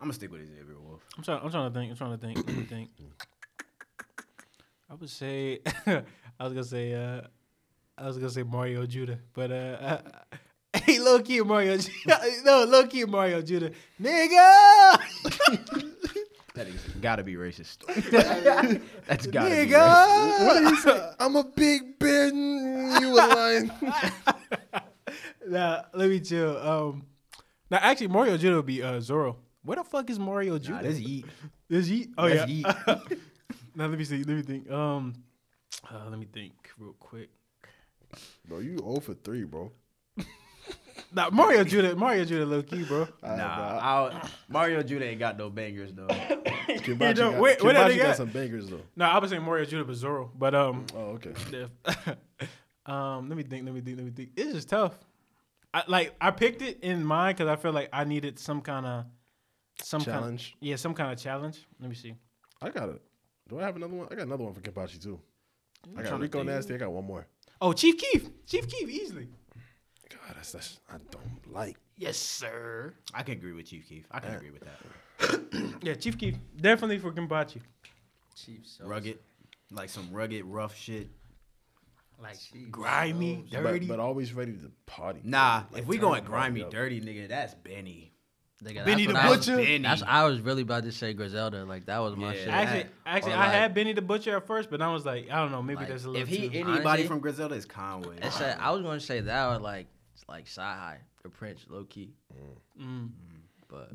[0.00, 1.02] I'm gonna stick with Xavier Wulf.
[1.18, 1.40] I'm trying.
[1.42, 1.90] I'm trying to think.
[1.90, 2.36] I'm trying to think.
[2.46, 2.90] Let me think.
[4.90, 5.60] I would say.
[5.86, 6.02] I
[6.44, 6.94] was gonna say.
[6.94, 7.20] uh
[7.98, 9.98] I was gonna say Mario Judah, but uh, uh
[10.84, 11.76] hey, low key Mario.
[11.76, 12.20] Judah.
[12.44, 14.98] no, low key Mario Judah, nigga,
[16.60, 17.86] That is gotta be racist.
[19.06, 19.70] That's gotta be racist.
[19.72, 20.44] nigga.
[20.44, 21.12] What did he say?
[21.18, 22.36] I'm a big Ben.
[23.00, 23.72] You a lion.
[25.48, 26.58] Nah, let me chill.
[26.58, 27.06] Um,
[27.70, 29.38] now actually Mario Judah would be uh Zoro.
[29.62, 30.74] Where the fuck is Mario Judah?
[30.74, 31.24] Nah, this Yeet.
[31.70, 32.08] Is he?
[32.18, 32.74] Oh That's yeah.
[33.74, 34.18] now let me see.
[34.18, 34.70] Let me think.
[34.70, 35.14] Um,
[35.90, 37.30] uh, let me think real quick.
[38.46, 39.72] bro, you 0 for 3, bro.
[41.12, 41.96] Nah, Mario Judah.
[41.96, 43.08] Mario Judah, low key, bro.
[43.22, 46.06] Nah, I'll, Mario Judah ain't got no bangers though.
[46.08, 48.82] Kempachi You got, know, where- where that Kempachi nigga got some bangers though.
[48.96, 50.30] No, I was saying Mario Judah, but Zoro.
[50.38, 51.32] But um, Oh, okay.
[52.86, 53.64] um, let me think.
[53.64, 53.96] Let me think.
[53.96, 54.30] Let me think.
[54.36, 54.94] It's just tough.
[55.72, 58.86] I like I picked it in mind because I feel like I needed some kind
[58.86, 59.04] of
[59.82, 60.56] some kind Challenge.
[60.60, 61.66] yeah, some kind of challenge.
[61.80, 62.14] Let me see.
[62.60, 63.00] I got it.
[63.48, 64.06] Do I have another one?
[64.10, 65.20] I got another one for Kempachi too.
[65.96, 66.50] I got trying to Rico think.
[66.50, 66.74] Nasty.
[66.74, 67.26] I got one more.
[67.60, 68.28] Oh, Chief Keef.
[68.46, 69.28] Chief Keef easily.
[70.10, 71.76] God, that's that's I don't like.
[71.96, 72.94] Yes, sir.
[73.14, 74.06] I can agree with Chief Keef.
[74.10, 74.78] I can agree with that.
[75.82, 77.60] Yeah, Chief Keef definitely for Kempachi.
[78.34, 78.80] Chiefs.
[78.82, 79.18] Rugged,
[79.70, 81.08] like some rugged, rough shit.
[82.22, 82.36] Like
[82.70, 83.86] Grimy, dirty.
[83.86, 85.20] But, but always ready to party.
[85.24, 88.12] Nah, Like, if we turn going the grimy, dirty, nigga, that's Benny.
[88.62, 89.56] Nigga, Benny the what I was- Butcher?
[89.56, 89.78] Benny.
[89.78, 91.64] That's I was really about to say Griselda.
[91.64, 92.40] Like that was my Yeah.
[92.40, 92.48] shit.
[92.48, 95.30] Actually, actually, or I like- had Benny the Butcher at first, but I was like,
[95.30, 96.58] I don't know, maybe Like, that's a little If he too.
[96.58, 98.18] anybody Honestly- from Griselda is Conway.
[98.22, 99.86] I said I was gonna say that or like
[100.28, 102.12] like Sci High, the Prince, low key.
[102.80, 103.10] Mm.
[103.68, 103.90] But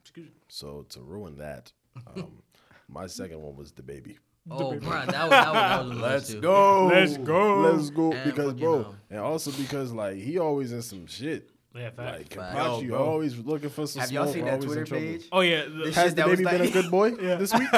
[0.00, 0.32] Excuse me.
[0.48, 1.72] So to ruin that,
[2.16, 2.32] um,
[2.88, 4.16] my second one was DaBaby.
[4.50, 6.40] oh, bro, that was that was, that was Let's too.
[6.40, 6.86] go.
[6.86, 7.60] Let's go.
[7.60, 8.12] Let's go.
[8.12, 11.48] And because bro, um, and also because like he always in some shit.
[11.74, 12.36] Yeah, fact.
[12.36, 12.82] Like Fact.
[12.82, 15.06] Yo, always looking for some Have y'all seen that always in Twitter trouble.
[15.06, 15.28] page?
[15.32, 17.36] oh yeah, the- Has the that was baby been a good boy Yeah.
[17.36, 17.68] this week?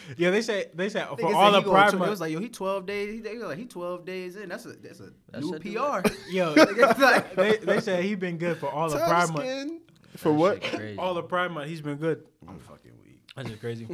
[0.16, 0.30] yeah.
[0.30, 2.20] They say they said for Nigga all the he going pride tw- It was month.
[2.20, 3.22] like, yo, he 12 days.
[3.22, 4.48] They was like, he 12 days in.
[4.48, 6.08] That's a that's a That new PR.
[6.30, 6.52] Yo,
[6.98, 9.72] like- they they said he been good for all the pride month.
[10.16, 10.62] For what?
[10.98, 12.24] All the pride month, he's been good.
[12.46, 13.20] I'm fucking weak.
[13.34, 13.86] That's just crazy.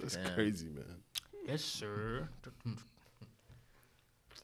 [0.00, 0.34] That's Damn.
[0.34, 0.84] crazy, man.
[1.48, 2.28] yes, sir.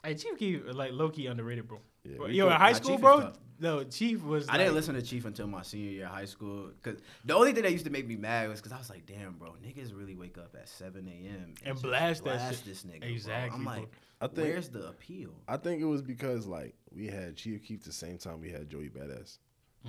[0.04, 1.78] Hey, Chief Keef like low key underrated, bro.
[2.04, 3.20] Yeah, Bro, Yo, in high school, bro.
[3.20, 3.38] tough.
[3.60, 4.48] No, Chief was.
[4.48, 6.70] I didn't listen to Chief until my senior year of high school.
[6.82, 9.06] Cause the only thing that used to make me mad was because I was like,
[9.06, 11.54] damn, bro, niggas really wake up at 7 a.m.
[11.64, 12.64] And just blast blast shit.
[12.64, 13.00] this nigga.
[13.00, 13.08] bro.
[13.08, 13.72] Exactly, I'm bro.
[13.74, 15.30] like, I think where's the appeal?
[15.46, 18.68] I think it was because like we had Chief Keef the same time we had
[18.68, 19.38] Joey Badass.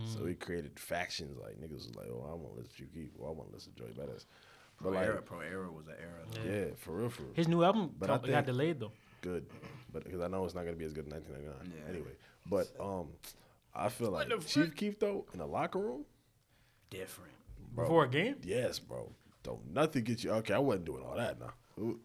[0.06, 0.26] So mm.
[0.26, 1.38] we created factions.
[1.40, 3.10] Like niggas was like, oh, I want to listen to Chief Keef.
[3.20, 4.26] Or I want to listen to Joey Badass.
[4.78, 6.46] But Pro like, era, pro era was an era.
[6.46, 7.34] yeah, for real, for real.
[7.36, 8.92] His new album But co- I got delayed though.
[9.24, 9.46] Good,
[9.94, 11.90] but because I know it's not gonna be as good in 1999 Yeah.
[11.90, 12.12] anyway.
[12.50, 13.08] But um,
[13.74, 16.04] I feel like Chief Keef though in the locker room,
[16.90, 17.32] Different.
[17.74, 17.86] bro.
[17.86, 18.36] Before a game?
[18.44, 19.10] yes, bro.
[19.44, 20.32] Don't nothing get you.
[20.32, 21.54] Okay, I wasn't doing all that now.
[21.80, 22.00] Ooh.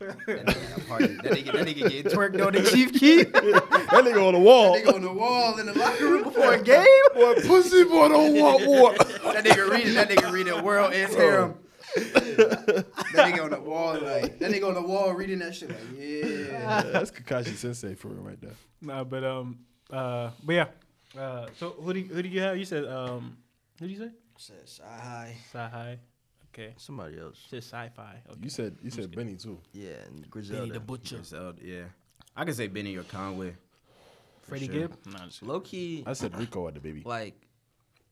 [0.00, 3.32] That nigga, party, that nigga, that nigga getting twerked on the Chief Keef.
[3.32, 3.42] that
[3.90, 4.74] That nigga on the wall.
[4.74, 6.84] That nigga on the wall in the locker room before a game.
[7.14, 8.92] Boy, pussy boy don't want war.
[9.32, 11.54] That nigga reading, that nigga reading World's End Harem.
[12.36, 15.78] That nigga on the wall, like that nigga on the wall reading that shit, like
[15.96, 16.82] yeah.
[16.92, 18.54] That's Kakashi Sensei for real right there.
[18.82, 19.58] Nah, but um,
[19.90, 20.66] uh, but yeah.
[21.18, 22.58] Uh, so who do you, who do you have?
[22.58, 23.36] You said um,
[23.78, 24.10] who do you say?
[24.36, 25.36] Says hi.
[25.52, 25.98] Sci-Hi.
[26.52, 26.74] Okay.
[26.76, 27.38] Somebody else.
[27.48, 28.16] Said sci-fi.
[28.30, 28.40] Okay.
[28.42, 29.58] You said you said Benny too.
[29.72, 31.16] Yeah, and Benny the Butcher.
[31.16, 31.84] Griselda, yeah.
[32.36, 33.54] I could say Benny or Conway.
[34.42, 34.74] Freddie sure.
[34.74, 34.96] Gibb.
[35.06, 37.04] Nah, Low key, I said Rico at DaBaby.
[37.06, 37.34] like,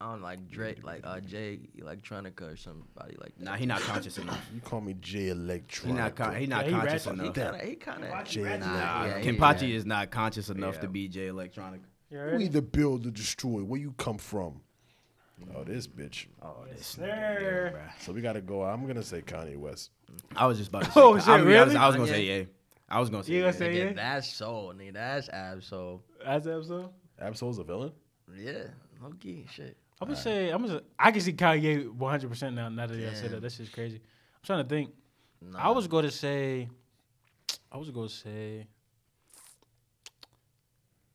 [0.03, 3.45] I don't like Drake, like uh, Jay Electronica or somebody like that.
[3.45, 4.45] Nah, he not conscious enough.
[4.53, 5.93] You call me J Electron.
[5.93, 7.21] He not con- he not Yeah, he conscious ratchet.
[7.21, 7.35] he enough.
[7.35, 8.25] kind of, he kind of.
[8.25, 9.77] Jay Nah, yeah, Kim he- yeah.
[9.77, 11.83] is not conscious enough to be J Electronic.
[12.11, 13.61] You We either build or destroy.
[13.63, 14.61] Where you come from?
[15.57, 16.27] Oh, this bitch.
[16.43, 17.81] Oh, this sir.
[18.01, 18.65] So we gotta go.
[18.65, 19.91] I'm gonna say Kanye West.
[20.37, 21.01] I was just about to say.
[21.01, 21.77] Oh, shit, gonna be honest, really?
[21.77, 22.45] I was gonna say yeah.
[22.89, 23.45] I was gonna say You yeah.
[23.45, 23.93] gonna say- yeah?
[23.95, 26.03] that's so, nigga, that's Ab-Soul.
[26.27, 26.91] As the episode.
[27.21, 27.93] Ab-Soul's a villain.
[28.37, 28.65] Yeah,
[29.03, 29.77] low key, shit.
[30.03, 30.79] I'm gonna say I'm gonna.
[30.81, 32.69] Say, I can see Kanye 100 percent now.
[32.69, 33.31] Now that y'all said Damn.
[33.33, 33.97] that, that's just crazy.
[33.97, 34.91] I'm trying to think.
[35.41, 35.69] Nah.
[35.69, 36.69] I was going to say.
[37.71, 38.67] I was going to say.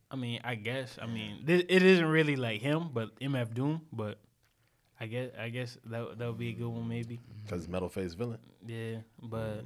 [0.10, 0.98] I mean, I guess.
[1.02, 3.82] I mean, thi- it isn't really like him, but MF Doom.
[3.92, 4.20] But
[5.00, 5.32] I guess.
[5.38, 7.16] I guess that that would be a good one, maybe.
[7.16, 7.50] Mm.
[7.50, 8.40] Cause metal face villain.
[8.66, 9.66] Yeah, but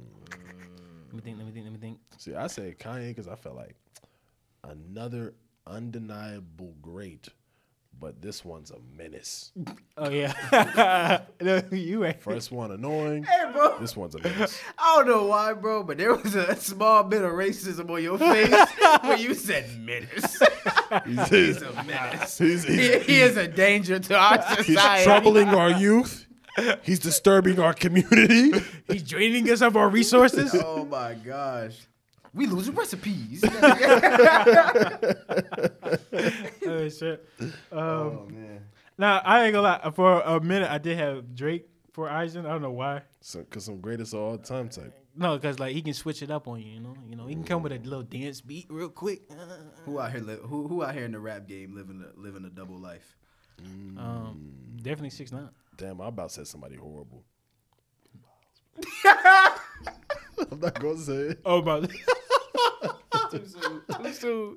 [1.06, 1.38] let me think.
[1.38, 1.64] Let me think.
[1.64, 1.98] Let me think.
[2.18, 3.76] See, I say Kanye because I felt like
[4.64, 5.34] another
[5.66, 7.28] undeniable great,
[8.00, 9.52] but this one's a menace.
[9.96, 12.20] Oh yeah, No, you ain't.
[12.20, 13.22] First one annoying.
[13.24, 13.78] Hey, bro.
[13.78, 14.60] This one's a menace.
[14.78, 18.18] I don't know why, bro, but there was a small bit of racism on your
[18.18, 18.54] face
[19.02, 20.38] when you said menace.
[21.06, 22.38] He's, He's a menace.
[22.38, 24.72] he's- He, he's- he is a danger to our society.
[24.72, 26.26] he's troubling our youth.
[26.82, 28.52] He's disturbing our community.
[28.86, 30.54] He's draining us of our resources.
[30.54, 31.78] Oh my gosh.
[32.34, 33.44] We losing recipes.
[36.66, 37.26] oh shit.
[37.40, 38.64] Um, oh man.
[38.96, 39.90] Now I ain't gonna lie.
[39.94, 42.46] For a minute, I did have Drake for Eisen.
[42.46, 43.02] I don't know why.
[43.20, 44.94] So, Cause some greatest of all time type.
[45.14, 46.72] No, because like he can switch it up on you.
[46.72, 49.30] You know, you know, he can come with a little dance beat real quick.
[49.84, 52.46] Who out here li- who who out here in the rap game living a living
[52.46, 53.14] a double life?
[53.98, 55.50] Um, definitely six nine.
[55.76, 57.24] Damn, I about said somebody horrible.
[60.50, 61.40] I'm not gonna say it.
[61.44, 61.88] Oh, about.
[63.30, 63.80] Too soon.
[64.02, 64.56] Too soon.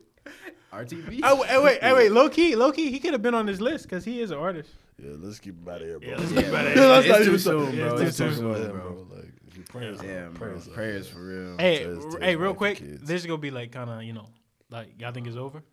[0.73, 1.21] RTB.
[1.23, 3.61] oh, hey, wait, hey, wait, low key, low key, he could have been on this
[3.61, 4.69] list because he is an artist.
[5.01, 6.09] Yeah, let's keep him out of here, bro.
[6.09, 6.87] Yeah, let's keep it out of it's, here.
[6.87, 7.97] Let's not it's too even soon, bro.
[7.97, 8.91] it's It's too too soon, soon, bro.
[8.91, 9.07] bro.
[9.15, 10.47] Like, if you prayers, Damn, bro.
[10.47, 10.73] prayers, up.
[10.73, 11.57] Prayers for real.
[11.57, 13.07] Hey, Says r- his hey, real wife quick, kids.
[13.07, 14.27] this is gonna be like kind of you know,
[14.69, 15.63] like y'all think it's over.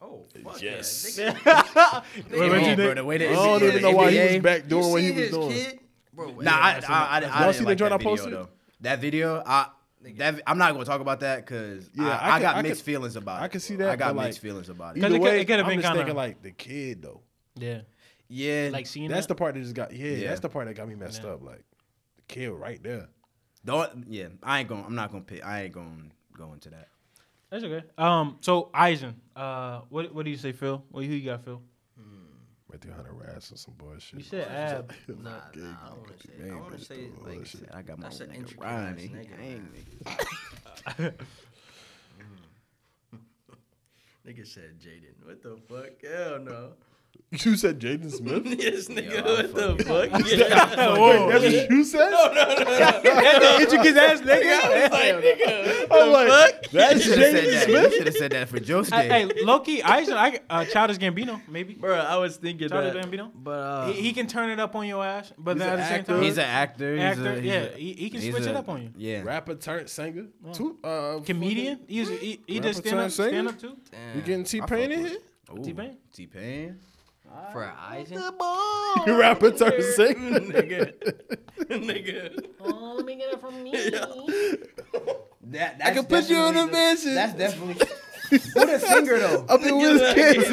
[0.00, 1.18] Oh, fuck Yes.
[1.18, 1.32] Yeah.
[1.44, 2.94] Wait, what you bro, think?
[2.96, 5.30] the way that I don't even know why he was back doing what he was
[5.30, 5.80] doing.
[6.14, 8.10] Bro, Nah, I, I, I, I, Y'all didn't see the like joint that I video,
[8.10, 8.32] posted?
[8.32, 8.48] though.
[8.82, 9.66] That video, I
[10.16, 12.62] that I'm not gonna talk about that because Yeah, I, I I, can- got I
[12.62, 13.44] mixed can- feelings about it.
[13.44, 15.00] I can see that, I got mixed like, feelings about it.
[15.00, 17.02] it Either could- way, it could have I'm been just kinda- thinking like the kid
[17.02, 17.20] though.
[17.56, 17.80] Yeah,
[18.28, 19.34] Yeah, like seeing That's that.
[19.34, 20.28] the part that just got yeah, Yeah.
[20.28, 21.30] That's the part that got me messed Yeah.
[21.30, 21.42] up.
[21.42, 21.64] Like
[22.16, 23.08] the kid right there.
[23.64, 24.06] don't.
[24.08, 24.84] Yeah, I ain't gonna.
[24.86, 25.44] I'm not gonna pick.
[25.44, 26.04] I ain't gonna
[26.36, 26.88] go into that.
[27.50, 27.84] That's okay.
[27.98, 30.82] Um, so Eisen, uh, what what do you say, Phil?
[30.90, 31.60] What who you got, Phil?
[32.70, 34.18] Right there, hundred rats or some bullshit.
[34.20, 34.92] You said Ab.
[35.08, 36.50] Nah, nah, I don't want to say.
[36.50, 37.68] I want to say like shit.
[37.74, 39.04] I got my That's own an nigga Ronnie.
[39.04, 41.12] ass nigga, Gang, nigga.
[44.26, 45.26] nigga said Jaden.
[45.26, 46.02] What the fuck?
[46.08, 46.72] Hell no.
[47.44, 48.42] You said Jaden Smith.
[48.60, 49.14] yes, nigga.
[49.14, 50.26] Yo, what the fuck fuck?
[50.36, 50.96] Yeah.
[50.98, 51.30] Whoa.
[51.30, 52.12] That's what you said.
[53.60, 55.88] Intricate ass nigga.
[55.92, 57.64] I'm like, that's You should have said Jaden that.
[57.64, 57.84] Smith.
[57.92, 58.92] You should have said that for Josuke.
[58.94, 61.74] Hey, hey Loki, Eisen, I uh, Childish Gambino, maybe.
[61.74, 63.04] Bro, I was thinking Childish that.
[63.10, 63.30] Gambino.
[63.34, 65.74] But uh, He, he can turn it up on your ass, but He's then at
[65.74, 66.94] an the same time, he's an actor.
[66.94, 67.30] He's actor.
[67.30, 68.90] A, he's yeah, a- he, he can he's switch a- it up on you.
[68.96, 69.22] Yeah.
[69.22, 70.26] Rapper turned singer.
[70.52, 71.78] Two, uh, Comedian.
[71.86, 73.28] He's, he he does stand up, turned singer?
[73.30, 73.76] stand up too.
[73.92, 74.20] damn.
[74.20, 75.18] Getting T Pain in here?
[75.64, 75.96] T-Pain?
[76.12, 76.78] T-Pain.
[77.52, 78.18] For Eisen.
[79.06, 80.40] Rapper turned singer.
[80.40, 80.92] nigga.
[81.60, 82.46] nigga.
[82.60, 83.72] Oh, let me get it from me.
[85.52, 87.14] That, that's I can put you on definitely a mission.
[87.14, 87.86] That's definitely.
[88.30, 89.44] Who the singer though?
[89.48, 90.48] Up in with kids,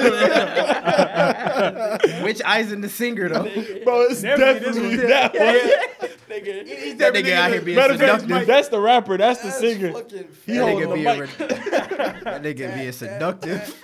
[2.24, 3.44] Which Eisen the singer though?
[3.84, 4.02] bro.
[4.10, 6.98] It's definitely that one.
[6.98, 8.48] that nigga out here being Matter of fact, seductive.
[8.48, 9.18] that's the rapper.
[9.18, 9.90] That's the singer.
[10.46, 11.20] He That holding nigga, the being mic.
[11.20, 11.48] re-
[12.24, 13.76] that nigga being seductive.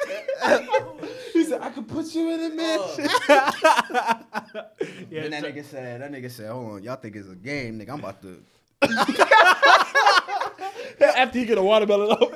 [1.53, 3.07] He said, I could put you in a mansion.
[3.29, 4.61] Oh.
[5.09, 7.79] Yeah, then that nigga said, that nigga said, hold on, y'all think it's a game,
[7.79, 7.91] nigga?
[7.91, 8.41] I'm about to.
[11.15, 12.19] After he get a watermelon up.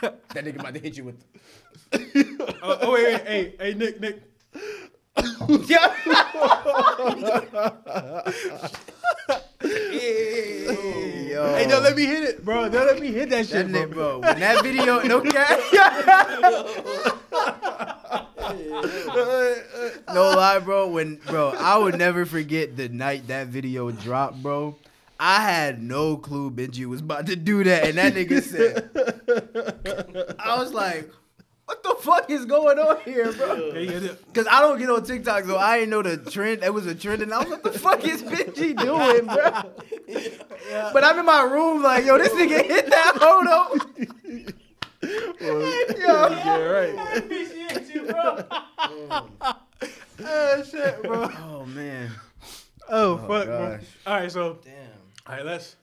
[0.00, 1.22] That nigga about to hit you with.
[2.62, 4.22] oh, oh, wait, wait, hey, hey, Nick, Nick.
[11.36, 11.54] Yo.
[11.54, 12.66] Hey, don't let me hit it, bro.
[12.70, 13.82] Don't let me hit that That shit, bro.
[13.82, 14.20] nigga, bro.
[14.20, 15.60] When that video, no cap.
[20.14, 20.88] no lie, bro.
[20.88, 24.76] When bro, I would never forget the night that video dropped, bro.
[25.20, 28.88] I had no clue Benji was about to do that, and that nigga said,
[30.38, 31.10] I was like,
[31.66, 34.12] "What the fuck is going on here, bro?" Yeah, yeah, yeah.
[34.32, 36.62] Cause I don't get on TikTok, so I didn't know the trend.
[36.64, 40.90] It was a trend, and I was like, "What the fuck is Benji doing, bro?"
[40.92, 43.78] But I'm in my room, like, "Yo, this nigga hit that photo."
[45.98, 46.96] yeah, right.
[50.18, 51.28] Oh shit, bro.
[51.38, 52.10] Oh man.
[52.88, 53.78] Oh, Oh, fuck, bro.
[54.06, 54.72] All right, so Damn.
[55.26, 55.76] all right, let's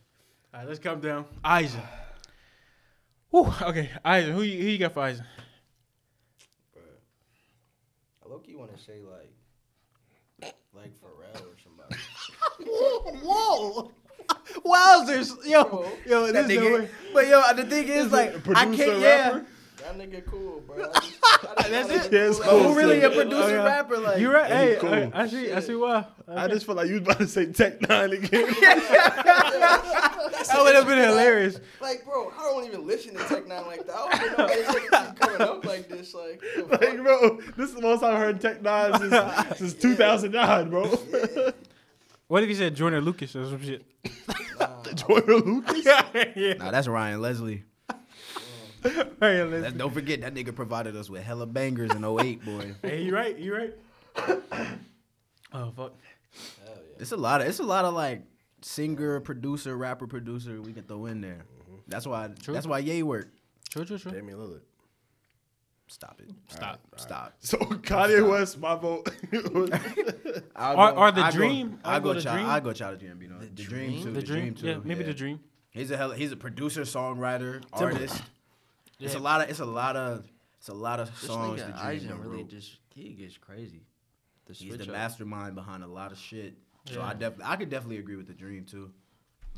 [0.53, 1.25] all right, let's come down.
[1.43, 1.81] Eisen.
[3.29, 4.33] Whew, okay, Eisen.
[4.33, 5.25] Who you, who you got for Eisen?
[8.25, 9.31] I low key want
[10.41, 11.95] to say like, like Pharrell or somebody.
[13.25, 13.91] Whoa,
[14.65, 16.89] wowzers, yo, yo, That this is the nigga, way.
[17.13, 19.29] but yo, the thing is, like, I can't, yeah.
[19.31, 19.45] rapper?
[19.83, 20.89] That nigga cool, bro.
[20.95, 21.19] I just-
[21.57, 22.11] I That's it?
[22.11, 22.41] he Yeah, cool.
[22.43, 22.63] cool.
[22.71, 23.63] Who really a Oh, producer yeah.
[23.65, 23.97] rapper?
[23.97, 24.49] Like, You right?
[24.51, 24.93] Hey, cool.
[24.93, 25.51] I, I see.
[25.51, 26.05] I see why.
[26.27, 28.47] I just feel like you was about to say Tech N9ne again.
[30.43, 31.59] That would have been hilarious.
[31.81, 33.95] Like, bro, I don't even listen to Tech N9ne like that.
[33.95, 36.13] I don't even know why keep coming up like this.
[36.13, 40.69] Like, the like, bro, this is the most I've heard Tech N9ne since, since 2009,
[40.69, 40.85] bro.
[42.27, 43.83] What if you said Jordan Lucas or some shit?
[44.95, 45.85] Jordan Lucas.
[46.35, 46.53] yeah.
[46.55, 47.63] Nah, that's Ryan Leslie.
[49.19, 49.77] Hey, listen.
[49.77, 52.73] Don't forget that nigga provided us with hella bangers in 08, boy.
[52.81, 53.37] hey, you right?
[53.37, 53.73] You right?
[55.53, 55.93] oh fuck.
[56.65, 56.73] Hell yeah.
[56.99, 58.23] It's a lot of it's a lot of like
[58.61, 61.45] singer, producer, rapper, producer we can throw in there.
[61.61, 61.75] Mm-hmm.
[61.87, 62.53] That's why True.
[62.53, 63.37] that's why Ye worked.
[63.69, 64.11] True, true, true.
[64.11, 64.61] Damian Lillard.
[65.87, 66.31] Stop it.
[66.47, 66.79] Stop.
[66.97, 67.33] Stop.
[67.39, 69.07] So Kanye West, my vote.
[70.55, 71.79] I'll Or- go- or the I'll go- Dream.
[71.83, 72.49] I I'll go, go the child, Dream.
[72.49, 73.39] I go Child Gambino.
[73.39, 74.03] The, the dream, Dream?
[74.03, 74.11] too.
[74.11, 74.67] The dream, too.
[74.67, 75.39] yeah, maybe the dream.
[75.71, 77.93] He's a hella, he's a producer, songwriter, Timber.
[77.93, 78.21] artist.
[79.06, 80.25] It's a lot of it's a lot of
[80.57, 81.61] it's a lot of This songs.
[81.61, 82.49] nigga the Dream Eisen done really wrote.
[82.49, 83.83] just he gets crazy.
[84.45, 84.90] The He's the up.
[84.90, 86.56] mastermind behind a lot of shit.
[86.85, 87.06] So Yeah.
[87.07, 88.91] I definitely I could definitely agree with the Dream too.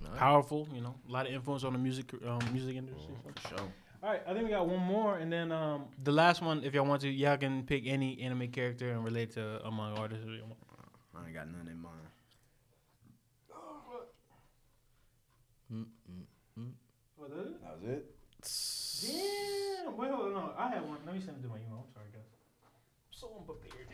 [0.04, 0.10] No.
[0.18, 3.16] Powerful, you know, a lot of influence on the music um, music industry.
[3.24, 3.68] For sure.
[4.04, 6.76] All right, I think we got one more, and then um, the last one, if
[6.76, 10.24] y'all want to, y'all can pick any anime character and relate to among artists.
[10.28, 10.58] if you want.
[11.16, 11.96] I ain't got none in mind.
[13.52, 14.04] Oh,
[17.30, 17.62] that it?
[17.64, 18.06] That was it.
[19.02, 19.98] Damn.
[19.98, 20.34] Wait, hold on.
[20.34, 20.98] No, I had one.
[21.06, 21.86] Let me send it to my email.
[21.88, 22.24] I'm sorry, guys.
[22.64, 23.88] I'm so unprepared.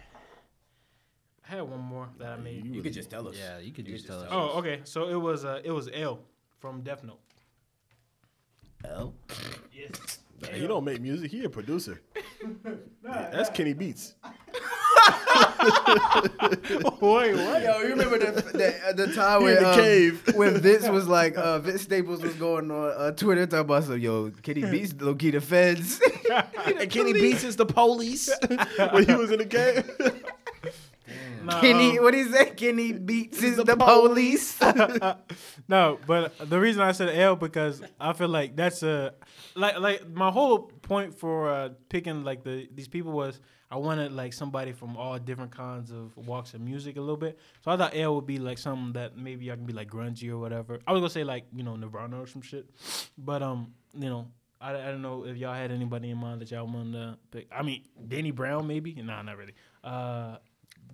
[1.47, 2.65] I had one more that I made.
[2.65, 3.35] You could just tell us.
[3.37, 4.29] Yeah, you could You just could tell us.
[4.29, 4.81] just Oh, okay.
[4.83, 6.19] So it was uh, it was L
[6.59, 7.19] from Death Note.
[8.85, 9.13] L.
[9.73, 10.19] Yes.
[10.53, 11.31] he don't make music.
[11.31, 12.01] He a producer.
[13.03, 14.15] That's Kenny Beats.
[17.01, 17.61] Wait, what?
[17.61, 20.21] Yo, you remember the the, uh, the time when the um, cave.
[20.35, 23.99] when Vince was like uh, Vince Staples was going on uh, Twitter talking about some
[23.99, 26.01] yo Kenny Beats low key the feds.
[26.65, 28.29] And Kenny Beats is the police.
[28.91, 29.89] when he was in the cave.
[31.43, 32.51] Nah, Kenny, um, what he say?
[32.51, 34.59] Kenny Beats is the, police.
[35.67, 39.13] no, but the reason I said L because I feel like that's a
[39.55, 43.39] like like my whole point for uh, picking like the these people was
[43.69, 47.39] I wanted like somebody from all different kinds of walks of music a little bit.
[47.63, 50.29] So I thought L would be like something that maybe I can be like grungy
[50.29, 50.79] or whatever.
[50.85, 52.65] I was gonna say like you know Nirvana or some shit,
[53.17, 54.27] but um you know.
[54.63, 57.47] I, I don't know if y'all had anybody in mind that y'all wanted to pick.
[57.51, 58.93] I mean, Danny Brown, maybe.
[58.93, 59.55] Nah, not really.
[59.83, 60.37] Uh,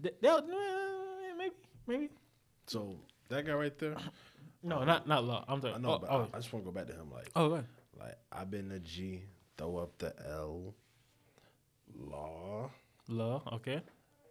[0.01, 2.09] th- they'll- uh, maybe, maybe.
[2.65, 2.95] So
[3.27, 3.97] that guy right there.
[4.63, 5.43] No, not not law.
[5.49, 5.75] I'm talking.
[5.75, 7.11] I know, oh, but oh, I, I just want to go back to him.
[7.11, 7.65] Like, oh, go ahead.
[7.99, 9.23] like I've been a G.
[9.57, 10.75] Throw up the L.
[11.95, 12.69] Law.
[13.07, 13.41] Law.
[13.53, 13.81] Okay.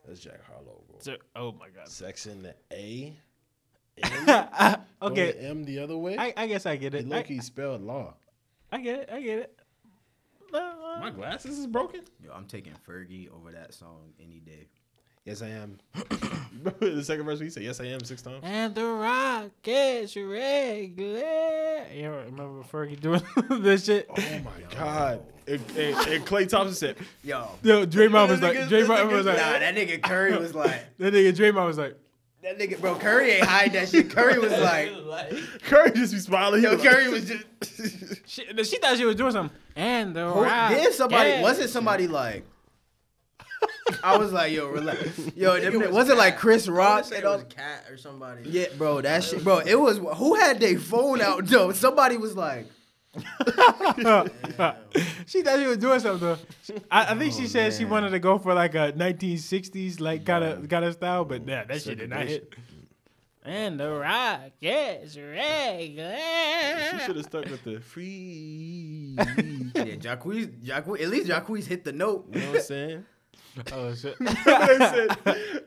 [0.06, 0.82] That's Jack Harlow.
[0.88, 0.98] Bro.
[1.00, 1.88] So, oh my God.
[1.88, 3.16] Section the A.
[4.02, 5.32] M, okay.
[5.32, 6.16] the M the other way.
[6.18, 7.08] I, I guess I get he it.
[7.08, 8.14] low I, spelled law.
[8.70, 9.08] I get it.
[9.10, 9.58] I get it.
[10.52, 12.02] Uh, My glasses is broken.
[12.22, 14.68] Yo, I'm taking Fergie over that song any day.
[15.26, 15.78] Yes, I am.
[16.80, 18.38] the second verse, he said, "Yes, I am" six times.
[18.44, 21.84] and the rockets regular.
[21.92, 23.20] You remember Fergie doing
[23.62, 24.06] this shit?
[24.08, 24.14] Oh
[24.44, 25.20] my god!
[25.48, 29.36] And, and, and Klay Thompson said, Yo, Yo, Draymond was like, Niggas- Draymond was like,
[29.36, 31.96] nah, that nigga Curry was like, that nigga Draymond was like,
[32.42, 34.10] that nigga, bro, Curry ain't hide that shit.
[34.10, 34.92] Curry was like,
[35.64, 38.28] "Curry just be smiling." He yo, Curry was just.
[38.28, 39.56] she, she thought she was doing something.
[39.74, 40.70] And the Who- rock.
[40.70, 41.42] Then somebody yeah.
[41.42, 42.44] wasn't somebody like
[44.06, 45.18] I was like, yo, relax.
[45.36, 46.40] Yo, them, It was, it like Cat.
[46.40, 47.04] Chris I wanna Rock?
[47.04, 48.48] say it all- was Cat or somebody.
[48.48, 49.58] Yeah, bro, that shit, bro.
[49.58, 51.72] It was who had their phone out though.
[51.72, 52.66] Somebody was like,
[53.16, 53.22] she
[55.42, 56.20] thought she was doing something.
[56.20, 56.38] Though.
[56.90, 60.24] I, I think she Oh, said she wanted to go for like a 1960s like
[60.24, 62.52] kind of kind of style, but yeah, that shit did not hit.
[63.42, 65.18] And the rock, yes, She
[67.06, 69.14] should have stuck with the free.
[69.16, 69.24] yeah,
[69.96, 72.26] Jacquees, Jacquees, at least Jacquees hit the note.
[72.32, 73.04] You know what I'm saying?
[73.72, 74.18] Oh shit.
[74.20, 74.34] they
[74.78, 75.16] said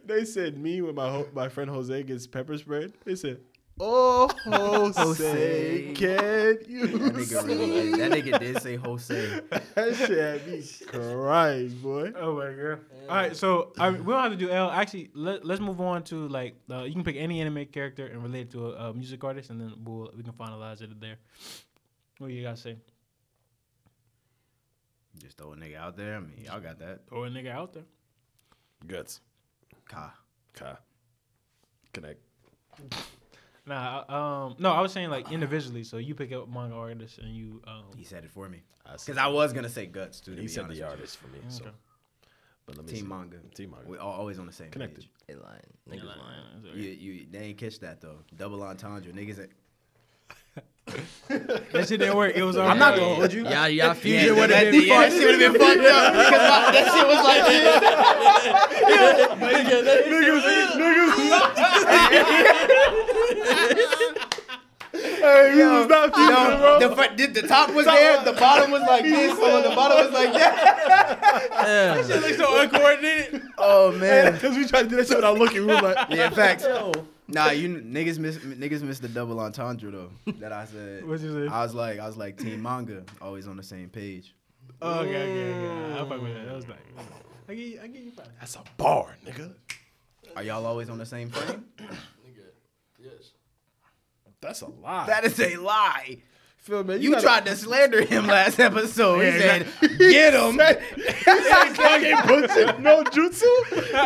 [0.06, 2.94] they said me when my ho- my friend Jose gets pepper sprayed.
[3.06, 3.40] They said,
[3.80, 5.94] "Oh Jose, Jose.
[5.96, 9.42] can you?" That nigga, really, that nigga did say Jose.
[9.76, 12.12] that shit had me crying, boy.
[12.16, 12.80] Oh my god!
[13.10, 14.70] All right, so I mean, we don't have to do L.
[14.70, 18.22] Actually, let, let's move on to like uh, you can pick any anime character and
[18.22, 21.18] relate it to a, a music artist, and then we'll we can finalize it there.
[22.20, 22.78] What do you guys say?
[25.20, 26.16] Just throw a nigga out there.
[26.16, 27.08] I mean, y'all got that.
[27.08, 27.84] Throw a nigga out there.
[28.88, 29.20] Guts,
[29.88, 30.14] Ka.
[30.54, 30.78] Ka,
[31.94, 32.20] connect.
[33.66, 34.04] Nah,
[34.48, 35.84] um, no, I was saying like individually.
[35.84, 37.62] So you pick up manga artists and you.
[37.68, 38.64] Um, He said it for me.
[38.92, 40.32] Because I was gonna say guts too.
[40.32, 41.40] To he be said honest the with artist for me.
[41.50, 41.74] So, Okay.
[42.66, 43.08] but let me Team see.
[43.08, 43.38] manga.
[43.54, 43.88] Team manga.
[43.88, 45.02] We all always on the same Connected.
[45.02, 45.10] page.
[45.28, 45.60] They lying.
[45.86, 46.76] yeah, Niggas like, lying.
[46.78, 48.20] You, you, they ain't catch that though.
[48.36, 49.40] Double entendre, niggas.
[49.42, 49.52] Ain't,
[51.28, 52.34] that shit didn't work.
[52.36, 52.58] It was.
[52.58, 53.44] I'm not gonna hold you.
[53.48, 55.14] Y'all, y'all fusion Yeah, would have been yeah, that fucked.
[55.22, 56.44] shit would have been fucked up because
[56.74, 57.80] that shit was like this.
[59.40, 61.60] Niggas, niggas.
[64.92, 66.80] Hey, he was not fusing, bro.
[66.80, 69.70] No, the, fr- the, the top was there, the bottom was like this, so the
[69.76, 71.48] bottom was like that.
[71.52, 72.02] Yeah.
[72.08, 73.42] Shit looks so uncoordinated.
[73.58, 74.34] Oh man.
[74.40, 75.62] Because we tried to do that shit without looking.
[75.62, 76.66] We was like, Yeah, facts.
[77.32, 80.12] Nah, you niggas miss niggas missed the double entendre though.
[80.40, 81.06] That I said.
[81.08, 81.54] What'd you say?
[81.54, 84.34] I was like, I was like team manga, always on the same page.
[84.82, 85.94] Oh, okay, okay, okay.
[85.94, 86.46] I fuck with that.
[86.46, 86.78] That was nice.
[87.48, 88.28] I give you, I give you five.
[88.40, 89.54] that's a bar, nigga.
[90.36, 91.66] Are y'all always on the same frame?
[93.02, 93.32] Yes.
[94.42, 95.06] That's a lie.
[95.08, 96.18] That is a lie.
[96.62, 99.22] Phil, man, You gotta- tried to slander him last episode.
[99.22, 99.32] Yeah,
[99.82, 100.58] he said, "Get him."
[102.28, 103.48] Bullshit, no jutsu,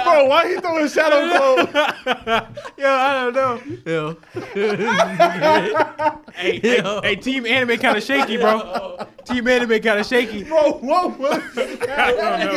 [0.03, 0.25] bro.
[0.27, 1.67] Why he throwing shadow clone?
[2.77, 3.61] Yo, I don't know.
[3.85, 4.17] Yo.
[6.33, 8.97] Hey, hey, hey, Team Anime kind of shaky, bro.
[9.25, 10.43] Team Anime kind of shaky.
[10.43, 11.41] Bro, whoa, what?
[11.57, 12.55] I don't know.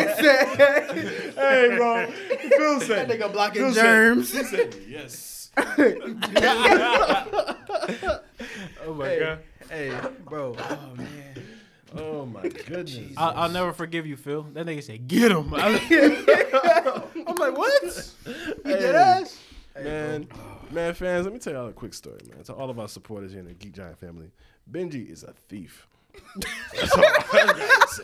[1.36, 2.07] hey, bro.
[2.08, 4.33] Phil That nigga blocking Phil said- germs.
[4.33, 5.50] He said, yes.
[8.86, 9.39] Oh my god.
[9.70, 10.54] Hey, bro.
[10.58, 11.42] Oh man.
[11.96, 13.12] Oh my goodness.
[13.16, 14.42] I'll, I'll never forgive you, Phil.
[14.52, 15.80] That nigga said, "Get him." I was-
[17.26, 18.12] I'm like, what?
[18.24, 19.38] He did ass?
[19.82, 20.26] Man,
[20.70, 22.42] man, fans, let me tell y'all a quick story, man.
[22.44, 24.30] To all of our supporters here in the Geek Giant family,
[24.70, 25.86] Benji is a thief.
[26.74, 28.02] That's all I gotta say.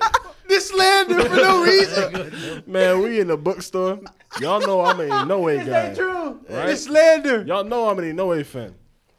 [0.49, 2.63] This slander for no reason.
[2.67, 4.01] Man, we in the bookstore.
[4.39, 5.95] Y'all know I'm a Inoue guy.
[5.95, 6.41] True.
[6.51, 6.67] Right?
[6.67, 7.43] This slander.
[7.43, 8.75] Y'all know I'm a Inoue fan.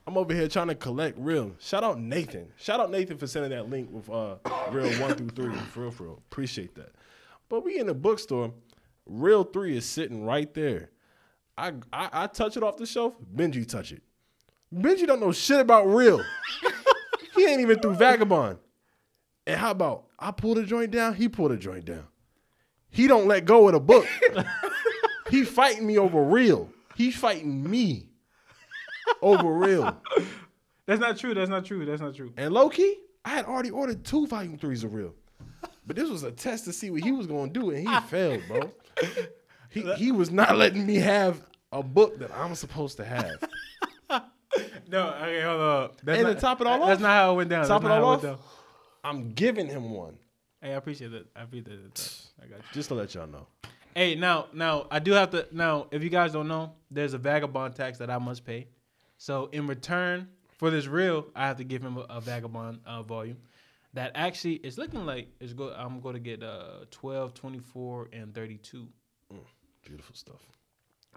[0.05, 1.55] I'm over here trying to collect real.
[1.59, 2.51] Shout out Nathan.
[2.57, 4.35] Shout out Nathan for sending that link with uh
[4.69, 5.55] real one through three.
[5.71, 6.21] For real, for real.
[6.29, 6.91] Appreciate that.
[7.49, 8.53] But we in the bookstore.
[9.05, 10.89] Real three is sitting right there.
[11.57, 13.13] I, I I touch it off the shelf.
[13.35, 14.01] Benji touch it.
[14.73, 16.21] Benji don't know shit about real.
[17.35, 18.57] he ain't even through Vagabond.
[19.45, 21.15] And how about I pull the joint down?
[21.15, 22.07] He pull the joint down.
[22.89, 24.05] He don't let go of the book.
[25.29, 26.69] he fighting me over real.
[26.95, 28.07] He fighting me
[29.21, 30.01] Oh, over real.
[30.85, 31.33] That's not true.
[31.33, 31.85] That's not true.
[31.85, 32.33] That's not true.
[32.37, 35.13] And low key, I had already ordered two volume threes of real.
[35.85, 38.41] But this was a test to see what he was gonna do, and he failed,
[38.47, 38.71] bro.
[39.69, 41.41] He he was not letting me have
[41.71, 43.43] a book that I'm supposed to have.
[44.87, 46.01] No, okay, hold up.
[46.03, 47.65] That's And not, to top it all That's off- not how it went down.
[47.67, 48.39] top That's it all off?
[49.03, 50.15] I'm giving him one,
[50.61, 51.25] Hey, I appreciate that.
[51.35, 52.21] I appreciate that.
[52.41, 52.63] I got you.
[52.71, 53.47] just to let y'all know.
[53.95, 55.47] Hey, now, now I do have to.
[55.51, 58.67] Now, if you guys don't know, there's a vagabond tax that I must pay.
[59.23, 60.27] So in return
[60.57, 63.37] for this reel, I have to give him a, a vagabond uh, volume.
[63.93, 65.69] That actually is looking like it's go.
[65.69, 68.85] I'm going to get uh 12, 24, and 32.
[69.85, 70.41] Beautiful stuff.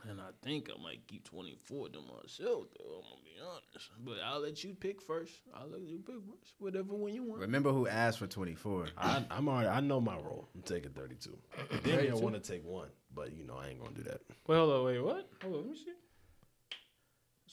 [0.09, 2.95] And I think I might keep 24 to myself, though.
[2.95, 3.91] I'm gonna be honest.
[4.05, 5.33] But I'll let you pick first.
[5.53, 6.55] I'll let you pick first.
[6.61, 7.41] Whatever one you want.
[7.41, 8.87] Remember who asked for 24?
[8.97, 9.67] I, I'm already.
[9.67, 10.47] I know my role.
[10.55, 11.37] I'm taking 32.
[11.83, 14.21] Then I want to take one, but you know I ain't gonna do that.
[14.47, 15.29] Well, hold on, wait, what?
[15.43, 15.93] Hold on, let me see.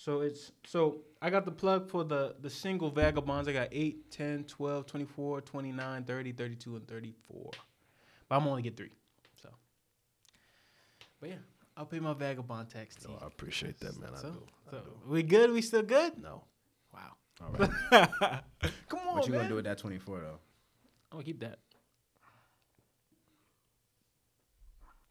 [0.04, 3.48] So it's so I got the plug for the the single vagabonds.
[3.48, 7.52] I got 8, 10, 12, 24, 29, 30, 32 and 34.
[8.28, 8.90] But I'm only get 3.
[9.42, 9.48] So
[11.22, 11.36] But yeah,
[11.78, 13.20] I'll pay my vagabond tax to No.
[13.22, 14.10] I appreciate that, man.
[14.14, 14.44] I So, do.
[14.68, 14.92] I so do.
[15.10, 15.52] we good?
[15.52, 16.22] We still good?
[16.22, 16.44] No.
[16.94, 17.14] Wow.
[17.42, 17.70] All right.
[18.90, 19.40] Come on, What you man.
[19.44, 20.28] gonna do with that 24 though?
[21.14, 21.60] I'm gonna keep that.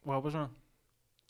[0.03, 0.51] What was wrong?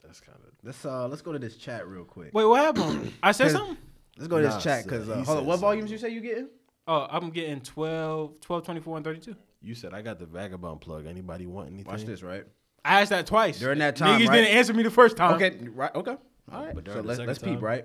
[0.04, 0.50] That's kind of.
[0.62, 2.30] Let's uh let's go to this chat real quick.
[2.34, 3.12] Wait, what happened?
[3.22, 3.76] I said something.
[4.16, 5.42] Let's go to Nah, this chat sir, because uh, he hold on.
[5.44, 5.92] said What volumes something.
[5.92, 6.48] you say you getting?
[6.86, 9.36] Oh, I'm getting 12, 12, 24, and 32.
[9.62, 11.06] You said I got the vagabond plug.
[11.06, 11.86] Anybody want anything?
[11.90, 12.44] Watch this, right?
[12.84, 13.60] I asked that twice.
[13.60, 14.40] During that time, Niggas right?
[14.40, 15.34] didn't answer me the first time.
[15.34, 15.94] Okay, right.
[15.94, 16.16] Okay.
[16.50, 16.74] All right.
[16.74, 17.60] but So the let's second let's peep, time?
[17.64, 17.84] right?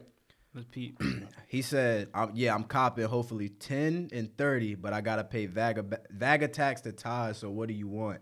[0.55, 0.99] Let's peep.
[1.49, 5.85] He said, um, "Yeah, I'm copping hopefully ten and thirty, but I gotta pay Vaga
[6.09, 7.37] Vaga tax to Taj.
[7.37, 8.21] So what do you want?"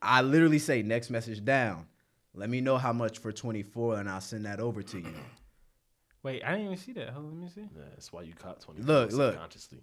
[0.00, 1.86] I literally say next message down.
[2.34, 5.14] Let me know how much for twenty four, and I'll send that over to you.
[6.22, 7.10] Wait, I didn't even see that.
[7.10, 7.68] Hold on, let me see.
[7.76, 8.82] Yeah, that's why you caught twenty.
[8.82, 9.36] Look, look.
[9.36, 9.82] Consciously.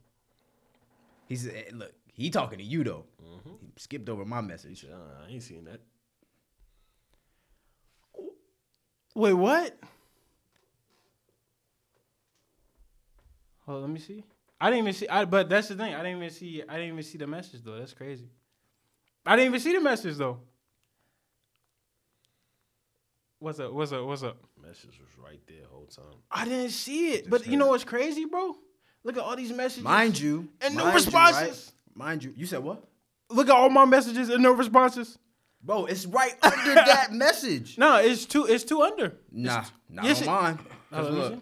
[1.27, 3.05] He said, eh, "Look, he talking to you though.
[3.23, 3.49] Mm-hmm.
[3.61, 4.85] He skipped over my message.
[4.85, 5.79] Uh, I ain't seen that.
[9.15, 9.77] Wait, what?
[13.65, 14.23] Hold on, let me see.
[14.59, 15.07] I didn't even see.
[15.07, 15.93] I, but that's the thing.
[15.93, 16.63] I didn't even see.
[16.67, 17.77] I didn't even see the message though.
[17.77, 18.29] That's crazy.
[19.25, 20.39] I didn't even see the message though.
[23.39, 23.71] What's up?
[23.71, 24.05] What's up?
[24.05, 24.37] What's up?
[24.61, 26.03] Message was right there the whole time.
[26.29, 27.29] I didn't see it.
[27.29, 28.55] But you know what's crazy, bro?
[29.03, 29.83] Look at all these messages.
[29.83, 31.71] Mind you, And no mind you, responses.
[31.95, 32.83] Mind you, you said what?
[33.29, 35.17] Look at all my messages and no responses.
[35.63, 37.77] Bro, it's right under that message.
[37.77, 38.45] No, it's two.
[38.45, 39.13] It's two under.
[39.31, 40.57] Nah, not yes, on mine.
[40.91, 41.41] 'Cause let me look, see.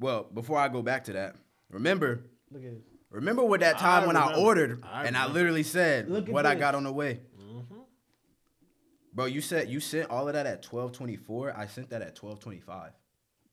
[0.00, 1.36] well, before I go back to that,
[1.70, 2.82] remember, Look at it.
[3.10, 6.32] remember what that I time when I ordered I and I literally said Look at
[6.34, 7.20] what I got on the way.
[9.12, 11.56] Bro, you said you sent all of that at twelve twenty four.
[11.56, 12.92] I sent that at twelve twenty five.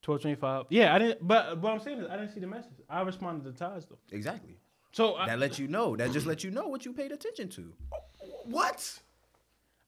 [0.01, 0.65] Twelve twenty five.
[0.69, 1.27] Yeah, I didn't.
[1.27, 2.73] But what I'm saying is, I didn't see the message.
[2.89, 3.97] I responded to Taj though.
[4.11, 4.57] Exactly.
[4.91, 5.95] So I, That lets you know.
[5.95, 7.73] That just lets you know what you paid attention to.
[8.45, 8.99] what?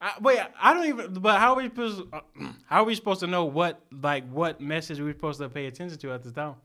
[0.02, 1.14] I, wait, I don't even.
[1.16, 2.02] But how are we supposed?
[2.14, 2.22] Uh,
[2.68, 5.98] how are we supposed to know what like what message we're supposed to pay attention
[6.00, 6.56] to at the time?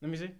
[0.00, 0.30] Let me see.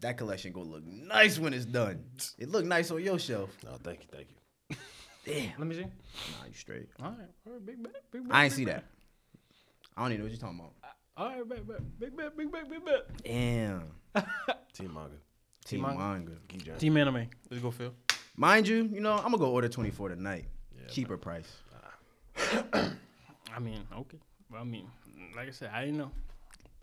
[0.00, 2.04] That collection gonna look nice when it's done.
[2.38, 3.56] It look nice on your shelf.
[3.64, 4.26] No, thank you, thank
[4.70, 4.76] you.
[5.24, 5.52] Damn.
[5.58, 5.82] Let me see.
[5.82, 6.88] Nah, you straight.
[7.02, 8.36] All right, all right, big bet, big bet.
[8.36, 8.76] I ain't see bet.
[8.76, 8.84] that.
[9.96, 10.72] I don't even know what you're talking about.
[11.16, 13.24] All right, big bet, big bet, big bet, big bet.
[13.24, 13.82] Damn.
[14.74, 15.16] Team manga.
[15.64, 15.98] Team manga?
[15.98, 16.32] manga.
[16.48, 16.80] Geek Giant.
[16.80, 17.28] Team anime.
[17.50, 17.92] Let's go, Phil.
[18.36, 20.46] Mind you, you know, I'm gonna go order 24 tonight.
[20.76, 21.50] Yeah, Cheaper price.
[22.72, 24.18] I mean, okay.
[24.50, 24.88] Well, I mean,
[25.36, 26.10] like I said, I didn't know.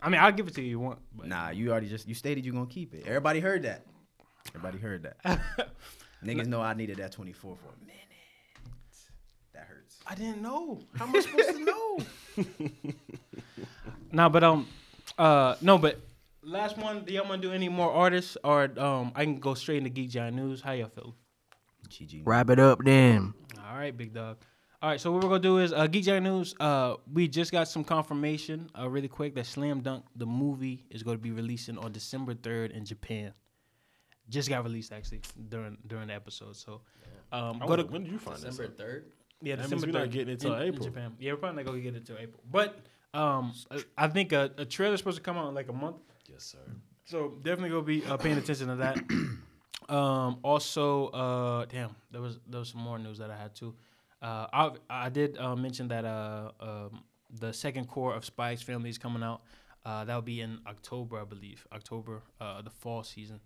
[0.00, 0.66] I mean, I'll give it to you.
[0.66, 0.98] if You want?
[1.14, 3.04] But Nah, you already just you stated you're gonna keep it.
[3.06, 3.86] Everybody heard that.
[4.48, 5.40] Everybody heard that.
[6.24, 7.98] Niggas know I needed that 24 for a minute.
[10.08, 10.20] That hurts.
[10.20, 10.80] I didn't know.
[10.96, 11.98] How am I supposed to know?
[14.12, 14.66] nah, but um,
[15.18, 16.00] uh, no, but
[16.42, 17.04] last one.
[17.04, 19.90] Do y'all want to do any more artists, or um, I can go straight into
[19.90, 20.60] Geek Giant News?
[20.60, 21.14] How y'all feel?
[21.88, 22.22] GG.
[22.24, 23.34] Wrap it up then.
[23.68, 24.38] All right, big dog.
[24.80, 26.54] All right, so what we're gonna do is uh, Geek Giant News.
[26.58, 31.04] Uh, we just got some confirmation, uh, really quick, that Slam Dunk the movie is
[31.04, 33.32] going to be releasing on December third in Japan.
[34.28, 36.56] Just got released actually during during the episode.
[36.56, 36.80] So,
[37.30, 38.44] um, go to when did you find this?
[38.56, 39.04] December third.
[39.42, 40.84] Yeah, That December means we're not 3rd getting it till in, in April.
[40.86, 41.16] Japan.
[41.18, 42.40] Yeah, we're probably not gonna get it till April.
[42.50, 42.78] But
[43.14, 45.96] um, I- I think a, a trailer's supposed to come out in like a month,
[46.30, 46.58] Yes, sir.
[47.04, 48.98] so definitely gonna be uh, paying attention to that.
[49.94, 53.74] um, also, uh, damn, there was there was some more news that I had too.
[54.22, 57.02] Uh, I I did uh, mention that uh, um,
[57.40, 59.42] the second cour of Spy Family is coming out.
[59.84, 61.66] Uh, that will be in October, I believe.
[61.72, 63.40] October, uh, the fall season.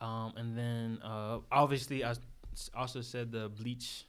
[0.00, 2.14] Um, and then uh, obviously I
[2.74, 4.04] also said the Bleach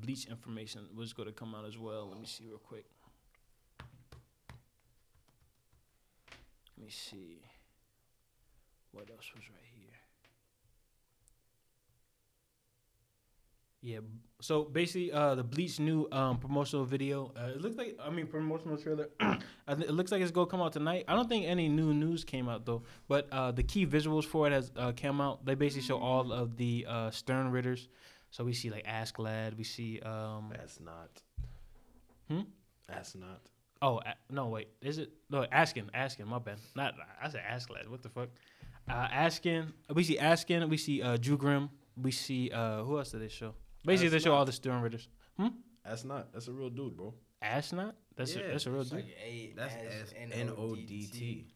[0.00, 2.08] Bleach information was going to come out as well.
[2.10, 2.86] Let me see real quick.
[6.78, 7.42] Let me see.
[8.92, 9.82] What else was right here?
[13.82, 13.98] Yeah.
[14.40, 17.32] So basically, uh, the Bleach new um, promotional video.
[17.36, 19.08] Uh, it looks like I mean promotional trailer.
[19.68, 21.04] It looks like it's gonna come out tonight.
[21.08, 22.82] I don't think any new news came out though.
[23.08, 25.44] But uh, the key visuals for it has uh, come out.
[25.44, 27.88] They basically show all of the uh, Sternritters.
[28.32, 29.56] So we see like Ask Lad.
[29.56, 30.50] We see um.
[30.56, 31.22] That's not.
[32.28, 32.40] Hmm?
[32.88, 33.40] That's not.
[33.80, 34.68] Oh a- no, wait.
[34.80, 35.88] Is it no Askin?
[35.94, 36.26] Askin.
[36.26, 36.58] My bad.
[36.74, 37.88] Not I said Ask Lad.
[37.88, 38.28] What the fuck?
[38.90, 39.72] Uh, Askin.
[39.94, 40.68] We see Askin.
[40.68, 41.70] We see uh, Drew Grimm.
[41.96, 43.54] We see uh, who else did they show?
[43.84, 44.38] Basically, they show As Nodt.
[44.38, 45.06] all the Sternritters.
[45.38, 45.48] Hmm.
[45.84, 46.32] That's not.
[46.32, 47.14] That's a real dude, bro.
[47.42, 47.92] Ashnot?
[48.16, 49.00] That's a, that's a real It's dude.
[49.00, 51.46] like A That's S S N O D T.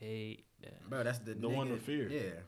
[0.00, 0.38] A
[0.88, 2.08] Bro, that's the The one nigga- with fear.
[2.08, 2.40] Yeah.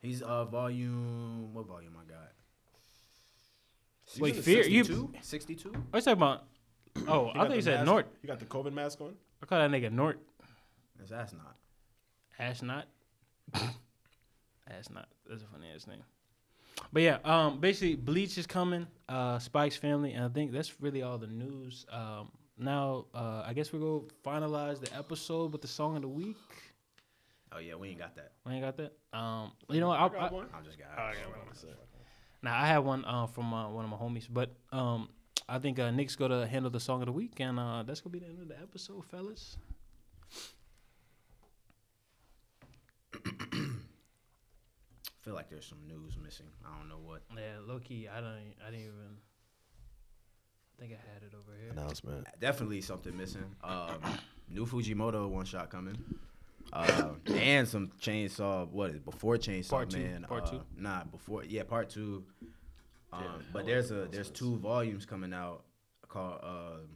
[0.00, 2.32] He's uh volume what volume I got?
[4.18, 5.12] Wait, Fear- you- 62?
[5.20, 5.68] 62?
[5.70, 6.44] What you talking about?
[7.08, 8.06] Oh, I got thought you said mask- Nort.
[8.22, 9.14] You got the COVID mask on.
[9.42, 10.18] I call that nigga Nort.
[10.98, 11.56] That's that's not.
[12.38, 12.84] Ashnot.
[14.70, 15.04] Ashnot.
[15.28, 16.02] That's a funny ass name.
[16.92, 18.86] But yeah, um, basically Bleach is coming.
[19.08, 21.86] Uh, Spy Family, and I think that's really all the news.
[21.92, 26.08] Um, now uh, I guess we're gonna finalize the episode with the song of the
[26.08, 26.36] week.
[27.52, 28.32] Oh yeah, we ain't got that.
[28.46, 28.92] I ain't got that.
[29.16, 29.98] Um, you know what?
[29.98, 30.46] I I'll, got I, one.
[30.54, 30.88] I just got.
[30.98, 31.16] I it.
[31.22, 31.56] got one.
[32.42, 35.08] Now I have one uh, from uh, one of my homies, but um,
[35.48, 38.12] I think uh, Nick's gonna handle the song of the week, and uh, that's gonna
[38.12, 39.58] be the end of the episode, fellas.
[43.14, 43.18] I
[45.20, 46.46] feel like there's some news missing.
[46.64, 47.22] I don't know what.
[47.36, 49.18] Yeah, low key, I don't, I didn't even
[50.80, 51.72] I think I had it over here.
[51.72, 52.26] Announcement.
[52.40, 53.44] Definitely something missing.
[53.62, 53.98] Um,
[54.48, 55.98] new Fujimoto one shot coming.
[56.72, 58.68] Uh, and some chainsaw.
[58.68, 60.26] What is it, before chainsaw Part two, man?
[60.28, 60.60] part uh, two.
[60.76, 61.44] Nah, before.
[61.44, 62.24] Yeah, part two.
[63.12, 65.64] Um, Yeah, but there's a there's two volumes coming out
[66.08, 66.40] called.
[66.42, 66.88] Um,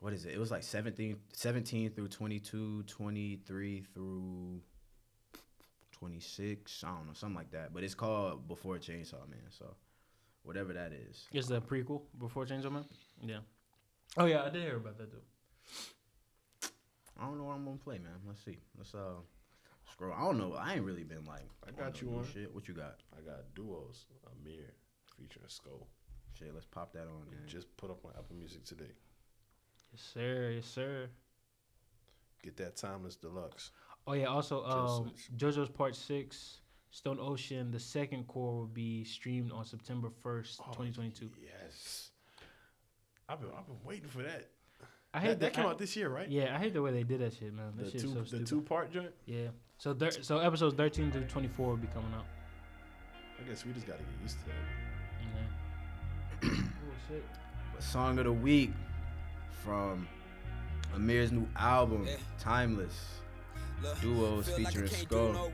[0.00, 0.34] what is it?
[0.34, 4.60] It was like 17, 17 through 22, 23 through
[5.92, 6.84] 26.
[6.84, 7.72] I don't know, something like that.
[7.72, 9.40] But it's called Before Chainsaw Man.
[9.50, 9.74] So
[10.42, 11.26] whatever that is.
[11.32, 12.84] It's the prequel before Chainsaw Man.
[13.22, 13.38] Yeah.
[14.16, 15.22] Oh yeah, I did hear about that too.
[17.20, 18.12] I don't know what I'm gonna play, man.
[18.26, 18.58] Let's see.
[18.76, 19.20] Let's uh
[19.90, 20.12] scroll.
[20.12, 20.54] I don't know.
[20.54, 21.48] I ain't really been like.
[21.66, 22.26] I got the you on.
[22.32, 22.54] Shit.
[22.54, 22.96] What you got?
[23.16, 24.06] I got duos.
[24.40, 24.74] Amir
[25.16, 25.86] featuring Skull.
[26.38, 26.52] Shit.
[26.52, 27.30] Let's pop that on.
[27.30, 27.40] Man.
[27.46, 28.92] Just put up on Apple Music today.
[29.92, 30.52] Yes, sir.
[30.56, 31.08] Yes, sir.
[32.42, 33.70] Get that timeless deluxe.
[34.06, 34.26] Oh yeah.
[34.26, 36.58] Also, um, JoJo's Part Six,
[36.90, 37.70] Stone Ocean.
[37.70, 41.30] The second cour will be streamed on September first, Oh, twenty twenty two.
[41.42, 42.10] Yes.
[43.28, 44.50] I've been I've been waiting for that.
[45.14, 46.28] I that, hate that the- came I- out this year, right?
[46.28, 47.72] Yeah, I hate the way they did that shit, man.
[47.76, 49.12] That The two so the two part joint.
[49.24, 49.48] Yeah.
[49.78, 52.24] So thir- so episodes thirteen to twenty four will be coming out.
[53.38, 54.54] I guess we just gotta get used to that.
[56.42, 56.50] Yeah.
[56.62, 57.24] oh shit.
[57.74, 58.72] But song of the week
[59.62, 60.06] from
[60.94, 62.16] Amir's new album, Yeah.
[62.38, 63.20] Timeless.
[64.00, 65.50] Duos featuring Skull.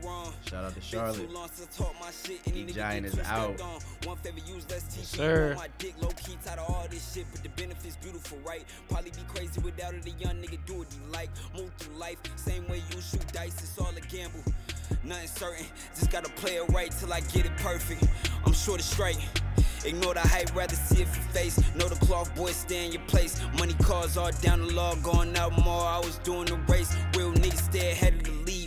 [0.49, 1.15] Shout out to Charlotte.
[1.15, 2.39] too long since I talk my shit.
[2.47, 3.57] Any D nigga Giant is out.
[3.57, 3.79] gone.
[4.05, 5.51] One favor, use less TP sir.
[5.51, 5.93] on my dick.
[6.01, 8.63] Low key, tired of all this shit, but the benefits beautiful, right?
[8.89, 10.05] Probably be crazy without it.
[10.05, 11.29] A young nigga do what he like.
[11.55, 13.55] Move through life, same way you shoot dice.
[13.61, 14.39] It's all a gamble.
[15.03, 18.03] Nothing certain, just gotta play it right till I get it perfect.
[18.45, 19.17] I'm sure to straight.
[19.85, 21.59] Ignore the hype, rather see it for face.
[21.75, 23.41] Know the cloth boy, stay in your place.
[23.59, 25.85] Money cars all down the law, going out more.
[25.85, 26.95] I was doing the race.
[27.17, 28.62] Real niggas stay ahead of the lead.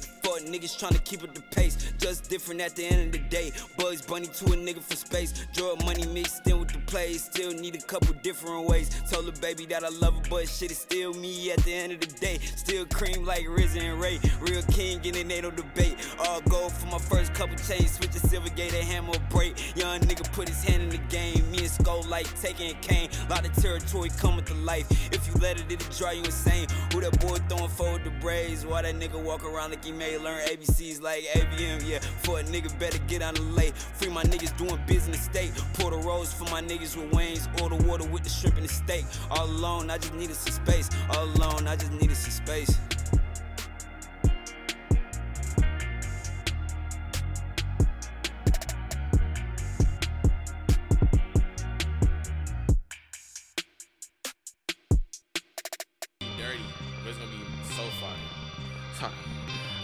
[0.46, 1.92] Niggas tryna keep up the pace.
[1.98, 3.52] Just different at the end of the day.
[3.76, 5.46] Bugs Bunny to a nigga for space.
[5.52, 7.24] Drug money mixed in with the plays.
[7.24, 8.90] Still need a couple different ways.
[9.10, 11.92] Told the baby that I love her, but shit is still me at the end
[11.92, 12.38] of the day.
[12.56, 14.20] Still cream like Rizzo and Ray.
[14.40, 15.96] Real king in ain't no debate.
[16.20, 17.92] All gold for my first couple chains.
[17.92, 19.76] Switch a silver gator hammer break.
[19.76, 21.50] Young nigga put his hand in the game.
[21.50, 23.08] Me and Skull like taking cane.
[23.28, 24.86] Lot of territory coming to life.
[25.12, 26.66] If you let it, it'll drive you insane.
[26.92, 28.64] Who that boy throwing forward the braids?
[28.64, 31.86] Why that nigga walk around like he may learn ABCs like ABM?
[31.86, 33.70] Yeah, for a nigga better get on the lay.
[33.94, 35.52] Free my niggas doing business state.
[35.74, 37.48] Pour the rose for my niggas with wings.
[37.62, 39.04] Or the water with the shrimp and the steak.
[39.30, 40.88] All alone, I just needed some space.
[41.10, 42.78] All alone, I just needed some space.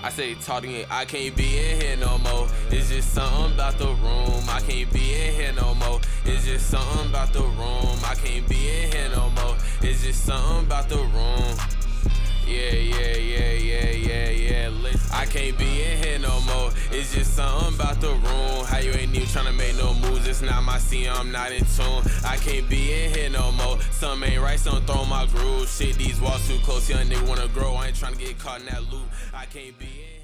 [0.05, 2.49] I say talking, I can't be in here no more.
[2.71, 4.43] It's just something about the room.
[4.49, 6.01] I can't be in here no more.
[6.25, 7.99] It's just something about the room.
[8.05, 9.57] I can't be in here no more.
[9.81, 11.82] It's just something about the room.
[12.47, 14.69] Yeah, yeah, yeah, yeah, yeah, yeah.
[14.69, 16.71] Listen, I can't be in here no more.
[16.91, 18.65] It's just something about the room.
[18.67, 20.27] How you ain't even tryna make no moves?
[20.27, 22.03] It's not my scene, I'm not in tune.
[22.25, 23.79] I can't be in here no more.
[23.91, 25.69] Some ain't right, some throw my groove.
[25.69, 26.89] Shit, these walls too close.
[26.91, 27.75] Young nigga wanna grow.
[27.75, 29.09] I ain't tryna get caught in that loop.
[29.33, 30.22] I can't be in here.